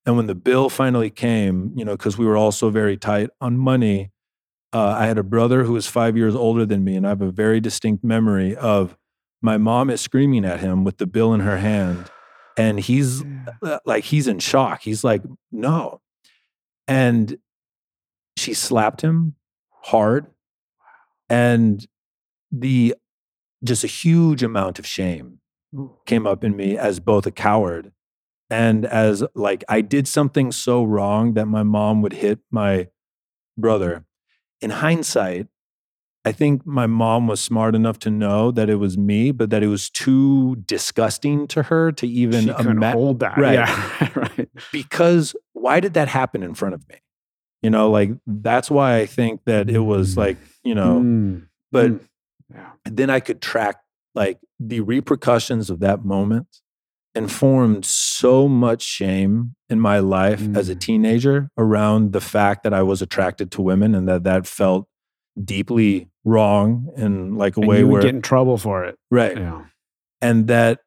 And 0.09 0.17
when 0.17 0.27
the 0.27 0.35
bill 0.35 0.71
finally 0.71 1.11
came, 1.11 1.71
you 1.77 1.85
know, 1.85 1.93
because 1.95 2.17
we 2.17 2.25
were 2.25 2.35
all 2.35 2.51
so 2.51 2.71
very 2.71 2.97
tight 2.97 3.29
on 3.43 3.59
money, 3.59 4.11
uh, 4.73 4.97
I 4.99 5.05
had 5.05 5.19
a 5.19 5.23
brother 5.23 5.65
who 5.65 5.75
was 5.75 5.87
five 5.87 6.17
years 6.17 6.35
older 6.35 6.65
than 6.65 6.83
me, 6.83 6.97
and 6.97 7.05
I 7.05 7.11
have 7.11 7.21
a 7.21 7.31
very 7.31 7.61
distinct 7.61 8.03
memory 8.03 8.57
of 8.57 8.97
my 9.43 9.59
mom 9.59 9.91
is 9.91 10.01
screaming 10.01 10.47
at 10.47 10.61
him 10.61 10.83
with 10.83 10.97
the 10.97 11.07
bill 11.07 11.35
in 11.35 11.41
her 11.41 11.59
hand, 11.59 12.11
and 12.57 12.81
he's 12.81 13.23
uh, 13.63 13.81
like, 13.85 14.05
he's 14.05 14.27
in 14.27 14.39
shock. 14.39 14.81
He's 14.81 15.05
like, 15.05 15.23
no. 15.53 16.01
And 16.87 17.37
she 18.39 18.55
slapped 18.55 19.03
him 19.03 19.35
hard, 19.83 20.25
and 21.29 21.87
the 22.51 22.95
just 23.63 23.85
a 23.85 23.89
huge 23.89 24.43
amount 24.43 24.79
of 24.79 24.87
shame 24.87 25.41
came 26.07 26.27
up 26.27 26.45
in 26.45 26.57
me 26.57 26.79
as 26.79 26.99
both 26.99 27.27
a 27.27 27.31
coward 27.31 27.93
and 28.51 28.87
as 28.87 29.23
like 29.35 29.65
I 29.69 29.81
did 29.81 30.09
something 30.09 30.53
so 30.53 30.83
wrong 30.85 31.35
that 31.35 31.47
my 31.47 31.63
mom 31.63 32.03
would 32.03 32.15
hit 32.15 32.41
my 32.51 32.89
brother. 33.57 34.05
In 34.61 34.71
hindsight, 34.71 35.49
I 36.25 36.33
think 36.33 36.67
my 36.67 36.87
mom 36.87 37.27
was 37.27 37.41
smart 37.41 37.75
enough 37.75 37.99
to 38.01 38.11
know 38.11 38.51
that 38.51 38.69
it 38.69 38.77
was 38.77 38.99
me, 38.99 39.31
but 39.31 39.51
that 39.51 39.63
it 39.63 39.69
was 39.69 39.89
too 39.89 40.57
disgusting 40.67 41.47
to 41.49 41.65
her 41.65 41.93
to 41.93 42.07
even 42.07 42.49
ima- 42.51 42.93
hold 42.93 43.21
that. 43.21 43.39
Right. 43.39 43.55
Yeah, 43.55 44.09
right. 44.15 44.49
Because 44.73 45.37
why 45.53 45.81
did 45.81 45.95
that 45.95 46.09
happen 46.09 46.43
in 46.43 46.55
front 46.55 46.75
of 46.75 46.89
me? 46.89 46.97
You 47.63 47.71
know, 47.71 47.91
like 47.91 48.11
that's 48.27 48.71
why 48.71 48.99
I 48.99 49.07
think 49.07 49.41
that 49.47 49.69
it 49.69 49.81
was 49.81 50.15
mm. 50.15 50.19
like, 50.19 50.37
you 50.63 50.75
know, 50.75 51.01
mm. 51.01 51.47
but 51.73 51.91
mm. 51.93 52.01
Yeah. 52.53 52.71
then 52.85 53.11
I 53.11 53.21
could 53.21 53.43
track 53.43 53.77
like 54.15 54.39
the 54.59 54.81
repercussions 54.81 55.71
of 55.71 55.81
that 55.81 56.05
moment 56.05 56.47
informed 57.15 57.85
so 57.85 58.49
much 58.49 58.83
shame 58.83 59.55
in 59.69 59.81
my 59.81 59.99
life 59.99 60.41
mm. 60.41 60.57
as 60.57 60.69
a 60.69 60.77
mm. 60.77 60.81
teenager 60.81 61.51
around 61.59 62.13
the 62.13 62.21
fact 62.21 62.63
that 62.63 62.73
I 62.73 62.83
was 62.83 63.03
attracted 63.03 63.51
to 63.53 63.63
women 63.63 63.95
and 63.95 64.09
that 64.09 64.25
that 64.25 64.47
felt 64.47 64.87
deeply 65.43 66.09
wrong 66.25 66.91
in 66.97 67.37
like 67.37 67.57
a 67.57 67.61
and 67.61 67.69
way 67.69 67.85
where 67.85 68.03
get 68.03 68.15
in 68.15 68.23
trouble 68.23 68.59
for 68.59 68.85
it. 68.85 68.99
Right. 69.11 69.37
Yeah. 69.37 69.65
And 70.21 70.49
that 70.49 70.81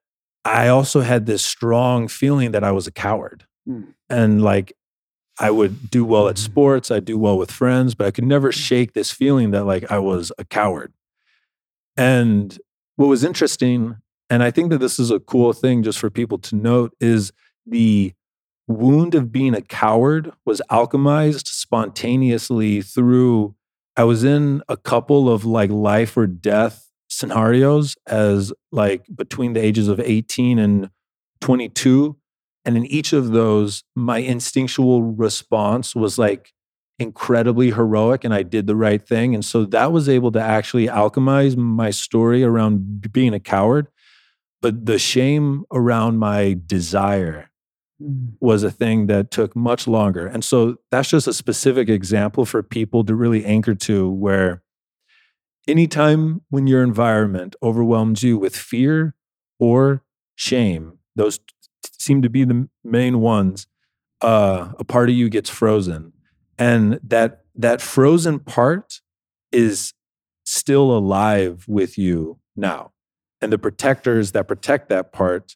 I 0.43 0.68
also 0.68 1.02
had 1.02 1.26
this 1.26 1.43
strong 1.43 2.07
feeling 2.07 2.52
that 2.52 2.64
I 2.64 2.72
was 2.72 2.88
a 2.88 2.91
coward. 2.91 3.45
Mm. 3.68 3.93
And 4.10 4.41
like 4.41 4.73
I 5.39 5.52
would 5.52 5.89
do 5.89 6.03
well 6.06 6.27
at 6.27 6.35
mm. 6.35 6.39
sports, 6.39 6.91
I'd 6.91 7.06
do 7.06 7.18
well 7.18 7.38
with 7.38 7.52
friends, 7.52 7.95
but 7.95 8.07
I 8.07 8.11
could 8.11 8.26
never 8.26 8.52
shake 8.52 8.93
this 8.93 9.11
feeling 9.11 9.52
that 9.52 9.65
like 9.65 9.91
I 9.91 9.99
was 9.99 10.31
a 10.38 10.45
coward. 10.45 10.93
And 11.98 12.57
what 12.95 13.07
was 13.07 13.23
interesting 13.23 13.98
and 14.32 14.41
I 14.41 14.49
think 14.49 14.70
that 14.70 14.78
this 14.78 14.98
is 14.98 15.12
a 15.12 15.20
cool 15.20 15.52
thing 15.52 15.84
just 15.84 15.99
for 15.99 16.10
people 16.10 16.38
to 16.38 16.56
note 16.56 16.95
is 17.02 17.34
the 17.66 18.14
wound 18.66 19.14
of 19.14 19.30
being 19.30 19.53
a 19.53 19.62
coward 19.62 20.32
was 20.45 20.62
alchemized 20.72 21.48
spontaneously 21.48 22.82
through 22.82 23.56
I 23.98 24.06
was 24.06 24.24
in 24.24 24.64
a 24.70 24.78
couple 24.78 25.30
of 25.30 25.44
like 25.44 25.70
life 25.70 26.16
or 26.16 26.28
death 26.28 26.88
scenarios 27.10 27.98
as 28.08 28.53
like 28.72 29.06
between 29.14 29.52
the 29.52 29.60
ages 29.60 29.90
of 29.90 29.99
18 29.99 30.58
and 30.60 30.90
22 31.41 32.16
and 32.64 32.78
in 32.78 32.86
each 32.86 33.12
of 33.12 33.32
those 33.32 33.84
my 33.98 34.20
instinctual 34.20 35.03
response 35.03 35.94
was 35.94 36.18
like 36.18 36.53
incredibly 36.99 37.72
heroic 37.72 38.24
and 38.24 38.34
I 38.34 38.44
did 38.44 38.68
the 38.68 38.76
right 38.76 39.06
thing. 39.06 39.34
And 39.34 39.44
so 39.44 39.66
that 39.66 39.91
was 39.91 40.08
able 40.08 40.32
to 40.34 40.40
actually 40.40 40.88
alchemize 40.88 41.58
my 41.58 41.90
story 41.90 42.44
around 42.44 43.12
being 43.12 43.34
a 43.34 43.40
coward 43.40 43.88
but 44.62 44.86
the 44.86 45.00
shame 45.00 45.66
around 45.74 46.20
my 46.20 46.58
desire 46.66 47.50
mm. 48.02 48.34
was 48.40 48.64
a 48.64 48.72
thing 48.72 49.08
that 49.08 49.32
took 49.32 49.56
much 49.56 49.88
longer. 49.88 50.28
And 50.28 50.44
so 50.44 50.78
that's 50.92 51.10
just 51.10 51.28
a 51.28 51.34
specific 51.34 51.90
example 51.90 52.46
for 52.46 52.62
people 52.64 53.04
to 53.06 53.16
really 53.16 53.44
anchor 53.44 53.76
to 53.76 54.10
where 54.10 54.62
anytime 55.68 56.42
when 56.50 56.68
your 56.68 56.84
environment 56.84 57.56
overwhelms 57.62 58.24
you 58.24 58.38
with 58.38 58.56
fear 58.56 59.16
or 59.60 60.04
shame, 60.36 61.00
those 61.16 61.40
t- 61.40 61.46
seem 61.98 62.22
to 62.22 62.30
be 62.30 62.44
the 62.44 62.70
main 62.84 63.20
ones, 63.20 63.68
uh, 64.22 64.72
a 64.80 64.84
part 64.84 65.10
of 65.10 65.16
you 65.16 65.30
gets 65.30 65.50
frozen. 65.50 66.14
And 66.58 67.00
that 67.04 67.40
that 67.56 67.82
frozen 67.82 68.40
part 68.40 69.02
is 69.52 69.94
still 70.46 70.96
alive 70.96 71.66
with 71.68 71.98
you 71.98 72.40
now 72.56 72.90
and 73.41 73.51
the 73.51 73.57
protectors 73.57 74.31
that 74.31 74.47
protect 74.47 74.89
that 74.89 75.11
part 75.11 75.55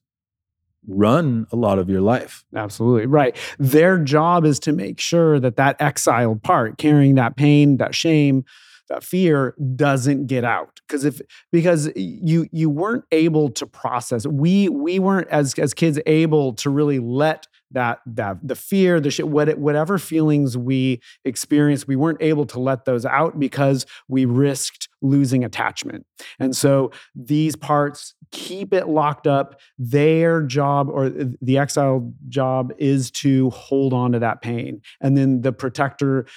run 0.87 1.47
a 1.51 1.55
lot 1.55 1.79
of 1.79 1.89
your 1.89 2.01
life. 2.01 2.45
Absolutely. 2.55 3.07
Right. 3.07 3.35
Their 3.57 3.97
job 3.97 4.45
is 4.45 4.59
to 4.61 4.71
make 4.71 4.99
sure 4.99 5.39
that 5.39 5.55
that 5.57 5.81
exiled 5.81 6.43
part 6.43 6.77
carrying 6.77 7.15
that 7.15 7.35
pain, 7.35 7.77
that 7.77 7.95
shame, 7.95 8.45
that 8.89 9.03
fear 9.03 9.55
doesn't 9.75 10.27
get 10.27 10.43
out 10.43 10.79
because 10.87 11.05
if 11.05 11.21
because 11.51 11.89
you 11.95 12.47
you 12.51 12.69
weren't 12.69 13.03
able 13.11 13.49
to 13.49 13.65
process 13.65 14.27
we 14.27 14.69
we 14.69 14.99
weren't 14.99 15.27
as 15.29 15.57
as 15.57 15.73
kids 15.73 15.99
able 16.05 16.53
to 16.53 16.69
really 16.69 16.99
let 16.99 17.47
that 17.71 17.99
that 18.05 18.37
the 18.43 18.55
fear 18.55 18.99
the 18.99 19.09
shit 19.09 19.27
what, 19.27 19.57
whatever 19.57 19.97
feelings 19.97 20.57
we 20.57 21.01
experienced 21.23 21.87
we 21.87 21.95
weren't 21.95 22.21
able 22.21 22.45
to 22.45 22.59
let 22.59 22.85
those 22.85 23.05
out 23.05 23.39
because 23.39 23.85
we 24.07 24.25
risked 24.25 24.87
losing 25.06 25.44
attachment 25.44 26.06
and 26.40 26.56
so 26.56 26.91
these 27.15 27.56
parts 27.56 28.14
keep 28.32 28.73
it 28.73 28.88
locked 28.88 29.27
up 29.27 29.60
their 29.77 30.41
job 30.41 30.90
or 30.90 31.10
the 31.10 31.57
exile 31.57 32.11
job 32.27 32.73
is 32.77 33.11
to 33.11 33.49
hold 33.52 33.94
on 33.94 34.11
to 34.11 34.19
that 34.19 34.41
pain 34.41 34.82
and 35.02 35.18
then 35.18 35.41
the 35.41 35.53
protector's 35.53 36.30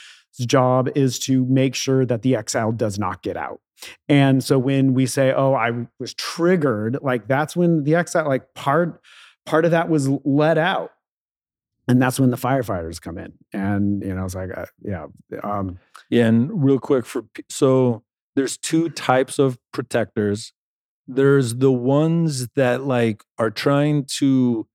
job 0.47 0.89
is 0.95 1.19
to 1.20 1.45
make 1.47 1.74
sure 1.74 2.05
that 2.07 2.23
the 2.23 2.36
exile 2.36 2.73
does 2.73 2.99
not 2.99 3.23
get 3.23 3.36
out. 3.36 3.61
And 4.09 4.43
so 4.43 4.59
when 4.59 4.95
we 4.95 5.07
say, 5.07 5.32
"Oh, 5.32 5.55
I 5.55 5.86
was 5.99 6.15
triggered," 6.15 6.99
like 7.03 7.28
that's 7.28 7.57
when 7.57 7.85
the 7.85 7.95
exile, 7.95 8.27
like 8.27 8.55
part 8.55 9.01
part 9.47 9.65
of 9.65 9.70
that 9.70 9.89
was 9.89 10.09
let 10.24 10.59
out, 10.59 10.90
and 11.86 12.03
that's 12.03 12.19
when 12.19 12.31
the 12.31 12.36
firefighters 12.36 13.01
come 13.01 13.19
in. 13.19 13.35
And 13.53 14.03
you 14.03 14.15
know, 14.15 14.24
it's 14.24 14.35
like, 14.35 14.51
uh, 14.57 14.66
yeah, 14.82 15.07
um, 15.45 15.78
yeah. 16.11 16.27
And 16.27 16.65
real 16.65 16.81
quick 16.81 17.07
for 17.07 17.24
so 17.49 18.03
there's 18.36 18.56
two 18.56 18.88
types 18.90 19.38
of 19.38 19.59
protectors. 19.72 20.52
There's 21.06 21.56
the 21.56 21.72
ones 21.72 22.48
that 22.55 22.84
like 22.84 23.24
are 23.38 23.50
trying 23.50 24.05
to 24.18 24.66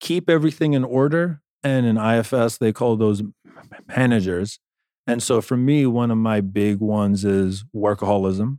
keep 0.00 0.28
everything 0.28 0.74
in 0.74 0.84
order, 0.84 1.40
and 1.62 1.86
in 1.86 1.96
IFS 1.96 2.58
they 2.58 2.72
call 2.72 2.96
those 2.96 3.22
managers 3.88 4.58
and 5.06 5.22
so 5.22 5.40
for 5.40 5.56
me, 5.56 5.86
one 5.86 6.10
of 6.10 6.18
my 6.18 6.40
big 6.40 6.80
ones 6.80 7.24
is 7.24 7.64
workaholism. 7.74 8.58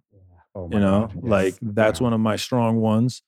Oh 0.55 0.69
you 0.71 0.79
know, 0.79 1.09
yes. 1.13 1.23
like 1.23 1.55
that's 1.61 1.99
yeah. 1.99 2.05
one 2.05 2.13
of 2.13 2.19
my 2.19 2.35
strong 2.35 2.77
ones. 2.77 3.21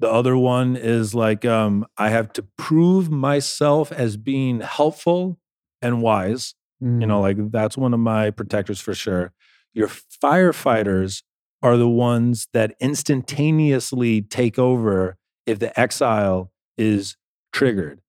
The 0.00 0.10
other 0.10 0.36
one 0.36 0.74
is 0.74 1.14
like 1.14 1.44
um, 1.44 1.86
I 1.96 2.08
have 2.08 2.32
to 2.32 2.46
prove 2.58 3.10
myself 3.10 3.92
as 3.92 4.16
being 4.16 4.60
helpful 4.60 5.38
and 5.80 6.02
wise. 6.02 6.54
You 6.80 7.06
know, 7.06 7.20
Mm. 7.20 7.22
like 7.22 7.50
that's 7.52 7.76
one 7.76 7.94
of 7.94 8.00
my 8.00 8.30
protectors 8.30 8.80
for 8.80 8.92
sure. 8.92 9.32
Your 9.72 9.88
firefighters 9.88 11.22
are 11.62 11.76
the 11.76 11.88
ones 11.88 12.48
that 12.52 12.74
instantaneously 12.80 14.22
take 14.22 14.58
over 14.58 15.16
if 15.46 15.58
the 15.58 15.78
exile 15.78 16.52
is 16.76 17.16
triggered. 17.52 18.00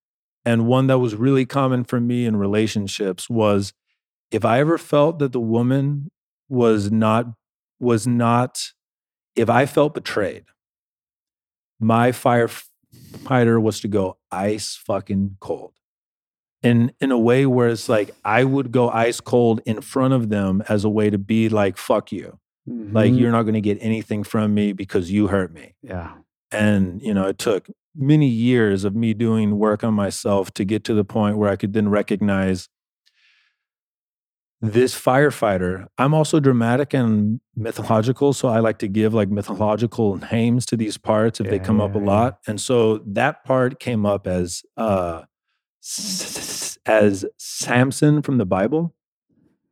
And 0.46 0.68
one 0.68 0.88
that 0.88 1.00
was 1.00 1.16
really 1.16 1.46
common 1.46 1.84
for 1.84 2.00
me 2.00 2.26
in 2.26 2.36
relationships 2.36 3.30
was 3.30 3.74
if 4.32 4.44
I 4.44 4.60
ever 4.60 4.78
felt 4.78 5.20
that 5.20 5.32
the 5.32 5.40
woman 5.40 6.10
was 6.50 6.92
not 6.92 7.28
was 7.80 8.08
not 8.08 8.72
if 9.36 9.50
I 9.50 9.66
felt 9.66 9.94
betrayed, 9.94 10.46
my 11.80 12.12
firefighter 12.12 13.62
was 13.62 13.80
to 13.82 13.88
go 13.88 14.18
ice 14.32 14.76
fucking 14.76 15.38
cold. 15.40 15.74
In 16.64 16.94
in 17.02 17.12
a 17.12 17.18
way 17.20 17.46
where 17.46 17.68
it's 17.68 17.90
like 17.90 18.12
I 18.24 18.44
would 18.46 18.72
go 18.72 18.90
ice 18.90 19.20
cold 19.20 19.62
in 19.66 19.82
front 19.82 20.14
of 20.14 20.30
them 20.30 20.64
as 20.70 20.86
a 20.86 20.90
way 20.90 21.10
to 21.10 21.18
be 21.18 21.50
like, 21.50 21.78
fuck 21.78 22.12
you. 22.12 22.40
Like 22.66 23.12
Mhm. 23.14 23.18
you're 23.20 23.32
not 23.32 23.44
gonna 23.44 23.60
get 23.62 23.78
anything 23.82 24.24
from 24.24 24.54
me 24.54 24.72
because 24.74 25.12
you 25.12 25.28
hurt 25.28 25.54
me. 25.54 25.76
yeah. 25.82 26.14
And, 26.52 27.02
you 27.02 27.14
know, 27.16 27.28
it 27.28 27.40
took 27.40 27.68
many 27.96 28.28
years 28.28 28.84
of 28.86 28.96
me 28.96 29.14
doing 29.16 29.58
work 29.58 29.84
on 29.84 29.94
myself 29.96 30.54
to 30.54 30.64
get 30.64 30.84
to 30.86 30.94
the 30.94 31.04
point 31.04 31.38
where 31.38 31.50
I 31.50 31.56
could 31.56 31.74
then 31.74 31.90
recognize 31.90 32.70
this 34.62 34.96
firefighter. 34.98 35.88
I'm 35.98 36.14
also 36.14 36.40
dramatic 36.40 36.94
and 36.94 37.42
mythological. 37.56 38.32
So 38.34 38.48
I 38.48 38.60
like 38.60 38.78
to 38.80 38.88
give 38.88 39.14
like 39.14 39.30
mythological 39.30 40.16
names 40.32 40.66
to 40.68 40.78
these 40.78 40.98
parts 40.98 41.42
if 41.42 41.50
they 41.50 41.58
Yeah, 41.58 41.64
come 41.64 41.82
up 41.82 41.96
a 41.96 41.98
yeah, 41.98 42.04
yeah. 42.06 42.10
lot. 42.12 42.40
And 42.48 42.62
so 42.62 43.00
that 43.08 43.44
part 43.44 43.80
came 43.80 44.06
up 44.06 44.26
as, 44.28 44.64
uh, 44.78 45.24
as 46.86 47.26
Samson 47.38 48.22
from 48.22 48.38
the 48.38 48.46
Bible. 48.46 48.96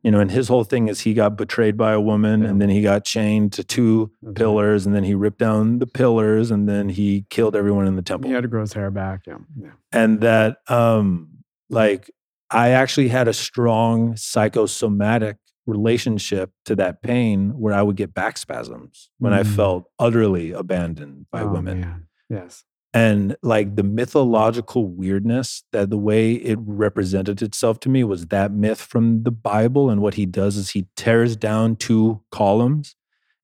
You 0.03 0.09
know, 0.09 0.19
and 0.19 0.31
his 0.31 0.47
whole 0.47 0.63
thing 0.63 0.87
is 0.87 1.01
he 1.01 1.13
got 1.13 1.37
betrayed 1.37 1.77
by 1.77 1.91
a 1.91 2.01
woman 2.01 2.41
Yeah. 2.41 2.49
and 2.49 2.59
then 2.61 2.69
he 2.69 2.81
got 2.81 3.05
chained 3.05 3.53
to 3.53 3.63
two 3.63 4.11
Okay. 4.25 4.33
pillars 4.33 4.87
and 4.87 4.95
then 4.95 5.03
he 5.03 5.13
ripped 5.13 5.37
down 5.37 5.77
the 5.77 5.85
pillars 5.85 6.49
and 6.49 6.67
then 6.67 6.89
he 6.89 7.27
killed 7.29 7.55
everyone 7.55 7.85
in 7.85 7.95
the 7.97 8.01
temple 8.01 8.27
He 8.27 8.33
had 8.33 8.41
to 8.41 8.47
grow 8.47 8.61
his 8.61 8.73
hair 8.73 8.89
back. 8.89 9.21
Yeah. 9.27 9.37
yeah. 9.59 9.69
and 9.91 10.19
that 10.21 10.57
um 10.67 11.29
like 11.69 12.09
i 12.49 12.69
actually 12.69 13.09
had 13.09 13.27
a 13.27 13.33
strong 13.33 14.15
psychosomatic 14.17 15.37
relationship 15.67 16.51
to 16.65 16.75
that 16.77 17.03
pain 17.03 17.51
where 17.59 17.75
i 17.75 17.83
would 17.83 17.95
get 17.95 18.11
back 18.15 18.37
spasms 18.39 19.11
when 19.19 19.33
i 19.33 19.43
Mm. 19.43 19.55
felt 19.55 19.83
utterly 19.99 20.51
abandoned 20.51 21.27
by 21.31 21.41
Oh, 21.43 21.53
women 21.53 21.79
man. 21.81 22.07
Yes. 22.27 22.63
And 22.93 23.35
like 23.41 23.75
the 23.75 23.83
mythological 23.83 24.85
weirdness 24.87 25.63
that 25.71 25.89
the 25.89 25.97
way 25.97 26.33
it 26.33 26.59
represented 26.61 27.41
itself 27.41 27.79
to 27.81 27.89
me 27.89 28.03
was 28.03 28.27
that 28.27 28.51
myth 28.51 28.81
from 28.81 29.23
the 29.23 29.31
bible 29.31 29.89
and 29.89 30.01
what 30.01 30.15
he 30.15 30.25
does 30.25 30.57
is 30.57 30.71
he 30.71 30.87
tears 30.95 31.35
down 31.35 31.75
two 31.75 32.21
columns 32.31 32.95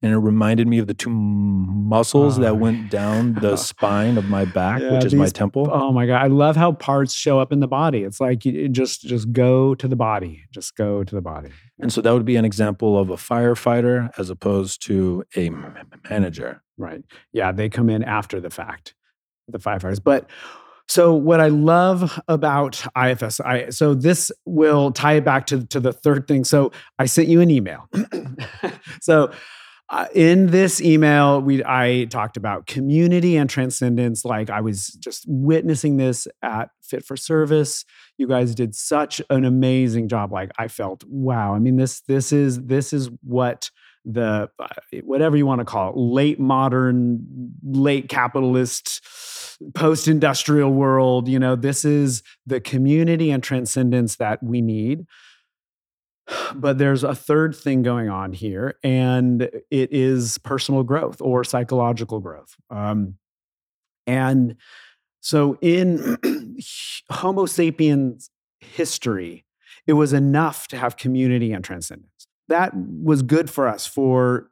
and 0.04 0.14
it 0.14 0.18
reminded 0.18 0.68
me 0.68 0.78
of 0.78 0.86
the 0.86 0.94
two 0.94 1.10
muscles 1.10 2.38
Oh, 2.38 2.42
that 2.44 2.58
went 2.58 2.92
down 2.92 3.34
the 3.42 3.56
spine 3.58 4.18
of 4.18 4.26
my 4.26 4.46
back 4.46 4.82
Yeah, 4.82 4.92
which 4.94 5.06
is 5.06 5.16
my 5.16 5.28
temple 5.28 5.70
Oh 5.72 5.92
my 5.92 6.06
god, 6.06 6.22
I 6.24 6.28
love 6.28 6.56
how 6.56 6.72
parts 6.74 7.14
show 7.16 7.40
up 7.40 7.52
in 7.52 7.62
the 7.62 7.68
body. 7.68 8.04
It's 8.04 8.20
like 8.20 8.46
you 8.46 8.70
just 8.70 9.02
just 9.02 9.32
go 9.32 9.74
to 9.76 9.88
the 9.88 9.96
body. 9.96 10.44
Just 10.52 10.76
go 10.76 11.04
to 11.04 11.16
the 11.16 11.22
body. 11.22 11.50
And 11.80 11.92
so 11.92 12.02
that 12.02 12.12
would 12.14 12.26
be 12.26 12.36
an 12.36 12.46
example 12.46 12.98
of 12.98 13.10
a 13.10 13.16
firefighter 13.16 14.12
as 14.20 14.30
opposed 14.30 14.86
to 14.86 15.24
a 15.36 15.50
manager. 16.10 16.62
Right. 16.78 17.04
Yeah, 17.34 17.52
they 17.52 17.70
come 17.70 17.90
in 17.90 18.04
after 18.04 18.40
the 18.40 18.50
fact, 18.52 18.94
the 19.48 19.60
firefighters. 19.60 20.04
But 20.04 20.30
so 20.88 21.14
what 21.14 21.42
I 21.42 21.48
love 21.48 22.20
about 22.28 22.86
IFS, 22.96 23.40
I 23.42 23.70
so 23.70 23.94
this 23.94 24.32
will 24.46 24.92
tie 24.92 25.14
it 25.14 25.26
back 25.26 25.48
to 25.48 25.66
to 25.66 25.80
the 25.80 25.94
third 25.94 26.28
thing. 26.28 26.44
So 26.44 26.72
I 26.98 27.06
sent 27.06 27.28
you 27.28 27.42
an 27.42 27.52
email. 27.52 27.90
so 29.02 29.32
uh, 29.90 30.06
in 30.14 30.48
this 30.48 30.82
email, 30.82 31.42
we 31.42 31.64
I 31.64 32.06
talked 32.10 32.36
about 32.36 32.68
community 32.68 33.38
and 33.38 33.50
transcendence. 33.50 34.26
Like 34.26 34.50
I 34.50 34.60
was 34.60 34.88
just 35.00 35.24
witnessing 35.28 35.96
this 35.96 36.28
at 36.42 36.70
Fit 36.82 37.06
for 37.06 37.16
Service. 37.16 37.86
You 38.18 38.28
guys 38.28 38.54
did 38.54 38.76
such 38.76 39.22
an 39.30 39.46
amazing 39.46 40.10
job. 40.10 40.34
Like 40.34 40.52
I 40.58 40.68
felt, 40.68 41.06
wow. 41.08 41.54
I 41.54 41.60
mean, 41.60 41.78
this 41.78 42.02
this 42.02 42.34
is 42.34 42.66
this 42.66 42.92
is 42.92 43.10
what 43.24 43.72
the 44.04 44.50
uh, 44.60 44.68
whatever 45.04 45.38
you 45.38 45.46
want 45.46 45.60
to 45.60 45.66
call 45.66 45.92
it, 45.92 45.98
late 45.98 46.40
modern, 46.40 47.54
late 47.64 48.10
capitalist, 48.10 49.02
post-industrial 49.74 50.72
world. 50.72 51.28
You 51.28 51.40
know, 51.40 51.56
this 51.56 51.86
is 51.86 52.24
the 52.46 52.60
community 52.60 53.32
and 53.32 53.44
transcendence 53.44 54.16
that 54.18 54.42
we 54.44 54.62
need. 54.62 55.06
But 56.54 56.78
there's 56.78 57.04
a 57.04 57.16
third 57.16 57.56
thing 57.56 57.84
going 57.84 58.10
on 58.10 58.34
here, 58.34 58.76
and 58.84 59.44
it 59.44 59.94
is 59.94 60.38
personal 60.40 60.84
growth 60.84 61.22
or 61.22 61.46
psychological 61.46 62.20
growth. 62.20 62.56
Um, 62.70 63.16
and 64.06 64.58
so, 65.22 65.58
in 65.62 66.18
Homo 67.12 67.46
sapiens 67.46 68.30
history, 68.60 69.46
it 69.86 69.94
was 69.94 70.12
enough 70.12 70.68
to 70.70 70.78
have 70.78 70.98
community 70.98 71.54
and 71.54 71.64
transcendence. 71.64 72.28
That 72.50 72.72
was 72.76 73.22
good 73.22 73.50
for 73.50 73.68
us 73.68 73.86
for 73.86 74.50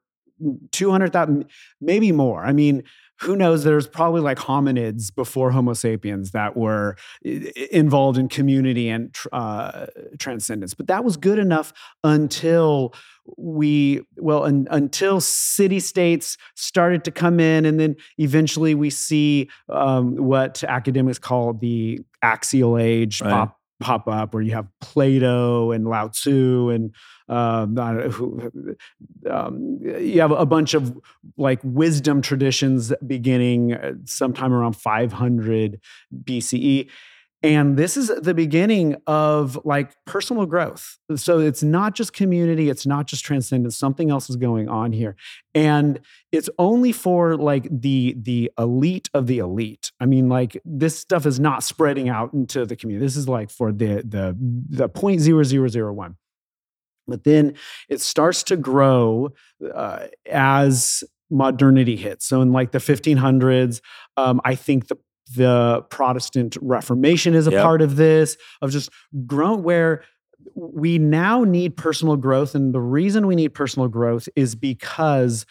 200,000, 0.71 1.45
maybe 1.81 2.11
more. 2.11 2.43
I 2.43 2.53
mean, 2.53 2.83
who 3.21 3.35
knows? 3.35 3.63
There's 3.63 3.87
probably 3.87 4.21
like 4.21 4.37
hominids 4.37 5.13
before 5.13 5.51
Homo 5.51 5.73
sapiens 5.73 6.31
that 6.31 6.57
were 6.57 6.97
involved 7.23 8.17
in 8.17 8.27
community 8.27 8.89
and 8.89 9.15
uh, 9.31 9.87
transcendence. 10.19 10.73
But 10.73 10.87
that 10.87 11.03
was 11.03 11.15
good 11.17 11.39
enough 11.39 11.73
until 12.03 12.93
we, 13.37 14.01
well, 14.17 14.43
un, 14.43 14.67
until 14.69 15.21
city 15.21 15.79
states 15.79 16.37
started 16.55 17.03
to 17.05 17.11
come 17.11 17.39
in. 17.39 17.65
And 17.65 17.79
then 17.79 17.95
eventually 18.17 18.75
we 18.75 18.89
see 18.89 19.49
um, 19.69 20.15
what 20.17 20.63
academics 20.63 21.17
call 21.17 21.53
the 21.53 22.01
axial 22.21 22.77
age 22.77 23.21
Right. 23.21 23.31
pop, 23.31 23.59
pop 23.79 24.07
up, 24.07 24.33
where 24.33 24.43
you 24.43 24.53
have 24.53 24.67
Plato 24.81 25.71
and 25.71 25.87
Lao 25.87 26.07
Tzu 26.09 26.69
and 26.69 26.93
um, 27.27 27.77
um, 29.29 29.79
you 29.81 30.21
have 30.21 30.31
a 30.31 30.45
bunch 30.45 30.73
of 30.73 30.97
like 31.37 31.59
wisdom 31.63 32.21
traditions 32.21 32.93
beginning 33.05 33.73
uh, 33.73 33.93
sometime 34.05 34.53
around 34.53 34.73
500 34.73 35.79
BCE. 36.23 36.89
And 37.45 37.77
this 37.77 37.95
is 37.95 38.07
the 38.07 38.33
beginning 38.33 38.95
of 39.05 39.59
like 39.63 39.91
personal 40.05 40.47
growth. 40.47 40.97
So 41.15 41.37
it's 41.37 41.61
not 41.61 41.93
just 41.93 42.11
community, 42.11 42.69
it's 42.69 42.87
not 42.87 43.05
just 43.05 43.23
transcendence, 43.23 43.77
something 43.77 44.09
else 44.09 44.31
is 44.31 44.35
going 44.35 44.67
on 44.67 44.93
here. 44.93 45.15
And 45.53 45.99
it's 46.31 46.49
only 46.57 46.91
for 46.91 47.37
like 47.37 47.67
the 47.69 48.15
the 48.17 48.51
elite 48.57 49.11
of 49.13 49.27
the 49.27 49.37
elite. 49.37 49.91
I 49.99 50.07
mean, 50.07 50.27
like 50.27 50.59
this 50.65 50.97
stuff 50.97 51.27
is 51.27 51.39
not 51.39 51.63
spreading 51.63 52.09
out 52.09 52.33
into 52.33 52.65
the 52.65 52.75
community. 52.75 53.05
This 53.05 53.15
is 53.15 53.29
like 53.29 53.51
for 53.51 53.71
the 53.71 53.97
the 54.03 54.35
the 54.67 54.89
0.0001 54.89 56.15
but 57.07 57.23
then 57.23 57.53
it 57.87 58.01
starts 58.01 58.41
to 58.41 58.57
grow 58.57 59.29
uh, 59.71 60.07
as 60.31 61.03
modernity 61.29 61.95
hits. 61.95 62.25
So 62.25 62.41
in 62.41 62.51
like 62.51 62.71
the 62.71 62.79
1500s, 62.79 63.81
um, 64.17 64.41
I 64.43 64.55
think 64.55 64.87
the 64.87 64.97
the 65.35 65.83
Protestant 65.89 66.57
Reformation 66.61 67.33
is 67.33 67.47
a 67.47 67.51
Yep. 67.51 67.61
part 67.63 67.81
of 67.81 67.95
this 67.95 68.37
of 68.61 68.71
just 68.71 68.89
grown 69.25 69.63
where 69.63 70.03
we 70.53 70.99
now 70.99 71.43
need 71.43 71.75
personal 71.75 72.15
growth, 72.17 72.53
and 72.55 72.73
the 72.73 72.81
reason 72.81 73.25
we 73.27 73.35
need 73.35 73.49
personal 73.53 73.87
growth 73.87 74.29
is 74.35 74.55
because 74.55 75.45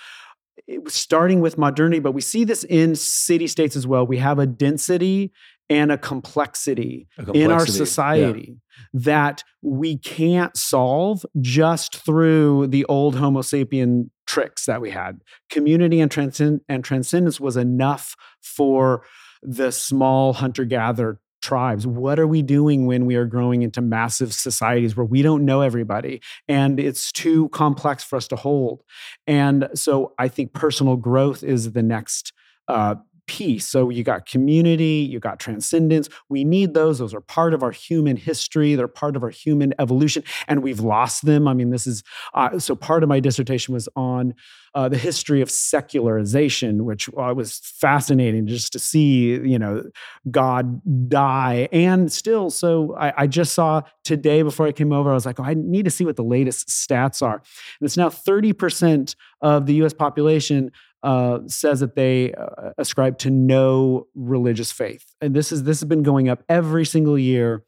it 0.67 0.83
was 0.85 0.95
starting 0.95 1.41
with 1.41 1.59
modernity, 1.59 1.99
but 1.99 2.13
we 2.13 2.21
see 2.21 2.45
this 2.45 2.65
in 2.65 2.95
city 2.95 3.47
states 3.47 3.77
as 3.77 3.87
well. 3.87 4.07
We 4.07 4.19
have 4.19 4.39
a 4.39 4.47
density 4.47 5.33
and 5.69 5.91
a 5.91 5.99
complexity 5.99 7.07
A 7.19 7.23
in 7.33 7.51
our 7.51 7.59
complexity. 7.59 7.79
Yeah. 7.81 7.85
society 7.85 8.57
that 8.93 9.43
we 9.63 9.97
can't 9.99 10.57
solve 10.57 11.25
just 11.41 11.97
through 11.97 12.69
the 12.69 12.85
old 12.87 13.17
Homo 13.17 13.41
sapien 13.43 14.11
tricks 14.27 14.67
that 14.67 14.81
we 14.81 14.91
had. 14.91 15.21
Community 15.51 16.01
and, 16.01 16.11
transcend- 16.11 16.61
and 16.69 16.85
transcendence 16.85 17.41
was 17.41 17.57
enough 17.57 18.15
for 18.43 19.05
the 19.45 19.71
small 19.71 20.33
hunter 20.33 20.65
gatherer 20.65 21.21
tribes. 21.43 21.87
What 21.87 22.19
are 22.19 22.27
we 22.27 22.41
doing 22.41 22.87
when 22.87 23.05
we 23.05 23.17
are 23.17 23.27
growing 23.27 23.63
into 23.63 23.83
massive 23.83 24.33
societies 24.33 24.97
where 24.97 25.05
we 25.05 25.21
don't 25.21 25.45
know 25.45 25.61
everybody 25.61 26.23
and 26.49 26.81
it's 26.81 27.13
too 27.13 27.51
complex 27.51 28.03
for 28.03 28.17
us 28.17 28.27
to 28.29 28.37
hold? 28.37 28.83
And 29.27 29.69
so 29.75 30.15
I 30.19 30.29
think 30.29 30.55
personal 30.55 30.97
growth 30.97 31.45
is 31.45 31.73
the 31.73 31.83
next 31.83 32.33
uh, 32.67 32.95
piece. 33.27 33.67
So 33.67 33.91
you 33.91 34.05
got 34.05 34.27
community, 34.27 35.07
you 35.11 35.19
got 35.19 35.39
transcendence. 35.39 36.09
We 36.29 36.45
need 36.45 36.75
those. 36.75 36.99
Those 36.99 37.15
are 37.15 37.21
part 37.21 37.55
of 37.55 37.63
our 37.63 37.71
human 37.71 38.17
history. 38.17 38.75
They're 38.75 38.89
part 38.89 39.17
of 39.17 39.23
our 39.23 39.31
human 39.31 39.75
evolution, 39.79 40.25
and 40.49 40.63
we've 40.63 40.81
lost 40.81 41.25
them. 41.25 41.49
I 41.49 41.55
mean, 41.55 41.71
this 41.71 41.87
is 41.87 42.03
uh, 42.35 42.59
so. 42.59 42.75
Part 42.75 43.03
of 43.03 43.09
my 43.09 43.21
dissertation 43.21 43.73
was 43.73 43.89
on 43.97 44.35
uh, 44.75 44.89
the 44.89 44.99
history 44.99 45.41
of 45.41 45.51
secularization, 45.51 46.85
which 46.85 47.09
uh, 47.17 47.33
was 47.35 47.59
fascinating 47.59 48.47
just 48.47 48.73
to 48.73 48.79
see, 48.79 49.31
you 49.31 49.59
know, 49.59 49.85
God 50.31 51.09
die. 51.09 51.69
And 51.71 52.13
still, 52.13 52.51
so 52.51 52.97
I, 52.97 53.23
I 53.23 53.27
just 53.27 53.55
saw 53.55 53.83
today 54.03 54.43
before 54.43 54.67
I 54.67 54.73
came 54.73 54.93
over, 54.93 55.11
I 55.11 55.15
was 55.15 55.27
like, 55.27 55.39
oh, 55.39 55.45
I 55.45 55.55
need 55.55 55.85
to 55.85 55.91
see 55.91 56.05
what 56.05 56.17
the 56.17 56.25
latest 56.25 56.69
stats 56.69 57.23
are. 57.23 57.37
And 57.37 57.87
it's 57.87 57.97
now 57.97 58.09
30% 58.09 59.15
of 59.41 59.67
the 59.67 59.75
US 59.85 59.95
population 59.95 60.73
uh, 61.05 61.41
says 61.47 61.81
that 61.81 61.95
they 61.95 62.33
uh, 62.33 62.71
ascribe 62.79 63.19
to 63.19 63.31
no 63.31 64.09
religious 64.15 64.73
faith, 64.73 65.15
and 65.21 65.35
this 65.35 65.53
is 65.53 65.63
this 65.63 65.81
has 65.81 65.89
been 65.89 66.03
going 66.03 66.29
up 66.29 66.43
every 66.49 66.85
single 66.85 67.19
year 67.19 67.65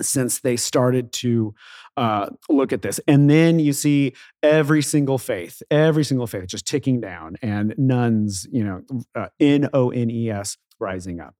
since 0.00 0.40
they 0.40 0.56
started 0.56 1.12
to 1.12 1.54
uh, 1.96 2.28
look 2.48 2.72
at 2.72 2.82
this. 2.82 2.98
And 3.06 3.28
then 3.30 3.58
you 3.58 3.72
see 3.72 4.14
every 4.42 4.82
single 4.82 5.18
faith, 5.18 5.62
every 5.70 6.04
single 6.04 6.26
faith 6.26 6.46
just 6.46 6.66
ticking 6.66 7.00
down, 7.00 7.36
and 7.42 7.74
nones, 7.76 8.46
you 8.50 8.64
know, 8.64 8.82
uh, 9.14 9.28
N 9.40 9.68
O 9.74 9.90
N 9.90 10.10
E 10.10 10.30
S 10.30 10.56
rising 10.80 11.20
up. 11.20 11.34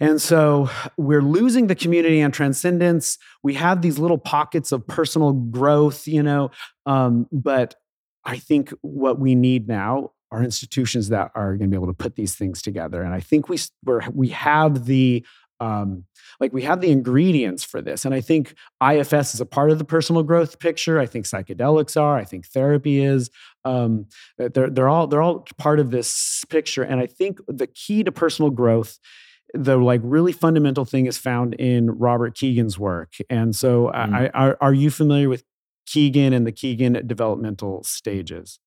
And 0.00 0.20
so 0.20 0.68
we're 0.96 1.22
losing 1.22 1.68
the 1.68 1.74
community 1.74 2.20
and 2.20 2.34
transcendence. 2.34 3.18
We 3.42 3.54
have 3.54 3.82
these 3.82 3.98
little 3.98 4.18
pockets 4.18 4.72
of 4.72 4.86
personal 4.86 5.32
growth, 5.32 6.08
you 6.08 6.22
know, 6.22 6.50
um, 6.86 7.26
but 7.30 7.76
I 8.24 8.38
think 8.38 8.72
what 8.80 9.18
we 9.20 9.34
need 9.34 9.68
now 9.68 10.12
are 10.32 10.42
institutions 10.42 11.10
that 11.10 11.30
are 11.34 11.56
going 11.56 11.70
to 11.70 11.76
be 11.76 11.76
able 11.76 11.92
to 11.92 11.94
put 11.94 12.16
these 12.16 12.34
things 12.34 12.62
together. 12.62 13.02
And 13.02 13.14
I 13.14 13.20
think 13.20 13.48
we 13.48 13.58
we 14.12 14.28
have 14.28 14.86
the 14.86 15.24
um, 15.60 16.04
like 16.40 16.52
we 16.52 16.62
have 16.62 16.80
the 16.80 16.90
ingredients 16.90 17.62
for 17.62 17.80
this. 17.80 18.04
And 18.04 18.12
I 18.12 18.20
think 18.20 18.54
IFS 18.82 19.34
is 19.34 19.40
a 19.40 19.46
part 19.46 19.70
of 19.70 19.78
the 19.78 19.84
personal 19.84 20.24
growth 20.24 20.58
picture. 20.58 20.98
I 20.98 21.06
think 21.06 21.24
psychedelics 21.24 22.00
are. 22.00 22.16
I 22.16 22.24
think 22.24 22.46
therapy 22.46 23.04
is. 23.04 23.30
Um, 23.64 24.06
they're 24.38 24.70
they're 24.70 24.88
all 24.88 25.06
they're 25.06 25.22
all 25.22 25.46
part 25.58 25.78
of 25.78 25.92
this 25.92 26.44
picture. 26.48 26.82
And 26.82 26.98
I 26.98 27.06
think 27.06 27.38
the 27.46 27.68
key 27.68 28.02
to 28.02 28.10
personal 28.10 28.50
growth 28.50 28.98
the 29.54 29.76
like 29.76 30.00
really 30.02 30.32
fundamental 30.32 30.86
thing 30.86 31.04
is 31.04 31.18
found 31.18 31.52
in 31.54 31.90
Robert 31.90 32.34
Kegan's 32.34 32.78
work. 32.78 33.12
And 33.28 33.54
so, 33.54 33.90
mm. 33.94 33.94
I, 33.94 34.30
I, 34.32 34.54
are 34.62 34.72
you 34.72 34.90
familiar 34.90 35.28
with 35.28 35.44
Kegan 35.86 36.32
and 36.32 36.46
the 36.46 36.52
Kegan 36.52 37.06
developmental 37.06 37.82
stages? 37.84 38.58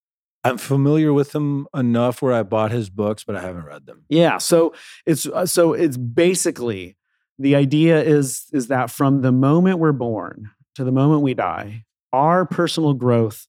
I'm 0.46 0.60
familiar 0.60 1.12
with 1.12 1.34
him 1.34 1.68
enough 1.76 2.22
where 2.22 2.32
I 2.32 2.44
bought 2.44 2.70
his 2.72 2.92
books, 2.92 3.24
but 3.24 3.36
I 3.36 3.42
haven't 3.42 3.66
read 3.66 3.88
them. 3.88 4.06
Yeah, 4.10 4.38
so 4.38 4.76
it's 5.04 5.26
uh, 5.26 5.48
so 5.48 5.74
it's 5.74 5.98
basically 5.98 6.98
the 7.40 7.56
idea 7.56 8.00
is 8.02 8.46
is 8.54 8.68
that 8.68 8.92
from 8.92 9.24
the 9.24 9.32
moment 9.32 9.80
we're 9.80 9.92
born 9.92 10.52
to 10.76 10.84
the 10.84 10.92
moment 10.92 11.24
we 11.24 11.34
die, 11.34 11.86
our 12.14 12.46
personal 12.46 12.94
growth 12.94 13.48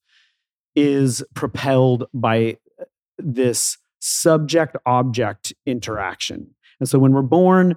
is 0.74 1.22
propelled 1.34 2.06
by 2.14 2.56
uh, 2.80 2.84
this 3.18 3.76
subject 4.00 4.74
object 4.86 5.52
interaction. 5.66 6.54
And 6.80 6.88
so 6.88 6.98
when 6.98 7.12
we're 7.12 7.20
born, 7.20 7.76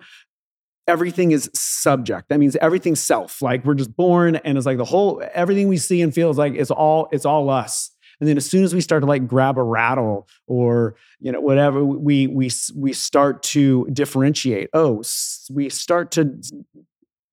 everything 0.88 1.32
is 1.32 1.50
subject. 1.54 2.30
That 2.30 2.40
means 2.40 2.56
everything's 2.58 3.02
self. 3.02 3.42
Like 3.42 3.66
we're 3.66 3.76
just 3.76 3.96
born 3.98 4.38
and 4.38 4.58
it's 4.58 4.66
like 4.66 4.78
the 4.78 4.86
whole 4.86 5.22
everything 5.34 5.68
we 5.68 5.78
see 5.78 6.02
and 6.02 6.14
feel 6.14 6.30
is 6.30 6.38
like 6.38 6.54
it's 6.56 6.72
all 6.72 7.10
it's 7.12 7.26
all 7.26 7.50
us. 7.50 7.92
And 8.20 8.28
then 8.28 8.38
as 8.38 8.46
soon 8.46 8.64
as 8.64 8.74
we 8.74 8.82
start 8.82 9.02
to 9.02 9.08
like 9.08 9.28
grab 9.28 9.58
a 9.58 9.64
rattle 9.64 10.28
or 10.48 10.96
you 11.20 11.32
know 11.32 11.42
whatever, 11.42 11.84
we 11.84 12.28
we 12.28 12.50
we 12.76 12.94
start 12.94 13.44
to 13.44 13.88
differentiate. 13.92 14.70
Oh, 14.74 15.04
we 15.52 15.70
start 15.70 16.12
to 16.12 16.42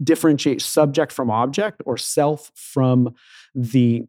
differentiate 0.03 0.63
subject 0.63 1.13
from 1.13 1.31
object 1.31 1.83
or 1.87 1.97
self 1.97 2.53
from 2.55 3.15
the 3.55 4.05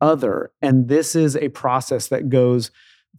other. 0.00 0.50
And 0.60 0.88
this 0.88 1.16
is 1.16 1.36
a 1.36 1.48
process 1.48 2.08
that 2.08 2.28
goes 2.28 2.70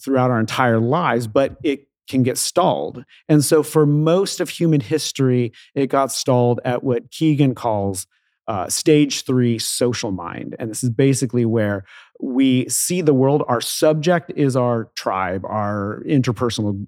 throughout 0.02 0.32
our 0.32 0.40
entire 0.40 0.80
lives, 0.80 1.28
but 1.28 1.58
it 1.64 1.88
can 2.08 2.24
get 2.24 2.38
stalled. 2.38 3.04
And 3.28 3.44
so 3.44 3.64
for 3.64 3.86
most 3.86 4.40
of 4.40 4.50
human 4.50 4.80
history, 4.80 5.52
it 5.76 5.88
got 5.88 6.12
stalled 6.12 6.60
at 6.64 6.84
what 6.84 7.12
Kegan 7.12 7.56
calls 7.56 8.08
uh, 8.48 8.70
stage 8.70 9.26
three 9.26 9.60
social 9.60 10.12
mind. 10.12 10.56
And 10.58 10.70
this 10.70 10.84
is 10.84 10.90
basically 10.90 11.46
where 11.46 11.84
we 12.20 12.68
see 12.70 13.02
the 13.02 13.14
world. 13.14 13.44
Our 13.48 13.62
subject 13.62 14.32
is 14.36 14.56
our 14.56 14.90
tribe, 14.96 15.44
our 15.46 16.02
interpersonal 16.08 16.88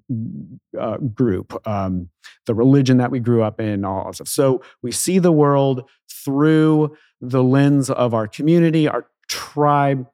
uh, 0.78 0.96
group, 0.98 1.60
um, 1.68 2.08
the 2.46 2.54
religion 2.54 2.96
that 2.96 3.10
we 3.10 3.20
grew 3.20 3.42
up 3.42 3.60
in, 3.60 3.84
all 3.84 4.06
that 4.06 4.14
stuff. 4.14 4.28
So 4.28 4.62
we 4.82 4.90
see 4.90 5.18
the 5.18 5.32
world 5.32 5.88
through 6.24 6.96
the 7.20 7.42
lens 7.42 7.90
of 7.90 8.14
our 8.14 8.26
community, 8.26 8.88
our 8.88 9.06
tribe. 9.28 10.06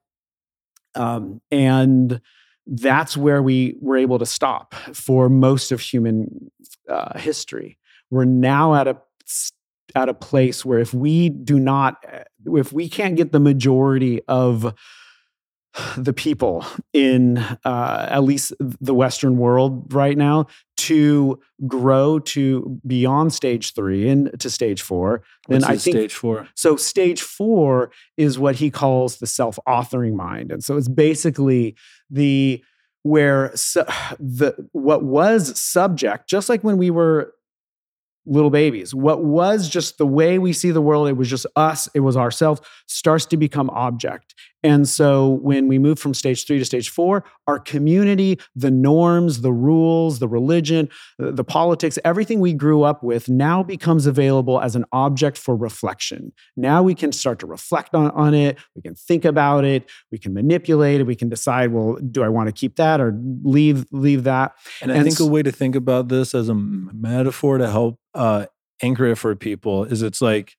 Um, 0.95 1.41
and 1.51 2.21
that's 2.67 3.17
where 3.17 3.43
we 3.43 3.77
were 3.81 3.97
able 3.97 4.19
to 4.19 4.27
stop 4.27 4.75
for 4.75 5.29
most 5.29 5.71
of 5.71 5.81
human 5.81 6.51
uh, 6.89 7.19
history. 7.19 7.79
We're 8.11 8.25
now 8.25 8.75
at 8.75 8.89
a 8.89 8.99
at 9.97 10.09
a 10.11 10.15
place 10.15 10.65
where 10.65 10.79
if 10.79 10.93
we 10.95 11.31
do 11.31 11.59
not, 11.59 12.05
if 12.45 12.73
we 12.73 12.89
can't 12.89 13.17
get 13.17 13.33
the 13.33 13.41
majority 13.41 14.21
of 14.29 14.75
the 15.97 16.13
people 16.13 16.65
in 16.93 17.39
uh, 17.65 18.07
at 18.11 18.23
least 18.23 18.53
the 18.61 18.95
Western 18.95 19.39
world 19.39 19.93
right 19.93 20.17
now 20.17 20.47
to 20.77 21.39
grow 21.67 22.19
to 22.19 22.81
beyond 22.87 23.33
stage 23.33 23.75
three 23.75 24.09
and 24.09 24.39
to 24.41 24.49
stage 24.51 24.83
four. 24.83 25.23
Then 25.49 25.65
I 25.65 25.77
think 25.77 25.97
stage 25.97 26.15
four. 26.15 26.49
So 26.55 26.77
stage 26.77 27.21
four 27.21 27.91
is 28.17 28.39
what 28.39 28.57
he 28.57 28.71
calls 28.71 29.17
the 29.17 29.27
self-authoring 29.27 30.15
mind, 30.15 30.53
and 30.53 30.63
so 30.63 30.77
it's 30.77 30.89
basically 30.89 31.75
the 32.11 32.63
where 33.03 33.53
su- 33.55 33.85
the 34.19 34.69
what 34.73 35.05
was 35.05 35.59
subject, 35.61 36.29
just 36.29 36.49
like 36.49 36.63
when 36.63 36.77
we 36.77 36.91
were 36.91 37.33
little 38.27 38.51
babies. 38.51 38.95
What 38.95 39.25
was 39.25 39.69
just 39.69 39.99
the 39.99 40.07
way 40.07 40.39
we 40.39 40.53
see 40.53 40.71
the 40.71 40.83
world, 40.83 41.09
it 41.09 41.13
was 41.13 41.31
just 41.31 41.47
us, 41.57 41.89
it 41.95 42.01
was 42.01 42.17
ourselves, 42.17 42.61
starts 42.87 43.27
to 43.27 43.37
become 43.37 43.71
object. 43.71 44.35
And 44.63 44.89
so 44.89 45.29
when 45.43 45.69
we 45.69 45.79
move 45.79 45.99
from 45.99 46.15
stage 46.15 46.47
three 46.47 46.59
to 46.59 46.65
stage 46.65 46.89
four, 46.89 47.25
our 47.47 47.59
community, 47.59 48.41
the 48.55 48.71
norms, 48.71 49.43
the 49.43 49.53
rules, 49.53 50.19
the 50.19 50.29
religion, 50.29 50.89
the 51.19 51.45
politics, 51.45 51.99
everything 52.05 52.41
we 52.41 52.53
grew 52.53 52.83
up 52.83 53.03
with 53.03 53.29
now 53.29 53.63
becomes 53.63 54.07
available 54.07 54.61
as 54.61 54.75
an 54.75 54.85
object 54.93 55.39
for 55.39 55.55
reflection. 55.55 56.33
Now 56.57 56.83
we 56.83 56.95
can 56.95 57.13
start 57.13 57.39
to 57.41 57.47
reflect 57.47 57.95
on, 57.95 58.11
on 58.13 58.35
it. 58.35 58.59
We 58.75 58.83
can 58.83 58.95
think 58.95 59.25
about 59.25 59.65
it. 59.65 59.89
We 60.11 60.19
can 60.19 60.35
manipulate 60.35 61.01
it. 61.01 61.05
We 61.05 61.17
can 61.17 61.29
decide, 61.29 61.73
well, 61.73 61.99
do 62.11 62.23
I 62.25 62.29
want 62.29 62.49
to 62.49 62.53
keep 62.53 62.77
that 62.77 63.01
or 63.01 63.17
leave, 63.43 63.87
leave 63.93 64.25
that? 64.25 64.53
And, 64.83 64.91
and 64.91 65.01
I 65.01 65.05
think 65.05 65.21
a 65.21 65.27
way 65.27 65.43
to 65.43 65.53
think 65.53 65.77
about 65.77 66.09
this 66.09 66.35
as 66.35 66.49
a 66.49 66.55
metaphor 66.55 67.59
to 67.59 67.71
help 67.71 67.99
uh, 68.15 68.47
anchor 68.83 69.07
it 69.07 69.17
for 69.17 69.35
people 69.37 69.85
is 69.85 70.03
it's 70.03 70.21
like 70.21 70.57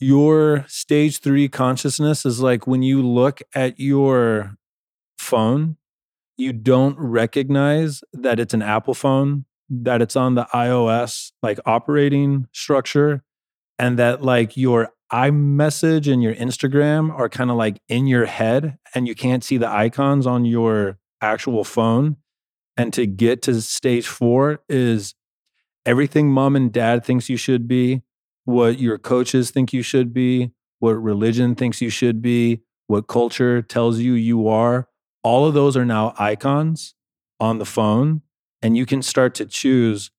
your 0.00 0.64
stage 0.66 1.20
three 1.20 1.48
consciousness 1.48 2.24
is 2.24 2.40
like 2.40 2.66
when 2.66 2.82
you 2.82 3.06
look 3.06 3.42
at 3.54 3.78
your 3.78 4.56
phone, 5.18 5.76
you 6.36 6.52
don't 6.52 6.98
recognize 6.98 8.02
that 8.14 8.40
it's 8.40 8.54
an 8.54 8.62
Apple 8.62 8.94
phone, 8.94 9.44
that 9.68 10.00
it's 10.00 10.16
on 10.16 10.34
the 10.34 10.48
iOS 10.54 11.32
like 11.42 11.60
operating 11.66 12.48
structure, 12.52 13.22
and 13.78 13.98
that 13.98 14.22
like 14.22 14.56
your 14.56 14.90
iMessage 15.12 16.10
and 16.10 16.22
your 16.22 16.34
Instagram 16.34 17.12
are 17.12 17.28
kind 17.28 17.50
of 17.50 17.56
like 17.56 17.80
in 17.88 18.06
your 18.06 18.26
head 18.26 18.78
and 18.94 19.06
you 19.06 19.14
can't 19.14 19.44
see 19.44 19.56
the 19.56 19.68
icons 19.68 20.26
on 20.26 20.44
your 20.44 20.98
actual 21.20 21.64
phone. 21.64 22.16
And 22.76 22.92
to 22.94 23.06
get 23.06 23.42
to 23.42 23.60
stage 23.60 24.06
four 24.06 24.60
is 24.68 25.14
everything 25.84 26.30
mom 26.30 26.56
and 26.56 26.72
dad 26.72 27.04
thinks 27.04 27.28
you 27.28 27.36
should 27.36 27.68
be, 27.68 28.02
what 28.44 28.78
your 28.78 28.98
coaches 28.98 29.50
think 29.50 29.72
you 29.72 29.82
should 29.82 30.12
be, 30.12 30.52
what 30.78 30.92
religion 30.92 31.54
thinks 31.54 31.80
you 31.80 31.90
should 31.90 32.22
be, 32.22 32.62
what 32.86 33.06
culture 33.06 33.62
tells 33.62 33.98
you 34.00 34.14
you 34.14 34.48
are. 34.48 34.88
All 35.22 35.46
of 35.46 35.54
those 35.54 35.76
are 35.76 35.84
now 35.84 36.14
icons 36.18 36.94
on 37.38 37.58
the 37.58 37.66
phone, 37.66 38.22
and 38.62 38.76
you 38.76 38.86
can 38.86 39.02
start 39.02 39.34
to 39.36 39.46
choose. 39.46 40.10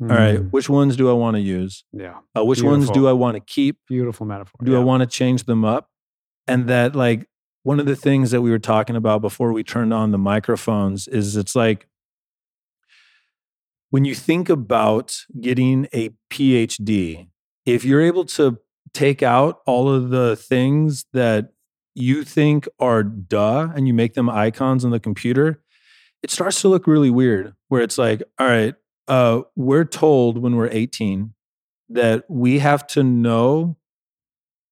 Mm. 0.00 0.10
All 0.10 0.16
right, 0.16 0.38
mm. 0.38 0.50
which 0.50 0.68
ones 0.68 0.96
do 0.96 1.10
I 1.10 1.12
want 1.12 1.36
to 1.36 1.40
use? 1.40 1.84
Yeah. 1.92 2.18
Uh, 2.36 2.44
which 2.44 2.60
Beautiful. 2.60 2.78
ones 2.78 2.90
do 2.90 3.08
I 3.08 3.12
want 3.12 3.36
to 3.36 3.40
keep? 3.40 3.78
Beautiful 3.88 4.26
metaphor. 4.26 4.60
Do 4.62 4.72
yeah. 4.72 4.78
I 4.78 4.82
want 4.82 5.02
to 5.02 5.06
change 5.06 5.44
them 5.44 5.64
up? 5.64 5.88
And 6.46 6.68
that, 6.68 6.94
like, 6.94 7.26
one 7.62 7.78
of 7.80 7.86
the 7.86 7.96
things 7.96 8.30
that 8.30 8.40
we 8.40 8.50
were 8.50 8.58
talking 8.58 8.96
about 8.96 9.20
before 9.20 9.52
we 9.52 9.62
turned 9.62 9.92
on 9.92 10.10
the 10.10 10.18
microphones 10.18 11.06
is 11.06 11.36
it's 11.36 11.54
like 11.54 11.86
when 13.90 14.04
you 14.04 14.14
think 14.14 14.48
about 14.48 15.16
getting 15.40 15.86
a 15.92 16.10
PhD, 16.30 17.28
if 17.74 17.84
you're 17.84 18.00
able 18.00 18.24
to 18.24 18.58
take 18.92 19.22
out 19.22 19.60
all 19.66 19.88
of 19.88 20.10
the 20.10 20.36
things 20.36 21.04
that 21.12 21.52
you 21.94 22.24
think 22.24 22.68
are 22.78 23.02
duh 23.02 23.68
and 23.74 23.86
you 23.86 23.94
make 23.94 24.14
them 24.14 24.28
icons 24.28 24.84
on 24.84 24.90
the 24.90 25.00
computer, 25.00 25.62
it 26.22 26.30
starts 26.30 26.60
to 26.62 26.68
look 26.68 26.86
really 26.86 27.10
weird 27.10 27.54
where 27.68 27.82
it's 27.82 27.98
like, 27.98 28.22
all 28.38 28.46
right, 28.46 28.74
uh, 29.08 29.42
we're 29.56 29.84
told 29.84 30.38
when 30.38 30.56
we're 30.56 30.68
18 30.70 31.34
that 31.88 32.24
we 32.28 32.60
have 32.60 32.86
to 32.86 33.02
know 33.02 33.76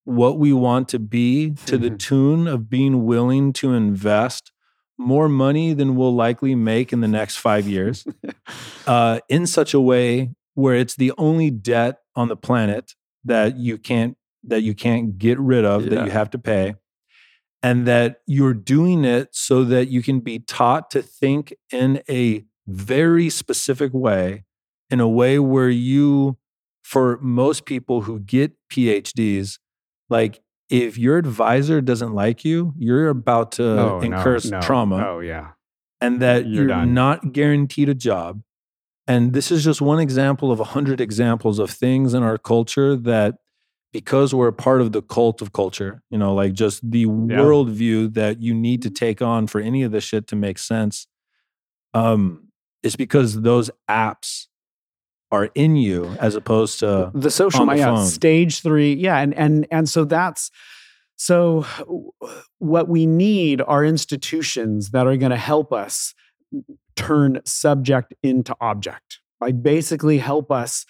what 0.05 0.39
we 0.39 0.53
want 0.53 0.89
to 0.89 0.99
be 0.99 1.51
to 1.67 1.77
the 1.77 1.91
tune 1.97 2.47
of 2.47 2.71
being 2.71 3.05
willing 3.05 3.53
to 3.53 3.73
invest 3.73 4.53
more 4.97 5.29
money 5.29 5.73
than 5.75 5.95
we'll 5.95 6.15
likely 6.15 6.55
make 6.55 6.93
in 6.93 7.01
the 7.01 7.09
next 7.09 7.37
five 7.37 7.69
years 7.69 8.07
uh, 8.87 9.21
in 9.29 9.47
such 9.47 9.75
a 9.75 9.81
way 9.81 10.31
where 10.55 10.75
it's 10.75 10.97
the 10.97 11.13
only 11.19 11.51
debt 11.51 12.01
on 12.19 12.29
the 12.29 12.37
planet 12.37 12.95
that 13.25 13.57
you 13.57 13.79
can't 13.79 14.17
that 14.45 14.63
you 14.63 14.75
can't 14.75 15.19
get 15.19 15.39
rid 15.53 15.65
of 15.65 15.79
Yeah. 15.85 15.91
that 15.91 16.05
you 16.07 16.11
have 16.21 16.31
to 16.31 16.39
pay 16.39 16.75
and 17.63 17.87
that 17.87 18.21
you're 18.27 18.55
doing 18.55 19.05
it 19.05 19.29
so 19.33 19.65
that 19.65 19.89
you 19.89 20.03
can 20.03 20.21
be 20.21 20.39
taught 20.39 20.91
to 20.93 21.03
think 21.03 21.55
in 21.73 22.03
a 22.09 22.45
very 22.67 23.29
specific 23.31 23.93
way 23.93 24.45
in 24.91 25.01
a 25.01 25.09
way 25.09 25.39
where 25.39 25.71
you 25.71 26.37
for 26.83 27.19
most 27.21 27.67
people 27.67 28.03
who 28.03 28.21
get 28.21 28.53
PhDs 28.73 29.59
like 30.09 30.41
if 30.71 30.97
your 30.99 31.17
advisor 31.19 31.81
doesn't 31.81 32.13
like 32.15 32.45
you 32.45 32.73
you're 32.77 33.09
about 33.09 33.53
to 33.53 33.65
Oh, 33.65 33.99
no, 33.99 34.01
incur 34.01 34.39
no. 34.45 34.61
trauma 34.61 35.05
Oh 35.09 35.21
yeah. 35.21 35.49
and 36.01 36.21
that 36.21 36.47
You're 36.47 36.69
you're, 36.69 36.87
not 36.87 37.33
guaranteed 37.33 37.89
a 37.89 37.95
job. 37.95 38.43
And 39.09 39.33
this 39.33 39.51
is 39.51 39.65
just 39.65 39.81
one 39.81 39.99
example 39.99 40.53
of 40.53 40.61
a 40.61 40.65
hundred 40.65 41.01
examples 41.01 41.59
of 41.59 41.71
things 41.71 42.15
in 42.15 42.23
our 42.23 42.39
culture 42.39 42.95
that, 42.95 43.37
because 43.91 44.35
we're 44.35 44.49
a 44.49 44.53
part 44.53 44.83
of 44.83 44.93
the 44.93 45.01
cult 45.01 45.41
of 45.41 45.55
culture, 45.55 46.03
you 46.11 46.19
know, 46.19 46.35
like 46.35 46.53
just 46.53 46.89
the 46.89 47.07
worldview 47.07 48.13
that 48.13 48.43
you 48.43 48.55
need 48.55 48.83
to 48.83 48.91
take 48.91 49.23
on 49.23 49.47
for 49.47 49.63
any 49.63 49.83
of 49.83 49.93
this 49.93 50.05
shit 50.05 50.27
to 50.29 50.37
make 50.37 50.59
sense, 50.59 51.07
um, 51.95 52.49
it's 52.83 52.97
because 52.97 53.41
those 53.41 53.71
apps 53.89 54.47
are 55.31 55.51
in 55.55 55.77
you 55.77 56.17
as 56.21 56.35
opposed 56.35 56.81
to 56.81 57.11
the 57.15 57.31
social 57.31 57.67
the 57.67 57.77
yeah, 57.77 58.03
stage 58.05 58.63
three 58.63 58.95
yeah 58.95 59.19
and 59.19 59.35
and 59.35 59.67
and 59.71 59.89
so 59.89 60.05
that's 60.05 60.51
so 61.17 61.67
what 62.59 62.89
we 62.89 63.05
need 63.05 63.61
are 63.61 63.85
institutions 63.85 64.91
that 64.91 65.07
are 65.07 65.17
going 65.17 65.31
to 65.31 65.37
help 65.37 65.73
us 65.73 66.15
turn 66.99 67.41
subject 67.45 68.13
into 68.25 68.57
object. 68.61 69.21
Like 69.41 69.63
basically 69.63 70.19
help 70.19 70.51
us 70.51 70.85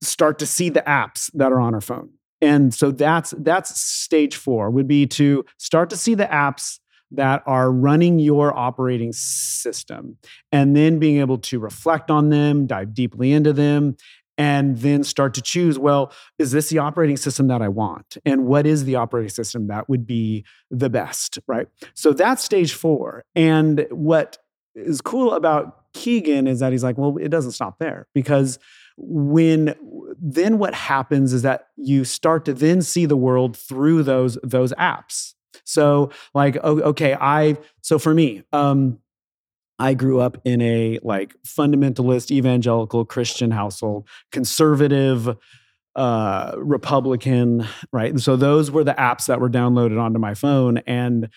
start 0.00 0.38
to 0.38 0.46
see 0.46 0.68
the 0.68 0.82
apps 0.82 1.30
that 1.34 1.50
are 1.50 1.58
on 1.58 1.74
our 1.74 1.80
phone. 1.80 2.10
And 2.40 2.72
so 2.72 2.92
that's 2.92 3.34
that's 3.38 3.80
stage 3.80 4.36
four 4.36 4.70
would 4.70 4.86
be 4.86 5.06
to 5.06 5.44
start 5.58 5.90
to 5.90 5.96
see 5.96 6.14
the 6.14 6.26
apps 6.26 6.78
that 7.10 7.42
are 7.46 7.72
running 7.72 8.18
your 8.18 8.56
operating 8.56 9.12
system 9.12 10.16
and 10.52 10.76
then 10.76 10.98
being 10.98 11.18
able 11.18 11.38
to 11.38 11.58
reflect 11.58 12.10
on 12.10 12.28
them 12.30 12.66
dive 12.66 12.94
deeply 12.94 13.32
into 13.32 13.52
them 13.52 13.96
and 14.36 14.78
then 14.78 15.04
start 15.04 15.32
to 15.34 15.40
choose 15.40 15.78
well 15.78 16.12
is 16.38 16.50
this 16.50 16.68
the 16.68 16.78
operating 16.78 17.16
system 17.16 17.46
that 17.48 17.62
i 17.62 17.68
want? 17.68 18.16
And 18.24 18.46
what 18.46 18.66
is 18.66 18.84
the 18.84 18.96
operating 18.96 19.30
system 19.30 19.68
that 19.68 19.88
would 19.88 20.06
be 20.06 20.44
the 20.70 20.90
best 20.90 21.38
right? 21.46 21.66
So 21.94 22.12
that's 22.12 22.44
stage 22.44 22.74
four. 22.74 23.24
And 23.34 23.86
what 23.90 24.38
is 24.74 25.00
cool 25.00 25.32
about 25.32 25.92
Kegan 25.92 26.46
is 26.46 26.60
that 26.60 26.72
he's 26.72 26.82
like 26.84 26.98
well 26.98 27.16
it 27.18 27.28
doesn't 27.28 27.52
stop 27.52 27.78
there 27.78 28.06
because 28.14 28.58
when 28.96 29.74
then 30.20 30.58
what 30.58 30.74
happens 30.74 31.32
is 31.32 31.42
that 31.42 31.68
you 31.76 32.04
start 32.04 32.44
to 32.44 32.54
then 32.54 32.82
see 32.82 33.06
the 33.06 33.16
world 33.16 33.56
through 33.56 34.02
those 34.02 34.38
those 34.42 34.72
apps 34.74 35.34
so 35.64 36.10
like 36.34 36.56
okay 36.58 37.16
i 37.20 37.56
so 37.80 37.98
for 37.98 38.14
me 38.14 38.42
um 38.52 38.98
I 39.78 39.94
grew 39.94 40.20
up 40.20 40.38
in 40.44 40.60
a 40.62 40.98
like 41.02 41.34
fundamentalist 41.44 42.30
evangelical 42.30 43.04
Christian 43.04 43.50
household, 43.50 44.08
conservative 44.30 45.36
uh 45.96 46.52
Republican, 46.56 47.66
right? 47.92 48.10
And 48.10 48.22
so 48.22 48.36
those 48.36 48.70
were 48.70 48.84
the 48.84 48.94
apps 48.94 49.26
that 49.26 49.40
were 49.40 49.50
downloaded 49.50 50.00
onto 50.00 50.18
my 50.18 50.34
phone 50.34 50.78
and 50.86 51.28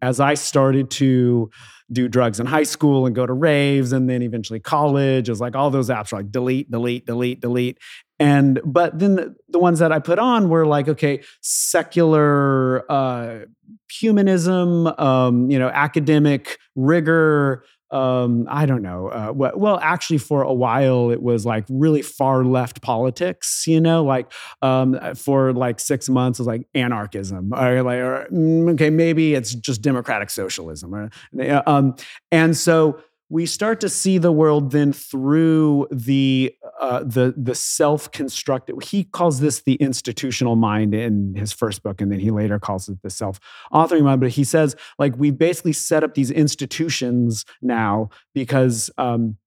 as 0.00 0.20
I 0.20 0.34
started 0.34 0.90
to 0.92 1.50
do 1.90 2.08
drugs 2.08 2.40
in 2.40 2.46
high 2.46 2.62
school 2.62 3.06
and 3.06 3.14
go 3.14 3.26
to 3.26 3.32
raves 3.32 3.92
and 3.92 4.08
then 4.08 4.22
eventually 4.22 4.60
college, 4.60 5.28
it 5.28 5.32
was 5.32 5.40
like 5.40 5.54
all 5.54 5.70
those 5.70 5.90
apps 5.90 6.12
were 6.12 6.18
like 6.18 6.32
delete, 6.32 6.70
delete, 6.70 7.06
delete, 7.06 7.40
delete. 7.40 7.78
And 8.18 8.60
but 8.64 8.98
then 8.98 9.16
the, 9.16 9.34
the 9.48 9.58
ones 9.58 9.78
that 9.80 9.92
I 9.92 9.98
put 9.98 10.18
on 10.18 10.48
were 10.48 10.66
like, 10.66 10.88
okay, 10.88 11.22
secular 11.40 12.90
uh 12.90 13.46
humanism, 13.90 14.86
um, 14.86 15.50
you 15.50 15.58
know, 15.58 15.68
academic 15.68 16.58
rigor. 16.74 17.64
Um, 17.92 18.46
I 18.48 18.66
don't 18.66 18.82
know. 18.82 19.08
Uh, 19.08 19.32
well, 19.34 19.78
actually, 19.82 20.18
for 20.18 20.42
a 20.42 20.52
while, 20.52 21.10
it 21.10 21.22
was 21.22 21.44
like 21.44 21.64
really 21.68 22.02
far 22.02 22.44
left 22.44 22.80
politics. 22.80 23.64
You 23.66 23.80
know, 23.80 24.02
like 24.02 24.32
um, 24.62 24.98
for 25.14 25.52
like 25.52 25.78
six 25.78 26.08
months, 26.08 26.38
it 26.38 26.42
was 26.42 26.46
like 26.46 26.66
anarchism, 26.74 27.52
or 27.52 27.82
like, 27.82 27.98
or, 27.98 28.26
mm, 28.32 28.72
okay, 28.72 28.90
maybe 28.90 29.34
it's 29.34 29.54
just 29.54 29.82
democratic 29.82 30.30
socialism, 30.30 30.94
or, 30.94 31.10
uh, 31.40 31.62
um, 31.66 31.94
and 32.30 32.56
so 32.56 33.00
we 33.32 33.46
start 33.46 33.80
to 33.80 33.88
see 33.88 34.18
the 34.18 34.30
world 34.30 34.72
then 34.72 34.92
through 34.92 35.88
the 35.90 36.54
uh, 36.78 37.02
the 37.02 37.32
the 37.34 37.54
self-constructed. 37.54 38.84
He 38.84 39.04
calls 39.04 39.40
this 39.40 39.62
the 39.62 39.76
institutional 39.76 40.54
mind 40.54 40.94
in 40.94 41.34
his 41.34 41.50
first 41.50 41.82
book, 41.82 42.02
and 42.02 42.12
then 42.12 42.20
he 42.20 42.30
later 42.30 42.58
calls 42.58 42.90
it 42.90 43.00
the 43.02 43.08
self-authoring 43.08 44.02
mind. 44.02 44.20
But 44.20 44.32
he 44.32 44.44
says 44.44 44.76
like 44.98 45.16
we 45.16 45.30
basically 45.30 45.72
set 45.72 46.04
up 46.04 46.14
these 46.14 46.30
institutions 46.30 47.44
now 47.62 48.10
because. 48.34 48.90
Um, 48.98 49.38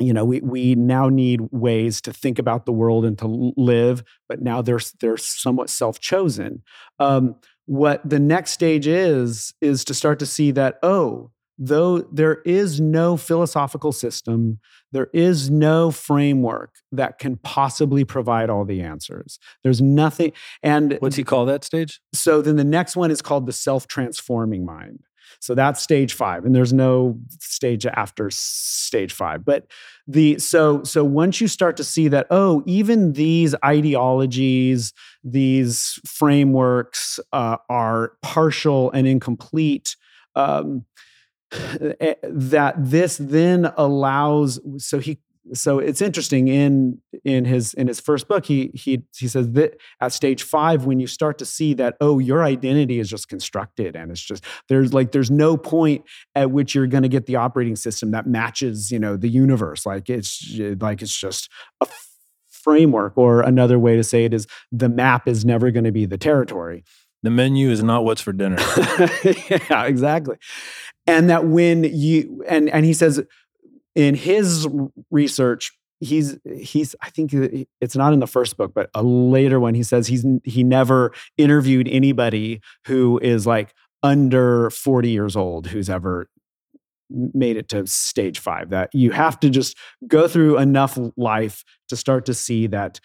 you 0.00 0.12
know, 0.12 0.24
we 0.24 0.38
we 0.42 0.76
now 0.76 1.08
need 1.08 1.40
ways 1.50 2.00
to 2.02 2.12
think 2.12 2.38
about 2.38 2.66
the 2.66 2.72
world 2.72 3.04
and 3.04 3.18
to 3.18 3.52
live, 3.56 4.04
but 4.28 4.40
now 4.40 4.62
they're 4.62 4.78
they're 5.00 5.16
somewhat 5.16 5.70
self-chosen. 5.70 6.62
Um, 7.00 7.34
what 7.66 8.08
the 8.08 8.20
next 8.20 8.52
stage 8.52 8.86
is 8.86 9.54
is 9.60 9.84
to 9.86 9.94
start 9.94 10.20
to 10.20 10.26
see 10.26 10.52
that 10.52 10.78
oh, 10.84 11.32
though 11.58 11.98
there 11.98 12.40
is 12.44 12.80
no 12.80 13.16
philosophical 13.16 13.92
system, 13.92 14.60
there 14.92 15.08
is 15.12 15.50
no 15.50 15.90
framework 15.90 16.76
that 16.92 17.18
can 17.18 17.36
possibly 17.36 18.04
provide 18.04 18.48
all 18.48 18.64
the 18.64 18.80
answers. 18.80 19.38
There's 19.62 19.82
nothing. 19.82 20.32
And 20.62 20.96
what's 21.00 21.16
he 21.16 21.24
call 21.24 21.46
that 21.46 21.64
stage? 21.64 22.00
so 22.14 22.40
then 22.40 22.56
the 22.56 22.64
next 22.64 22.96
one 22.96 23.10
is 23.10 23.20
called 23.20 23.46
the 23.46 23.52
self 23.52 23.86
transforming 23.86 24.64
mind. 24.64 25.00
So 25.40 25.54
that's 25.54 25.82
stage 25.82 26.14
five, 26.14 26.44
and 26.44 26.54
there's 26.54 26.72
no 26.72 27.18
stage 27.38 27.86
after 27.86 28.30
stage 28.30 29.12
five. 29.12 29.44
But 29.44 29.66
the 30.06 30.38
so 30.38 30.82
so 30.84 31.04
once 31.04 31.40
you 31.40 31.48
start 31.48 31.76
to 31.76 31.84
see 31.84 32.08
that, 32.08 32.26
oh, 32.30 32.62
even 32.66 33.12
these 33.12 33.54
ideologies, 33.64 34.92
these 35.22 36.00
frameworks 36.06 37.20
uh, 37.32 37.58
are 37.68 38.12
partial 38.22 38.90
and 38.92 39.06
incomplete. 39.06 39.96
Um, 40.34 40.84
Eh, 41.52 41.94
eh, 42.00 42.14
that 42.22 42.74
this 42.76 43.16
then 43.16 43.72
allows 43.76 44.60
so 44.76 44.98
he 44.98 45.18
so 45.54 45.78
it's 45.78 46.02
interesting 46.02 46.48
in 46.48 47.00
in 47.24 47.46
his 47.46 47.72
in 47.72 47.86
his 47.86 48.00
first 48.00 48.28
book 48.28 48.44
he 48.44 48.70
he 48.74 49.02
he 49.16 49.26
says 49.26 49.50
that 49.52 49.78
at 50.02 50.12
stage 50.12 50.42
5 50.42 50.84
when 50.84 51.00
you 51.00 51.06
start 51.06 51.38
to 51.38 51.46
see 51.46 51.72
that 51.72 51.96
oh 52.02 52.18
your 52.18 52.42
identity 52.42 52.98
is 52.98 53.08
just 53.08 53.30
constructed 53.30 53.96
and 53.96 54.10
it's 54.10 54.20
just 54.20 54.44
there's 54.68 54.92
like 54.92 55.12
there's 55.12 55.30
no 55.30 55.56
point 55.56 56.04
at 56.34 56.50
which 56.50 56.74
you're 56.74 56.86
going 56.86 57.02
to 57.02 57.08
get 57.08 57.24
the 57.24 57.36
operating 57.36 57.76
system 57.76 58.10
that 58.10 58.26
matches 58.26 58.90
you 58.90 58.98
know 58.98 59.16
the 59.16 59.28
universe 59.28 59.86
like 59.86 60.10
it's 60.10 60.54
like 60.80 61.00
it's 61.00 61.18
just 61.18 61.48
a 61.80 61.86
framework 62.50 63.16
or 63.16 63.40
another 63.40 63.78
way 63.78 63.96
to 63.96 64.04
say 64.04 64.26
it 64.26 64.34
is 64.34 64.46
the 64.70 64.90
map 64.90 65.26
is 65.26 65.46
never 65.46 65.70
going 65.70 65.84
to 65.84 65.92
be 65.92 66.04
the 66.04 66.18
territory 66.18 66.84
The 67.22 67.30
menu 67.30 67.70
is 67.70 67.82
not 67.82 68.04
what's 68.04 68.20
for 68.20 68.32
dinner. 68.32 68.58
yeah, 69.50 69.84
exactly. 69.86 70.36
And 71.08 71.30
that 71.30 71.46
when 71.46 71.84
you 71.84 72.44
and 72.46 72.68
and 72.68 72.84
he 72.84 72.92
says 72.92 73.20
in 73.94 74.14
his 74.14 74.68
research, 75.10 75.72
he's 76.00 76.36
he's 76.54 76.94
I 77.00 77.08
think 77.08 77.32
it's 77.80 77.96
not 77.96 78.12
in 78.12 78.20
the 78.20 78.26
first 78.26 78.58
book, 78.58 78.72
but 78.74 78.90
a 78.94 79.02
later 79.02 79.58
one. 79.58 79.74
He 79.74 79.82
says 79.82 80.06
he's 80.06 80.26
he 80.44 80.62
never 80.62 81.12
interviewed 81.38 81.88
anybody 81.88 82.60
who 82.86 83.18
is 83.22 83.46
like 83.46 83.72
under 84.02 84.68
forty 84.68 85.08
years 85.08 85.34
old 85.34 85.68
who's 85.68 85.88
ever 85.88 86.28
made 87.10 87.56
it 87.56 87.70
to 87.70 87.86
stage 87.86 88.38
five. 88.38 88.68
That 88.68 88.90
you 88.92 89.10
have 89.12 89.40
to 89.40 89.48
just 89.48 89.78
go 90.06 90.28
through 90.28 90.58
enough 90.58 90.98
life 91.16 91.64
to 91.88 91.96
start 91.96 92.26
to 92.26 92.34
see 92.34 92.66
that 92.66 93.00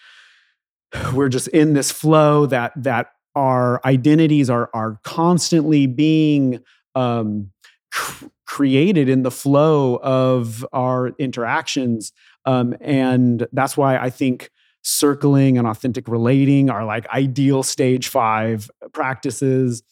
we're 1.14 1.30
just 1.30 1.48
in 1.48 1.72
this 1.72 1.90
flow 1.90 2.44
that 2.46 2.72
that 2.76 3.08
our 3.34 3.80
identities 3.86 4.50
are 4.50 4.68
are 4.74 5.00
constantly 5.04 5.86
being 5.86 6.60
um, 6.94 7.50
cr- 7.94 8.26
created 8.44 9.08
in 9.08 9.22
the 9.22 9.30
flow 9.30 9.96
of 10.02 10.66
our 10.72 11.08
interactions, 11.18 12.12
um, 12.44 12.74
and 12.80 13.46
that's 13.52 13.76
why 13.76 13.96
I 13.96 14.10
think 14.10 14.50
circling 14.82 15.56
and 15.56 15.66
authentic 15.66 16.08
relating 16.08 16.68
are 16.68 16.84
like 16.84 17.08
ideal 17.08 17.62
stage 17.62 18.08
five 18.08 18.70
practices. 18.92 19.82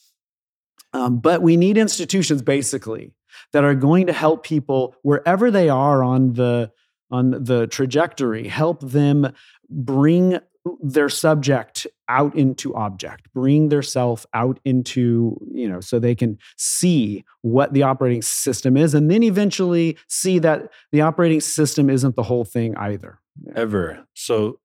Um, 0.93 1.21
but 1.21 1.41
we 1.41 1.57
need 1.57 1.79
institutions 1.79 2.43
basically 2.43 3.15
that 3.53 3.65
are 3.65 3.75
going 3.75 4.07
to 4.09 4.13
help 4.13 4.45
people 4.45 4.95
wherever 5.03 5.51
they 5.51 5.71
are 5.71 6.03
on 6.03 6.35
the 6.35 6.71
on 7.11 7.31
the 7.45 7.67
trajectory 7.67 8.49
help 8.49 8.81
them 8.81 9.33
bring 9.71 10.39
their 10.81 11.09
subject 11.09 11.87
out 12.09 12.35
into 12.37 12.75
object 12.75 13.27
bring 13.33 13.69
their 13.69 13.83
self 13.83 14.25
out 14.33 14.61
into 14.65 15.37
you 15.53 15.69
know 15.69 15.81
so 15.81 15.99
they 15.99 16.15
can 16.15 16.39
see 16.57 17.25
what 17.41 17.73
the 17.73 17.83
operating 17.83 18.23
system 18.23 18.77
is 18.77 18.95
and 18.95 19.11
then 19.11 19.23
eventually 19.23 19.97
see 20.09 20.39
that 20.39 20.69
the 20.93 21.01
operating 21.01 21.41
system 21.41 21.91
isn't 21.91 22.15
the 22.15 22.23
whole 22.23 22.45
thing 22.45 22.77
either 22.77 23.19
ever 23.57 24.07
so 24.15 24.59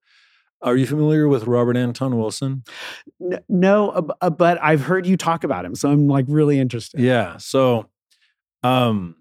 are 0.60 0.76
you 0.76 0.86
familiar 0.86 1.28
with 1.28 1.44
Robert 1.44 1.76
Anton 1.76 2.18
Wilson? 2.18 2.64
No, 3.48 3.90
uh, 4.20 4.30
but 4.30 4.58
I've 4.60 4.80
heard 4.80 5.06
you 5.06 5.16
talk 5.16 5.44
about 5.44 5.64
him, 5.64 5.76
so 5.76 5.88
I'm 5.88 6.08
like 6.08 6.24
really 6.26 6.58
interested. 6.58 6.98
Yeah. 6.98 7.36
So, 7.36 7.88
um, 8.64 9.14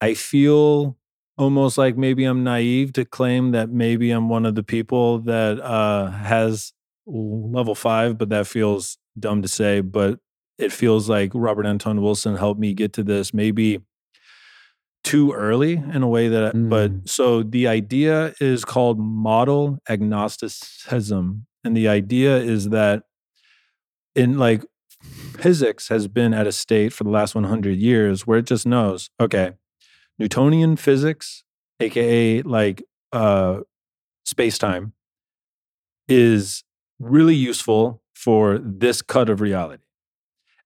I 0.00 0.14
feel 0.14 0.96
almost 1.38 1.78
like 1.78 1.96
maybe 1.96 2.24
I'm 2.24 2.44
naive 2.44 2.92
to 2.94 3.04
claim 3.04 3.52
that 3.52 3.70
maybe 3.70 4.10
I'm 4.10 4.28
one 4.28 4.46
of 4.46 4.54
the 4.54 4.62
people 4.62 5.18
that 5.20 5.60
uh, 5.60 6.10
has 6.10 6.72
level 7.06 7.74
five, 7.74 8.18
but 8.18 8.28
that 8.30 8.46
feels 8.46 8.98
dumb 9.18 9.42
to 9.42 9.48
say. 9.48 9.80
But 9.80 10.18
it 10.58 10.72
feels 10.72 11.08
like 11.08 11.30
Robert 11.34 11.66
Anton 11.66 12.02
Wilson 12.02 12.36
helped 12.36 12.60
me 12.60 12.74
get 12.74 12.92
to 12.94 13.02
this. 13.02 13.34
Maybe 13.34 13.80
too 15.04 15.32
early 15.32 15.72
in 15.72 16.02
a 16.02 16.08
way 16.08 16.28
that 16.28 16.54
mm. 16.54 16.68
but 16.68 16.92
so 17.08 17.42
the 17.42 17.66
idea 17.66 18.32
is 18.40 18.64
called 18.64 18.98
model 18.98 19.78
agnosticism 19.88 21.44
and 21.64 21.76
the 21.76 21.88
idea 21.88 22.36
is 22.36 22.68
that 22.68 23.02
in 24.14 24.38
like 24.38 24.64
physics 25.36 25.88
has 25.88 26.06
been 26.06 26.32
at 26.32 26.46
a 26.46 26.52
state 26.52 26.92
for 26.92 27.02
the 27.02 27.10
last 27.10 27.34
100 27.34 27.76
years 27.76 28.26
where 28.26 28.38
it 28.38 28.46
just 28.46 28.64
knows 28.64 29.10
okay 29.20 29.52
newtonian 30.22 30.76
physics 30.76 31.44
aka 31.80 32.42
like 32.42 32.82
uh 33.12 33.60
space-time 34.24 34.92
is 36.08 36.64
really 36.98 37.34
useful 37.34 38.02
for 38.14 38.58
this 38.58 39.02
cut 39.02 39.28
of 39.28 39.40
reality 39.40 39.82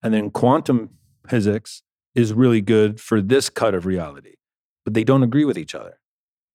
and 0.02 0.14
then 0.14 0.30
quantum 0.30 0.90
physics 1.28 1.82
is 2.14 2.32
really 2.32 2.60
good 2.60 3.00
for 3.00 3.20
this 3.20 3.50
cut 3.50 3.74
of 3.74 3.86
reality, 3.86 4.34
but 4.84 4.94
they 4.94 5.04
don't 5.04 5.22
agree 5.22 5.44
with 5.44 5.58
each 5.58 5.74
other. 5.74 5.98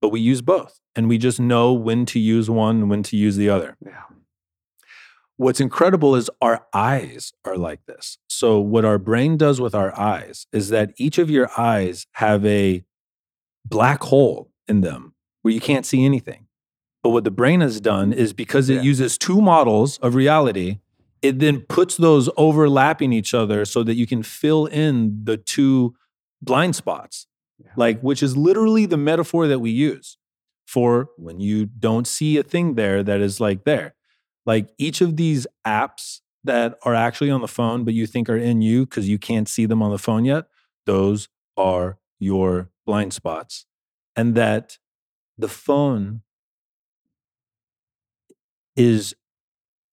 But 0.02 0.10
we 0.10 0.20
use 0.20 0.42
both, 0.42 0.80
and 0.96 1.08
we 1.08 1.18
just 1.18 1.40
know 1.40 1.72
when 1.72 2.06
to 2.08 2.20
use 2.20 2.50
one 2.50 2.78
and 2.78 2.90
when 2.90 3.04
to 3.04 3.16
use 3.16 3.36
the 3.36 3.50
other. 3.50 3.78
Yeah. 3.86 4.04
What's 5.38 5.60
incredible 5.60 6.16
is 6.16 6.30
our 6.42 6.66
eyes 6.74 7.34
are 7.46 7.58
like 7.58 7.86
this. 7.86 8.18
So, 8.28 8.60
what 8.60 8.86
our 8.86 8.98
brain 8.98 9.38
does 9.38 9.62
with 9.62 9.76
our 9.76 9.98
eyes 10.00 10.48
is 10.52 10.70
that 10.70 10.94
each 10.98 11.18
of 11.18 11.30
your 11.30 11.50
eyes 11.58 12.08
have 12.14 12.46
a 12.46 12.84
black 13.66 14.04
hole 14.04 14.52
in 14.68 14.82
them 14.82 15.14
where 15.42 15.54
you 15.54 15.62
can't 15.62 15.86
see 15.86 16.06
anything. 16.06 16.48
But 17.04 17.10
what 17.10 17.24
the 17.24 17.32
brain 17.32 17.62
has 17.62 17.82
done 17.82 18.14
is 18.14 18.32
because 18.32 18.70
it 18.70 18.76
yeah. 18.76 18.82
uses 18.82 19.18
two 19.18 19.42
models 19.42 19.98
of 20.00 20.14
reality, 20.14 20.80
it 21.22 21.40
then 21.40 21.62
puts 21.62 21.98
those 21.98 22.30
overlapping 22.38 23.12
each 23.12 23.34
other 23.34 23.66
so 23.66 23.84
that 23.84 23.96
you 23.96 24.06
can 24.06 24.24
fill 24.24 24.66
in 24.68 25.24
the 25.24 25.38
two 25.38 25.96
blind 26.42 26.76
spots 26.76 27.28
yeah. 27.64 27.72
like 27.76 28.02
which 28.02 28.24
is 28.24 28.36
literally 28.36 28.86
the 28.86 28.98
metaphor 28.98 29.48
that 29.48 29.60
we 29.60 29.70
use 29.70 30.18
for 30.66 31.10
when 31.18 31.40
you 31.40 31.66
don't 31.66 32.08
see 32.08 32.38
a 32.38 32.44
thing 32.44 32.76
there 32.76 33.04
that 33.04 33.22
is 33.22 33.40
like 33.40 33.64
there 33.64 33.94
like 34.46 34.70
each 34.78 35.02
of 35.02 35.18
these 35.18 35.46
apps 35.66 36.22
that 36.44 36.78
are 36.84 36.96
actually 36.96 37.30
on 37.30 37.42
the 37.42 37.48
phone 37.48 37.84
but 37.84 37.94
you 37.94 38.08
think 38.08 38.30
are 38.30 38.38
in 38.38 38.62
you 38.62 38.86
because 38.86 39.08
you 39.08 39.20
can't 39.20 39.48
see 39.48 39.66
them 39.66 39.84
on 39.84 39.92
the 39.92 40.00
phone 40.00 40.26
yet 40.26 40.46
those 40.86 41.30
are 41.56 41.98
your 42.22 42.70
blind 42.86 43.14
spots 43.14 43.66
and 44.16 44.36
that 44.36 44.78
the 45.38 45.48
phone 45.48 46.22
is 48.76 49.14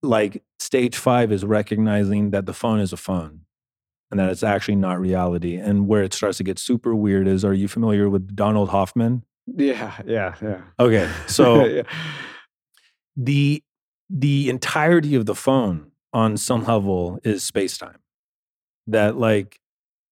like 0.02 0.42
stage 0.59 0.96
five 0.96 1.32
is 1.32 1.44
recognizing 1.44 2.30
that 2.30 2.46
the 2.46 2.52
phone 2.52 2.80
is 2.80 2.92
a 2.92 2.96
phone 2.96 3.40
and 4.10 4.20
that 4.20 4.30
it's 4.30 4.42
actually 4.42 4.76
not 4.76 5.00
reality. 5.00 5.56
And 5.56 5.88
where 5.88 6.02
it 6.02 6.12
starts 6.12 6.38
to 6.38 6.44
get 6.44 6.59
super 6.59 6.94
weird 6.94 7.26
is 7.26 7.44
are 7.44 7.55
you 7.55 7.66
familiar 7.66 8.09
with 8.09 8.36
Donald 8.36 8.68
Hoffman? 8.68 9.24
Yeah, 9.46 9.94
yeah, 10.06 10.34
yeah. 10.42 10.60
Okay. 10.78 11.10
So 11.26 11.64
yeah. 11.64 11.82
the 13.16 13.62
the 14.10 14.48
entirety 14.48 15.14
of 15.14 15.26
the 15.26 15.34
phone 15.34 15.92
on 16.12 16.36
some 16.36 16.64
level 16.64 17.18
is 17.24 17.42
space-time. 17.44 17.98
That 18.86 19.18
like 19.18 19.60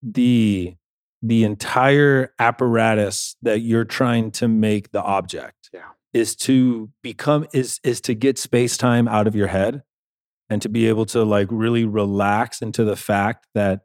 the 0.03 0.77
the 1.23 1.45
entire 1.45 2.33
apparatus 2.39 3.37
that 3.43 3.61
you're 3.61 3.85
trying 3.85 4.31
to 4.31 4.49
make 4.49 4.93
the 4.93 5.03
object 5.03 5.71
yeah. 5.73 5.81
is 6.13 6.37
to 6.37 6.91
become 7.03 7.47
is 7.53 7.81
is 7.83 8.01
to 8.03 8.15
get 8.15 8.39
space 8.39 8.77
time 8.77 9.09
out 9.09 9.27
of 9.27 9.35
your 9.35 9.49
head 9.49 9.83
and 10.49 10.63
to 10.63 10.69
be 10.69 10.89
able 10.89 11.07
to 11.07 11.25
like 11.25 11.49
really 11.51 11.85
relax 11.85 12.63
into 12.63 12.85
the 12.85 12.97
fact 12.97 13.47
that 13.55 13.81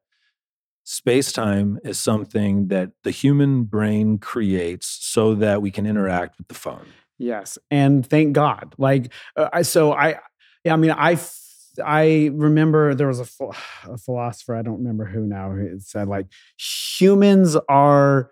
space 0.83 1.31
time 1.31 1.79
is 1.83 1.99
something 1.99 2.67
that 2.67 2.91
the 3.03 3.11
human 3.11 3.63
brain 3.63 4.17
creates 4.17 4.97
so 5.01 5.33
that 5.35 5.61
we 5.61 5.71
can 5.71 5.85
interact 5.85 6.37
with 6.37 6.47
the 6.47 6.55
phone. 6.55 6.85
Yes 7.17 7.57
and 7.69 8.05
thank 8.05 8.33
god 8.33 8.73
like 8.77 9.13
uh, 9.37 9.49
I, 9.53 9.61
so 9.61 9.93
i 9.93 10.19
yeah 10.63 10.73
i 10.73 10.75
mean 10.75 10.91
i 10.91 11.15
I 11.83 12.31
remember 12.33 12.93
there 12.95 13.07
was 13.07 13.19
a, 13.19 13.45
a 13.89 13.97
philosopher 13.97 14.55
I 14.55 14.61
don't 14.61 14.79
remember 14.79 15.05
who 15.05 15.25
now 15.25 15.51
who 15.51 15.79
said 15.79 16.07
like 16.07 16.27
humans 16.57 17.55
are 17.69 18.31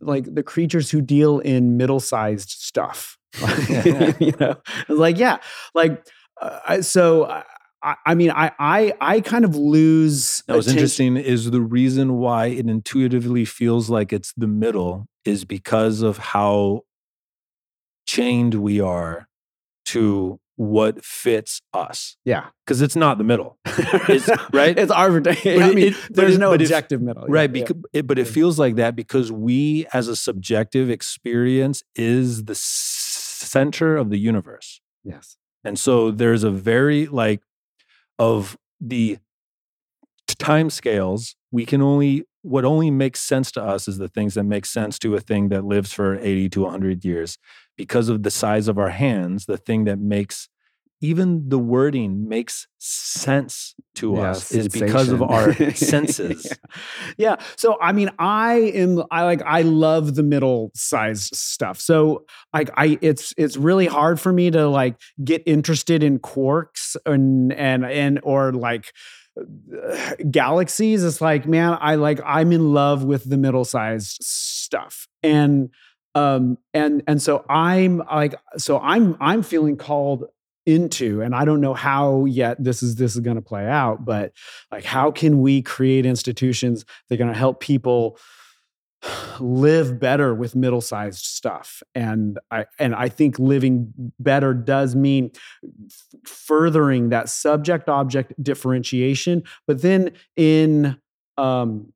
like 0.00 0.34
the 0.34 0.42
creatures 0.42 0.90
who 0.90 1.00
deal 1.00 1.38
in 1.38 1.76
middle-sized 1.76 2.50
stuff. 2.50 3.18
you 4.20 4.32
know, 4.38 4.56
like 4.88 5.18
yeah, 5.18 5.38
like 5.74 6.06
uh, 6.40 6.82
so. 6.82 7.26
I, 7.82 7.96
I, 8.06 8.14
mean, 8.14 8.30
I, 8.30 8.50
I, 8.58 8.94
I 8.98 9.20
kind 9.20 9.44
of 9.44 9.56
lose. 9.56 10.42
That 10.46 10.56
was 10.56 10.68
attention. 10.68 10.78
interesting. 10.78 11.16
Is 11.18 11.50
the 11.50 11.60
reason 11.60 12.16
why 12.16 12.46
it 12.46 12.66
intuitively 12.66 13.44
feels 13.44 13.90
like 13.90 14.10
it's 14.10 14.32
the 14.38 14.46
middle 14.46 15.06
is 15.26 15.44
because 15.44 16.00
of 16.00 16.16
how 16.16 16.84
chained 18.06 18.54
we 18.54 18.80
are 18.80 19.28
to 19.86 20.40
what 20.56 21.04
fits 21.04 21.60
us. 21.72 22.16
Yeah. 22.24 22.46
Because 22.64 22.80
it's 22.80 22.96
not 22.96 23.18
the 23.18 23.24
middle. 23.24 23.58
It's, 24.06 24.28
right? 24.52 24.78
It's 24.78 24.90
arbitrary. 24.90 25.62
I 25.62 25.74
mean, 25.74 25.88
it, 25.88 25.94
there's 26.10 26.38
no 26.38 26.52
objective 26.52 27.00
if, 27.00 27.06
middle. 27.06 27.26
Right. 27.26 27.54
Yeah. 27.54 27.66
It, 27.92 28.06
but 28.06 28.18
it 28.18 28.28
feels 28.28 28.58
like 28.58 28.76
that 28.76 28.94
because 28.94 29.32
we, 29.32 29.86
as 29.92 30.08
a 30.08 30.16
subjective 30.16 30.90
experience, 30.90 31.82
is 31.96 32.44
the 32.44 32.54
center 32.54 33.96
of 33.96 34.10
the 34.10 34.18
universe. 34.18 34.80
Yes. 35.02 35.36
And 35.64 35.78
so 35.78 36.10
there's 36.10 36.44
a 36.44 36.50
very, 36.50 37.06
like, 37.06 37.40
of 38.18 38.56
the 38.80 39.18
time 40.38 40.70
scales, 40.70 41.34
we 41.50 41.64
can 41.64 41.80
only, 41.80 42.24
what 42.42 42.64
only 42.64 42.90
makes 42.90 43.20
sense 43.20 43.50
to 43.52 43.62
us 43.62 43.88
is 43.88 43.98
the 43.98 44.08
things 44.08 44.34
that 44.34 44.44
make 44.44 44.66
sense 44.66 44.98
to 45.00 45.14
a 45.14 45.20
thing 45.20 45.48
that 45.48 45.64
lives 45.64 45.92
for 45.92 46.18
80 46.18 46.50
to 46.50 46.60
100 46.62 47.04
years 47.04 47.38
because 47.76 48.08
of 48.08 48.22
the 48.22 48.30
size 48.30 48.68
of 48.68 48.78
our 48.78 48.90
hands, 48.90 49.46
the 49.46 49.56
thing 49.56 49.84
that 49.84 49.98
makes 49.98 50.48
even 51.00 51.50
the 51.50 51.58
wording 51.58 52.28
makes 52.28 52.66
sense 52.78 53.74
to 53.94 54.14
yeah, 54.14 54.30
us 54.30 54.44
sensation. 54.46 54.66
is 54.66 54.80
because 54.80 55.08
of 55.10 55.22
our 55.22 55.52
senses. 55.74 56.46
yeah. 57.18 57.36
yeah. 57.36 57.36
So 57.56 57.76
I 57.80 57.92
mean, 57.92 58.10
I 58.18 58.54
am 58.74 59.02
I 59.10 59.24
like 59.24 59.42
I 59.42 59.62
love 59.62 60.14
the 60.14 60.22
middle 60.22 60.70
sized 60.74 61.34
stuff. 61.36 61.78
So 61.78 62.24
like 62.54 62.70
I 62.76 62.98
it's 63.02 63.34
it's 63.36 63.58
really 63.58 63.86
hard 63.86 64.18
for 64.18 64.32
me 64.32 64.50
to 64.52 64.66
like 64.66 64.96
get 65.22 65.42
interested 65.44 66.02
in 66.02 66.20
quarks 66.20 66.96
and 67.04 67.52
and 67.52 67.84
and 67.84 68.20
or 68.22 68.52
like 68.52 68.92
galaxies. 70.30 71.04
It's 71.04 71.20
like, 71.20 71.46
man, 71.46 71.76
I 71.80 71.96
like 71.96 72.20
I'm 72.24 72.50
in 72.50 72.72
love 72.72 73.04
with 73.04 73.28
the 73.28 73.36
middle 73.36 73.66
sized 73.66 74.22
stuff. 74.22 75.06
And 75.22 75.70
um 76.14 76.58
and 76.72 77.02
and 77.06 77.20
so 77.20 77.44
i'm 77.48 77.98
like 77.98 78.34
so 78.56 78.78
i'm 78.80 79.16
i'm 79.20 79.42
feeling 79.42 79.76
called 79.76 80.24
into 80.66 81.20
and 81.20 81.34
i 81.34 81.44
don't 81.44 81.60
know 81.60 81.74
how 81.74 82.24
yet 82.24 82.62
this 82.62 82.82
is 82.82 82.96
this 82.96 83.14
is 83.14 83.20
going 83.20 83.36
to 83.36 83.42
play 83.42 83.66
out 83.66 84.04
but 84.04 84.32
like 84.72 84.84
how 84.84 85.10
can 85.10 85.40
we 85.40 85.60
create 85.60 86.06
institutions 86.06 86.84
that 87.08 87.16
are 87.16 87.18
going 87.18 87.32
to 87.32 87.38
help 87.38 87.60
people 87.60 88.18
live 89.40 89.98
better 89.98 90.34
with 90.34 90.54
middle-sized 90.54 91.24
stuff? 91.24 91.82
And 91.94 92.38
i 92.50 92.66
and 92.78 92.94
i 92.94 93.08
think 93.08 93.38
living 93.38 93.92
better 94.18 94.54
does 94.54 94.94
mean 94.94 95.30
furthering 96.24 97.10
that 97.10 97.28
subject 97.28 97.88
object 97.88 98.32
differentiation 98.42 99.42
but 99.66 99.82
then 99.82 100.12
in 100.36 100.96
um 101.36 101.92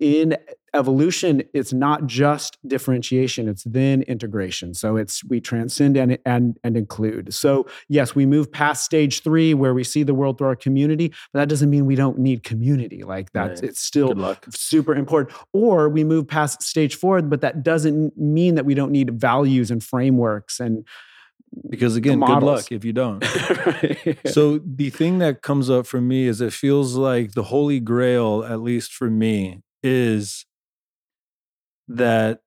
in 0.00 0.36
evolution 0.76 1.42
it's 1.54 1.72
not 1.72 2.06
just 2.06 2.58
differentiation 2.68 3.48
it's 3.48 3.64
then 3.64 4.02
integration. 4.02 4.74
So 4.74 4.96
it's 4.96 5.24
we 5.24 5.40
transcend 5.40 5.96
and 5.96 6.18
and 6.24 6.58
and 6.62 6.76
include. 6.76 7.34
So 7.34 7.66
yes 7.88 8.14
we 8.14 8.26
move 8.26 8.50
past 8.52 8.84
stage 8.84 9.22
3 9.22 9.54
where 9.54 9.74
we 9.74 9.84
see 9.84 10.02
the 10.04 10.14
world 10.14 10.38
through 10.38 10.48
our 10.48 10.56
community 10.56 11.08
but 11.32 11.40
that 11.40 11.48
doesn't 11.48 11.70
mean 11.70 11.86
we 11.86 11.96
don't 11.96 12.18
need 12.18 12.42
community. 12.44 13.02
Like 13.02 13.32
that's 13.32 13.60
Right. 13.62 13.70
it's 13.70 13.80
still 13.80 14.08
super 14.50 14.94
important. 14.94 15.34
Or 15.52 15.88
we 15.88 16.04
move 16.04 16.28
past 16.28 16.62
stage 16.62 16.94
4 16.96 17.22
but 17.22 17.40
that 17.40 17.62
doesn't 17.62 18.16
mean 18.16 18.54
that 18.56 18.64
we 18.64 18.74
don't 18.74 18.92
need 18.92 19.08
values 19.20 19.70
and 19.70 19.82
frameworks 19.82 20.60
and 20.60 20.84
Because 21.70 21.96
again, 21.96 22.20
good 22.20 22.42
luck 22.42 22.70
if 22.70 22.84
you 22.84 22.92
don't. 22.92 23.24
So 24.26 24.58
the 24.58 24.90
thing 24.90 25.18
that 25.18 25.42
comes 25.42 25.70
up 25.70 25.86
for 25.86 26.00
me 26.00 26.26
is 26.26 26.40
it 26.40 26.52
feels 26.52 26.96
like 26.96 27.32
the 27.32 27.44
holy 27.44 27.80
grail, 27.80 28.44
at 28.44 28.60
least 28.60 28.92
for 28.92 29.08
me, 29.10 29.62
is 29.82 30.44
that 31.88 32.40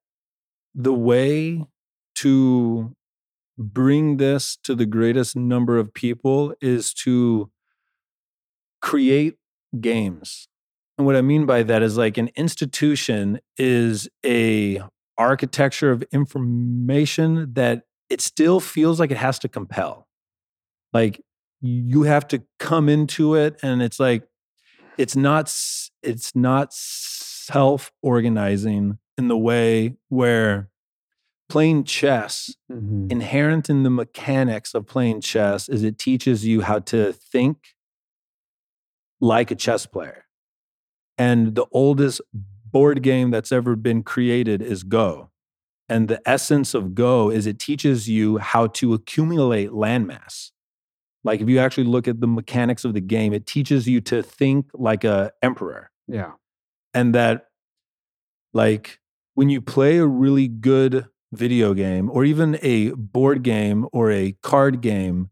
the 0.76 0.94
way 0.94 1.66
to 2.16 2.96
bring 3.58 4.18
this 4.18 4.58
to 4.64 4.76
the 4.76 4.86
greatest 4.86 5.36
number 5.36 5.78
of 5.78 5.94
people 5.94 6.54
is 6.62 6.94
to 6.94 7.50
create 8.82 9.38
games. 9.80 10.48
And 10.98 11.06
what 11.06 11.16
I 11.16 11.22
mean 11.22 11.46
by 11.46 11.64
that 11.64 11.82
is 11.82 11.98
like 11.98 12.18
an 12.18 12.30
institution 12.36 13.40
is 13.58 14.10
a 14.26 14.82
architecture 15.18 15.92
of 15.92 16.04
information 16.12 17.54
that 17.54 17.84
it 18.10 18.22
still 18.22 18.60
feels 18.60 19.00
like 19.00 19.12
it 19.12 19.18
has 19.18 19.38
to 19.40 19.50
compel. 19.50 20.08
Like 20.94 21.22
you 21.62 22.04
have 22.04 22.28
to 22.30 22.44
come 22.58 22.88
into 22.90 23.36
it 23.36 23.60
and 23.62 23.82
it's 23.82 24.00
like 24.00 24.24
it's 24.98 25.16
not 25.16 25.54
it's 26.02 26.36
not 26.36 26.74
self-organizing 26.74 28.98
in 29.20 29.28
the 29.28 29.38
way 29.38 29.96
where 30.08 30.70
playing 31.50 31.84
chess 31.84 32.56
Mhm. 32.72 33.12
inherent 33.12 33.70
in 33.70 33.84
the 33.84 33.90
mechanics 33.90 34.74
of 34.74 34.86
playing 34.88 35.20
chess 35.22 35.68
is 35.68 35.84
it 35.84 35.98
teaches 36.00 36.46
you 36.46 36.62
how 36.62 36.80
to 36.80 37.12
think 37.14 37.76
like 39.22 39.52
a 39.52 39.56
chess 39.56 39.86
player. 39.86 40.26
And 41.18 41.56
the 41.56 41.66
oldest 41.72 42.22
board 42.72 43.02
game 43.04 43.30
that's 43.32 43.52
ever 43.52 43.76
been 43.76 44.04
created 44.04 44.62
is 44.62 44.84
Go. 44.84 45.32
And 45.90 46.08
the 46.08 46.22
essence 46.26 46.74
of 46.74 46.96
Go 46.96 47.30
is 47.30 47.46
it 47.48 47.60
teaches 47.60 48.08
you 48.08 48.38
how 48.38 48.68
to 48.68 48.94
accumulate 48.94 49.72
landmass. 49.72 50.52
Like 51.26 51.42
if 51.42 51.50
you 51.50 51.60
actually 51.60 51.88
look 51.88 52.08
at 52.08 52.22
the 52.22 52.28
mechanics 52.28 52.86
of 52.86 52.94
the 52.94 53.02
game, 53.02 53.34
it 53.34 53.46
teaches 53.46 53.88
you 53.88 54.00
to 54.02 54.24
think 54.24 54.70
like 54.74 55.04
a 55.04 55.32
emperor 55.42 55.92
yeah 56.08 56.32
and 56.94 57.14
that 57.14 57.48
like 58.54 59.00
when 59.40 59.48
you 59.48 59.62
play 59.62 59.98
a 60.00 60.06
really 60.06 60.50
good 60.50 61.08
video 61.32 61.74
game 61.74 62.10
or 62.12 62.26
even 62.26 62.60
a 62.62 62.90
board 62.92 63.42
game 63.42 63.88
or 63.94 64.12
a 64.12 64.34
card 64.44 64.82
game 64.82 65.30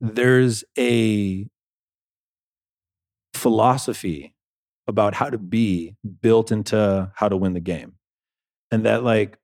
there's 0.00 0.64
a 0.78 1.46
philosophy 3.34 4.34
about 4.86 5.12
how 5.12 5.28
to 5.28 5.36
be 5.36 5.94
built 6.22 6.50
into 6.50 7.12
how 7.14 7.28
to 7.28 7.36
win 7.36 7.52
the 7.52 7.60
game. 7.60 7.96
And 8.70 8.86
that 8.86 9.04
like 9.04 9.36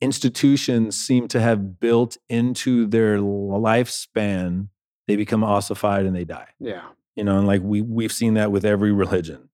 institutions 0.00 0.96
seem 0.96 1.28
to 1.28 1.40
have 1.40 1.78
built 1.78 2.16
into 2.28 2.88
their 2.88 3.18
lifespan 3.18 4.70
they 5.06 5.14
become 5.14 5.44
ossified 5.44 6.04
and 6.04 6.16
they 6.16 6.24
die. 6.24 6.48
Yeah. 6.58 6.82
You 7.14 7.22
know 7.22 7.38
and 7.38 7.46
like 7.46 7.62
we 7.62 7.80
we've 7.80 8.10
seen 8.10 8.34
that 8.34 8.50
with 8.50 8.64
every 8.64 8.90
religion. 9.04 9.50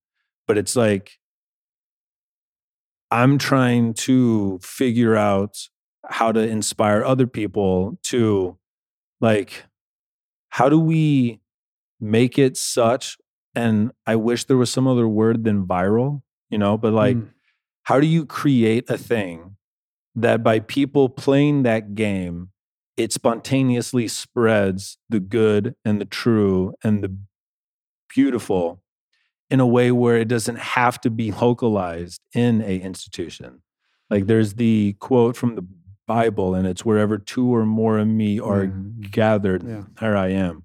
But 0.47 0.57
it's 0.57 0.77
like 0.77 1.19
i'm 3.13 3.37
trying 3.39 3.93
to 3.95 4.59
figure 4.63 5.15
out 5.17 5.69
how 6.09 6.33
to 6.33 6.41
inspire 6.41 7.05
other 7.05 7.27
people 7.27 7.99
to 8.03 8.57
like 9.21 9.65
how 10.49 10.69
do 10.69 10.79
we 10.79 11.41
make 12.01 12.39
it 12.39 12.57
such 12.57 13.17
and 13.55 13.93
i 14.07 14.17
wish 14.17 14.45
there 14.47 14.57
was 14.57 14.71
some 14.71 14.89
other 14.89 15.07
word 15.07 15.45
than 15.45 15.67
viral 15.67 16.23
you 16.51 16.59
know 16.59 16.77
but 16.77 16.93
like 16.93 17.17
Mm. 17.17 17.29
how 17.85 18.01
do 18.01 18.07
you 18.07 18.27
create 18.27 18.89
a 18.91 18.99
thing 18.99 19.57
that 20.15 20.43
by 20.43 20.59
people 20.61 21.09
playing 21.09 21.63
that 21.65 21.95
game 21.95 22.49
it 22.97 23.13
spontaneously 23.13 24.09
spreads 24.09 24.99
the 25.09 25.21
good 25.21 25.75
and 25.85 26.01
the 26.01 26.05
true 26.05 26.75
and 26.85 27.03
the 27.05 27.17
beautiful 28.15 28.82
in 29.53 29.61
a 29.61 29.67
way 29.67 29.93
where 29.93 30.17
it 30.17 30.29
doesn't 30.29 30.59
have 30.59 30.97
to 31.03 31.11
be 31.11 31.31
localized 31.31 32.21
in 32.35 32.63
a 32.63 32.77
institution. 32.91 33.63
Like 34.11 34.27
there's 34.27 34.55
the 34.55 34.95
quote 34.99 35.37
from 35.37 35.55
the 35.57 35.67
bible 36.09 36.55
and 36.57 36.67
it's 36.67 36.85
wherever 36.85 37.17
two 37.19 37.49
or 37.55 37.65
more 37.65 37.97
of 37.99 38.09
me 38.09 38.41
are 38.41 38.67
Mhm. 38.67 39.11
gathered 39.11 39.63
Yeah. 39.63 39.85
there 40.01 40.17
i 40.17 40.29
am. 40.47 40.65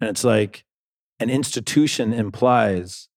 And 0.00 0.10
it's 0.10 0.24
like 0.24 0.64
an 1.20 1.30
institution 1.30 2.12
implies 2.12 3.08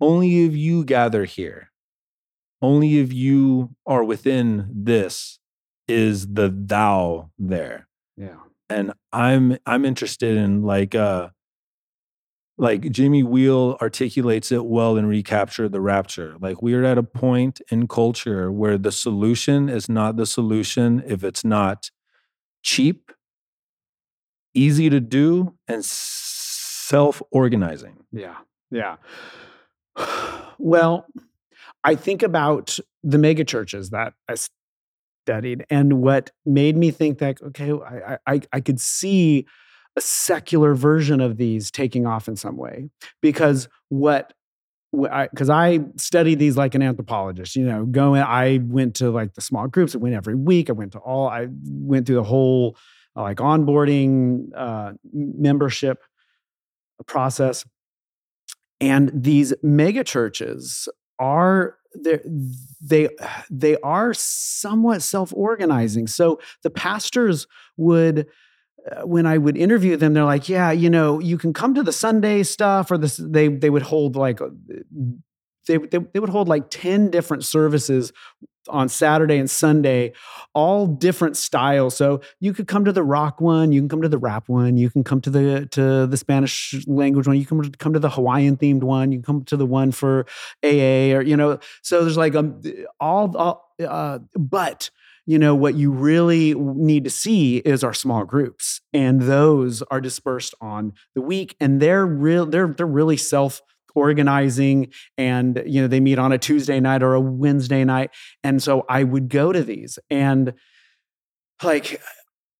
only 0.00 0.44
if 0.44 0.54
you 0.66 0.84
gather 0.84 1.24
here. 1.24 1.70
Only 2.60 2.98
if 2.98 3.12
you 3.12 3.70
are 3.86 4.04
within 4.04 4.68
this 4.74 5.38
is 5.88 6.16
the 6.38 6.48
thou 6.72 7.30
there. 7.38 7.88
Yeah. 8.16 8.40
And 8.68 8.92
i'm 9.12 9.44
i'm 9.66 9.84
interested 9.84 10.36
in 10.36 10.62
like 10.62 10.94
uh 10.94 11.28
like 12.58 12.90
Jamie 12.90 13.22
Wheal 13.22 13.76
articulates 13.80 14.50
it 14.50 14.64
well 14.64 14.96
in 14.96 15.06
recapture 15.06 15.68
the 15.68 15.80
rapture 15.80 16.36
like 16.40 16.62
we're 16.62 16.84
at 16.84 16.98
a 16.98 17.02
point 17.02 17.60
in 17.70 17.88
culture 17.88 18.50
where 18.50 18.78
the 18.78 18.92
solution 18.92 19.68
is 19.68 19.88
not 19.88 20.16
the 20.16 20.26
solution 20.26 21.02
if 21.06 21.22
it's 21.22 21.44
not 21.44 21.90
cheap 22.62 23.12
easy 24.54 24.88
to 24.88 25.00
do 25.00 25.54
and 25.68 25.84
self-organizing 25.84 27.98
Yeah. 28.12 28.36
Yeah. 28.70 28.96
Well, 30.58 31.06
I 31.84 31.96
think 31.96 32.22
about 32.22 32.78
the 33.04 33.18
mega 33.18 33.44
churches 33.44 33.90
that 33.90 34.14
I 34.26 34.36
studied 35.26 35.66
and 35.68 36.00
what 36.00 36.30
made 36.46 36.78
me 36.78 36.90
think 36.90 37.18
that, 37.18 37.42
okay, 37.42 37.72
I, 37.72 38.16
I, 38.26 38.40
I 38.54 38.60
could 38.60 38.80
see 38.80 39.46
a 39.96 40.00
secular 40.00 40.74
version 40.74 41.20
of 41.20 41.36
these 41.36 41.70
taking 41.70 42.06
off 42.06 42.28
in 42.28 42.36
some 42.36 42.56
way 42.56 42.88
because 43.20 43.68
what 43.88 44.32
because 44.92 45.50
I, 45.50 45.80
studied 45.96 46.38
these 46.38 46.56
like 46.56 46.74
an 46.74 46.82
anthropologist, 46.82 47.56
you 47.56 47.64
know, 47.64 47.84
going, 47.84 48.22
I 48.22 48.60
went 48.62 48.94
to 48.96 49.10
like 49.10 49.34
the 49.34 49.40
small 49.40 49.66
groups, 49.66 49.94
I 49.94 49.98
went 49.98 50.14
every 50.14 50.34
week. 50.34 50.70
I 50.70 50.72
went 50.72 50.92
to 50.92 50.98
all, 50.98 51.28
I 51.28 51.48
went 51.50 52.06
through 52.06 52.16
the 52.16 52.22
whole 52.22 52.76
uh, 53.14 53.22
like 53.22 53.38
onboarding, 53.38 54.48
uh, 54.54 54.92
membership 55.12 56.02
process. 57.06 57.64
And 58.80 59.10
these 59.14 59.52
mega 59.62 60.04
churches 60.04 60.88
are 61.18 61.76
they 62.80 63.08
they 63.50 63.76
are 63.82 64.12
somewhat 64.12 65.02
self-organizing. 65.02 66.06
So 66.06 66.40
the 66.62 66.70
pastors 66.70 67.46
would 67.78 68.26
when 69.04 69.26
I 69.26 69.38
would 69.38 69.56
interview 69.56 69.96
them, 69.96 70.14
they're 70.14 70.24
like, 70.24 70.48
"Yeah, 70.48 70.70
you 70.70 70.90
know, 70.90 71.18
you 71.20 71.38
can 71.38 71.52
come 71.52 71.74
to 71.74 71.82
the 71.82 71.92
Sunday 71.92 72.42
stuff," 72.42 72.90
or 72.90 72.98
this. 72.98 73.16
They 73.16 73.48
they 73.48 73.70
would 73.70 73.82
hold 73.82 74.16
like 74.16 74.40
uh, 74.40 74.48
they 75.66 75.78
they, 75.78 75.98
they 75.98 76.20
would 76.20 76.30
hold 76.30 76.48
like 76.48 76.70
ten 76.70 77.10
different 77.10 77.44
services 77.44 78.12
on 78.68 78.88
Saturday 78.88 79.38
and 79.38 79.48
Sunday, 79.48 80.12
all 80.54 80.86
different 80.86 81.36
styles. 81.36 81.96
So 81.96 82.20
you 82.40 82.52
could 82.52 82.66
come 82.66 82.84
to 82.84 82.92
the 82.92 83.02
rock 83.02 83.40
one, 83.40 83.72
you 83.72 83.80
can 83.80 83.88
come 83.88 84.02
to 84.02 84.08
the 84.08 84.18
rap 84.18 84.48
one, 84.48 84.76
you 84.76 84.90
can 84.90 85.04
come 85.04 85.20
to 85.20 85.30
the 85.30 85.66
to 85.72 86.06
the 86.06 86.16
Spanish 86.16 86.74
language 86.86 87.26
one, 87.26 87.36
you 87.36 87.46
can 87.46 87.70
come 87.72 87.92
to 87.92 87.98
the 87.98 88.10
Hawaiian 88.10 88.56
themed 88.56 88.82
one, 88.82 89.12
you 89.12 89.18
can 89.18 89.24
come 89.24 89.44
to 89.44 89.56
the 89.56 89.66
one 89.66 89.92
for 89.92 90.26
AA 90.64 91.14
or 91.14 91.22
you 91.22 91.36
know. 91.36 91.58
So 91.82 92.02
there's 92.02 92.16
like 92.16 92.34
um 92.34 92.60
all, 93.00 93.36
all 93.36 93.74
uh, 93.84 94.20
but 94.34 94.90
you 95.26 95.38
know 95.38 95.54
what 95.54 95.74
you 95.74 95.90
really 95.90 96.54
need 96.54 97.04
to 97.04 97.10
see 97.10 97.58
is 97.58 97.84
our 97.84 97.92
small 97.92 98.24
groups 98.24 98.80
and 98.92 99.22
those 99.22 99.82
are 99.82 100.00
dispersed 100.00 100.54
on 100.60 100.92
the 101.14 101.20
week 101.20 101.56
and 101.60 101.82
they're 101.82 102.06
real 102.06 102.46
they're 102.46 102.68
they're 102.68 102.86
really 102.86 103.16
self 103.16 103.60
organizing 103.94 104.92
and 105.16 105.62
you 105.66 105.80
know 105.80 105.88
they 105.88 106.00
meet 106.00 106.18
on 106.18 106.30
a 106.30 106.38
tuesday 106.38 106.78
night 106.78 107.02
or 107.02 107.14
a 107.14 107.20
wednesday 107.20 107.84
night 107.84 108.10
and 108.44 108.62
so 108.62 108.84
i 108.88 109.02
would 109.02 109.28
go 109.28 109.52
to 109.52 109.62
these 109.62 109.98
and 110.10 110.52
like 111.62 112.00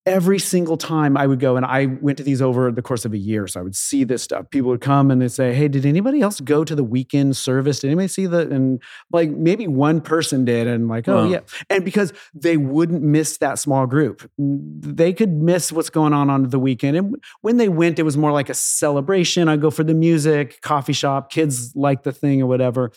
every 0.06 0.38
single 0.38 0.76
time 0.76 1.16
I 1.16 1.26
would 1.26 1.40
go, 1.40 1.56
and 1.56 1.66
I 1.66 1.86
went 1.86 2.16
to 2.18 2.24
these 2.24 2.40
over 2.40 2.70
the 2.70 2.80
course 2.80 3.04
of 3.04 3.12
a 3.12 3.18
year. 3.18 3.46
So 3.48 3.60
I 3.60 3.62
would 3.64 3.74
see 3.74 4.04
this 4.04 4.22
stuff. 4.22 4.48
People 4.50 4.70
would 4.70 4.80
come 4.80 5.10
and 5.10 5.20
they'd 5.20 5.32
say, 5.32 5.52
Hey, 5.52 5.66
did 5.68 5.84
anybody 5.84 6.20
else 6.20 6.40
go 6.40 6.64
to 6.64 6.74
the 6.74 6.84
weekend 6.84 7.36
service? 7.36 7.80
Did 7.80 7.88
anybody 7.88 8.08
see 8.08 8.26
that? 8.26 8.48
And 8.48 8.80
like 9.12 9.30
maybe 9.30 9.66
one 9.66 10.00
person 10.00 10.44
did. 10.44 10.68
And 10.68 10.88
like, 10.88 11.08
oh, 11.08 11.24
Wow. 11.24 11.30
yeah. 11.30 11.40
And 11.68 11.84
because 11.84 12.12
they 12.32 12.56
wouldn't 12.56 13.02
miss 13.02 13.38
that 13.38 13.58
small 13.58 13.86
group, 13.86 14.30
they 14.38 15.12
could 15.12 15.32
miss 15.32 15.72
what's 15.72 15.90
going 15.90 16.12
on 16.12 16.30
on 16.30 16.48
the 16.50 16.58
weekend. 16.58 16.96
And 16.96 17.16
when 17.40 17.56
they 17.56 17.68
went, 17.68 17.98
it 17.98 18.04
was 18.04 18.16
more 18.16 18.32
like 18.32 18.48
a 18.48 18.54
celebration. 18.54 19.48
I'd 19.48 19.60
go 19.60 19.70
for 19.70 19.84
the 19.84 19.94
music, 19.94 20.60
coffee 20.60 20.92
shop, 20.92 21.30
kids 21.30 21.74
like 21.74 22.04
the 22.04 22.12
thing 22.12 22.40
or 22.40 22.46
whatever. 22.46 22.92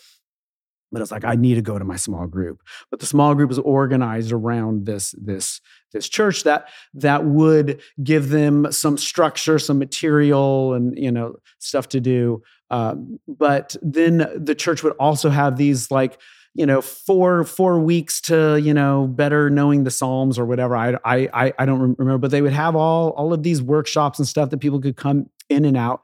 But 0.92 1.02
it's 1.02 1.10
like 1.10 1.24
i 1.24 1.34
need 1.34 1.54
to 1.54 1.62
go 1.62 1.78
to 1.78 1.84
my 1.84 1.96
small 1.96 2.26
group. 2.26 2.62
But 2.90 3.00
the 3.00 3.06
small 3.06 3.34
group 3.34 3.50
is 3.50 3.58
organized 3.58 4.32
around 4.32 4.86
this 4.86 5.14
this 5.18 5.60
this 5.92 6.08
church 6.08 6.44
that 6.44 6.68
that 6.94 7.24
would 7.24 7.80
give 8.02 8.30
them 8.30 8.70
some 8.72 8.96
structure 8.96 9.58
some 9.58 9.78
material 9.78 10.74
and 10.74 10.96
you 10.96 11.12
know 11.12 11.36
stuff 11.58 11.88
to 11.90 12.00
do. 12.00 12.42
Um, 12.70 13.18
but 13.26 13.76
then 13.82 14.28
the 14.36 14.54
church 14.54 14.82
would 14.82 14.94
also 15.00 15.28
have 15.28 15.56
these 15.56 15.90
like 15.90 16.18
you 16.54 16.66
know 16.66 16.80
four 16.80 17.44
four 17.44 17.80
weeks 17.80 18.20
to 18.22 18.56
you 18.58 18.74
know 18.74 19.06
better 19.06 19.50
knowing 19.50 19.84
the 19.84 19.90
psalms 19.90 20.38
or 20.38 20.46
whatever. 20.46 20.76
I 20.76 20.96
i 21.04 21.52
i 21.58 21.66
don't 21.66 21.96
remember 21.98 22.18
but 22.18 22.30
they 22.30 22.42
would 22.42 22.52
have 22.52 22.76
all 22.76 23.10
all 23.10 23.32
of 23.32 23.42
these 23.42 23.62
workshops 23.62 24.18
and 24.18 24.26
stuff 24.26 24.50
that 24.50 24.58
people 24.58 24.80
could 24.80 24.96
come 24.96 25.28
in 25.48 25.64
and 25.64 25.76
out 25.76 26.02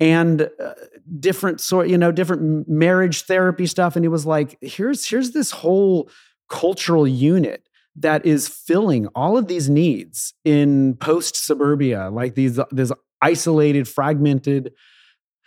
and 0.00 0.42
uh, 0.42 0.74
different 1.18 1.60
sort 1.60 1.88
you 1.88 1.98
know 1.98 2.12
different 2.12 2.68
marriage 2.68 3.22
therapy 3.22 3.66
stuff 3.66 3.96
and 3.96 4.04
it 4.04 4.08
was 4.08 4.26
like 4.26 4.56
here's 4.60 5.06
here's 5.08 5.32
this 5.32 5.50
whole 5.50 6.10
cultural 6.48 7.06
unit 7.06 7.68
that 7.96 8.24
is 8.24 8.48
filling 8.48 9.06
all 9.14 9.36
of 9.36 9.48
these 9.48 9.68
needs 9.68 10.34
in 10.44 10.94
post 10.96 11.36
suburbia 11.36 12.10
like 12.10 12.34
these 12.34 12.58
this 12.70 12.92
isolated 13.20 13.88
fragmented 13.88 14.72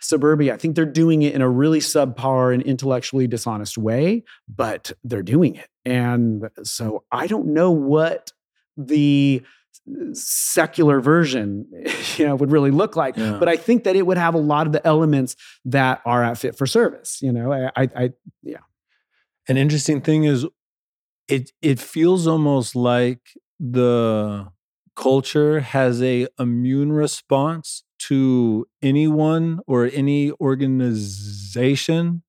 suburbia. 0.00 0.52
I 0.52 0.56
think 0.56 0.74
they're 0.74 0.84
doing 0.84 1.22
it 1.22 1.32
in 1.34 1.42
a 1.42 1.48
really 1.48 1.78
subpar 1.78 2.52
and 2.52 2.62
intellectually 2.62 3.26
dishonest 3.26 3.78
way 3.78 4.24
but 4.48 4.92
they're 5.04 5.22
doing 5.22 5.54
it. 5.54 5.68
And 5.84 6.48
so 6.62 7.04
i 7.10 7.26
don't 7.26 7.46
know 7.46 7.70
what 7.70 8.32
the 8.76 9.42
secular 10.12 11.00
version 11.00 11.66
you 12.16 12.26
know 12.26 12.36
would 12.36 12.52
really 12.52 12.70
look 12.70 12.94
like 12.94 13.16
yeah. 13.16 13.36
but 13.38 13.48
i 13.48 13.56
think 13.56 13.84
that 13.84 13.96
it 13.96 14.06
would 14.06 14.18
have 14.18 14.34
a 14.34 14.38
lot 14.38 14.66
of 14.66 14.72
the 14.72 14.86
elements 14.86 15.34
that 15.64 16.00
are 16.04 16.22
at 16.22 16.38
fit 16.38 16.56
for 16.56 16.66
service 16.66 17.20
you 17.22 17.32
know? 17.32 17.52
I 17.52 17.70
i, 17.76 17.88
I 17.96 18.10
yeah. 18.42 18.58
An 19.48 19.56
interesting 19.56 20.00
thing 20.00 20.24
is 20.24 20.46
it 21.28 21.50
it 21.62 21.80
feels 21.80 22.26
almost 22.26 22.76
like 22.76 23.20
the 23.58 24.48
culture 24.94 25.60
has 25.60 26.02
a 26.02 26.28
immune 26.38 26.92
response 26.92 27.84
to 27.98 28.66
anyone 28.82 29.60
or 29.66 29.88
any 29.92 30.32
organization 30.32 32.22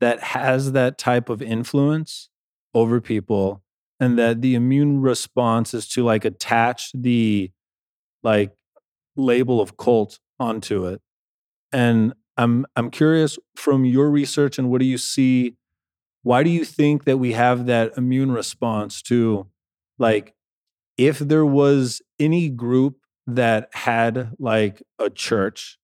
that 0.00 0.22
has 0.22 0.72
that 0.72 0.98
type 0.98 1.28
of 1.28 1.42
influence 1.42 2.28
over 2.74 3.00
people 3.00 3.62
and 4.00 4.18
that 4.18 4.40
the 4.40 4.54
immune 4.54 5.00
response 5.00 5.74
is 5.74 5.86
to 5.86 6.02
like 6.02 6.24
attach 6.24 6.90
the 6.94 7.52
like 8.22 8.52
label 9.14 9.60
of 9.60 9.76
cult 9.76 10.18
onto 10.40 10.86
it 10.86 11.00
and 11.72 12.14
i'm 12.36 12.66
i'm 12.74 12.90
curious 12.90 13.38
from 13.54 13.84
your 13.84 14.10
research 14.10 14.58
and 14.58 14.70
what 14.70 14.80
do 14.80 14.86
you 14.86 14.98
see 14.98 15.54
why 16.22 16.42
do 16.42 16.50
you 16.50 16.64
think 16.64 17.04
that 17.04 17.18
we 17.18 17.32
have 17.32 17.66
that 17.66 17.92
immune 17.96 18.32
response 18.32 19.02
to 19.02 19.46
like 19.98 20.34
if 20.96 21.18
there 21.18 21.46
was 21.46 22.02
any 22.18 22.48
group 22.48 22.96
that 23.26 23.68
had 23.72 24.32
like 24.38 24.82
a 24.98 25.10
church 25.10 25.78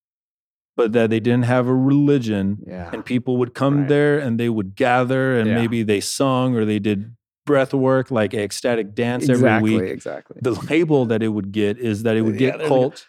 but 0.77 0.93
that 0.93 1.09
they 1.09 1.21
didn't 1.21 1.45
have 1.45 1.67
a 1.69 1.75
religion 1.75 2.59
yeah. 2.67 2.91
and 2.93 3.05
people 3.05 3.39
would 3.39 3.55
come 3.55 3.81
right. 3.81 3.89
there 3.89 4.19
and 4.19 4.39
they 4.39 4.49
would 4.49 4.75
gather 4.75 5.39
and 5.39 5.49
yeah. 5.49 5.55
maybe 5.55 5.83
they 5.83 6.01
sung 6.01 6.55
or 6.55 6.65
they 6.65 6.79
did 6.79 7.15
breath 7.47 7.73
work, 7.73 8.11
like 8.11 8.35
ecstatic 8.35 8.95
dance 8.95 9.29
exactly, 9.29 9.71
every 9.71 9.87
week. 9.87 9.95
Exactly. 9.95 10.39
The 10.43 10.53
label 10.69 11.07
that 11.07 11.23
it 11.23 11.29
would 11.29 11.53
get 11.53 11.79
is 11.79 12.03
that 12.03 12.17
it 12.17 12.23
would 12.23 12.37
get 12.37 12.61
yeah, 12.61 12.69
cult. 12.69 13.07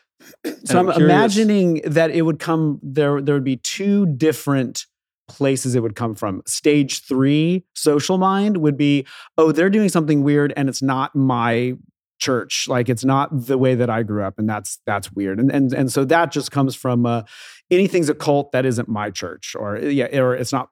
So 0.63 0.79
I'm, 0.79 0.89
I'm 0.89 1.01
imagining 1.01 1.81
that 1.83 2.11
it 2.11 2.21
would 2.21 2.39
come 2.39 2.79
there. 2.81 3.21
There 3.21 3.35
would 3.35 3.43
be 3.43 3.57
two 3.57 4.05
different 4.05 4.85
places 5.27 5.75
it 5.75 5.81
would 5.81 5.95
come 5.95 6.15
from. 6.15 6.41
Stage 6.45 7.05
three, 7.05 7.65
social 7.73 8.17
mind 8.17 8.57
would 8.57 8.77
be, 8.77 9.05
oh, 9.37 9.51
they're 9.51 9.69
doing 9.69 9.89
something 9.89 10.23
weird, 10.23 10.53
and 10.55 10.69
it's 10.69 10.81
not 10.81 11.15
my 11.15 11.75
church 12.19 12.67
like 12.67 12.89
it's 12.89 13.05
not 13.05 13.29
the 13.45 13.59
way 13.59 13.75
that 13.75 13.91
i 13.91 14.01
grew 14.01 14.23
up 14.23 14.39
and 14.39 14.49
that's 14.49 14.79
that's 14.87 15.11
weird 15.11 15.39
and 15.39 15.51
and 15.51 15.71
and 15.71 15.91
so 15.91 16.03
that 16.03 16.31
just 16.31 16.51
comes 16.51 16.75
from 16.75 17.05
uh, 17.05 17.21
anything's 17.69 18.09
a 18.09 18.15
cult 18.15 18.51
that 18.51 18.65
isn't 18.65 18.87
my 18.87 19.09
church 19.09 19.55
or 19.57 19.77
yeah 19.77 20.05
or 20.19 20.33
it's 20.33 20.53
not 20.53 20.69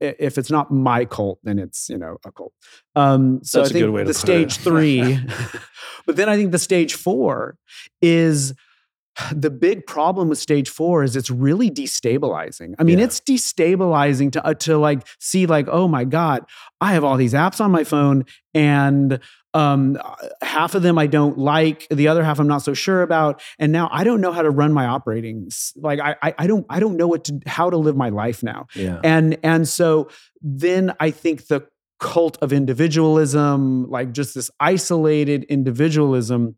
if 0.00 0.38
it's 0.38 0.50
not 0.50 0.70
my 0.70 1.04
cult 1.04 1.38
then 1.42 1.58
it's 1.58 1.88
you 1.88 1.98
know 1.98 2.16
a 2.24 2.32
cult 2.32 2.52
um 2.94 3.40
so 3.42 3.58
that's 3.58 3.70
i 3.70 3.72
think 3.72 4.06
the 4.06 4.14
stage 4.14 4.56
3 4.58 5.18
but 6.06 6.16
then 6.16 6.28
i 6.28 6.36
think 6.36 6.52
the 6.52 6.58
stage 6.58 6.94
4 6.94 7.56
is 8.00 8.54
the 9.32 9.50
big 9.50 9.86
problem 9.86 10.28
with 10.28 10.38
stage 10.38 10.68
four 10.68 11.02
is 11.02 11.16
it's 11.16 11.30
really 11.30 11.70
destabilizing. 11.70 12.74
I 12.78 12.82
mean, 12.82 12.98
yeah. 12.98 13.06
it's 13.06 13.20
destabilizing 13.20 14.30
to 14.32 14.46
uh, 14.46 14.54
to 14.54 14.76
like 14.76 15.06
see 15.18 15.46
like, 15.46 15.68
oh 15.68 15.88
my 15.88 16.04
god, 16.04 16.44
I 16.80 16.92
have 16.92 17.02
all 17.02 17.16
these 17.16 17.32
apps 17.32 17.60
on 17.60 17.70
my 17.70 17.82
phone, 17.82 18.24
and 18.52 19.18
um, 19.56 19.98
half 20.42 20.74
of 20.74 20.82
them 20.82 20.98
I 20.98 21.06
don't 21.06 21.38
like, 21.38 21.86
the 21.88 22.08
other 22.08 22.22
half 22.22 22.38
I'm 22.38 22.46
not 22.46 22.62
so 22.62 22.74
sure 22.74 23.00
about, 23.02 23.40
and 23.58 23.72
now 23.72 23.88
I 23.90 24.04
don't 24.04 24.20
know 24.20 24.32
how 24.32 24.42
to 24.42 24.50
run 24.50 24.72
my 24.72 24.86
operating. 24.86 25.48
Like 25.76 25.98
I, 25.98 26.14
I, 26.22 26.34
I 26.38 26.46
don't, 26.46 26.66
I 26.68 26.78
don't 26.78 26.96
know 26.96 27.08
what 27.08 27.24
to, 27.24 27.40
how 27.46 27.70
to 27.70 27.78
live 27.78 27.96
my 27.96 28.10
life 28.10 28.42
now. 28.42 28.66
Yeah. 28.74 29.00
And 29.02 29.38
and 29.42 29.66
so 29.66 30.10
then 30.42 30.92
I 31.00 31.10
think 31.10 31.46
the 31.46 31.66
cult 31.98 32.36
of 32.42 32.52
individualism, 32.52 33.88
like 33.88 34.12
just 34.12 34.34
this 34.34 34.50
isolated 34.60 35.44
individualism, 35.44 36.56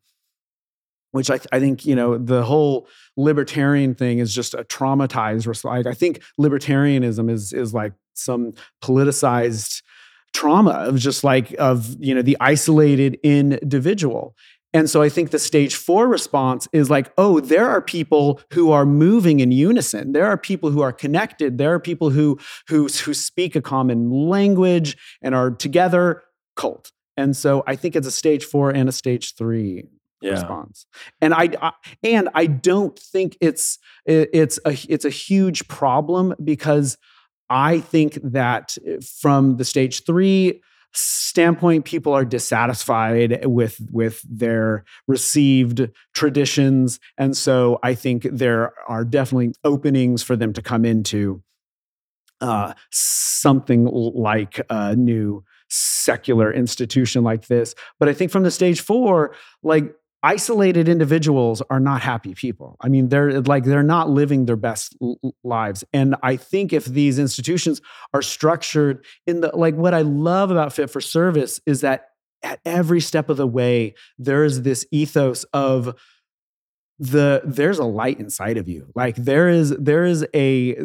which 1.12 1.31
I, 1.31 1.39
I 1.53 1.61
think 1.61 1.87
you 1.87 1.95
know 1.95 2.19
the 2.19 2.43
whole 2.43 2.89
libertarian 3.16 3.95
thing 3.95 4.19
is 4.19 4.35
just 4.35 4.55
a 4.55 4.65
traumatized. 4.65 5.65
Like 5.65 5.87
I 5.87 5.95
think 5.95 6.23
libertarianism 6.41 7.31
is 7.31 7.53
is 7.53 7.73
like 7.73 7.93
some 8.15 8.55
politicized 8.83 9.83
trauma 10.32 10.70
of 10.70 10.96
just 10.96 11.24
like 11.24 11.55
of 11.59 11.96
you 11.98 12.14
know 12.14 12.22
the 12.22 12.36
isolated 12.40 13.18
individual. 13.22 14.34
And 14.74 14.88
so 14.90 15.00
i 15.00 15.09
think 15.09 15.30
the 15.30 15.38
stage 15.38 15.74
4 15.74 16.06
response 16.06 16.68
is 16.72 16.90
like 16.90 17.10
oh 17.16 17.40
there 17.40 17.68
are 17.68 17.80
people 17.80 18.40
who 18.52 18.70
are 18.70 18.84
moving 18.84 19.40
in 19.40 19.50
unison. 19.50 20.12
There 20.12 20.26
are 20.26 20.36
people 20.36 20.70
who 20.70 20.82
are 20.82 20.92
connected. 20.92 21.59
There 21.59 21.72
are 21.72 21.80
people 21.80 22.10
who 22.10 22.38
who 22.68 22.88
who 22.88 23.14
speak 23.14 23.56
a 23.56 23.62
common 23.62 24.10
language 24.10 24.96
and 25.22 25.34
are 25.34 25.50
together 25.50 26.22
cult. 26.56 26.92
And 27.16 27.36
so 27.36 27.64
i 27.66 27.74
think 27.76 27.96
it's 27.96 28.06
a 28.06 28.12
stage 28.12 28.44
4 28.44 28.70
and 28.70 28.88
a 28.88 28.92
stage 28.92 29.34
3 29.34 29.84
yeah. 30.20 30.32
response. 30.32 30.86
And 31.20 31.32
I, 31.34 31.50
I, 31.62 31.72
and 32.02 32.28
i 32.34 32.46
don't 32.46 32.98
think 32.98 33.36
it's 33.40 33.78
it's 34.05 34.59
a 34.64 34.76
it's 34.88 35.05
a 35.05 35.10
huge 35.10 35.66
problem 35.68 36.34
because 36.42 36.98
I 37.51 37.81
think 37.81 38.19
that 38.23 38.77
eh, 38.87 38.99
from 39.20 39.57
the 39.57 39.65
stage 39.65 40.05
three 40.05 40.61
standpoint, 40.93 41.85
people 41.85 42.12
are 42.12 42.25
dissatisfied 42.25 43.45
with 43.47 43.79
with 43.91 44.23
their 44.29 44.85
received 45.07 45.91
traditions, 46.15 46.99
and 47.16 47.37
so 47.37 47.79
I 47.83 47.95
think 47.95 48.27
there 48.31 48.73
are 48.89 49.05
definitely 49.05 49.55
openings 49.65 50.23
for 50.23 50.37
them 50.37 50.53
to 50.55 50.62
come 50.62 50.85
into 50.85 51.43
uh, 52.41 52.73
something 52.91 53.85
like 53.87 54.61
a 54.70 54.97
new 54.97 55.45
secular 55.69 56.53
institution 56.53 57.23
like 57.23 57.47
this. 57.47 57.75
But 57.99 58.09
I 58.09 58.15
think 58.15 58.31
from 58.31 58.43
the 58.43 58.51
stage 58.51 58.81
four, 58.81 59.35
like 59.62 59.95
isolated 60.23 60.89
individuals 60.89 61.62
are 61.70 61.81
not 61.81 62.01
happy 62.03 62.35
people. 62.35 62.77
I 62.81 62.89
mean 62.89 63.09
they're 63.09 63.40
like 63.43 63.65
they're 63.65 63.82
not 63.82 64.11
living 64.11 64.47
their 64.47 64.57
best 64.57 64.97
l- 65.01 65.19
lives. 65.45 65.85
And 65.93 66.16
i 66.23 66.36
think 66.36 66.73
if 66.73 66.85
these 66.85 67.19
institutions 67.19 67.81
are 68.12 68.23
structured 68.23 69.05
in 69.27 69.40
the 69.40 69.51
like 69.55 69.74
what 69.74 69.95
i 69.95 70.01
love 70.01 70.51
about 70.51 70.73
fit 70.73 70.90
for 70.90 71.01
service 71.01 71.61
is 71.66 71.81
that 71.82 72.09
at 72.43 72.61
every 72.65 73.01
step 73.01 73.28
of 73.28 73.36
the 73.36 73.47
way 73.47 73.95
there 74.19 74.45
is 74.45 74.62
this 74.62 74.86
ethos 74.93 75.45
of 75.53 75.95
the 76.99 77.43
there's 77.45 77.79
a 77.79 77.85
light 77.85 78.19
inside 78.19 78.57
of 78.57 78.69
you. 78.69 78.91
Like 78.95 79.16
there 79.16 79.49
is 79.49 79.70
there 79.70 80.05
is 80.05 80.27
a 80.35 80.77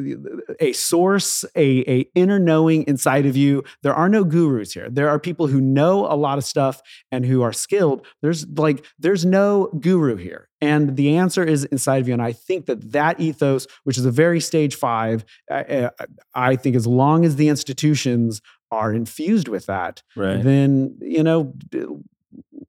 a 0.60 0.74
source 0.74 1.44
a 1.56 1.92
a 1.92 2.08
inner 2.14 2.40
knowing 2.40 2.84
inside 2.84 3.26
of 3.26 3.36
you. 3.36 3.64
There 3.82 3.96
are 3.96 4.10
no 4.10 4.24
gurus 4.24 4.74
here. 4.74 4.90
There 4.90 5.10
are 5.10 5.20
people 5.20 5.48
who 5.48 5.60
know 5.60 6.06
a 6.06 6.16
lot 6.16 6.38
of 6.38 6.44
stuff 6.44 6.82
and 7.12 7.26
who 7.26 7.42
are 7.42 7.54
skilled. 7.54 8.06
There's 8.22 8.48
like 8.48 8.86
there's 9.00 9.26
no 9.26 9.70
guru 9.80 10.16
here. 10.16 10.50
And 10.62 10.96
the 10.96 11.18
answer 11.18 11.44
is 11.44 11.66
inside 11.66 12.02
of 12.02 12.08
you. 12.08 12.14
And 12.14 12.22
i 12.22 12.32
think 12.32 12.68
that 12.68 12.92
that 12.92 13.20
ethos 13.20 13.66
which 13.84 13.98
is 13.98 14.06
a 14.06 14.12
very 14.12 14.40
stage 14.40 14.76
5 14.76 15.26
I, 15.50 15.90
I 16.34 16.56
think 16.56 16.76
as 16.76 16.88
long 16.88 17.26
as 17.26 17.36
the 17.36 17.50
institutions 17.50 18.42
are 18.72 18.94
infused 18.94 19.48
with 19.48 19.66
that 19.68 20.02
right. 20.16 20.44
then 20.44 20.98
you 21.02 21.24
know 21.24 21.54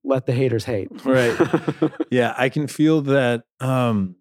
let 0.04 0.26
the 0.26 0.32
haters 0.32 0.64
hate. 0.64 0.88
Right. 1.04 1.36
yeah, 2.10 2.34
I 2.36 2.48
can 2.48 2.66
feel 2.66 3.00
that. 3.02 3.44
Um, 3.60 4.16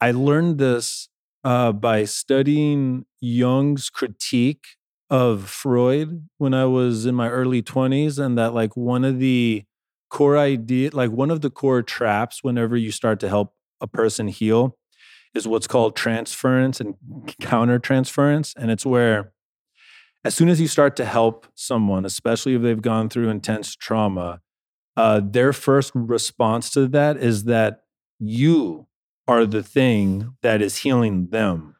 I 0.00 0.10
learned 0.10 0.58
this 0.58 1.08
uh, 1.44 1.72
by 1.72 2.04
studying 2.04 3.06
Jung's 3.20 3.88
critique 3.90 4.64
of 5.10 5.48
Freud 5.48 6.28
when 6.38 6.54
I 6.54 6.64
was 6.66 7.06
in 7.06 7.14
my 7.14 7.28
early 7.28 7.62
20s, 7.62 8.18
and 8.18 8.36
that 8.38 8.54
like 8.54 8.76
one 8.76 9.04
of 9.04 9.18
the 9.18 9.64
core 10.10 10.36
idea, 10.38 10.90
like 10.92 11.10
one 11.10 11.30
of 11.30 11.40
the 11.40 11.50
core 11.50 11.82
traps 11.82 12.42
whenever 12.42 12.76
you 12.76 12.90
start 12.90 13.20
to 13.20 13.28
help 13.28 13.54
a 13.80 13.86
person 13.86 14.28
heal 14.28 14.76
is 15.34 15.48
what's 15.48 15.66
called 15.66 15.96
transference 15.96 16.80
and 16.80 16.94
countertransference. 17.40 18.54
And 18.56 18.70
it's 18.70 18.84
where 18.84 19.32
as 20.24 20.34
soon 20.34 20.48
as 20.48 20.60
you 20.60 20.68
start 20.68 20.96
to 20.96 21.04
help 21.04 21.46
someone, 21.54 22.04
especially 22.04 22.54
if 22.54 22.62
they've 22.62 22.80
gone 22.82 23.08
through 23.08 23.28
intense 23.28 23.74
trauma, 23.74 24.40
uh, 24.96 25.20
their 25.24 25.52
first 25.52 25.92
response 25.94 26.70
to 26.70 26.86
that 26.88 27.16
is 27.16 27.44
that 27.44 27.82
you 28.18 28.86
are 29.26 29.46
the 29.46 29.62
thing 29.62 30.34
that 30.42 30.60
is 30.60 30.78
healing 30.78 31.28
them. 31.30 31.76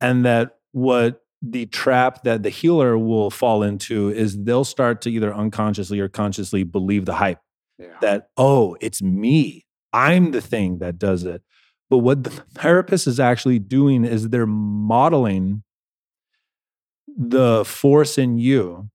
And 0.00 0.24
that 0.24 0.58
what 0.72 1.22
the 1.40 1.66
trap 1.66 2.24
that 2.24 2.42
the 2.42 2.50
healer 2.50 2.98
will 2.98 3.30
fall 3.30 3.62
into 3.62 4.10
is 4.10 4.42
they'll 4.42 4.64
start 4.64 5.00
to 5.02 5.10
either 5.10 5.32
unconsciously 5.32 6.00
or 6.00 6.08
consciously 6.08 6.64
believe 6.64 7.04
the 7.04 7.14
hype 7.14 7.40
yeah. 7.78 7.96
that, 8.00 8.30
oh, 8.36 8.76
it's 8.80 9.00
me. 9.00 9.64
I'm 9.92 10.32
the 10.32 10.40
thing 10.40 10.78
that 10.78 10.98
does 10.98 11.24
it. 11.24 11.42
But 11.90 11.98
what 11.98 12.24
the 12.24 12.30
therapist 12.54 13.06
is 13.06 13.20
actually 13.20 13.58
doing 13.60 14.04
is 14.04 14.28
they're 14.28 14.46
modeling 14.46 15.62
the 17.16 17.64
force 17.64 18.18
in 18.18 18.38
you 18.38 18.90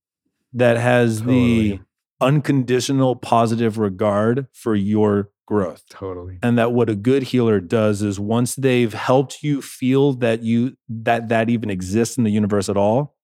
that 0.54 0.78
has 0.78 1.20
totally. 1.20 1.72
the 1.72 1.80
unconditional 2.24 3.16
positive 3.16 3.78
regard 3.78 4.48
for 4.54 4.76
your 4.76 5.30
growth. 5.46 5.84
Totally. 5.90 6.40
And 6.42 6.58
that 6.58 6.72
what 6.72 6.90
a 6.90 6.96
good 6.96 7.24
healer 7.24 7.60
does 7.60 8.02
is 8.02 8.20
once 8.20 8.56
they've 8.56 8.94
helped 8.94 9.44
you 9.44 9.62
feel 9.62 10.14
that 10.14 10.44
you 10.44 10.78
that 10.90 11.30
that 11.30 11.50
even 11.50 11.70
exists 11.70 12.18
in 12.18 12.24
the 12.24 12.32
universe 12.32 12.70
at 12.70 12.78
all, 12.78 13.16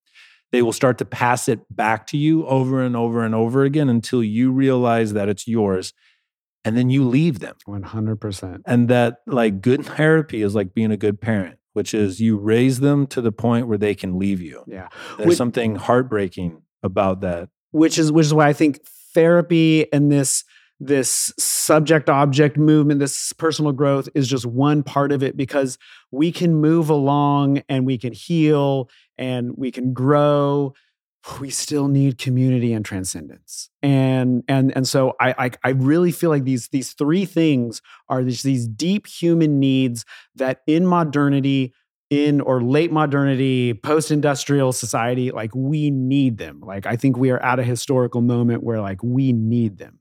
they 0.51 0.61
will 0.61 0.73
start 0.73 0.97
to 0.99 1.05
pass 1.05 1.47
it 1.47 1.59
back 1.75 2.07
to 2.07 2.17
you 2.17 2.45
over 2.45 2.81
and 2.81 2.95
over 2.95 3.23
and 3.23 3.33
over 3.33 3.63
again 3.63 3.89
until 3.89 4.23
you 4.23 4.51
realize 4.51 5.13
that 5.13 5.29
it's 5.29 5.47
yours 5.47 5.93
and 6.65 6.75
then 6.75 6.89
you 6.89 7.07
leave 7.07 7.39
them. 7.39 7.55
100% 7.67 8.61
and 8.65 8.89
that 8.89 9.21
like 9.25 9.61
good 9.61 9.85
therapy 9.85 10.41
is 10.41 10.55
like 10.55 10.73
being 10.73 10.91
a 10.91 10.97
good 10.97 11.21
parent 11.21 11.59
which 11.73 11.93
is 11.93 12.19
you 12.19 12.37
raise 12.37 12.79
them 12.79 13.07
to 13.07 13.21
the 13.21 13.31
point 13.31 13.67
where 13.67 13.77
they 13.77 13.95
can 13.95 14.17
leave 14.17 14.41
you. 14.41 14.63
Yeah. 14.67 14.89
There's 15.17 15.37
something 15.37 15.75
heartbreaking 15.75 16.61
about 16.83 17.21
that 17.21 17.49
which 17.71 17.97
is 17.97 18.11
which 18.11 18.25
is 18.25 18.33
why 18.33 18.47
i 18.47 18.53
think 18.53 18.81
therapy 19.13 19.91
and 19.91 20.11
this 20.11 20.43
this 20.79 21.33
subject 21.37 22.09
object 22.09 22.57
movement, 22.57 22.99
this 22.99 23.33
personal 23.33 23.71
growth 23.73 24.07
is 24.15 24.27
just 24.27 24.45
one 24.45 24.81
part 24.81 25.11
of 25.11 25.21
it 25.21 25.35
because 25.35 25.77
we 26.11 26.31
can 26.31 26.55
move 26.55 26.89
along 26.89 27.61
and 27.67 27.85
we 27.85 27.97
can 27.97 28.13
heal 28.13 28.89
and 29.17 29.57
we 29.57 29.71
can 29.71 29.93
grow. 29.93 30.73
We 31.41 31.49
still 31.49 31.89
need 31.89 32.17
community 32.17 32.71
and 32.71 32.85
transcendence. 32.85 33.69
And 33.83 34.43
and 34.47 34.75
and 34.75 34.87
so 34.87 35.15
I 35.19 35.35
I, 35.37 35.51
I 35.65 35.69
really 35.71 36.13
feel 36.13 36.29
like 36.29 36.45
these 36.45 36.69
these 36.69 36.93
three 36.93 37.25
things 37.25 37.81
are 38.07 38.23
these, 38.23 38.41
these 38.41 38.67
deep 38.67 39.05
human 39.05 39.59
needs 39.59 40.05
that 40.35 40.61
in 40.65 40.85
modernity 40.85 41.73
in 42.09 42.41
or 42.41 42.61
late 42.63 42.91
modernity, 42.91 43.73
post 43.73 44.11
industrial 44.11 44.71
society, 44.73 45.31
like 45.31 45.53
we 45.53 45.91
need 45.91 46.37
them. 46.37 46.61
Like 46.61 46.85
I 46.85 46.95
think 46.95 47.17
we 47.17 47.29
are 47.29 47.41
at 47.41 47.59
a 47.59 47.63
historical 47.63 48.21
moment 48.21 48.63
where 48.63 48.81
like 48.81 49.03
we 49.03 49.31
need 49.31 49.77
them. 49.77 49.99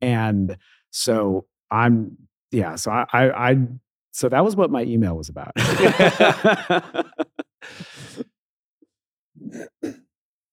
And 0.00 0.56
so 0.90 1.46
I'm, 1.70 2.16
yeah, 2.52 2.76
so 2.76 2.92
I, 2.92 3.06
I, 3.12 3.50
I 3.50 3.56
so 4.12 4.28
that 4.28 4.44
was 4.44 4.56
what 4.56 4.70
my 4.70 4.82
email 4.82 5.16
was 5.16 5.28
about. 5.28 5.52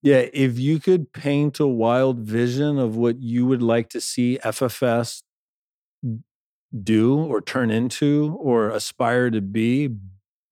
yeah, 0.02 0.26
if 0.34 0.60
you 0.60 0.80
could 0.80 1.14
paint 1.14 1.60
a 1.60 1.68
wild 1.68 2.19
vision 2.19 2.77
of 2.77 2.95
what 2.95 3.22
you 3.22 3.45
would 3.45 3.61
like 3.64 3.90
to 3.90 4.02
see 4.02 4.40
FFS 4.44 5.23
do 6.84 7.18
or 7.18 7.41
turn 7.41 7.72
into 7.72 8.38
or 8.40 8.69
aspire 8.69 9.30
to 9.32 9.41
be 9.41 9.90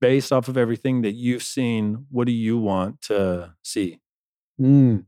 based 0.03 0.34
off 0.34 0.49
of 0.49 0.57
everything 0.57 1.01
that 1.03 1.13
you've 1.13 1.41
seen, 1.41 2.05
what 2.11 2.27
do 2.27 2.34
you 2.34 2.57
want 2.57 3.01
to 3.03 3.53
see? 3.63 4.01
Mm. 4.59 5.05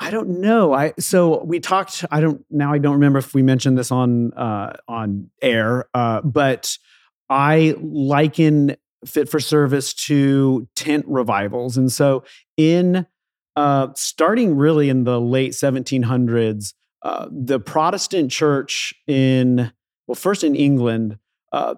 I 0.00 0.10
don't 0.10 0.40
know. 0.40 0.74
I 0.74 0.92
so 0.98 1.44
we 1.44 1.60
talked. 1.60 2.04
I 2.10 2.20
don't 2.20 2.44
now. 2.50 2.72
I 2.72 2.78
don't 2.78 2.94
remember 2.94 3.20
if 3.20 3.32
we 3.32 3.44
mentioned 3.44 3.78
this 3.78 3.92
on 3.92 4.32
uh, 4.32 4.72
on 4.88 5.30
air, 5.40 5.88
uh, 5.94 6.20
but 6.22 6.76
I 7.30 7.76
liken 7.80 8.74
fit 9.06 9.28
for 9.28 9.38
service 9.38 9.94
to 9.94 10.66
tent 10.74 11.04
revivals, 11.06 11.76
and 11.76 11.90
so 11.90 12.24
in 12.56 13.06
uh, 13.54 13.88
starting 13.94 14.56
really 14.56 14.88
in 14.88 15.04
the 15.04 15.20
late 15.20 15.52
1700s, 15.52 16.74
uh, 17.02 17.28
the 17.30 17.60
Protestant 17.60 18.32
church 18.32 18.92
in 19.06 19.72
well, 20.08 20.16
first 20.16 20.42
in 20.42 20.56
England 20.56 21.18
uh, 21.52 21.74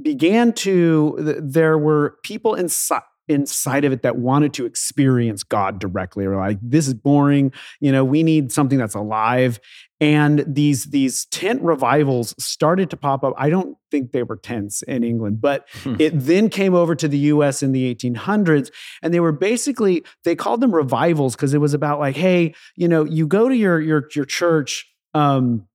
began 0.00 0.52
to. 0.54 1.38
There 1.42 1.78
were 1.78 2.16
people 2.22 2.54
inside 2.54 3.02
inside 3.28 3.84
of 3.84 3.92
it 3.92 4.02
that 4.02 4.16
wanted 4.16 4.52
to 4.54 4.66
experience 4.66 5.42
God 5.42 5.78
directly 5.78 6.24
or 6.24 6.36
like 6.36 6.58
this 6.62 6.86
is 6.86 6.94
boring 6.94 7.52
you 7.80 7.90
know 7.90 8.04
we 8.04 8.22
need 8.22 8.52
something 8.52 8.78
that's 8.78 8.94
alive 8.94 9.58
and 10.00 10.44
these 10.46 10.86
these 10.86 11.26
tent 11.26 11.60
revivals 11.62 12.34
started 12.38 12.88
to 12.90 12.96
pop 12.96 13.24
up 13.24 13.34
I 13.36 13.50
don't 13.50 13.76
think 13.90 14.12
they 14.12 14.22
were 14.22 14.36
tents 14.36 14.82
in 14.82 15.02
England 15.02 15.40
but 15.40 15.68
hmm. 15.82 15.96
it 15.98 16.12
then 16.14 16.48
came 16.48 16.74
over 16.74 16.94
to 16.94 17.08
the 17.08 17.18
US 17.18 17.62
in 17.62 17.72
the 17.72 17.92
1800s 17.94 18.70
and 19.02 19.12
they 19.12 19.20
were 19.20 19.32
basically 19.32 20.04
they 20.24 20.36
called 20.36 20.60
them 20.60 20.74
revivals 20.74 21.34
because 21.34 21.52
it 21.52 21.60
was 21.60 21.74
about 21.74 21.98
like 21.98 22.16
hey 22.16 22.54
you 22.76 22.86
know 22.86 23.04
you 23.04 23.26
go 23.26 23.48
to 23.48 23.56
your 23.56 23.80
your 23.80 24.06
your 24.14 24.24
church 24.24 24.86
um 25.14 25.66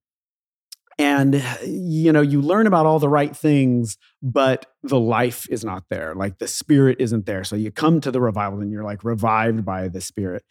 and 0.98 1.42
you 1.64 2.12
know 2.12 2.20
you 2.20 2.40
learn 2.40 2.66
about 2.66 2.86
all 2.86 2.98
the 2.98 3.08
right 3.08 3.36
things 3.36 3.96
but 4.22 4.66
the 4.84 4.98
life 4.98 5.46
is 5.50 5.64
not 5.64 5.84
there 5.90 6.14
like 6.14 6.38
the 6.38 6.46
spirit 6.46 6.98
isn't 7.00 7.26
there. 7.26 7.42
So 7.44 7.56
you 7.56 7.70
come 7.70 8.00
to 8.02 8.10
the 8.10 8.20
revival 8.20 8.60
and 8.60 8.70
you're 8.70 8.84
like 8.84 9.02
revived 9.04 9.64
by 9.64 9.88
the 9.88 10.00
spirit. 10.00 10.44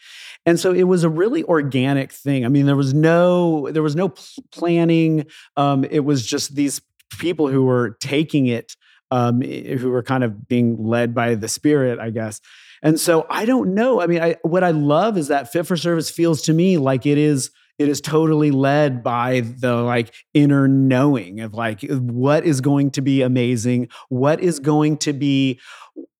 And 0.45 0.59
so 0.59 0.73
it 0.73 0.84
was 0.84 1.03
a 1.03 1.09
really 1.09 1.43
organic 1.45 2.11
thing. 2.11 2.45
I 2.45 2.49
mean 2.49 2.65
there 2.65 2.76
was 2.76 2.93
no 2.93 3.69
there 3.72 3.84
was 3.84 3.95
no 3.95 4.13
planning. 4.51 5.26
Um, 5.55 5.85
it 5.85 6.01
was 6.01 6.26
just 6.26 6.55
these 6.55 6.81
people 7.18 7.47
who 7.47 7.63
were 7.63 7.97
taking 8.01 8.47
it 8.47 8.76
um, 9.09 9.41
who 9.41 9.89
were 9.89 10.03
kind 10.03 10.23
of 10.23 10.47
being 10.47 10.81
led 10.81 11.13
by 11.13 11.35
the 11.35 11.49
spirit 11.49 11.99
i 11.99 12.09
guess. 12.09 12.41
And 12.84 12.99
so 12.99 13.26
i 13.30 13.45
don't 13.45 13.73
know. 13.73 14.01
I 14.01 14.07
mean 14.07 14.22
I, 14.22 14.35
what 14.41 14.63
i 14.63 14.72
love 14.72 15.18
is 15.18 15.30
that 15.30 15.51
fit 15.51 15.65
for 15.65 15.77
service 15.77 16.09
feels 16.09 16.41
to 16.43 16.53
me 16.53 16.77
like 16.77 17.05
it 17.05 17.18
is 17.18 17.51
it 17.81 17.89
is 17.89 17.99
totally 17.99 18.51
led 18.51 19.03
by 19.03 19.41
the 19.41 19.75
like 19.75 20.13
inner 20.33 20.67
knowing 20.67 21.39
of 21.39 21.53
like 21.53 21.81
what 21.89 22.45
is 22.45 22.61
going 22.61 22.91
to 22.91 23.01
be 23.01 23.21
amazing 23.21 23.87
what 24.09 24.39
is 24.39 24.59
going 24.59 24.97
to 24.97 25.13
be 25.13 25.59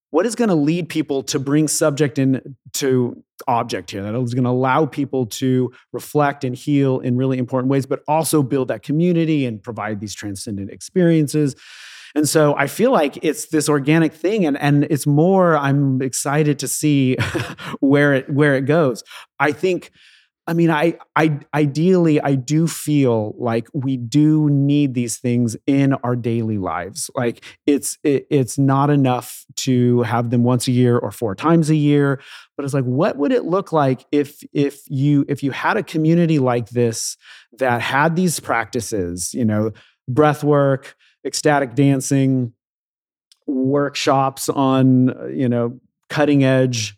what 0.10 0.26
is 0.26 0.36
going 0.36 0.50
to 0.50 0.56
lead 0.56 0.90
people 0.90 1.24
to 1.24 1.40
bring 1.40 1.68
subject 1.68 2.20
in 2.20 2.56
to 2.74 3.24
object 3.48 3.92
here 3.92 4.02
that 4.02 4.16
is 4.16 4.34
going 4.34 4.44
to 4.44 4.50
allow 4.50 4.86
people 4.86 5.26
to 5.26 5.72
reflect 5.94 6.44
and 6.44 6.56
heal 6.56 7.00
in 7.00 7.16
really 7.16 7.38
important 7.38 7.70
ways 7.70 7.86
but 7.86 8.02
also 8.08 8.42
build 8.42 8.68
that 8.68 8.82
community 8.82 9.46
and 9.46 9.62
provide 9.62 10.00
these 10.00 10.14
transcendent 10.14 10.72
experiences 10.72 11.56
and 12.14 12.28
so 12.28 12.56
I 12.58 12.68
feel 12.68 12.92
like 12.92 13.24
it's 13.24 13.48
this 13.48 13.70
organic 13.70 14.14
thing 14.14 14.46
and 14.46 14.58
and 14.58 14.86
it's 14.90 15.08
more 15.08 15.56
I'm 15.58 16.02
excited 16.02 16.60
to 16.60 16.68
see 16.68 17.16
where 17.80 18.14
it 18.14 18.30
where 18.30 18.56
it 18.56 18.66
goes. 18.66 19.04
I 19.40 19.52
think 19.52 19.92
I 20.52 20.54
mean, 20.54 20.70
I, 20.70 20.98
I 21.16 21.40
ideally, 21.54 22.20
I 22.20 22.36
do 22.36 22.68
feel 22.68 23.34
like 23.38 23.70
we 23.72 23.96
do 23.96 24.50
need 24.50 24.94
these 24.94 25.18
things 25.18 25.56
in 25.66 25.94
our 26.04 26.14
daily 26.14 26.58
lives. 26.58 27.10
Like 27.16 27.42
it's 27.66 27.98
it, 28.04 28.28
it's 28.30 28.58
not 28.58 28.90
enough 28.90 29.46
to 29.60 30.02
have 30.02 30.30
them 30.30 30.44
once 30.44 30.68
a 30.68 30.74
year 30.74 30.98
or 30.98 31.10
four 31.10 31.36
times 31.36 31.70
a 31.70 31.76
year, 31.78 32.20
but 32.58 32.66
it's 32.66 32.74
like, 32.74 32.84
what 32.84 33.16
would 33.16 33.32
it 33.32 33.46
look 33.46 33.72
like 33.72 34.06
if 34.12 34.44
if 34.52 34.82
you 34.90 35.24
if 35.30 35.42
you 35.42 35.52
had 35.52 35.78
a 35.78 35.84
community 35.84 36.38
like 36.38 36.68
this 36.72 37.16
that 37.58 37.80
had 37.80 38.18
these 38.18 38.42
practices, 38.42 39.34
you 39.34 39.46
know, 39.46 39.72
breath 40.10 40.44
work, 40.44 40.98
ecstatic 41.24 41.76
dancing, 41.76 42.52
workshops 43.48 44.50
on 44.50 45.16
you 45.34 45.48
know 45.48 45.80
cutting 46.10 46.44
edge 46.44 46.98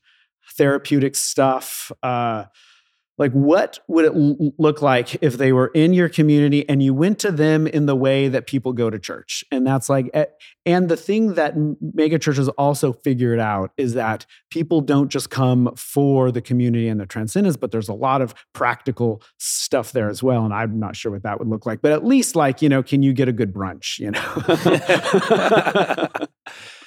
therapeutic 0.58 1.16
stuff. 1.16 1.92
Uh, 2.02 2.46
like 3.18 3.32
what 3.32 3.80
would 3.88 4.06
it 4.06 4.16
l- 4.16 4.54
look 4.58 4.82
like 4.82 5.22
if 5.24 5.38
they 5.38 5.52
were 5.52 5.68
in 5.68 5.94
your 5.94 6.10
community 6.10 6.68
and 6.68 6.82
you 6.82 6.94
went 6.94 7.20
to 7.20 7.32
them 7.32 7.68
in 7.68 7.86
the 7.86 7.96
way 7.96 8.28
that 8.28 8.48
people 8.48 8.74
go 8.74 8.90
to 8.90 9.00
church? 9.00 9.44
And 9.52 9.66
that's 9.66 9.90
like 9.90 10.10
eh, 10.14 10.26
and 10.66 10.90
the 10.90 10.98
thing 10.98 11.34
that 11.34 11.56
mega 11.82 12.18
churches 12.18 12.48
also 12.50 12.94
figured 12.94 13.40
out 13.40 13.72
is 13.78 13.94
that 13.94 14.26
people 14.50 14.82
don't 14.82 15.10
just 15.10 15.30
come 15.30 15.74
for 15.76 16.32
the 16.32 16.42
community 16.42 16.88
and 16.88 17.00
the 17.00 17.06
transcendence 17.06 17.58
but 17.58 17.72
there's 17.72 17.90
a 17.90 17.94
lot 17.94 18.22
of 18.22 18.34
practical 18.54 19.22
stuff 19.38 19.92
there 19.92 20.10
as 20.10 20.24
well 20.24 20.46
and 20.46 20.54
i'm 20.54 20.80
not 20.80 20.96
sure 20.96 21.12
what 21.12 21.24
that 21.24 21.40
would 21.40 21.48
look 21.48 21.66
like 21.66 21.82
but 21.82 21.92
at 21.92 22.06
least 22.06 22.36
like 22.36 22.62
you 22.62 22.70
know 22.70 22.84
can 22.84 23.04
you 23.04 23.14
get 23.14 23.28
a 23.28 23.34
good 23.34 23.54
brunch 23.54 24.00
you 24.00 24.12
know 24.12 26.28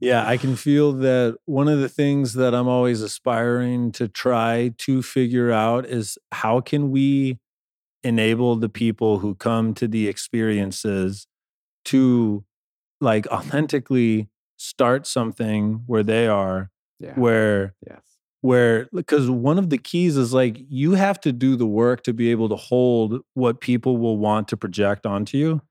Yeah, 0.00 0.26
I 0.26 0.36
can 0.36 0.56
feel 0.56 0.92
that 0.94 1.38
one 1.46 1.68
of 1.68 1.80
the 1.80 1.88
things 1.88 2.34
that 2.34 2.54
I'm 2.54 2.68
always 2.68 3.00
aspiring 3.00 3.92
to 3.92 4.08
try 4.08 4.72
to 4.78 5.02
figure 5.02 5.50
out 5.52 5.86
is 5.86 6.18
how 6.32 6.60
can 6.60 6.90
we 6.90 7.38
enable 8.02 8.56
the 8.56 8.68
people 8.68 9.18
who 9.20 9.34
come 9.34 9.74
to 9.74 9.88
the 9.88 10.08
experiences 10.08 11.26
to 11.86 12.44
like 13.00 13.26
authentically 13.28 14.28
start 14.56 15.06
something 15.06 15.82
where 15.86 16.02
they 16.02 16.26
are 16.26 16.70
Yeah. 17.00 17.14
where 17.14 17.74
yes. 17.86 18.02
where 18.42 18.88
because 18.94 19.30
one 19.30 19.58
of 19.58 19.70
the 19.70 19.78
keys 19.78 20.16
is 20.16 20.32
like 20.32 20.58
you 20.68 20.92
have 20.92 21.20
to 21.22 21.32
do 21.32 21.56
the 21.56 21.66
work 21.66 22.02
to 22.04 22.12
be 22.12 22.30
able 22.30 22.48
to 22.50 22.56
hold 22.56 23.20
what 23.34 23.60
people 23.60 23.96
will 23.98 24.18
want 24.18 24.48
to 24.48 24.56
project 24.56 25.06
onto 25.06 25.38
you 25.38 25.62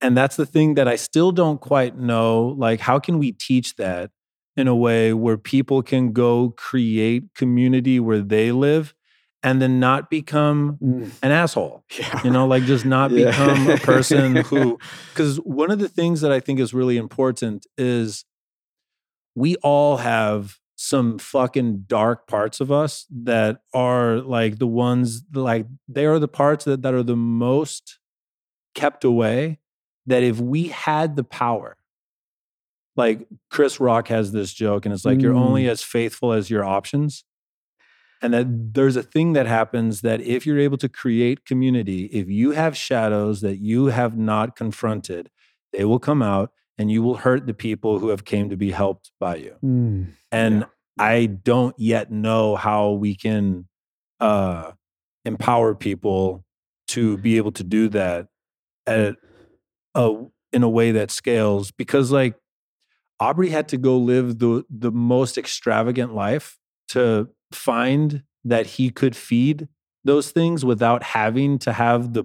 and 0.00 0.16
that's 0.16 0.36
the 0.36 0.46
thing 0.46 0.74
that 0.74 0.86
i 0.88 0.96
still 0.96 1.32
don't 1.32 1.60
quite 1.60 1.96
know 1.96 2.54
like 2.58 2.80
how 2.80 2.98
can 2.98 3.18
we 3.18 3.32
teach 3.32 3.76
that 3.76 4.10
in 4.56 4.66
a 4.68 4.74
way 4.74 5.12
where 5.12 5.36
people 5.38 5.82
can 5.82 6.12
go 6.12 6.50
create 6.56 7.24
community 7.34 8.00
where 8.00 8.20
they 8.20 8.50
live 8.52 8.94
and 9.42 9.62
then 9.62 9.78
not 9.78 10.10
become 10.10 10.78
Mm. 10.82 11.10
an 11.22 11.30
asshole 11.30 11.84
Yeah. 11.98 12.20
you 12.24 12.30
know 12.30 12.46
like 12.46 12.64
just 12.64 12.84
not 12.84 13.10
Yeah. 13.10 13.26
become 13.30 13.68
a 13.68 13.76
person 13.78 14.36
who 14.48 14.78
because 15.14 15.36
one 15.38 15.70
of 15.70 15.78
the 15.78 15.88
things 15.88 16.20
that 16.22 16.32
i 16.32 16.40
think 16.40 16.58
is 16.60 16.74
really 16.74 16.96
important 16.96 17.66
is 17.76 18.24
we 19.34 19.56
all 19.56 19.98
have 19.98 20.58
some 20.76 21.18
fucking 21.18 21.84
dark 21.86 22.26
parts 22.28 22.60
of 22.60 22.70
us 22.70 23.06
that 23.10 23.60
are 23.74 24.18
like 24.20 24.58
the 24.58 24.66
ones 24.66 25.22
like 25.34 25.66
they 25.88 26.06
are 26.06 26.18
the 26.20 26.28
parts 26.28 26.64
that, 26.64 26.82
that 26.82 26.94
are 26.94 27.02
the 27.02 27.16
most 27.16 27.98
kept 28.74 29.04
away 29.04 29.58
that 30.08 30.22
if 30.22 30.40
we 30.40 30.68
had 30.68 31.16
the 31.16 31.24
power 31.24 31.76
like 32.96 33.26
chris 33.50 33.78
rock 33.80 34.08
has 34.08 34.32
this 34.32 34.52
joke 34.52 34.84
and 34.84 34.92
it's 34.92 35.04
like 35.04 35.20
you're 35.20 35.34
only 35.34 35.64
Mm. 35.64 35.70
as 35.70 35.82
faithful 35.82 36.32
as 36.32 36.50
your 36.50 36.64
options 36.64 37.24
and 38.20 38.34
that 38.34 38.46
there's 38.74 38.96
a 38.96 39.02
thing 39.02 39.34
that 39.34 39.46
happens 39.46 40.00
that 40.00 40.20
if 40.20 40.44
you're 40.44 40.58
able 40.58 40.78
to 40.78 40.88
create 40.88 41.44
community 41.44 42.06
if 42.06 42.28
you 42.28 42.50
have 42.52 42.76
shadows 42.76 43.40
that 43.42 43.58
you 43.58 43.86
have 43.86 44.16
not 44.16 44.56
confronted 44.56 45.30
they 45.72 45.84
will 45.84 46.00
come 46.00 46.22
out 46.22 46.50
and 46.76 46.90
you 46.90 47.02
will 47.02 47.16
hurt 47.18 47.46
the 47.46 47.54
people 47.54 47.98
who 47.98 48.08
have 48.08 48.24
came 48.24 48.48
to 48.50 48.56
be 48.56 48.70
helped 48.72 49.10
by 49.20 49.36
you 49.36 49.54
Mm. 49.64 50.06
and 50.32 50.60
Yeah. 50.60 50.66
i 51.04 51.26
don't 51.26 51.76
yet 51.78 52.10
know 52.10 52.56
how 52.56 52.90
we 52.92 53.14
can 53.14 53.68
uh 54.20 54.72
empower 55.24 55.74
people 55.74 56.44
to 56.88 57.18
be 57.18 57.36
able 57.36 57.52
to 57.52 57.62
do 57.62 57.88
that 57.90 58.26
at 58.86 59.16
a 59.98 60.14
in 60.52 60.62
a 60.62 60.68
way 60.68 60.92
that 60.92 61.10
scales 61.10 61.70
because 61.72 62.10
like 62.10 62.34
aubrey 63.20 63.50
had 63.50 63.68
to 63.68 63.76
go 63.76 63.98
live 63.98 64.38
the 64.38 64.64
the 64.70 64.92
most 64.92 65.36
extravagant 65.36 66.14
life 66.14 66.58
to 66.88 67.28
find 67.52 68.22
that 68.44 68.66
he 68.66 68.88
could 68.90 69.14
feed 69.14 69.68
those 70.04 70.30
things 70.30 70.64
without 70.64 71.02
having 71.02 71.58
to 71.58 71.72
have 71.72 72.14
the 72.14 72.24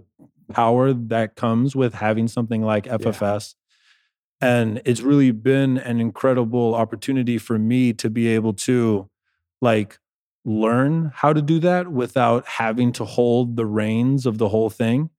power 0.52 0.94
that 0.94 1.36
comes 1.36 1.76
with 1.76 1.96
having 1.96 2.28
something 2.28 2.62
like 2.62 2.86
ffs 2.86 3.56
and 4.40 4.82
it's 4.86 5.02
really 5.02 5.32
been 5.32 5.78
an 5.80 6.00
incredible 6.00 6.76
opportunity 6.76 7.38
for 7.38 7.58
me 7.58 7.92
to 7.94 8.10
be 8.10 8.28
able 8.28 8.54
to 8.54 9.10
like 9.62 9.98
learn 10.46 11.12
how 11.16 11.32
to 11.34 11.42
do 11.42 11.60
that 11.60 11.92
without 11.92 12.46
having 12.46 12.92
to 12.92 13.06
hold 13.06 13.56
the 13.56 13.66
reins 13.66 14.26
of 14.26 14.38
the 14.38 14.50
whole 14.50 14.70
thing 14.70 15.10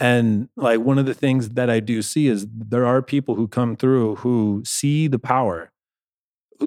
and 0.00 0.48
like 0.56 0.80
one 0.80 0.98
of 0.98 1.06
the 1.06 1.14
things 1.14 1.50
that 1.50 1.68
i 1.70 1.80
do 1.80 2.02
see 2.02 2.26
is 2.28 2.46
there 2.52 2.86
are 2.86 3.02
people 3.02 3.34
who 3.34 3.48
come 3.48 3.76
through 3.76 4.16
who 4.16 4.62
see 4.64 5.08
the 5.08 5.18
power 5.18 5.70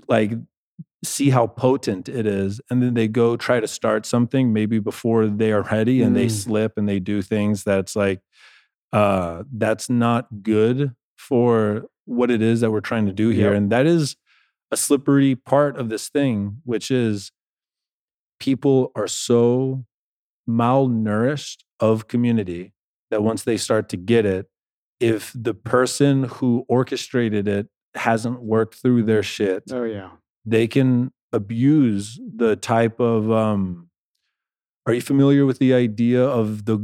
like 0.08 0.32
see 1.03 1.30
how 1.32 1.48
potent 1.48 2.08
it 2.08 2.28
is 2.28 2.62
and 2.70 2.82
then 2.84 2.94
they 2.94 3.08
go 3.08 3.36
try 3.36 3.60
to 3.60 3.68
start 3.68 4.06
something 4.06 4.53
maybe 4.53 4.80
before 4.80 5.28
they 5.28 5.52
are 5.52 5.64
ready 5.64 6.02
and 6.02 6.16
they 6.16 6.28
Mm. 6.28 6.32
slip 6.32 6.74
and 6.78 6.88
they 6.88 6.99
do 6.99 7.22
things 7.22 7.64
that's 7.64 7.95
like 7.95 8.22
uh 8.94 9.44
that's 9.53 9.90
not 9.90 10.44
good 10.44 10.94
for 11.18 11.86
what 12.06 12.30
it 12.30 12.41
is 12.41 12.62
that 12.62 12.72
we're 12.72 12.82
trying 12.82 13.06
to 13.06 13.14
do 13.14 13.30
here 13.30 13.49
Yep. 13.53 13.58
and 13.58 13.72
that 13.72 13.86
is 13.86 14.16
a 14.72 14.78
slippery 14.78 15.36
part 15.36 15.78
of 15.78 15.90
this 15.90 16.10
thing 16.10 16.62
which 16.66 16.91
is 16.91 17.32
people 18.40 18.91
are 18.95 19.08
so 19.08 19.86
malnourished 20.49 21.60
of 21.80 22.08
community 22.08 22.74
that 23.12 23.22
once 23.24 23.44
they 23.44 23.58
start 23.58 23.90
to 23.90 23.98
get 23.98 24.26
it 24.26 24.48
if 25.00 25.32
the 25.36 25.54
person 25.54 26.24
who 26.26 26.66
orchestrated 26.68 27.48
it 27.48 27.68
hasn't 27.96 28.42
worked 28.42 28.76
through 28.76 29.04
their 29.04 29.22
shit 29.24 29.64
Oh 29.72 29.84
yeah. 29.84 30.10
they 30.46 30.68
can 30.68 31.12
abuse 31.34 32.20
the 32.36 32.56
type 32.56 33.00
of 33.00 33.32
um 33.32 33.90
are 34.86 34.94
you 34.94 35.02
familiar 35.02 35.46
with 35.46 35.60
the 35.60 35.74
idea 35.74 36.24
of 36.24 36.66
the 36.66 36.80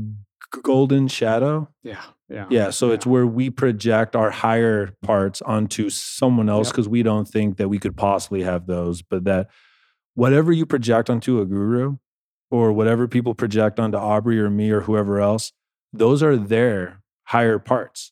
golden 0.64 1.08
shadow 1.08 1.68
Yeah. 1.84 2.02
Yeah. 2.30 2.46
yeah 2.50 2.70
so 2.70 2.92
it's 2.92 3.06
where 3.06 3.28
we 3.28 3.50
project 3.50 4.16
our 4.16 4.32
higher 4.32 4.94
parts 5.02 5.42
onto 5.42 5.90
someone 5.90 6.50
else 6.50 6.68
Yep. 6.68 6.74
because 6.76 6.90
we 6.90 7.04
don't 7.04 7.28
think 7.28 7.58
that 7.58 7.68
we 7.70 7.80
could 7.80 7.96
possibly 7.98 8.44
have 8.44 8.68
those 8.68 9.02
but 9.02 9.24
that 9.26 9.48
whatever 10.16 10.52
you 10.52 10.66
project 10.66 11.10
onto 11.10 11.40
a 11.42 11.46
guru 11.46 11.98
or 12.50 12.72
whatever 12.72 13.08
people 13.08 13.34
project 13.36 13.80
onto 13.80 13.98
aubrey 13.98 14.40
or 14.40 14.50
me 14.50 14.72
or 14.72 14.82
whoever 14.82 15.20
else 15.20 15.52
those 15.94 16.22
are 16.24 16.38
their 16.38 17.02
higher 17.26 17.60
parts 17.60 18.12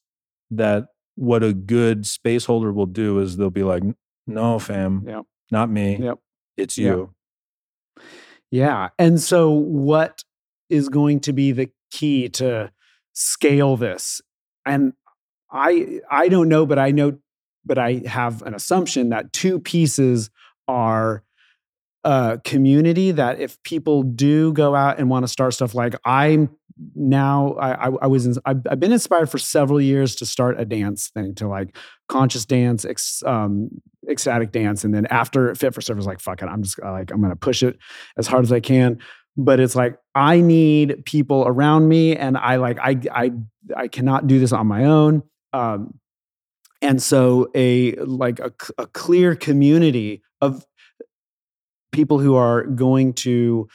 that 0.51 0.87
what 1.15 1.43
a 1.43 1.53
good 1.53 2.05
space 2.05 2.45
holder 2.45 2.71
will 2.73 2.85
do 2.85 3.19
is 3.19 3.37
they'll 3.37 3.49
be 3.49 3.63
like 3.63 3.83
no 4.27 4.59
fam 4.59 5.03
not 5.51 5.69
me 5.69 5.97
Yep. 5.97 6.19
it's 6.57 6.77
you 6.77 7.13
Yeah. 8.51 8.89
And 8.97 9.19
so, 9.19 9.49
what 9.51 10.23
is 10.69 10.87
going 10.89 11.19
to 11.21 11.33
be 11.33 11.51
the 11.51 11.69
key 11.91 12.29
to 12.29 12.71
scale 13.13 13.75
this? 13.77 14.21
And 14.65 14.93
I 15.51 15.99
I 16.09 16.27
don't 16.29 16.47
know, 16.49 16.65
but 16.65 16.79
I 16.79 16.91
know, 16.91 17.17
but 17.65 17.77
I 17.77 18.01
have 18.05 18.41
an 18.43 18.53
assumption 18.53 19.09
that 19.09 19.33
two 19.33 19.59
pieces 19.59 20.29
are 20.67 21.23
uh, 22.03 22.37
community. 22.43 23.11
That 23.11 23.39
if 23.39 23.61
people 23.63 24.03
do 24.03 24.53
go 24.53 24.73
out 24.75 24.99
and 24.99 25.09
want 25.09 25.23
to 25.23 25.27
start 25.27 25.53
stuff, 25.53 25.75
like 25.75 25.95
I'm 26.05 26.49
now, 26.95 27.53
I 27.53 27.87
I, 27.87 27.91
I 28.03 28.07
was 28.07 28.37
I've, 28.45 28.61
I've 28.69 28.79
been 28.79 28.91
inspired 28.91 29.29
for 29.29 29.37
several 29.37 29.79
years 29.79 30.15
to 30.17 30.25
start 30.25 30.59
a 30.59 30.65
dance 30.65 31.09
thing, 31.09 31.35
to 31.35 31.47
like 31.47 31.75
conscious 32.09 32.45
dance, 32.45 32.85
ex, 32.85 33.23
um, 33.25 33.69
ecstatic 34.09 34.51
dance, 34.51 34.83
and 34.83 34.93
then 34.93 35.05
after 35.07 35.55
Fit 35.55 35.73
for 35.73 35.81
Service, 35.81 36.05
like 36.05 36.19
fuck 36.19 36.41
it, 36.41 36.47
I'm 36.47 36.63
just 36.63 36.79
uh, 36.83 36.91
like 36.91 37.11
I'm 37.11 37.21
gonna 37.21 37.35
push 37.35 37.63
it 37.63 37.77
as 38.17 38.27
hard 38.27 38.43
as 38.43 38.51
I 38.51 38.59
can. 38.59 38.99
But 39.37 39.59
it's 39.59 39.75
like 39.75 39.97
I 40.13 40.41
need 40.41 41.05
people 41.05 41.45
around 41.47 41.87
me, 41.87 42.15
and 42.15 42.37
I 42.37 42.57
like 42.57 42.79
I 42.79 42.99
I 43.11 43.31
I 43.75 43.87
cannot 43.87 44.27
do 44.27 44.39
this 44.39 44.51
on 44.51 44.67
my 44.67 44.85
own. 44.85 45.23
Um, 45.53 45.99
and 46.81 47.01
so 47.01 47.49
a 47.55 47.95
like 47.95 48.39
a 48.39 48.87
clear 48.87 49.35
community 49.35 50.23
of 50.41 50.65
people 51.91 52.19
who 52.19 52.35
are 52.35 52.63
going 52.63 53.13
to 53.13 53.67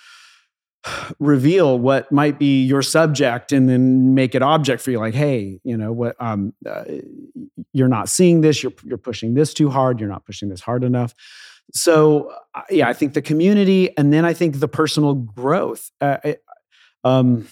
reveal 1.18 1.78
what 1.78 2.10
might 2.10 2.38
be 2.38 2.62
your 2.64 2.82
subject 2.82 3.52
and 3.52 3.68
then 3.68 4.14
make 4.14 4.34
it 4.34 4.42
object 4.42 4.80
for 4.82 4.90
you 4.90 4.98
like 4.98 5.14
hey 5.14 5.60
you 5.62 5.76
know 5.76 5.92
what 5.92 6.16
um 6.20 6.54
uh, 6.66 6.84
you're 7.72 7.88
not 7.88 8.08
seeing 8.08 8.40
this 8.40 8.62
you're 8.62 8.72
you're 8.84 8.96
pushing 8.98 9.34
this 9.34 9.52
too 9.52 9.68
hard 9.68 10.00
you're 10.00 10.08
not 10.08 10.24
pushing 10.24 10.48
this 10.48 10.60
hard 10.60 10.82
enough. 10.82 11.14
So 11.74 12.32
uh, 12.54 12.62
yeah 12.70 12.88
i 12.88 12.92
think 12.94 13.12
the 13.14 13.22
community 13.22 13.96
and 13.96 14.12
then 14.12 14.24
i 14.24 14.32
think 14.32 14.58
the 14.58 14.68
personal 14.68 15.14
growth 15.14 15.90
uh, 16.00 16.16
I- 16.24 16.36
um 17.04 17.46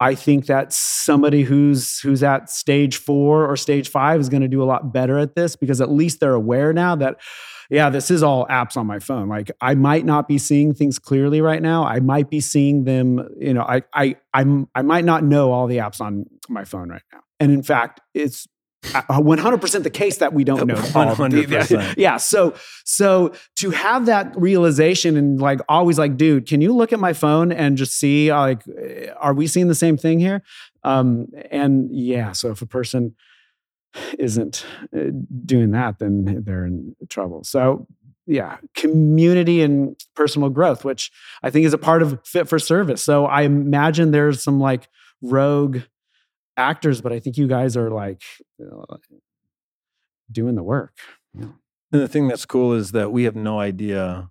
i 0.00 0.14
think 0.14 0.46
that 0.46 0.72
somebody 0.72 1.42
who's 1.42 2.00
who's 2.00 2.22
at 2.22 2.50
stage 2.50 2.96
4 2.96 3.46
or 3.50 3.56
stage 3.56 3.88
5 3.88 4.20
is 4.20 4.28
going 4.28 4.42
to 4.42 4.48
do 4.48 4.62
a 4.62 4.64
lot 4.66 4.92
better 4.92 5.18
at 5.18 5.34
this 5.36 5.54
because 5.56 5.80
at 5.80 5.90
least 5.90 6.20
they're 6.20 6.34
aware 6.34 6.72
now 6.72 6.96
that 6.96 7.16
yeah 7.72 7.88
this 7.90 8.10
is 8.10 8.22
all 8.22 8.46
apps 8.48 8.76
on 8.76 8.86
my 8.86 8.98
phone. 9.00 9.28
Like 9.28 9.50
i 9.60 9.74
might 9.74 10.04
not 10.04 10.28
be 10.28 10.38
seeing 10.38 10.74
things 10.74 10.98
clearly 10.98 11.40
right 11.40 11.62
now. 11.62 11.84
I 11.84 11.98
might 12.00 12.28
be 12.30 12.40
seeing 12.40 12.84
them 12.84 13.06
you 13.38 13.54
know 13.54 13.62
i 13.62 13.82
i 14.02 14.04
i'm 14.34 14.68
i 14.74 14.82
might 14.82 15.04
not 15.04 15.24
know 15.24 15.50
all 15.52 15.66
the 15.66 15.78
apps 15.78 16.00
on 16.00 16.26
my 16.48 16.64
phone 16.64 16.88
right 16.90 17.02
now. 17.12 17.20
And 17.40 17.50
in 17.50 17.62
fact 17.62 18.00
it's 18.14 18.46
uh, 18.94 19.00
100% 19.20 19.82
the 19.84 19.90
case 19.90 20.16
that 20.18 20.32
we 20.32 20.42
don't 20.42 20.66
know 20.72 20.74
all 20.94 21.14
the- 21.14 21.22
100%. 21.46 21.94
yeah 22.06 22.16
so 22.16 22.52
so 22.84 23.32
to 23.56 23.70
have 23.70 24.06
that 24.06 24.34
realization 24.36 25.16
and 25.16 25.40
like 25.40 25.60
always 25.68 25.98
like 25.98 26.16
dude 26.16 26.46
can 26.46 26.60
you 26.60 26.72
look 26.74 26.92
at 26.92 26.98
my 27.00 27.12
phone 27.12 27.52
and 27.52 27.76
just 27.76 27.94
see 27.98 28.32
like 28.32 28.62
uh, 28.68 29.12
are 29.20 29.34
we 29.34 29.46
seeing 29.46 29.68
the 29.68 29.74
same 29.84 29.96
thing 29.96 30.18
here? 30.18 30.42
Um 30.84 31.28
and 31.50 31.88
yeah 31.92 32.32
so 32.32 32.50
if 32.50 32.60
a 32.60 32.66
person 32.66 33.14
isn't 34.18 34.64
uh, 34.96 35.04
doing 35.44 35.70
that 35.72 35.98
then 35.98 36.42
they're 36.44 36.64
in 36.66 36.94
trouble 37.08 37.44
so 37.44 37.86
yeah 38.26 38.56
community 38.74 39.62
and 39.62 39.96
personal 40.14 40.48
growth 40.48 40.84
which 40.84 41.10
i 41.42 41.50
think 41.50 41.66
is 41.66 41.74
a 41.74 41.78
part 41.78 42.02
of 42.02 42.18
fit 42.24 42.48
for 42.48 42.58
service 42.58 43.02
so 43.02 43.26
i 43.26 43.42
imagine 43.42 44.10
there's 44.10 44.42
some 44.42 44.58
like 44.60 44.88
rogue 45.22 45.78
actors 46.56 47.00
but 47.00 47.12
i 47.12 47.18
think 47.18 47.36
you 47.36 47.46
guys 47.46 47.76
are 47.76 47.90
like 47.90 48.22
uh, 48.62 48.96
doing 50.30 50.54
the 50.54 50.62
work 50.62 50.96
And 51.34 52.00
the 52.00 52.08
thing 52.08 52.28
that's 52.28 52.46
cool 52.46 52.72
is 52.72 52.92
that 52.92 53.12
we 53.12 53.24
have 53.24 53.36
no 53.36 53.60
idea 53.60 54.30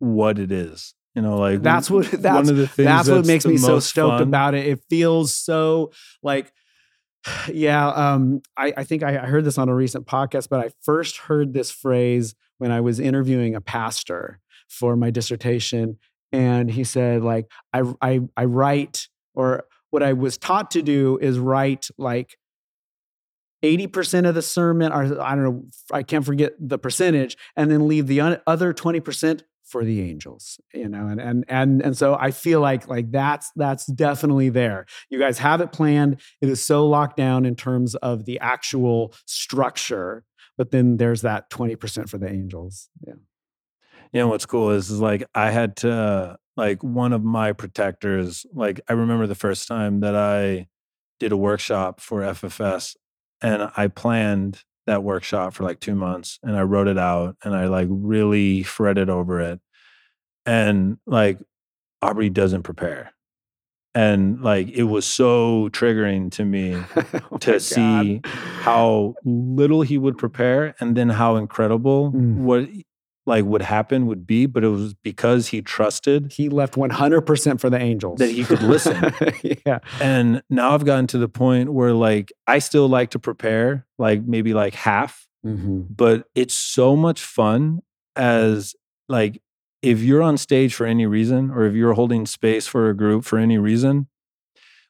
what 0.00 0.38
it 0.38 0.52
is. 0.52 0.94
You 1.14 1.22
know, 1.22 1.38
like 1.38 1.62
That's 1.62 1.90
what- 1.90 2.12
one 2.12 2.20
that's- 2.22 2.48
of 2.50 2.56
the 2.56 2.66
things 2.68 2.86
that's 2.86 3.08
what 3.08 3.26
makes 3.26 3.46
me 3.46 3.56
so 3.56 3.80
stoked 3.80 4.18
fun. 4.18 4.22
about 4.22 4.54
it. 4.54 4.66
It 4.66 4.84
feels 4.90 5.34
so 5.34 5.92
like 6.22 6.52
Yeah, 7.52 7.88
um, 7.88 8.42
I, 8.56 8.72
I 8.78 8.84
think 8.84 9.02
I, 9.02 9.18
I 9.18 9.26
heard 9.26 9.44
this 9.44 9.58
on 9.58 9.68
a 9.68 9.74
recent 9.74 10.06
podcast, 10.06 10.48
but 10.48 10.60
I 10.60 10.70
first 10.82 11.16
heard 11.18 11.52
this 11.52 11.70
phrase 11.70 12.34
when 12.58 12.70
I 12.70 12.80
was 12.80 13.00
interviewing 13.00 13.54
a 13.54 13.60
pastor 13.60 14.40
for 14.68 14.96
my 14.96 15.10
dissertation, 15.10 15.98
and 16.32 16.70
he 16.70 16.84
said, 16.84 17.22
like, 17.22 17.46
I 17.72 17.82
I, 18.00 18.20
I 18.36 18.44
write 18.44 19.08
or 19.34 19.64
what 19.90 20.02
I 20.02 20.12
was 20.12 20.36
taught 20.36 20.70
to 20.72 20.82
do 20.82 21.18
is 21.20 21.38
write 21.38 21.88
like 21.96 22.36
80% 23.64 24.28
of 24.28 24.34
the 24.34 24.42
sermon, 24.42 24.92
or 24.92 25.20
I 25.20 25.34
don't 25.34 25.44
know, 25.44 25.64
I 25.92 26.02
can't 26.02 26.24
forget 26.24 26.52
the 26.60 26.78
percentage, 26.78 27.36
and 27.56 27.70
then 27.70 27.88
leave 27.88 28.06
the 28.06 28.40
other 28.46 28.72
20% 28.72 29.42
for 29.68 29.84
the 29.84 30.00
angels 30.00 30.58
you 30.72 30.88
know 30.88 31.06
and 31.06 31.20
and 31.20 31.44
and 31.48 31.82
and 31.82 31.96
so 31.96 32.16
i 32.20 32.30
feel 32.30 32.60
like 32.60 32.88
like 32.88 33.10
that's 33.10 33.50
that's 33.56 33.86
definitely 33.86 34.48
there. 34.48 34.86
You 35.10 35.18
guys 35.18 35.38
have 35.38 35.60
it 35.60 35.72
planned. 35.72 36.20
It 36.40 36.48
is 36.48 36.62
so 36.62 36.86
locked 36.86 37.16
down 37.16 37.44
in 37.44 37.56
terms 37.56 37.94
of 37.96 38.24
the 38.24 38.38
actual 38.40 39.14
structure 39.26 40.24
but 40.58 40.72
then 40.72 40.96
there's 40.96 41.22
that 41.22 41.48
20% 41.50 42.08
for 42.08 42.18
the 42.18 42.28
angels. 42.28 42.90
Yeah. 43.06 43.14
You 44.12 44.20
know 44.20 44.28
what's 44.28 44.46
cool 44.46 44.70
is, 44.70 44.90
is 44.90 45.00
like 45.00 45.24
i 45.34 45.50
had 45.50 45.76
to 45.76 46.38
like 46.56 46.82
one 46.82 47.12
of 47.12 47.22
my 47.22 47.52
protectors 47.52 48.46
like 48.54 48.80
i 48.88 48.94
remember 48.94 49.26
the 49.26 49.34
first 49.34 49.68
time 49.68 50.00
that 50.00 50.16
i 50.16 50.66
did 51.20 51.30
a 51.30 51.36
workshop 51.36 52.00
for 52.00 52.22
ffs 52.22 52.96
and 53.42 53.70
i 53.76 53.86
planned 53.86 54.64
that 54.88 55.04
workshop 55.04 55.54
for 55.54 55.64
like 55.64 55.80
two 55.80 55.94
months 55.94 56.38
and 56.42 56.56
I 56.56 56.62
wrote 56.62 56.88
it 56.88 56.98
out 56.98 57.36
and 57.44 57.54
I 57.54 57.66
like 57.66 57.88
really 57.90 58.62
fretted 58.62 59.08
over 59.08 59.40
it. 59.40 59.60
And 60.44 60.98
like 61.06 61.38
Aubrey 62.02 62.30
doesn't 62.30 62.62
prepare. 62.62 63.12
And 63.94 64.42
like 64.42 64.68
it 64.68 64.84
was 64.84 65.06
so 65.06 65.68
triggering 65.70 66.30
to 66.32 66.44
me 66.44 66.82
oh 67.32 67.38
to 67.38 67.58
see 67.60 68.20
how 68.24 69.14
little 69.24 69.82
he 69.82 69.98
would 69.98 70.18
prepare 70.18 70.74
and 70.80 70.96
then 70.96 71.08
how 71.08 71.36
incredible 71.36 72.12
mm. 72.12 72.36
what 72.36 72.68
like 73.28 73.44
would 73.44 73.62
happen 73.62 74.06
would 74.06 74.26
be, 74.26 74.46
but 74.46 74.64
it 74.64 74.68
was 74.68 74.94
because 74.94 75.48
he 75.48 75.62
trusted. 75.62 76.32
He 76.32 76.48
left 76.48 76.74
100% 76.74 77.60
for 77.60 77.70
the 77.70 77.78
angels. 77.78 78.18
That 78.18 78.30
he 78.30 78.42
could 78.42 78.62
listen. 78.62 79.12
yeah. 79.66 79.78
And 80.00 80.42
now 80.50 80.74
I've 80.74 80.84
gotten 80.84 81.06
to 81.08 81.18
the 81.18 81.28
point 81.28 81.72
where 81.72 81.92
like 81.92 82.32
I 82.46 82.58
still 82.58 82.88
like 82.88 83.10
to 83.10 83.18
prepare, 83.18 83.86
like 83.98 84.24
maybe 84.24 84.54
like 84.54 84.74
half, 84.74 85.28
mm-hmm. 85.46 85.82
but 85.94 86.26
it's 86.34 86.54
so 86.54 86.96
much 86.96 87.22
fun 87.22 87.80
as 88.16 88.74
like 89.08 89.40
if 89.82 90.00
you're 90.00 90.22
on 90.22 90.36
stage 90.36 90.74
for 90.74 90.86
any 90.86 91.06
reason 91.06 91.50
or 91.50 91.66
if 91.66 91.74
you're 91.74 91.92
holding 91.92 92.26
space 92.26 92.66
for 92.66 92.88
a 92.88 92.96
group 92.96 93.24
for 93.24 93.38
any 93.38 93.58
reason, 93.58 94.08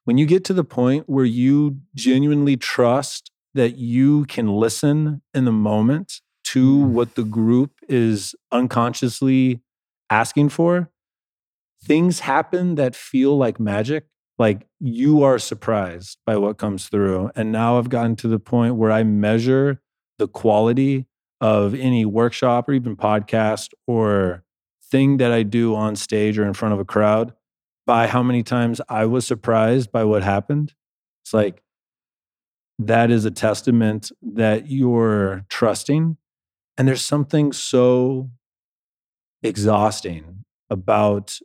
when 0.04 0.16
you 0.16 0.24
get 0.24 0.44
to 0.44 0.54
the 0.54 0.64
point 0.64 1.04
where 1.08 1.26
you 1.26 1.78
genuinely 1.94 2.56
trust 2.56 3.30
that 3.52 3.76
you 3.76 4.24
can 4.26 4.46
listen 4.46 5.20
in 5.34 5.44
the 5.44 5.52
moment 5.52 6.20
to 6.52 6.76
what 6.76 7.14
the 7.14 7.24
group 7.24 7.72
is 7.88 8.34
unconsciously 8.50 9.60
asking 10.08 10.48
for, 10.48 10.90
things 11.82 12.20
happen 12.20 12.76
that 12.76 12.96
feel 12.96 13.36
like 13.36 13.60
magic. 13.60 14.06
Like 14.38 14.66
you 14.78 15.22
are 15.24 15.38
surprised 15.38 16.18
by 16.24 16.36
what 16.36 16.56
comes 16.56 16.88
through. 16.88 17.30
And 17.34 17.52
now 17.52 17.76
I've 17.76 17.90
gotten 17.90 18.16
to 18.16 18.28
the 18.28 18.38
point 18.38 18.76
where 18.76 18.90
I 18.90 19.02
measure 19.02 19.82
the 20.18 20.28
quality 20.28 21.06
of 21.40 21.74
any 21.74 22.04
workshop 22.04 22.68
or 22.68 22.72
even 22.72 22.96
podcast 22.96 23.70
or 23.86 24.44
thing 24.90 25.18
that 25.18 25.32
I 25.32 25.42
do 25.42 25.74
on 25.74 25.96
stage 25.96 26.38
or 26.38 26.46
in 26.46 26.54
front 26.54 26.72
of 26.72 26.80
a 26.80 26.84
crowd 26.84 27.34
by 27.84 28.06
how 28.06 28.22
many 28.22 28.42
times 28.42 28.80
I 28.88 29.04
was 29.06 29.26
surprised 29.26 29.92
by 29.92 30.04
what 30.04 30.22
happened. 30.22 30.72
It's 31.24 31.34
like 31.34 31.62
that 32.78 33.10
is 33.10 33.24
a 33.24 33.30
testament 33.30 34.12
that 34.22 34.70
you're 34.70 35.44
trusting 35.50 36.16
and 36.78 36.86
there's 36.86 37.02
something 37.02 37.52
so 37.52 38.30
exhausting 39.42 40.44
about 40.70 41.38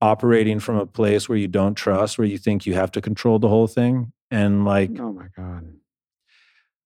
operating 0.00 0.58
from 0.58 0.76
a 0.76 0.86
place 0.86 1.28
where 1.28 1.38
you 1.38 1.46
don't 1.46 1.74
trust, 1.74 2.18
where 2.18 2.26
you 2.26 2.38
think 2.38 2.66
you 2.66 2.74
have 2.74 2.90
to 2.92 3.00
control 3.00 3.38
the 3.38 3.48
whole 3.48 3.66
thing. 3.68 4.12
And 4.30 4.64
like, 4.64 4.90
oh 4.98 5.12
my 5.12 5.26
God. 5.36 5.74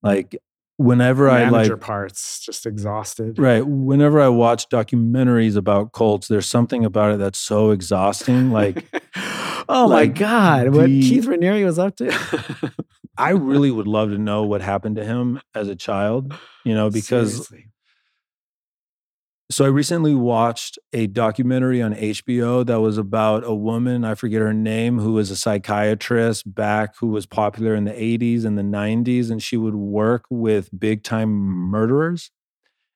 Like, 0.02 0.36
whenever 0.76 1.26
Manager 1.26 1.72
I 1.72 1.76
like 1.76 1.80
parts, 1.80 2.40
just 2.40 2.66
exhausted. 2.66 3.38
Right. 3.38 3.66
Whenever 3.66 4.20
I 4.20 4.28
watch 4.28 4.68
documentaries 4.68 5.56
about 5.56 5.92
cults, 5.92 6.28
there's 6.28 6.46
something 6.46 6.84
about 6.84 7.14
it 7.14 7.18
that's 7.18 7.38
so 7.38 7.70
exhausting. 7.70 8.50
Like, 8.50 8.84
oh 9.68 9.86
like 9.86 10.10
my 10.10 10.18
God, 10.18 10.68
what 10.74 10.86
Keith 10.86 11.26
Raniere 11.26 11.64
was 11.64 11.78
up 11.78 11.96
to. 11.96 12.72
I 13.18 13.30
really 13.30 13.70
would 13.70 13.86
love 13.86 14.10
to 14.10 14.18
know 14.18 14.42
what 14.42 14.60
happened 14.60 14.96
to 14.96 15.04
him 15.04 15.40
as 15.54 15.68
a 15.68 15.76
child, 15.76 16.34
you 16.64 16.74
know, 16.74 16.90
because 16.90 17.32
Seriously. 17.32 17.68
So 19.48 19.64
I 19.64 19.68
recently 19.68 20.14
watched 20.14 20.76
a 20.92 21.06
documentary 21.06 21.80
on 21.80 21.94
HBO 21.94 22.66
that 22.66 22.80
was 22.80 22.98
about 22.98 23.44
a 23.44 23.54
woman, 23.54 24.04
I 24.04 24.16
forget 24.16 24.42
her 24.42 24.52
name, 24.52 24.98
who 24.98 25.12
was 25.12 25.30
a 25.30 25.36
psychiatrist 25.36 26.52
back 26.52 26.96
who 26.98 27.06
was 27.06 27.26
popular 27.26 27.76
in 27.76 27.84
the 27.84 27.92
80s 27.92 28.44
and 28.44 28.58
the 28.58 28.62
90s 28.62 29.30
and 29.30 29.40
she 29.40 29.56
would 29.56 29.76
work 29.76 30.24
with 30.30 30.68
big 30.76 31.04
time 31.04 31.28
murderers 31.30 32.32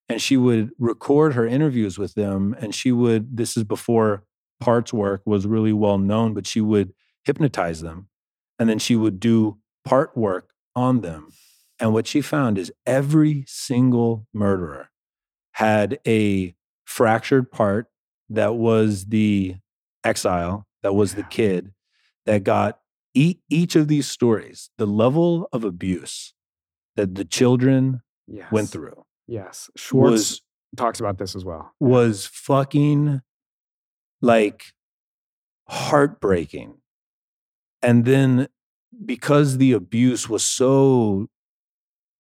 and 0.09 0.21
she 0.21 0.37
would 0.37 0.73
record 0.79 1.35
her 1.35 1.47
interviews 1.47 1.99
with 1.99 2.15
them 2.15 2.57
and 2.61 2.75
she 2.75 2.91
would 2.91 3.37
this 3.37 3.57
is 3.57 3.63
before 3.63 4.25
parts 4.59 4.93
work 4.93 5.23
was 5.25 5.47
really 5.47 5.73
well 5.73 5.99
known, 5.99 6.35
but 6.35 6.49
she 6.49 6.61
would 6.61 6.93
hypnotize 7.25 7.81
them 7.81 8.09
and 8.59 8.69
then 8.69 8.81
she 8.81 8.97
would 8.97 9.21
do 9.21 9.59
part 9.85 10.17
work 10.17 10.51
on 10.75 11.01
them. 11.01 11.29
And 11.79 11.93
what 11.93 12.09
she 12.09 12.21
found 12.21 12.59
is 12.59 12.73
every 12.87 13.45
single 13.47 14.27
murderer 14.35 14.91
had 15.61 15.99
a 16.07 16.55
fractured 16.87 17.53
part 17.53 17.87
that 18.31 18.55
was 18.55 19.05
the 19.07 19.57
exile, 20.03 20.66
that 20.82 20.95
was 20.95 21.16
the 21.16 21.23
kid 21.23 21.74
that 22.24 22.45
got 22.45 22.81
e- 23.12 23.41
each 23.51 23.77
of 23.77 23.87
these 23.87 24.09
stories, 24.09 24.70
the 24.78 24.87
level 24.87 25.51
of 25.53 25.62
abuse 25.62 26.32
that 26.97 27.15
the 27.15 27.27
children 27.27 28.01
yes. 28.27 28.51
went 28.51 28.70
through. 28.70 29.05
Yes. 29.28 29.69
Schwartz 29.77 30.12
was, 30.12 30.43
talks 30.78 30.99
about 30.99 31.19
this 31.19 31.37
as 31.37 31.45
well. 31.45 31.74
Was 31.78 32.24
fucking 32.24 33.20
like 34.23 34.65
heartbreaking. 35.69 36.78
And 37.82 38.07
then 38.07 38.49
because 39.05 39.59
the 39.59 39.73
abuse 39.73 40.27
was 40.27 40.43
so 40.43 41.28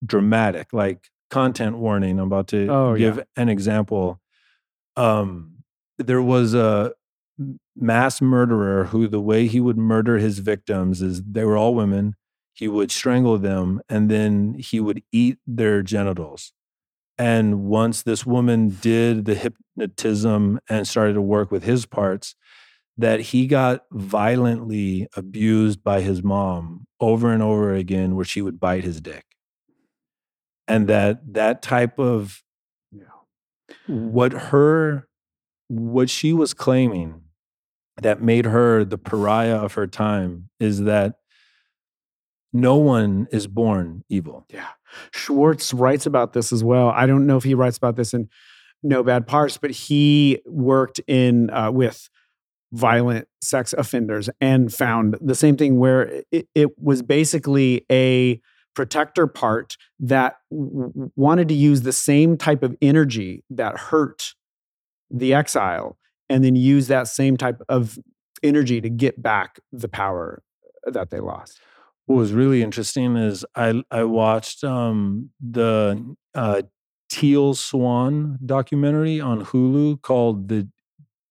dramatic, 0.04 0.74
like 0.74 1.08
content 1.30 1.78
warning. 1.78 2.18
I'm 2.18 2.26
about 2.26 2.48
to 2.48 2.68
oh, 2.68 2.96
give 2.96 3.16
yeah. 3.16 3.22
an 3.36 3.48
example. 3.48 4.20
Um, 4.96 5.62
there 5.98 6.22
was 6.22 6.54
a 6.54 6.92
mass 7.76 8.20
murderer 8.20 8.84
who 8.86 9.08
the 9.08 9.20
way 9.20 9.46
he 9.46 9.60
would 9.60 9.78
murder 9.78 10.18
his 10.18 10.40
victims 10.40 11.00
is 11.00 11.22
they 11.22 11.44
were 11.44 11.56
all 11.56 11.74
women. 11.74 12.16
He 12.52 12.68
would 12.68 12.90
strangle 12.90 13.38
them 13.38 13.80
and 13.88 14.10
then 14.10 14.54
he 14.58 14.80
would 14.80 15.02
eat 15.12 15.38
their 15.46 15.82
genitals. 15.82 16.52
And 17.16 17.64
once 17.64 18.02
this 18.02 18.26
woman 18.26 18.76
did 18.80 19.24
the 19.24 19.34
hypnotism 19.34 20.60
and 20.68 20.88
started 20.88 21.14
to 21.14 21.22
work 21.22 21.50
with 21.50 21.64
his 21.64 21.86
parts, 21.86 22.34
that 22.96 23.20
he 23.20 23.46
got 23.46 23.84
violently 23.90 25.06
abused 25.16 25.82
by 25.82 26.00
his 26.02 26.22
mom 26.22 26.86
over 26.98 27.32
and 27.32 27.42
over 27.42 27.74
again, 27.74 28.14
where 28.14 28.24
she 28.24 28.42
would 28.42 28.60
bite 28.60 28.84
his 28.84 29.00
dick 29.00 29.29
and 30.70 30.86
that 30.86 31.34
that 31.34 31.62
type 31.62 31.98
of 31.98 32.42
yeah. 32.92 33.02
what 33.86 34.32
her 34.32 35.08
what 35.68 36.08
she 36.08 36.32
was 36.32 36.54
claiming 36.54 37.22
that 38.00 38.22
made 38.22 38.44
her 38.46 38.84
the 38.84 38.98
pariah 38.98 39.56
of 39.56 39.74
her 39.74 39.86
time 39.86 40.48
is 40.60 40.82
that 40.82 41.16
no 42.52 42.76
one 42.76 43.28
is 43.30 43.46
born 43.46 44.04
evil. 44.08 44.46
Yeah. 44.48 44.68
Schwartz 45.12 45.74
writes 45.74 46.06
about 46.06 46.32
this 46.32 46.52
as 46.52 46.64
well. 46.64 46.88
I 46.88 47.06
don't 47.06 47.26
know 47.26 47.36
if 47.36 47.44
he 47.44 47.54
writes 47.54 47.76
about 47.76 47.96
this 47.96 48.14
in 48.14 48.28
No 48.82 49.02
Bad 49.02 49.26
Parts, 49.26 49.56
but 49.56 49.70
he 49.70 50.40
worked 50.46 51.00
in 51.06 51.50
uh, 51.50 51.70
with 51.70 52.08
violent 52.72 53.28
sex 53.40 53.72
offenders 53.72 54.30
and 54.40 54.72
found 54.72 55.16
the 55.20 55.34
same 55.34 55.56
thing 55.56 55.78
where 55.78 56.22
it, 56.32 56.48
it 56.54 56.78
was 56.78 57.02
basically 57.02 57.84
a 57.90 58.40
protector 58.74 59.26
part 59.26 59.76
that 59.98 60.36
w- 60.50 61.10
wanted 61.16 61.48
to 61.48 61.54
use 61.54 61.82
the 61.82 61.92
same 61.92 62.36
type 62.36 62.62
of 62.62 62.76
energy 62.80 63.44
that 63.50 63.76
hurt 63.76 64.34
the 65.10 65.34
exile 65.34 65.98
and 66.28 66.44
then 66.44 66.54
use 66.54 66.86
that 66.86 67.08
same 67.08 67.36
type 67.36 67.60
of 67.68 67.98
energy 68.42 68.80
to 68.80 68.88
get 68.88 69.20
back 69.20 69.58
the 69.72 69.88
power 69.88 70.42
that 70.86 71.10
they 71.10 71.20
lost. 71.20 71.60
What 72.06 72.16
was 72.16 72.32
really 72.32 72.62
interesting 72.62 73.16
is 73.16 73.44
I 73.54 73.82
I 73.90 74.04
watched 74.04 74.64
um, 74.64 75.30
the 75.40 76.16
uh, 76.34 76.62
Teal 77.08 77.54
Swan 77.54 78.38
documentary 78.44 79.20
on 79.20 79.44
Hulu 79.44 80.02
called 80.02 80.48
the 80.48 80.68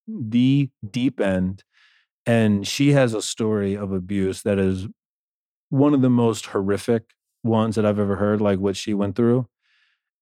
the 0.08 0.70
Deep 0.90 1.20
End, 1.20 1.64
and 2.26 2.68
she 2.68 2.92
has 2.92 3.14
a 3.14 3.22
story 3.22 3.76
of 3.76 3.92
abuse 3.92 4.44
that 4.44 4.60
is 4.60 4.88
one 5.70 5.94
of 5.94 6.02
the 6.02 6.10
most 6.10 6.48
horrific 6.48 7.04
ones 7.44 7.76
that 7.76 7.86
I've 7.86 8.00
ever 8.00 8.16
heard, 8.18 8.42
like 8.42 8.60
what 8.60 8.78
she 8.78 8.94
went 8.94 9.16
through. 9.16 9.48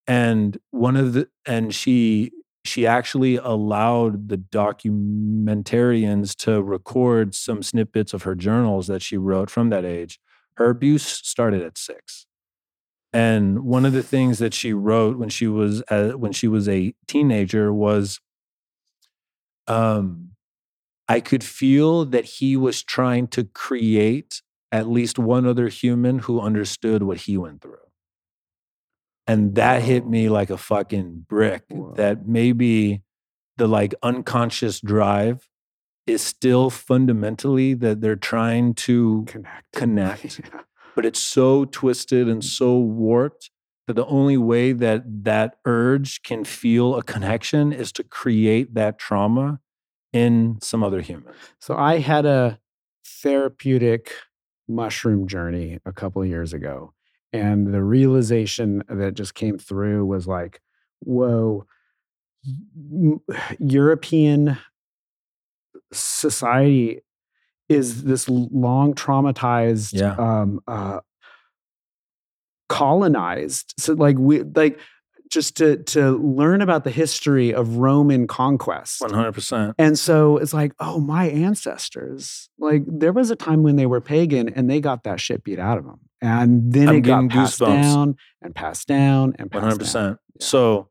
And 0.07 0.57
one 0.71 0.95
of 0.95 1.13
the 1.13 1.29
and 1.45 1.73
she 1.73 2.31
she 2.63 2.85
actually 2.85 3.37
allowed 3.37 4.27
the 4.27 4.37
documentarians 4.37 6.35
to 6.35 6.61
record 6.61 7.33
some 7.33 7.63
snippets 7.63 8.13
of 8.13 8.23
her 8.23 8.35
journals 8.35 8.87
that 8.87 9.01
she 9.01 9.17
wrote 9.17 9.49
from 9.49 9.69
that 9.69 9.85
age. 9.85 10.19
Her 10.55 10.69
abuse 10.69 11.05
started 11.05 11.61
at 11.61 11.77
six. 11.77 12.25
And 13.13 13.59
one 13.63 13.85
of 13.85 13.93
the 13.93 14.03
things 14.03 14.37
that 14.39 14.53
she 14.53 14.73
wrote 14.73 15.17
when 15.17 15.29
she 15.29 15.47
was 15.47 15.81
uh, 15.89 16.11
when 16.11 16.33
she 16.33 16.47
was 16.47 16.67
a 16.67 16.93
teenager 17.07 17.73
was, 17.73 18.19
um, 19.67 20.31
I 21.07 21.21
could 21.21 21.43
feel 21.43 22.05
that 22.05 22.25
he 22.25 22.57
was 22.57 22.83
trying 22.83 23.27
to 23.29 23.45
create 23.45 24.41
at 24.71 24.87
least 24.87 25.17
one 25.17 25.45
other 25.45 25.67
human 25.67 26.19
who 26.19 26.41
understood 26.41 27.03
what 27.03 27.17
he 27.17 27.37
went 27.37 27.61
through. 27.61 27.77
And 29.25 29.55
that 29.55 29.83
hit 29.83 30.07
me 30.07 30.29
like 30.29 30.49
a 30.49 30.57
fucking 30.57 31.25
brick 31.27 31.63
Whoa. 31.69 31.93
that 31.95 32.27
maybe 32.27 33.01
the 33.57 33.67
like 33.67 33.93
unconscious 34.01 34.79
drive 34.79 35.47
is 36.05 36.21
still 36.21 36.69
fundamentally 36.69 37.73
that 37.73 37.99
they're 37.99 38.15
trying 38.15 38.73
to 38.73 39.25
Connect. 39.27 39.71
connect 39.73 40.39
Yeah. 40.39 40.61
but 40.95 41.05
it's 41.05 41.21
so 41.21 41.65
twisted 41.65 42.29
and 42.29 42.41
mm. 42.41 42.45
so 42.45 42.77
warped 42.77 43.51
that 43.87 43.95
the 43.95 44.05
only 44.05 44.37
way 44.37 44.73
that 44.73 45.03
that 45.23 45.57
urge 45.65 46.21
can 46.23 46.43
feel 46.43 46.95
a 46.95 47.03
connection 47.03 47.73
is 47.73 47.91
to 47.93 48.03
create 48.03 48.73
that 48.73 48.97
trauma 48.99 49.59
in 50.13 50.57
some 50.61 50.83
other 50.83 51.01
human. 51.01 51.33
So 51.59 51.75
I 51.75 51.99
had 51.99 52.25
a 52.25 52.59
therapeutic 53.05 54.13
mushroom 54.67 55.27
journey 55.27 55.79
a 55.85 55.91
couple 55.93 56.21
of 56.21 56.27
years 56.27 56.53
ago. 56.53 56.93
And 57.33 57.73
the 57.73 57.83
realization 57.83 58.83
that 58.89 59.13
just 59.13 59.33
came 59.35 59.57
through 59.57 60.05
was 60.05 60.27
like, 60.27 60.61
whoa, 60.99 61.65
European 63.59 64.57
society 65.91 67.01
is 67.69 68.03
this 68.03 68.27
long 68.29 68.93
traumatized 68.93 69.93
Yeah. 69.93 70.15
um 70.15 70.61
uh 70.67 70.99
colonized 72.69 73.73
so 73.77 73.93
like 73.93 74.17
we 74.17 74.43
like 74.43 74.79
just 75.29 75.57
to 75.57 75.77
to 75.83 76.17
learn 76.17 76.61
about 76.61 76.83
the 76.83 76.91
history 76.91 77.53
of 77.53 77.77
roman 77.77 78.27
conquest 78.27 79.01
100%. 79.01 79.73
and 79.77 79.97
so 79.97 80.37
it's 80.37 80.53
like, 80.53 80.73
oh, 80.79 80.99
my 80.99 81.29
ancestors, 81.29 82.49
like 82.57 82.83
there 82.87 83.13
was 83.13 83.31
a 83.31 83.35
time 83.35 83.63
when 83.63 83.75
they 83.75 83.85
were 83.85 84.01
pagan 84.01 84.49
and 84.49 84.69
they 84.69 84.79
got 84.79 85.03
that 85.03 85.19
shit 85.19 85.43
beat 85.43 85.59
out 85.59 85.77
of 85.77 85.85
them. 85.85 85.99
And 86.21 86.73
then 86.73 86.89
I'm 86.89 86.95
it 86.95 87.01
got 87.01 87.29
passed 87.29 87.59
goosebumps. 87.59 87.81
down 87.83 88.15
and 88.41 88.55
passed 88.55 88.87
down 88.87 89.35
and 89.37 89.51
passed 89.51 89.61
hundred 89.61 89.73
down. 89.73 89.79
percent. 89.79 90.19
Yeah. 90.39 90.45
So 90.45 90.89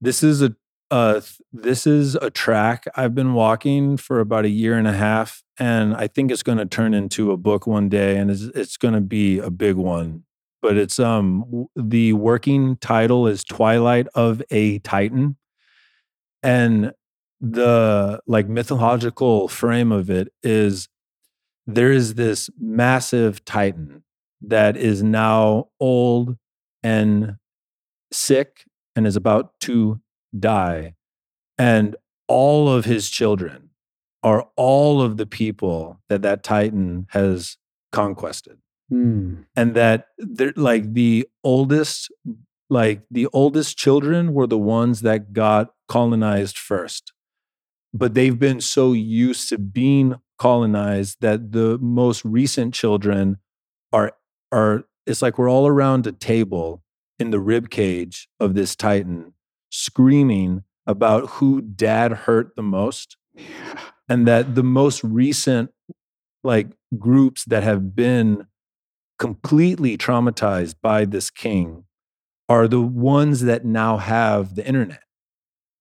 this 0.00 0.22
is 0.22 0.42
a 0.42 0.54
uh, 0.90 1.20
this 1.52 1.86
is 1.86 2.14
a 2.16 2.30
track 2.30 2.86
I've 2.94 3.14
been 3.14 3.34
walking 3.34 3.96
for 3.96 4.20
about 4.20 4.44
a 4.44 4.48
year 4.48 4.78
and 4.78 4.86
a 4.88 4.92
half, 4.92 5.42
and 5.58 5.94
I 5.94 6.06
think 6.06 6.30
it's 6.30 6.42
going 6.42 6.58
to 6.58 6.66
turn 6.66 6.94
into 6.94 7.30
a 7.30 7.36
book 7.36 7.66
one 7.66 7.90
day, 7.90 8.16
and 8.16 8.30
it's, 8.30 8.42
it's 8.54 8.76
going 8.78 8.94
to 8.94 9.00
be 9.00 9.38
a 9.38 9.50
big 9.50 9.76
one. 9.76 10.24
But 10.60 10.76
it's 10.76 10.98
um 10.98 11.66
the 11.76 12.12
working 12.14 12.76
title 12.76 13.26
is 13.28 13.44
Twilight 13.44 14.08
of 14.14 14.42
a 14.50 14.80
Titan, 14.80 15.36
and 16.42 16.92
the 17.40 18.20
like 18.26 18.48
mythological 18.48 19.48
frame 19.48 19.92
of 19.92 20.10
it 20.10 20.32
is 20.42 20.88
there 21.66 21.92
is 21.92 22.14
this 22.14 22.50
massive 22.58 23.44
Titan 23.44 24.02
that 24.40 24.76
is 24.76 25.02
now 25.02 25.68
old 25.80 26.36
and 26.82 27.36
sick 28.12 28.64
and 28.96 29.06
is 29.06 29.16
about 29.16 29.52
to 29.60 30.00
die. 30.38 30.94
And 31.58 31.96
all 32.28 32.68
of 32.68 32.84
his 32.84 33.10
children 33.10 33.70
are 34.22 34.48
all 34.56 35.02
of 35.02 35.16
the 35.16 35.26
people 35.26 36.00
that 36.08 36.22
that 36.22 36.42
Titan 36.42 37.06
has 37.10 37.56
conquested. 37.92 38.58
Hmm. 38.90 39.42
And 39.54 39.74
that 39.74 40.08
they're 40.18 40.52
like 40.56 40.94
the 40.94 41.28
oldest, 41.44 42.10
like 42.70 43.02
the 43.10 43.26
oldest 43.32 43.76
children 43.76 44.32
were 44.32 44.46
the 44.46 44.58
ones 44.58 45.02
that 45.02 45.32
got 45.32 45.72
colonized 45.88 46.56
first. 46.56 47.12
But 47.92 48.14
they've 48.14 48.38
been 48.38 48.60
so 48.60 48.92
used 48.92 49.48
to 49.50 49.58
being 49.58 50.16
colonized 50.38 51.18
that 51.20 51.52
the 51.52 51.78
most 51.78 52.24
recent 52.24 52.74
children 52.74 53.38
are 53.92 54.12
are 54.52 54.84
it's 55.06 55.22
like 55.22 55.38
we're 55.38 55.50
all 55.50 55.66
around 55.66 56.06
a 56.06 56.12
table 56.12 56.82
in 57.18 57.30
the 57.30 57.40
rib 57.40 57.70
cage 57.70 58.28
of 58.38 58.54
this 58.54 58.76
titan 58.76 59.32
screaming 59.70 60.62
about 60.86 61.28
who 61.30 61.60
dad 61.60 62.12
hurt 62.12 62.54
the 62.54 62.62
most 62.62 63.16
Yeah. 63.34 63.44
and 64.08 64.28
that 64.28 64.54
the 64.54 64.62
most 64.62 65.02
recent 65.02 65.70
like 66.44 66.68
groups 66.98 67.44
that 67.46 67.62
have 67.64 67.94
been 67.96 68.46
completely 69.18 69.96
traumatized 69.98 70.74
by 70.82 71.04
this 71.04 71.30
king 71.30 71.84
are 72.48 72.66
the 72.68 72.80
ones 72.80 73.42
that 73.42 73.64
now 73.64 73.96
have 73.98 74.54
the 74.54 74.66
internet 74.66 75.02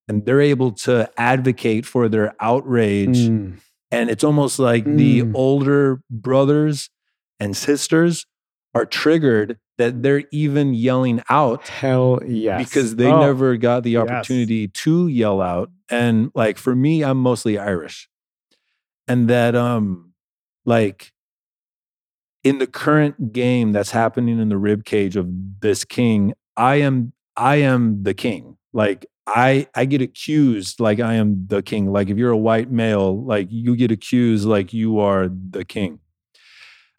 and 0.08 0.26
they're 0.26 0.42
able 0.42 0.72
to 0.72 1.10
advocate 1.18 1.86
for 1.86 2.10
their 2.10 2.34
outrage 2.40 3.28
Hmm. 3.28 3.52
and 3.92 4.10
it's 4.10 4.24
almost 4.24 4.60
like 4.60 4.84
the 4.86 5.22
Mm. 5.22 5.32
older 5.36 6.02
brothers 6.10 6.90
and 7.40 7.56
sisters 7.56 8.26
are 8.74 8.86
triggered 8.86 9.60
that 9.78 10.02
they're 10.02 10.24
even 10.32 10.74
yelling 10.74 11.22
out 11.30 11.68
Hell 11.68 12.20
yes. 12.26 12.68
because 12.68 12.96
they 12.96 13.12
Oh, 13.12 13.20
never 13.22 13.56
got 13.58 13.84
the 13.84 13.92
yes. 13.92 14.10
opportunity 14.10 14.68
to 14.68 15.08
yell 15.08 15.42
out 15.42 15.70
and 15.90 16.32
like 16.36 16.58
for 16.58 16.76
me 16.76 17.04
i'm 17.04 17.18
mostly 17.22 17.58
irish 17.58 18.10
and 19.08 19.30
that 19.30 19.56
um 19.56 20.14
like 20.66 21.14
in 22.48 22.60
the 22.60 22.68
current 22.68 23.34
game 23.34 23.74
that's 23.74 23.92
happening 23.92 24.40
in 24.40 24.48
the 24.48 24.58
rib 24.58 24.86
cage 24.86 25.18
of 25.18 25.28
this 25.60 25.84
king 25.84 26.34
i 26.56 26.76
am 26.76 27.12
i 27.36 27.58
am 27.58 28.04
the 28.04 28.14
king. 28.14 28.58
Like 28.74 29.06
i 29.28 29.68
i 29.76 29.86
get 29.86 30.02
accused 30.02 30.80
like 30.80 31.00
i 31.00 31.14
am 31.16 31.48
the 31.48 31.62
king. 31.62 31.92
Like 31.92 32.10
if 32.10 32.18
you're 32.18 32.32
a 32.32 32.38
white 32.38 32.72
male 32.72 33.24
like 33.24 33.48
you 33.52 33.76
get 33.76 33.92
accused 33.92 34.46
like 34.46 34.74
you 34.74 35.00
are 35.00 35.28
the 35.28 35.66
king. 35.66 36.00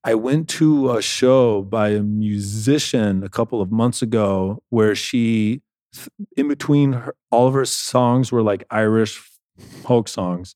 I 0.05 0.15
went 0.15 0.49
to 0.51 0.93
a 0.93 1.03
show 1.03 1.63
by 1.63 1.89
a 1.91 2.03
musician 2.03 3.25
a 3.25 3.29
couple 3.29 3.61
of 3.61 3.73
months 3.73 4.01
ago 4.01 4.63
where 4.71 4.95
she, 4.95 5.61
in 6.37 6.49
between 6.49 6.93
her, 6.93 7.15
all 7.31 7.49
of 7.49 7.55
her 7.55 7.65
songs 7.65 8.31
were 8.31 8.43
like 8.43 8.65
Irish 8.71 9.21
folk 9.59 10.09
songs. 10.09 10.55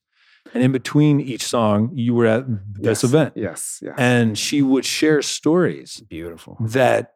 And 0.55 0.63
in 0.63 0.73
between 0.73 1.21
each 1.21 1.43
song, 1.45 1.91
you 1.95 2.15
were 2.15 2.27
at 2.27 2.45
this 2.75 3.03
Yes. 3.03 3.05
event. 3.05 3.33
Yes. 3.37 3.81
Yes. 3.83 3.95
And 3.97 4.37
she 4.39 4.61
would 4.63 4.85
share 4.85 5.23
stories 5.23 6.01
Beautiful. 6.09 6.57
that 6.61 7.15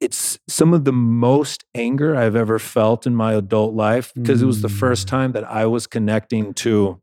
it's 0.00 0.38
some 0.48 0.72
of 0.72 0.84
the 0.84 0.92
most 0.92 1.64
anger 1.74 2.16
I've 2.16 2.34
ever 2.34 2.58
felt 2.58 3.06
in 3.06 3.14
my 3.14 3.34
adult 3.34 3.74
life 3.74 4.12
because 4.14 4.40
it 4.42 4.46
was 4.46 4.62
the 4.62 4.68
first 4.70 5.06
Mm. 5.06 5.10
time 5.10 5.32
that 5.32 5.44
I 5.44 5.66
was 5.66 5.86
connecting 5.86 6.54
to 6.54 7.00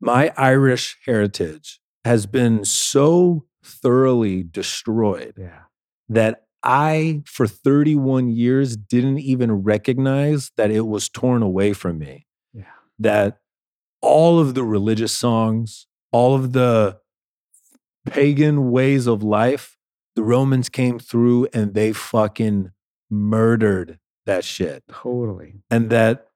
my 0.00 0.32
Irish 0.36 0.98
heritage 1.06 1.80
has 2.04 2.26
been 2.26 2.64
so 2.64 3.46
thoroughly 3.64 4.42
destroyed 4.42 5.34
Yeah. 5.38 5.62
that 6.08 6.47
I, 6.62 7.22
for 7.26 7.46
31 7.46 8.30
years, 8.30 8.76
didn't 8.76 9.18
even 9.18 9.62
recognize 9.62 10.50
that 10.56 10.70
it 10.70 10.86
was 10.86 11.08
torn 11.08 11.42
away 11.42 11.72
from 11.72 11.98
me. 11.98 12.26
Yeah. 12.52 12.64
That 12.98 13.38
all 14.00 14.38
of 14.38 14.54
the 14.54 14.64
religious 14.64 15.12
songs, 15.12 15.86
all 16.12 16.34
of 16.34 16.52
the 16.52 16.98
pagan 18.06 18.70
ways 18.70 19.06
of 19.06 19.22
life, 19.22 19.76
the 20.16 20.22
Romans 20.22 20.68
came 20.68 20.98
through 20.98 21.46
and 21.52 21.74
they 21.74 21.92
fucking 21.92 22.72
murdered 23.10 23.98
that 24.26 24.44
shit 24.44 24.82
Totally. 24.90 25.54
and 25.70 25.90
that 25.90 26.26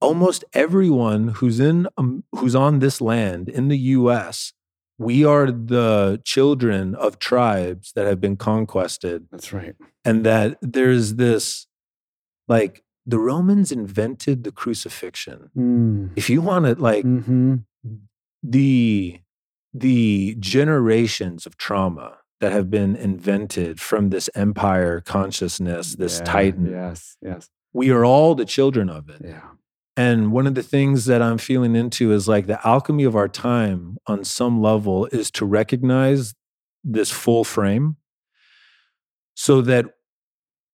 almost 0.00 0.44
everyone 0.52 1.28
who's 1.28 1.58
in 1.58 1.88
um, 1.96 2.24
who's 2.32 2.54
on 2.54 2.78
this 2.80 3.00
land 3.00 3.48
in 3.48 3.68
the 3.68 3.78
US 3.78 4.52
we 4.98 5.24
are 5.24 5.50
the 5.50 6.20
children 6.24 6.94
of 6.96 7.18
tribes 7.18 7.92
that 7.94 8.06
have 8.06 8.20
been 8.20 8.36
conquested 8.36 9.26
That's 9.30 9.52
right. 9.52 9.74
and 10.04 10.24
that 10.26 10.58
there's 10.60 11.14
this 11.14 11.66
like 12.48 12.82
the 13.06 13.18
Romans 13.18 13.70
invented 13.72 14.44
the 14.44 14.52
crucifixion 14.52 15.50
Mm. 15.56 16.10
if 16.16 16.28
you 16.30 16.40
want 16.42 16.64
to 16.66 16.74
like 16.74 17.04
hmm 17.04 17.56
the 18.42 19.20
the 19.74 20.36
generations 20.38 21.46
of 21.46 21.56
trauma 21.56 22.18
that 22.40 22.52
have 22.52 22.70
been 22.70 22.94
invented 22.96 23.80
from 23.80 24.10
this 24.10 24.30
empire 24.34 25.00
consciousness 25.00 25.96
this 25.96 26.18
Yeah, 26.18 26.24
titan 26.24 26.70
Yes. 26.70 27.16
Yes. 27.20 27.50
we 27.72 27.90
are 27.90 28.04
all 28.04 28.34
the 28.34 28.44
children 28.44 28.88
of 28.88 29.08
it 29.08 29.20
Yeah. 29.24 29.48
And 29.98 30.30
one 30.30 30.46
of 30.46 30.54
the 30.54 30.62
things 30.62 31.06
that 31.06 31.20
I'm 31.20 31.38
feeling 31.38 31.74
into 31.74 32.12
is 32.12 32.28
like 32.28 32.46
the 32.46 32.64
alchemy 32.64 33.02
of 33.02 33.16
our 33.16 33.26
time 33.26 33.98
on 34.06 34.22
some 34.22 34.62
level 34.62 35.06
is 35.06 35.28
to 35.32 35.44
recognize 35.44 36.34
this 36.84 37.10
full 37.10 37.42
frame 37.42 37.96
so 39.34 39.60
that 39.62 39.86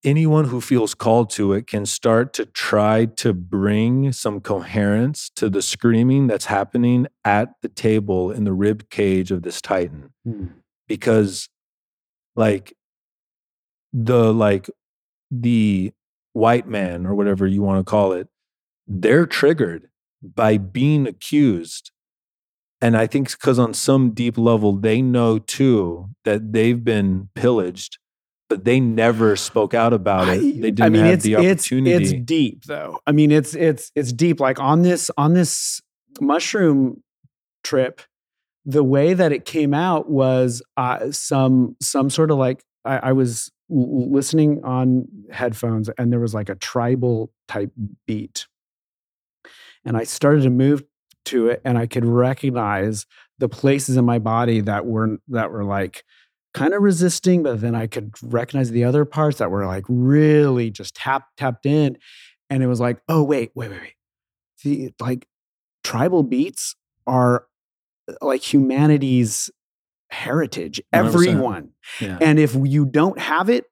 anyone 0.03 0.45
who 0.45 0.61
feels 0.61 0.93
called 0.93 1.31
to 1.31 1.53
it 1.53 1.65
can 1.65 1.87
start 1.87 2.33
to 2.33 2.45
try 2.45 3.05
to 3.05 3.33
bring 3.33 4.11
some 4.11 4.41
coherence 4.41 5.31
to 5.37 5.49
the 5.49 5.63
screaming 5.63 6.27
that's 6.27 6.45
happening 6.45 7.07
at 7.23 7.49
the 7.63 7.69
table 7.69 8.29
in 8.29 8.43
the 8.43 8.53
rib 8.53 8.91
cage 8.91 9.31
of 9.31 9.41
this 9.41 9.59
titan 9.59 10.13
mm. 10.27 10.51
because 10.87 11.49
like 12.35 12.75
the 13.91 14.31
like 14.31 14.69
the 15.31 15.91
white 16.33 16.67
man 16.67 17.07
or 17.07 17.15
whatever 17.15 17.47
you 17.47 17.63
want 17.63 17.83
to 17.83 17.89
call 17.89 18.11
it 18.11 18.27
they're 18.87 19.25
triggered 19.25 19.89
by 20.21 20.57
being 20.57 21.07
accused 21.07 21.91
and 22.81 22.97
i 22.97 23.05
think 23.07 23.31
because 23.31 23.59
on 23.59 23.73
some 23.73 24.11
deep 24.11 24.37
level 24.37 24.73
they 24.73 25.01
know 25.01 25.39
too 25.39 26.09
that 26.23 26.53
they've 26.53 26.83
been 26.83 27.29
pillaged 27.35 27.97
but 28.49 28.63
they 28.63 28.79
never 28.79 29.35
spoke 29.35 29.73
out 29.73 29.93
about 29.93 30.27
it. 30.27 30.39
They 30.39 30.71
didn't 30.71 30.81
I 30.81 30.89
mean, 30.89 31.05
have 31.05 31.21
the 31.21 31.35
opportunity. 31.35 31.91
It's, 31.91 32.11
it's 32.11 32.23
deep 32.23 32.65
though. 32.65 32.99
I 33.07 33.11
mean, 33.11 33.31
it's 33.31 33.55
it's 33.55 33.91
it's 33.95 34.13
deep. 34.13 34.39
Like 34.39 34.59
on 34.59 34.83
this 34.83 35.09
on 35.17 35.33
this 35.33 35.81
mushroom 36.21 37.01
trip, 37.63 38.01
the 38.65 38.83
way 38.83 39.13
that 39.13 39.31
it 39.31 39.45
came 39.45 39.73
out 39.73 40.09
was 40.09 40.61
uh, 40.77 41.11
some 41.11 41.75
some 41.81 42.09
sort 42.09 42.31
of 42.31 42.37
like 42.37 42.63
I, 42.83 42.97
I 42.97 43.11
was 43.13 43.51
listening 43.69 44.63
on 44.63 45.07
headphones 45.31 45.89
and 45.97 46.11
there 46.11 46.19
was 46.19 46.35
like 46.35 46.49
a 46.49 46.55
tribal 46.55 47.31
type 47.47 47.71
beat, 48.05 48.47
and 49.85 49.95
I 49.95 50.03
started 50.03 50.43
to 50.43 50.49
move 50.49 50.83
to 51.25 51.49
it, 51.49 51.61
and 51.63 51.77
I 51.77 51.87
could 51.87 52.05
recognize 52.05 53.05
the 53.39 53.49
places 53.49 53.97
in 53.97 54.05
my 54.05 54.19
body 54.19 54.61
that 54.61 54.85
were 54.85 55.17
that 55.29 55.51
were 55.51 55.63
like 55.63 56.03
kind 56.53 56.73
of 56.73 56.81
resisting, 56.81 57.43
but 57.43 57.59
then 57.59 57.75
I 57.75 57.85
could 57.85 58.13
recognize 58.23 58.71
the 58.71 58.85
other 58.85 59.03
parts 59.03 59.39
that 59.39 59.51
were 59.51 59.65
like 59.65 59.83
really 59.89 60.71
just 60.71 60.95
tapped 60.95 61.37
tapped 61.37 61.65
in. 61.65 61.97
And 62.49 62.63
it 62.63 62.67
was 62.67 62.79
like, 62.79 63.01
oh, 63.09 63.23
wait, 63.23 63.51
wait, 63.55 63.71
wait, 63.71 63.81
wait. 63.81 63.93
See, 64.57 64.93
like 64.99 65.27
tribal 65.83 66.23
beats 66.23 66.75
are 67.05 67.45
uh, 68.09 68.13
like 68.21 68.41
humanity's 68.41 69.49
heritage, 70.09 70.81
everyone. 70.93 71.71
Yeah. 71.99 72.17
And 72.21 72.39
if 72.39 72.55
you 72.55 72.85
don't 72.85 73.19
have 73.19 73.49
it, 73.49 73.65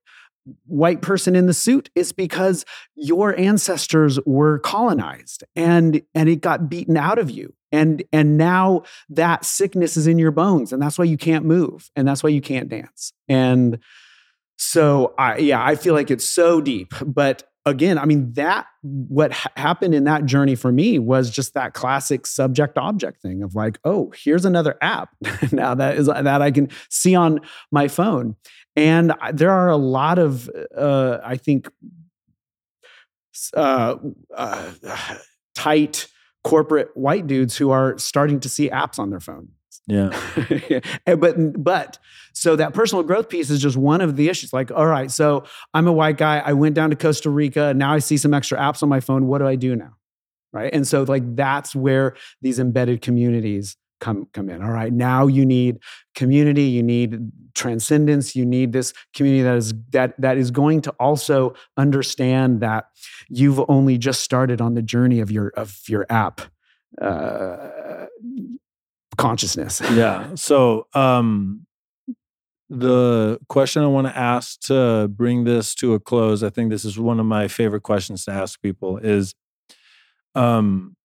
white 0.65 1.01
person 1.01 1.35
in 1.35 1.45
the 1.45 1.53
suit 1.53 1.89
is 1.95 2.11
because 2.11 2.65
your 2.95 3.37
ancestors 3.39 4.19
were 4.25 4.59
colonized 4.59 5.43
and 5.55 6.01
and 6.13 6.29
it 6.29 6.41
got 6.41 6.69
beaten 6.69 6.97
out 6.97 7.19
of 7.19 7.29
you. 7.29 7.53
And 7.71 8.03
and 8.11 8.37
now 8.37 8.83
that 9.09 9.45
sickness 9.45 9.97
is 9.97 10.07
in 10.07 10.19
your 10.19 10.31
bones 10.31 10.73
and 10.73 10.81
that's 10.81 10.97
why 10.97 11.05
you 11.05 11.17
can't 11.17 11.45
move 11.45 11.89
and 11.95 12.07
that's 12.07 12.23
why 12.23 12.29
you 12.29 12.41
can't 12.41 12.69
dance. 12.69 13.13
And 13.27 13.79
so 14.55 15.13
i 15.17 15.37
yeah 15.37 15.63
i 15.63 15.75
feel 15.75 15.93
like 15.93 16.11
it's 16.11 16.25
so 16.25 16.61
deep. 16.61 16.93
But 17.05 17.43
again 17.65 17.97
i 17.97 18.05
mean 18.05 18.33
that 18.33 18.65
what 18.81 19.31
ha- 19.31 19.51
happened 19.55 19.95
in 19.95 20.03
that 20.03 20.25
journey 20.25 20.55
for 20.55 20.71
me 20.71 20.99
was 20.99 21.29
just 21.29 21.53
that 21.53 21.73
classic 21.73 22.27
subject 22.27 22.77
object 22.77 23.21
thing 23.21 23.41
of 23.41 23.55
like 23.55 23.79
oh 23.85 24.11
here's 24.15 24.45
another 24.45 24.75
app 24.81 25.09
now 25.51 25.73
that 25.73 25.97
is 25.97 26.07
that 26.07 26.41
i 26.41 26.51
can 26.51 26.69
see 26.89 27.15
on 27.15 27.39
my 27.71 27.87
phone 27.87 28.35
and 28.75 29.13
there 29.33 29.51
are 29.51 29.69
a 29.69 29.77
lot 29.77 30.19
of, 30.19 30.49
uh, 30.75 31.19
I 31.23 31.37
think, 31.37 31.69
uh, 33.55 33.95
uh, 34.35 34.71
tight 35.55 36.07
corporate 36.43 36.89
white 36.95 37.27
dudes 37.27 37.55
who 37.55 37.71
are 37.71 37.97
starting 37.97 38.39
to 38.41 38.49
see 38.49 38.69
apps 38.69 38.99
on 38.99 39.09
their 39.09 39.19
phone. 39.19 39.49
Yeah. 39.87 40.17
but 41.05 41.61
but 41.61 41.99
so 42.33 42.55
that 42.55 42.73
personal 42.73 43.03
growth 43.03 43.29
piece 43.29 43.49
is 43.49 43.61
just 43.61 43.75
one 43.75 44.01
of 44.01 44.15
the 44.15 44.29
issues. 44.29 44.53
Like, 44.53 44.71
all 44.71 44.87
right, 44.87 45.11
so 45.11 45.43
I'm 45.73 45.87
a 45.87 45.91
white 45.91 46.17
guy. 46.17 46.39
I 46.39 46.53
went 46.53 46.75
down 46.75 46.89
to 46.91 46.95
Costa 46.95 47.29
Rica. 47.29 47.73
Now 47.73 47.93
I 47.93 47.99
see 47.99 48.17
some 48.17 48.33
extra 48.33 48.57
apps 48.57 48.81
on 48.81 48.89
my 48.89 49.01
phone. 49.01 49.27
What 49.27 49.39
do 49.39 49.47
I 49.47 49.55
do 49.55 49.75
now? 49.75 49.95
Right. 50.51 50.73
And 50.73 50.87
so 50.87 51.03
like 51.03 51.35
that's 51.35 51.75
where 51.75 52.15
these 52.41 52.59
embedded 52.59 53.01
communities 53.01 53.75
come 54.03 54.27
come 54.33 54.49
in. 54.49 54.61
All 54.61 54.71
right 54.71 54.91
now 54.91 55.27
you 55.27 55.45
need 55.45 55.79
community 56.13 56.63
you 56.63 56.83
need 56.83 57.31
transcendence 57.55 58.35
you 58.35 58.45
need 58.45 58.73
this 58.73 58.93
community 59.15 59.43
that 59.43 59.55
is 59.55 59.73
that 59.91 60.13
that 60.19 60.37
is 60.37 60.51
going 60.51 60.81
to 60.81 60.91
also 60.99 61.53
understand 61.77 62.59
that 62.59 62.89
you've 63.29 63.61
only 63.69 63.97
just 63.97 64.21
started 64.21 64.59
on 64.59 64.73
the 64.73 64.81
journey 64.81 65.21
of 65.21 65.31
your 65.31 65.53
of 65.55 65.79
your 65.87 66.05
app 66.09 66.41
uh, 67.01 68.07
consciousness. 69.17 69.81
Yeah 69.93 70.35
so 70.35 70.87
um 70.93 71.65
the 72.69 73.39
question 73.47 73.83
I 73.83 73.87
want 73.87 74.07
to 74.07 74.17
ask 74.17 74.59
to 74.61 75.07
bring 75.07 75.43
this 75.43 75.75
to 75.75 75.93
a 75.93 75.99
close, 75.99 76.41
I 76.41 76.49
think 76.49 76.71
this 76.71 76.83
is 76.85 76.97
one 76.97 77.19
of 77.19 77.25
my 77.25 77.47
favorite 77.47 77.83
questions 77.83 78.25
to 78.25 78.31
ask 78.31 78.61
people 78.61 78.97
is 78.97 79.33
um 80.35 80.95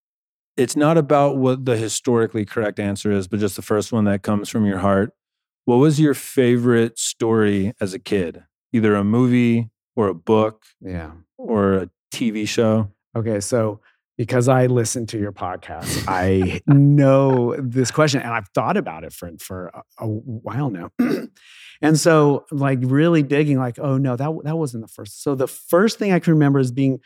it's 0.58 0.74
not 0.74 0.98
about 0.98 1.36
what 1.36 1.64
the 1.64 1.76
historically 1.76 2.44
correct 2.44 2.80
answer 2.80 3.12
is, 3.12 3.28
but 3.28 3.38
just 3.38 3.54
the 3.54 3.62
first 3.62 3.92
one 3.92 4.04
that 4.04 4.22
comes 4.22 4.48
from 4.48 4.66
your 4.66 4.78
heart. 4.78 5.12
What 5.66 5.76
was 5.76 6.00
your 6.00 6.14
favorite 6.14 6.98
story 6.98 7.72
as 7.80 7.94
a 7.94 7.98
kid? 7.98 8.42
Either 8.72 8.96
a 8.96 9.04
movie 9.04 9.70
or 9.94 10.08
a 10.08 10.14
book, 10.14 10.64
yeah, 10.80 11.12
or 11.36 11.74
a 11.74 11.90
TV 12.12 12.46
show. 12.46 12.90
Okay, 13.16 13.38
so 13.38 13.80
because 14.16 14.48
I 14.48 14.66
listen 14.66 15.06
to 15.06 15.18
your 15.18 15.30
podcast, 15.30 16.04
I 16.08 16.60
know 16.66 17.54
this 17.56 17.92
question, 17.92 18.20
and 18.20 18.32
I've 18.32 18.48
thought 18.48 18.76
about 18.76 19.04
it 19.04 19.12
for 19.12 19.30
for 19.38 19.68
a, 19.68 19.82
a 20.00 20.06
while 20.06 20.70
now. 20.70 20.90
and 21.80 21.98
so, 21.98 22.46
like, 22.50 22.80
really 22.82 23.22
digging, 23.22 23.58
like, 23.58 23.78
oh 23.78 23.96
no, 23.96 24.16
that 24.16 24.30
that 24.42 24.58
wasn't 24.58 24.82
the 24.82 24.88
first. 24.88 25.22
So 25.22 25.36
the 25.36 25.46
first 25.46 26.00
thing 26.00 26.12
I 26.12 26.18
can 26.18 26.32
remember 26.32 26.58
is 26.58 26.72
being 26.72 26.98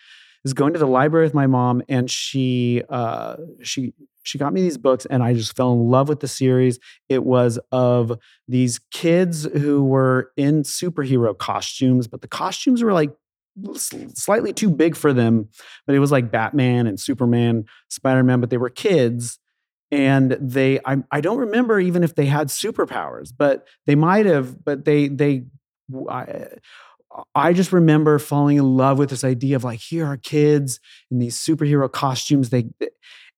is 0.44 0.54
going 0.54 0.72
to 0.72 0.78
the 0.78 0.86
library 0.86 1.26
with 1.26 1.34
my 1.34 1.46
mom, 1.46 1.82
and 1.88 2.10
she 2.10 2.82
uh, 2.88 3.36
she 3.62 3.94
she 4.22 4.38
got 4.38 4.52
me 4.52 4.62
these 4.62 4.78
books, 4.78 5.06
and 5.06 5.22
I 5.22 5.34
just 5.34 5.56
fell 5.56 5.72
in 5.72 5.90
love 5.90 6.08
with 6.08 6.20
the 6.20 6.28
series. 6.28 6.78
It 7.08 7.24
was 7.24 7.58
of 7.70 8.18
these 8.48 8.78
kids 8.90 9.44
who 9.44 9.84
were 9.84 10.32
in 10.36 10.62
superhero 10.62 11.36
costumes, 11.36 12.06
but 12.06 12.20
the 12.20 12.28
costumes 12.28 12.82
were 12.82 12.92
like 12.92 13.12
slightly 14.14 14.52
too 14.52 14.70
big 14.70 14.96
for 14.96 15.12
them. 15.12 15.48
But 15.86 15.94
it 15.94 15.98
was 15.98 16.10
like 16.12 16.30
Batman 16.30 16.86
and 16.86 16.98
Superman, 16.98 17.66
Spider 17.88 18.22
Man, 18.22 18.40
but 18.40 18.50
they 18.50 18.56
were 18.58 18.70
kids 18.70 19.38
and 19.92 20.38
they 20.40 20.80
I, 20.84 20.96
I 21.10 21.20
don't 21.20 21.38
remember 21.38 21.78
even 21.78 22.02
if 22.02 22.14
they 22.16 22.24
had 22.24 22.48
superpowers 22.48 23.30
but 23.36 23.68
they 23.86 23.94
might 23.94 24.26
have 24.26 24.64
but 24.64 24.84
they 24.84 25.06
they 25.08 25.44
I, 26.08 26.46
I 27.34 27.52
just 27.52 27.72
remember 27.72 28.18
falling 28.18 28.56
in 28.56 28.76
love 28.76 28.98
with 28.98 29.10
this 29.10 29.24
idea 29.24 29.56
of 29.56 29.64
like 29.64 29.80
here 29.80 30.06
are 30.06 30.16
kids 30.16 30.80
in 31.10 31.18
these 31.18 31.38
superhero 31.38 31.90
costumes 31.90 32.50
they 32.50 32.66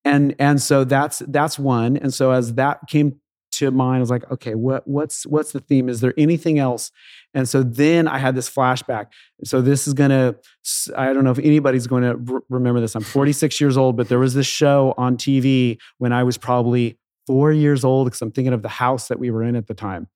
and 0.03 0.35
and 0.39 0.61
so 0.61 0.83
that's 0.83 1.19
that's 1.27 1.59
one 1.59 1.97
and 1.97 2.13
so 2.13 2.31
as 2.31 2.53
that 2.53 2.79
came 2.87 3.19
to 3.51 3.71
mind 3.71 3.97
I 3.97 3.99
was 4.01 4.09
like 4.09 4.29
okay 4.31 4.55
what 4.55 4.87
what's 4.87 5.25
what's 5.25 5.51
the 5.51 5.59
theme? 5.59 5.89
Is 5.89 6.01
there 6.01 6.13
anything 6.17 6.59
else? 6.59 6.91
And 7.33 7.47
so 7.47 7.63
then 7.63 8.07
I 8.07 8.17
had 8.17 8.35
this 8.35 8.49
flashback. 8.49 9.07
So 9.43 9.61
this 9.61 9.87
is 9.87 9.93
going 9.93 10.09
to 10.09 10.37
I 10.95 11.13
don't 11.13 11.23
know 11.23 11.31
if 11.31 11.39
anybody's 11.39 11.87
going 11.87 12.03
to 12.03 12.41
remember 12.49 12.79
this. 12.79 12.95
I'm 12.95 13.03
46 13.03 13.59
years 13.59 13.77
old 13.77 13.97
but 13.97 14.09
there 14.09 14.19
was 14.19 14.33
this 14.33 14.47
show 14.47 14.93
on 14.97 15.17
TV 15.17 15.77
when 15.97 16.13
I 16.13 16.23
was 16.23 16.37
probably 16.37 16.97
4 17.27 17.51
years 17.51 17.83
old 17.83 18.07
because 18.07 18.21
I'm 18.21 18.31
thinking 18.31 18.53
of 18.53 18.61
the 18.61 18.69
house 18.69 19.07
that 19.07 19.19
we 19.19 19.31
were 19.31 19.43
in 19.43 19.55
at 19.55 19.67
the 19.67 19.73
time. 19.73 20.07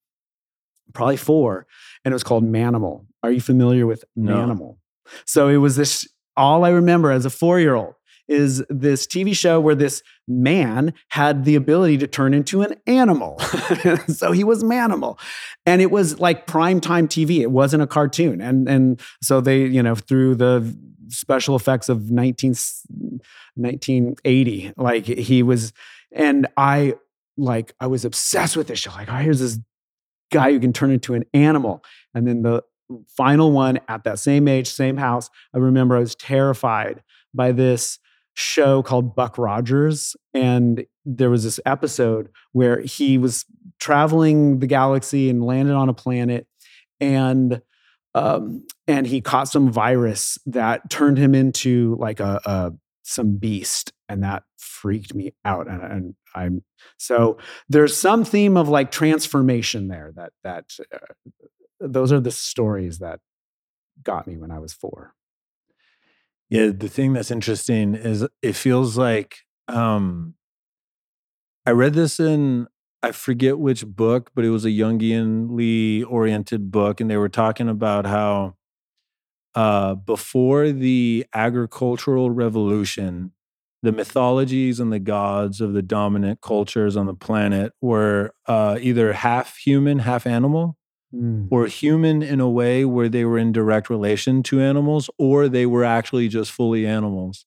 Probably 0.92 1.16
4 1.16 1.66
and 2.04 2.12
it 2.12 2.14
was 2.14 2.24
called 2.24 2.44
Manimal 2.44 3.06
are 3.22 3.30
you 3.30 3.40
familiar 3.40 3.86
with 3.86 4.04
no. 4.16 4.34
Manimal? 4.34 4.76
So 5.24 5.48
it 5.48 5.56
was 5.56 5.76
this, 5.76 6.08
all 6.36 6.64
I 6.64 6.70
remember 6.70 7.10
as 7.10 7.24
a 7.24 7.30
four 7.30 7.60
year 7.60 7.74
old 7.74 7.94
is 8.28 8.64
this 8.70 9.06
TV 9.06 9.36
show 9.36 9.60
where 9.60 9.74
this 9.74 10.02
man 10.28 10.94
had 11.08 11.44
the 11.44 11.56
ability 11.56 11.98
to 11.98 12.06
turn 12.06 12.32
into 12.32 12.62
an 12.62 12.76
animal. 12.86 13.38
so 14.08 14.30
he 14.30 14.44
was 14.44 14.62
Manimal. 14.62 15.18
And 15.66 15.82
it 15.82 15.90
was 15.90 16.20
like 16.20 16.46
prime 16.46 16.80
time 16.80 17.08
TV. 17.08 17.40
It 17.40 17.50
wasn't 17.50 17.82
a 17.82 17.86
cartoon. 17.86 18.40
And 18.40 18.68
and 18.68 19.00
so 19.20 19.40
they, 19.40 19.66
you 19.66 19.82
know, 19.82 19.96
through 19.96 20.36
the 20.36 20.76
special 21.08 21.56
effects 21.56 21.88
of 21.88 22.12
19, 22.12 22.54
1980, 23.56 24.72
like 24.76 25.06
he 25.06 25.42
was, 25.42 25.72
and 26.12 26.46
I 26.56 26.94
like 27.36 27.74
I 27.80 27.88
was 27.88 28.04
obsessed 28.04 28.56
with 28.56 28.68
this 28.68 28.78
show. 28.78 28.92
Like, 28.92 29.10
oh, 29.10 29.16
here's 29.16 29.40
this 29.40 29.58
guy 30.30 30.52
who 30.52 30.60
can 30.60 30.72
turn 30.72 30.92
into 30.92 31.14
an 31.14 31.24
animal. 31.34 31.82
And 32.14 32.26
then 32.26 32.42
the 32.42 32.62
final 33.16 33.52
one 33.52 33.80
at 33.88 34.04
that 34.04 34.18
same 34.18 34.48
age, 34.48 34.68
same 34.68 34.96
house. 34.96 35.30
I 35.54 35.58
remember 35.58 35.96
I 35.96 36.00
was 36.00 36.14
terrified 36.14 37.02
by 37.34 37.52
this 37.52 37.98
show 38.34 38.82
called 38.82 39.14
Buck 39.14 39.38
Rogers. 39.38 40.16
And 40.34 40.84
there 41.04 41.30
was 41.30 41.44
this 41.44 41.60
episode 41.66 42.30
where 42.52 42.80
he 42.80 43.18
was 43.18 43.44
traveling 43.78 44.60
the 44.60 44.66
galaxy 44.66 45.28
and 45.30 45.44
landed 45.44 45.74
on 45.74 45.88
a 45.88 45.94
planet. 45.94 46.46
And 47.00 47.62
um, 48.14 48.66
and 48.88 49.06
he 49.06 49.20
caught 49.20 49.48
some 49.48 49.70
virus 49.70 50.38
that 50.46 50.90
turned 50.90 51.16
him 51.16 51.34
into 51.34 51.96
like 52.00 52.18
a, 52.18 52.40
a 52.44 52.72
some 53.02 53.36
beast 53.36 53.92
and 54.08 54.22
that 54.22 54.42
freaked 54.56 55.14
me 55.14 55.32
out 55.44 55.66
and, 55.68 55.82
and 55.82 56.14
i'm 56.34 56.62
so 56.96 57.38
there's 57.68 57.96
some 57.96 58.24
theme 58.24 58.56
of 58.56 58.68
like 58.68 58.90
transformation 58.90 59.88
there 59.88 60.12
that 60.14 60.32
that 60.44 60.64
uh, 60.94 60.98
those 61.80 62.12
are 62.12 62.20
the 62.20 62.30
stories 62.30 62.98
that 62.98 63.20
got 64.02 64.26
me 64.26 64.36
when 64.36 64.50
i 64.50 64.58
was 64.58 64.72
four. 64.72 65.14
Yeah 66.48 66.68
the 66.68 66.88
thing 66.88 67.12
that's 67.12 67.30
interesting 67.30 67.94
is 67.94 68.26
it 68.42 68.54
feels 68.54 68.96
like 68.96 69.38
um 69.68 70.34
i 71.66 71.70
read 71.70 71.94
this 71.94 72.18
in 72.18 72.66
i 73.02 73.12
forget 73.12 73.58
which 73.58 73.86
book 73.86 74.30
but 74.34 74.44
it 74.44 74.50
was 74.50 74.64
a 74.64 74.70
jungianly 74.70 76.04
oriented 76.08 76.70
book 76.70 77.00
and 77.00 77.10
they 77.10 77.16
were 77.16 77.28
talking 77.28 77.68
about 77.68 78.06
how 78.06 78.54
uh, 79.54 79.94
before 79.94 80.70
the 80.70 81.26
agricultural 81.34 82.30
revolution, 82.30 83.32
the 83.82 83.92
mythologies 83.92 84.78
and 84.78 84.92
the 84.92 84.98
gods 84.98 85.60
of 85.60 85.72
the 85.72 85.82
dominant 85.82 86.40
cultures 86.40 86.96
on 86.96 87.06
the 87.06 87.14
planet 87.14 87.72
were 87.80 88.32
uh, 88.46 88.78
either 88.80 89.12
half 89.12 89.56
human, 89.56 90.00
half 90.00 90.26
animal, 90.26 90.76
mm. 91.14 91.48
or 91.50 91.66
human 91.66 92.22
in 92.22 92.40
a 92.40 92.48
way 92.48 92.84
where 92.84 93.08
they 93.08 93.24
were 93.24 93.38
in 93.38 93.52
direct 93.52 93.90
relation 93.90 94.42
to 94.44 94.60
animals, 94.60 95.10
or 95.18 95.48
they 95.48 95.66
were 95.66 95.84
actually 95.84 96.28
just 96.28 96.50
fully 96.52 96.86
animals. 96.86 97.46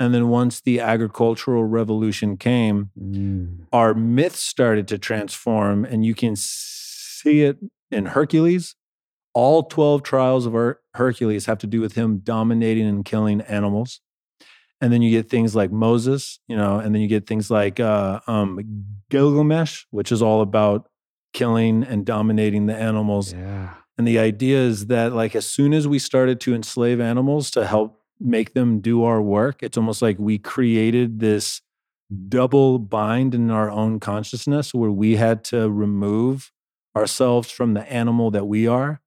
And 0.00 0.12
then 0.12 0.28
once 0.28 0.60
the 0.60 0.80
agricultural 0.80 1.64
revolution 1.64 2.36
came, 2.36 2.90
mm. 2.98 3.66
our 3.72 3.94
myths 3.94 4.40
started 4.40 4.88
to 4.88 4.98
transform, 4.98 5.84
and 5.84 6.04
you 6.04 6.14
can 6.14 6.34
see 6.36 7.42
it 7.42 7.58
in 7.90 8.06
Hercules 8.06 8.74
all 9.34 9.64
12 9.64 10.02
trials 10.02 10.46
of 10.46 10.52
Her- 10.52 10.80
Hercules 10.94 11.46
have 11.46 11.58
to 11.58 11.66
do 11.66 11.80
with 11.80 11.94
him 11.94 12.18
dominating 12.18 12.86
and 12.86 13.04
killing 13.04 13.40
animals. 13.42 14.00
And 14.80 14.92
then 14.92 15.00
you 15.00 15.10
get 15.10 15.30
things 15.30 15.54
like 15.54 15.70
Moses, 15.70 16.40
you 16.48 16.56
know, 16.56 16.78
and 16.78 16.94
then 16.94 17.02
you 17.02 17.08
get 17.08 17.26
things 17.26 17.50
like 17.50 17.78
uh, 17.78 18.20
um, 18.26 18.58
Gilgamesh, 19.10 19.84
which 19.90 20.10
is 20.10 20.20
all 20.20 20.40
about 20.40 20.88
killing 21.32 21.82
and 21.82 22.04
dominating 22.04 22.66
the 22.66 22.74
animals. 22.74 23.32
Yeah. 23.32 23.74
And 23.98 24.06
the 24.06 24.18
idea 24.18 24.58
is 24.58 24.86
that, 24.86 25.12
like, 25.12 25.36
as 25.36 25.46
soon 25.46 25.72
as 25.74 25.86
we 25.86 25.98
started 25.98 26.40
to 26.40 26.54
enslave 26.54 27.00
animals 27.00 27.50
to 27.52 27.66
help 27.66 28.00
make 28.18 28.54
them 28.54 28.80
do 28.80 29.04
our 29.04 29.20
work, 29.20 29.62
it's 29.62 29.76
almost 29.76 30.00
like 30.00 30.18
we 30.18 30.38
created 30.38 31.20
this 31.20 31.60
double 32.28 32.78
bind 32.78 33.34
in 33.34 33.50
our 33.50 33.70
own 33.70 34.00
consciousness 34.00 34.74
where 34.74 34.90
we 34.90 35.16
had 35.16 35.44
to 35.44 35.70
remove 35.70 36.52
ourselves 36.96 37.50
from 37.50 37.74
the 37.74 37.90
animal 37.90 38.30
that 38.30 38.46
we 38.46 38.66
are 38.66 39.00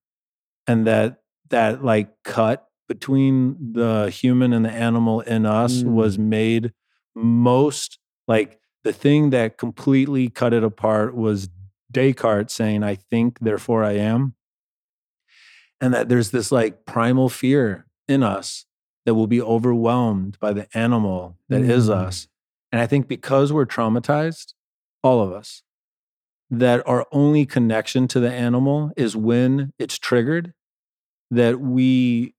and 0.68 0.88
that 0.88 1.22
that 1.50 1.84
like 1.84 2.10
cut 2.24 2.68
between 2.88 3.74
the 3.74 4.10
human 4.10 4.54
and 4.54 4.66
the 4.66 4.72
animal 4.72 5.22
in 5.22 5.46
us 5.46 5.84
mm. 5.84 5.94
was 5.94 6.18
made 6.18 6.74
most 7.16 8.00
like 8.28 8.60
the 8.84 8.94
thing 8.94 9.30
that 9.30 9.58
completely 9.58 10.30
cut 10.30 10.54
it 10.54 10.64
apart 10.64 11.16
was 11.16 11.50
Descartes 11.92 12.54
saying, 12.54 12.84
I 12.84 12.96
think, 12.96 13.40
therefore 13.40 13.84
I 13.84 13.94
am. 13.94 14.36
And 15.82 15.94
that 15.94 16.10
there's 16.10 16.32
this 16.32 16.52
like 16.52 16.86
primal 16.86 17.30
fear 17.30 17.86
in 18.08 18.24
us 18.24 18.66
that 19.06 19.16
will 19.16 19.28
be 19.28 19.42
overwhelmed 19.42 20.40
by 20.40 20.54
the 20.54 20.68
animal 20.78 21.38
that 21.50 21.62
mm. 21.62 21.70
is 21.70 21.90
us. 21.90 22.28
And 22.72 22.82
I 22.82 22.88
think 22.88 23.08
because 23.08 23.54
we're 23.54 23.66
traumatized, 23.66 24.54
all 25.04 25.22
of 25.22 25.32
us, 25.32 25.62
that 26.50 26.88
our 26.88 27.06
only 27.12 27.46
connection 27.46 28.08
to 28.10 28.20
the 28.20 28.32
animal 28.32 28.92
is 28.98 29.16
when 29.16 29.74
it's 29.80 29.98
triggered, 29.98 30.54
that 31.32 31.60
we 31.60 32.36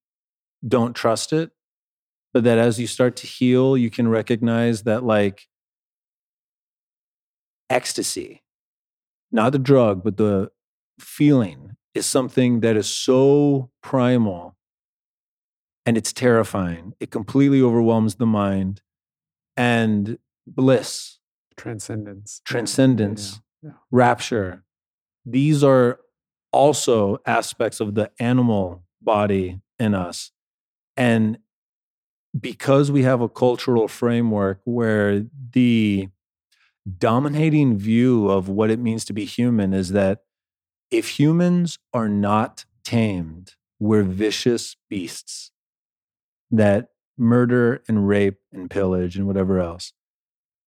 don't 0.66 0.94
trust 0.94 1.32
it, 1.32 1.50
but 2.32 2.44
that 2.44 2.58
as 2.58 2.78
you 2.78 2.86
start 2.86 3.16
to 3.16 3.26
heal, 3.26 3.76
you 3.76 3.90
can 3.90 4.08
recognize 4.08 4.82
that, 4.82 5.04
like, 5.04 5.46
ecstasy, 7.70 8.42
not 9.30 9.52
the 9.52 9.58
drug, 9.58 10.02
but 10.02 10.16
the 10.16 10.50
feeling 10.98 11.76
is 11.94 12.06
something 12.06 12.60
that 12.60 12.76
is 12.76 12.88
so 12.88 13.70
primal 13.82 14.56
and 15.84 15.96
it's 15.96 16.12
terrifying. 16.12 16.94
It 17.00 17.10
completely 17.10 17.62
overwhelms 17.62 18.16
the 18.16 18.26
mind 18.26 18.82
and 19.56 20.18
bliss, 20.46 21.18
transcendence, 21.56 22.42
transcendence, 22.44 23.40
yeah. 23.62 23.70
Yeah. 23.70 23.76
rapture. 23.90 24.64
These 25.24 25.62
are 25.64 26.00
also 26.52 27.18
aspects 27.26 27.80
of 27.80 27.94
the 27.94 28.10
animal 28.18 28.84
body 29.00 29.60
in 29.78 29.94
us. 29.94 30.32
And 30.96 31.38
because 32.38 32.90
we 32.90 33.02
have 33.02 33.20
a 33.20 33.28
cultural 33.28 33.88
framework 33.88 34.60
where 34.64 35.24
the 35.52 36.08
dominating 36.98 37.76
view 37.76 38.28
of 38.28 38.48
what 38.48 38.70
it 38.70 38.78
means 38.78 39.04
to 39.06 39.12
be 39.12 39.24
human 39.24 39.72
is 39.72 39.90
that 39.90 40.20
if 40.90 41.18
humans 41.18 41.78
are 41.92 42.08
not 42.08 42.64
tamed, 42.84 43.54
we're 43.80 44.04
vicious 44.04 44.76
beasts 44.88 45.50
that 46.50 46.90
murder 47.18 47.82
and 47.88 48.06
rape 48.06 48.38
and 48.52 48.70
pillage 48.70 49.16
and 49.16 49.26
whatever 49.26 49.58
else. 49.58 49.92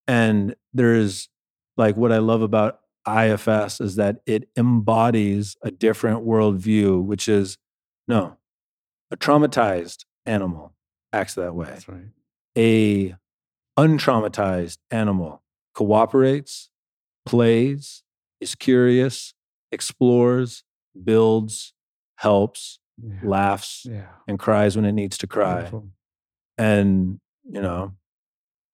And 0.07 0.55
there's 0.73 1.29
like 1.77 1.95
what 1.95 2.11
I 2.11 2.17
love 2.17 2.41
about 2.41 2.79
IFS 3.07 3.79
is 3.79 3.95
that 3.95 4.21
it 4.25 4.49
embodies 4.57 5.55
a 5.63 5.71
different 5.71 6.25
worldview, 6.25 7.03
which 7.03 7.29
is 7.29 7.57
no, 8.07 8.37
a 9.11 9.17
traumatized 9.17 10.05
animal 10.25 10.73
acts 11.13 11.35
that 11.35 11.55
way. 11.55 11.67
That's 11.67 11.87
right. 11.87 12.09
A 12.57 13.15
untraumatized 13.77 14.79
animal 14.91 15.41
cooperates, 15.79 16.69
plays, 17.25 18.03
is 18.41 18.53
curious, 18.53 19.33
explores, 19.71 20.65
builds, 21.01 21.73
helps, 22.17 22.79
yeah. 23.01 23.15
laughs, 23.23 23.85
yeah. 23.89 24.07
and 24.27 24.37
cries 24.37 24.75
when 24.75 24.83
it 24.83 24.91
needs 24.91 25.17
to 25.19 25.25
cry. 25.25 25.59
Beautiful. 25.61 25.87
And, 26.57 27.21
you 27.49 27.61
know, 27.61 27.93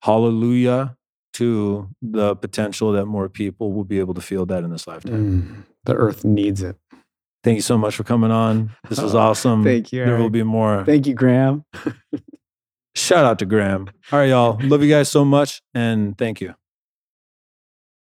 hallelujah 0.01 0.97
to 1.33 1.87
the 2.01 2.35
potential 2.37 2.93
that 2.93 3.05
more 3.05 3.29
people 3.29 3.71
will 3.71 3.83
be 3.83 3.99
able 3.99 4.15
to 4.15 4.21
feel 4.21 4.47
that 4.47 4.63
in 4.63 4.71
this 4.71 4.87
lifetime. 4.87 5.13
Mm, 5.13 5.63
the 5.83 5.93
earth 5.93 6.25
needs 6.25 6.63
it. 6.63 6.75
Thank 7.43 7.57
you 7.57 7.61
so 7.61 7.77
much 7.77 7.95
for 7.95 8.03
coming 8.03 8.31
on. 8.31 8.71
This 8.89 8.99
was 8.99 9.13
awesome. 9.27 9.63
Thank 9.63 9.93
you. 9.93 10.05
There 10.05 10.17
will 10.17 10.31
be 10.31 10.41
more. 10.41 10.83
Thank 10.85 11.05
you, 11.05 11.13
Graham. 11.13 11.65
Shout 12.95 13.25
out 13.25 13.37
to 13.39 13.45
Graham. 13.45 13.91
All 14.11 14.17
right, 14.17 14.29
y'all. 14.29 14.57
Love 14.63 14.81
you 14.81 14.89
guys 14.89 15.09
so 15.09 15.23
much 15.23 15.61
and 15.75 16.17
thank 16.17 16.41
you. 16.41 16.55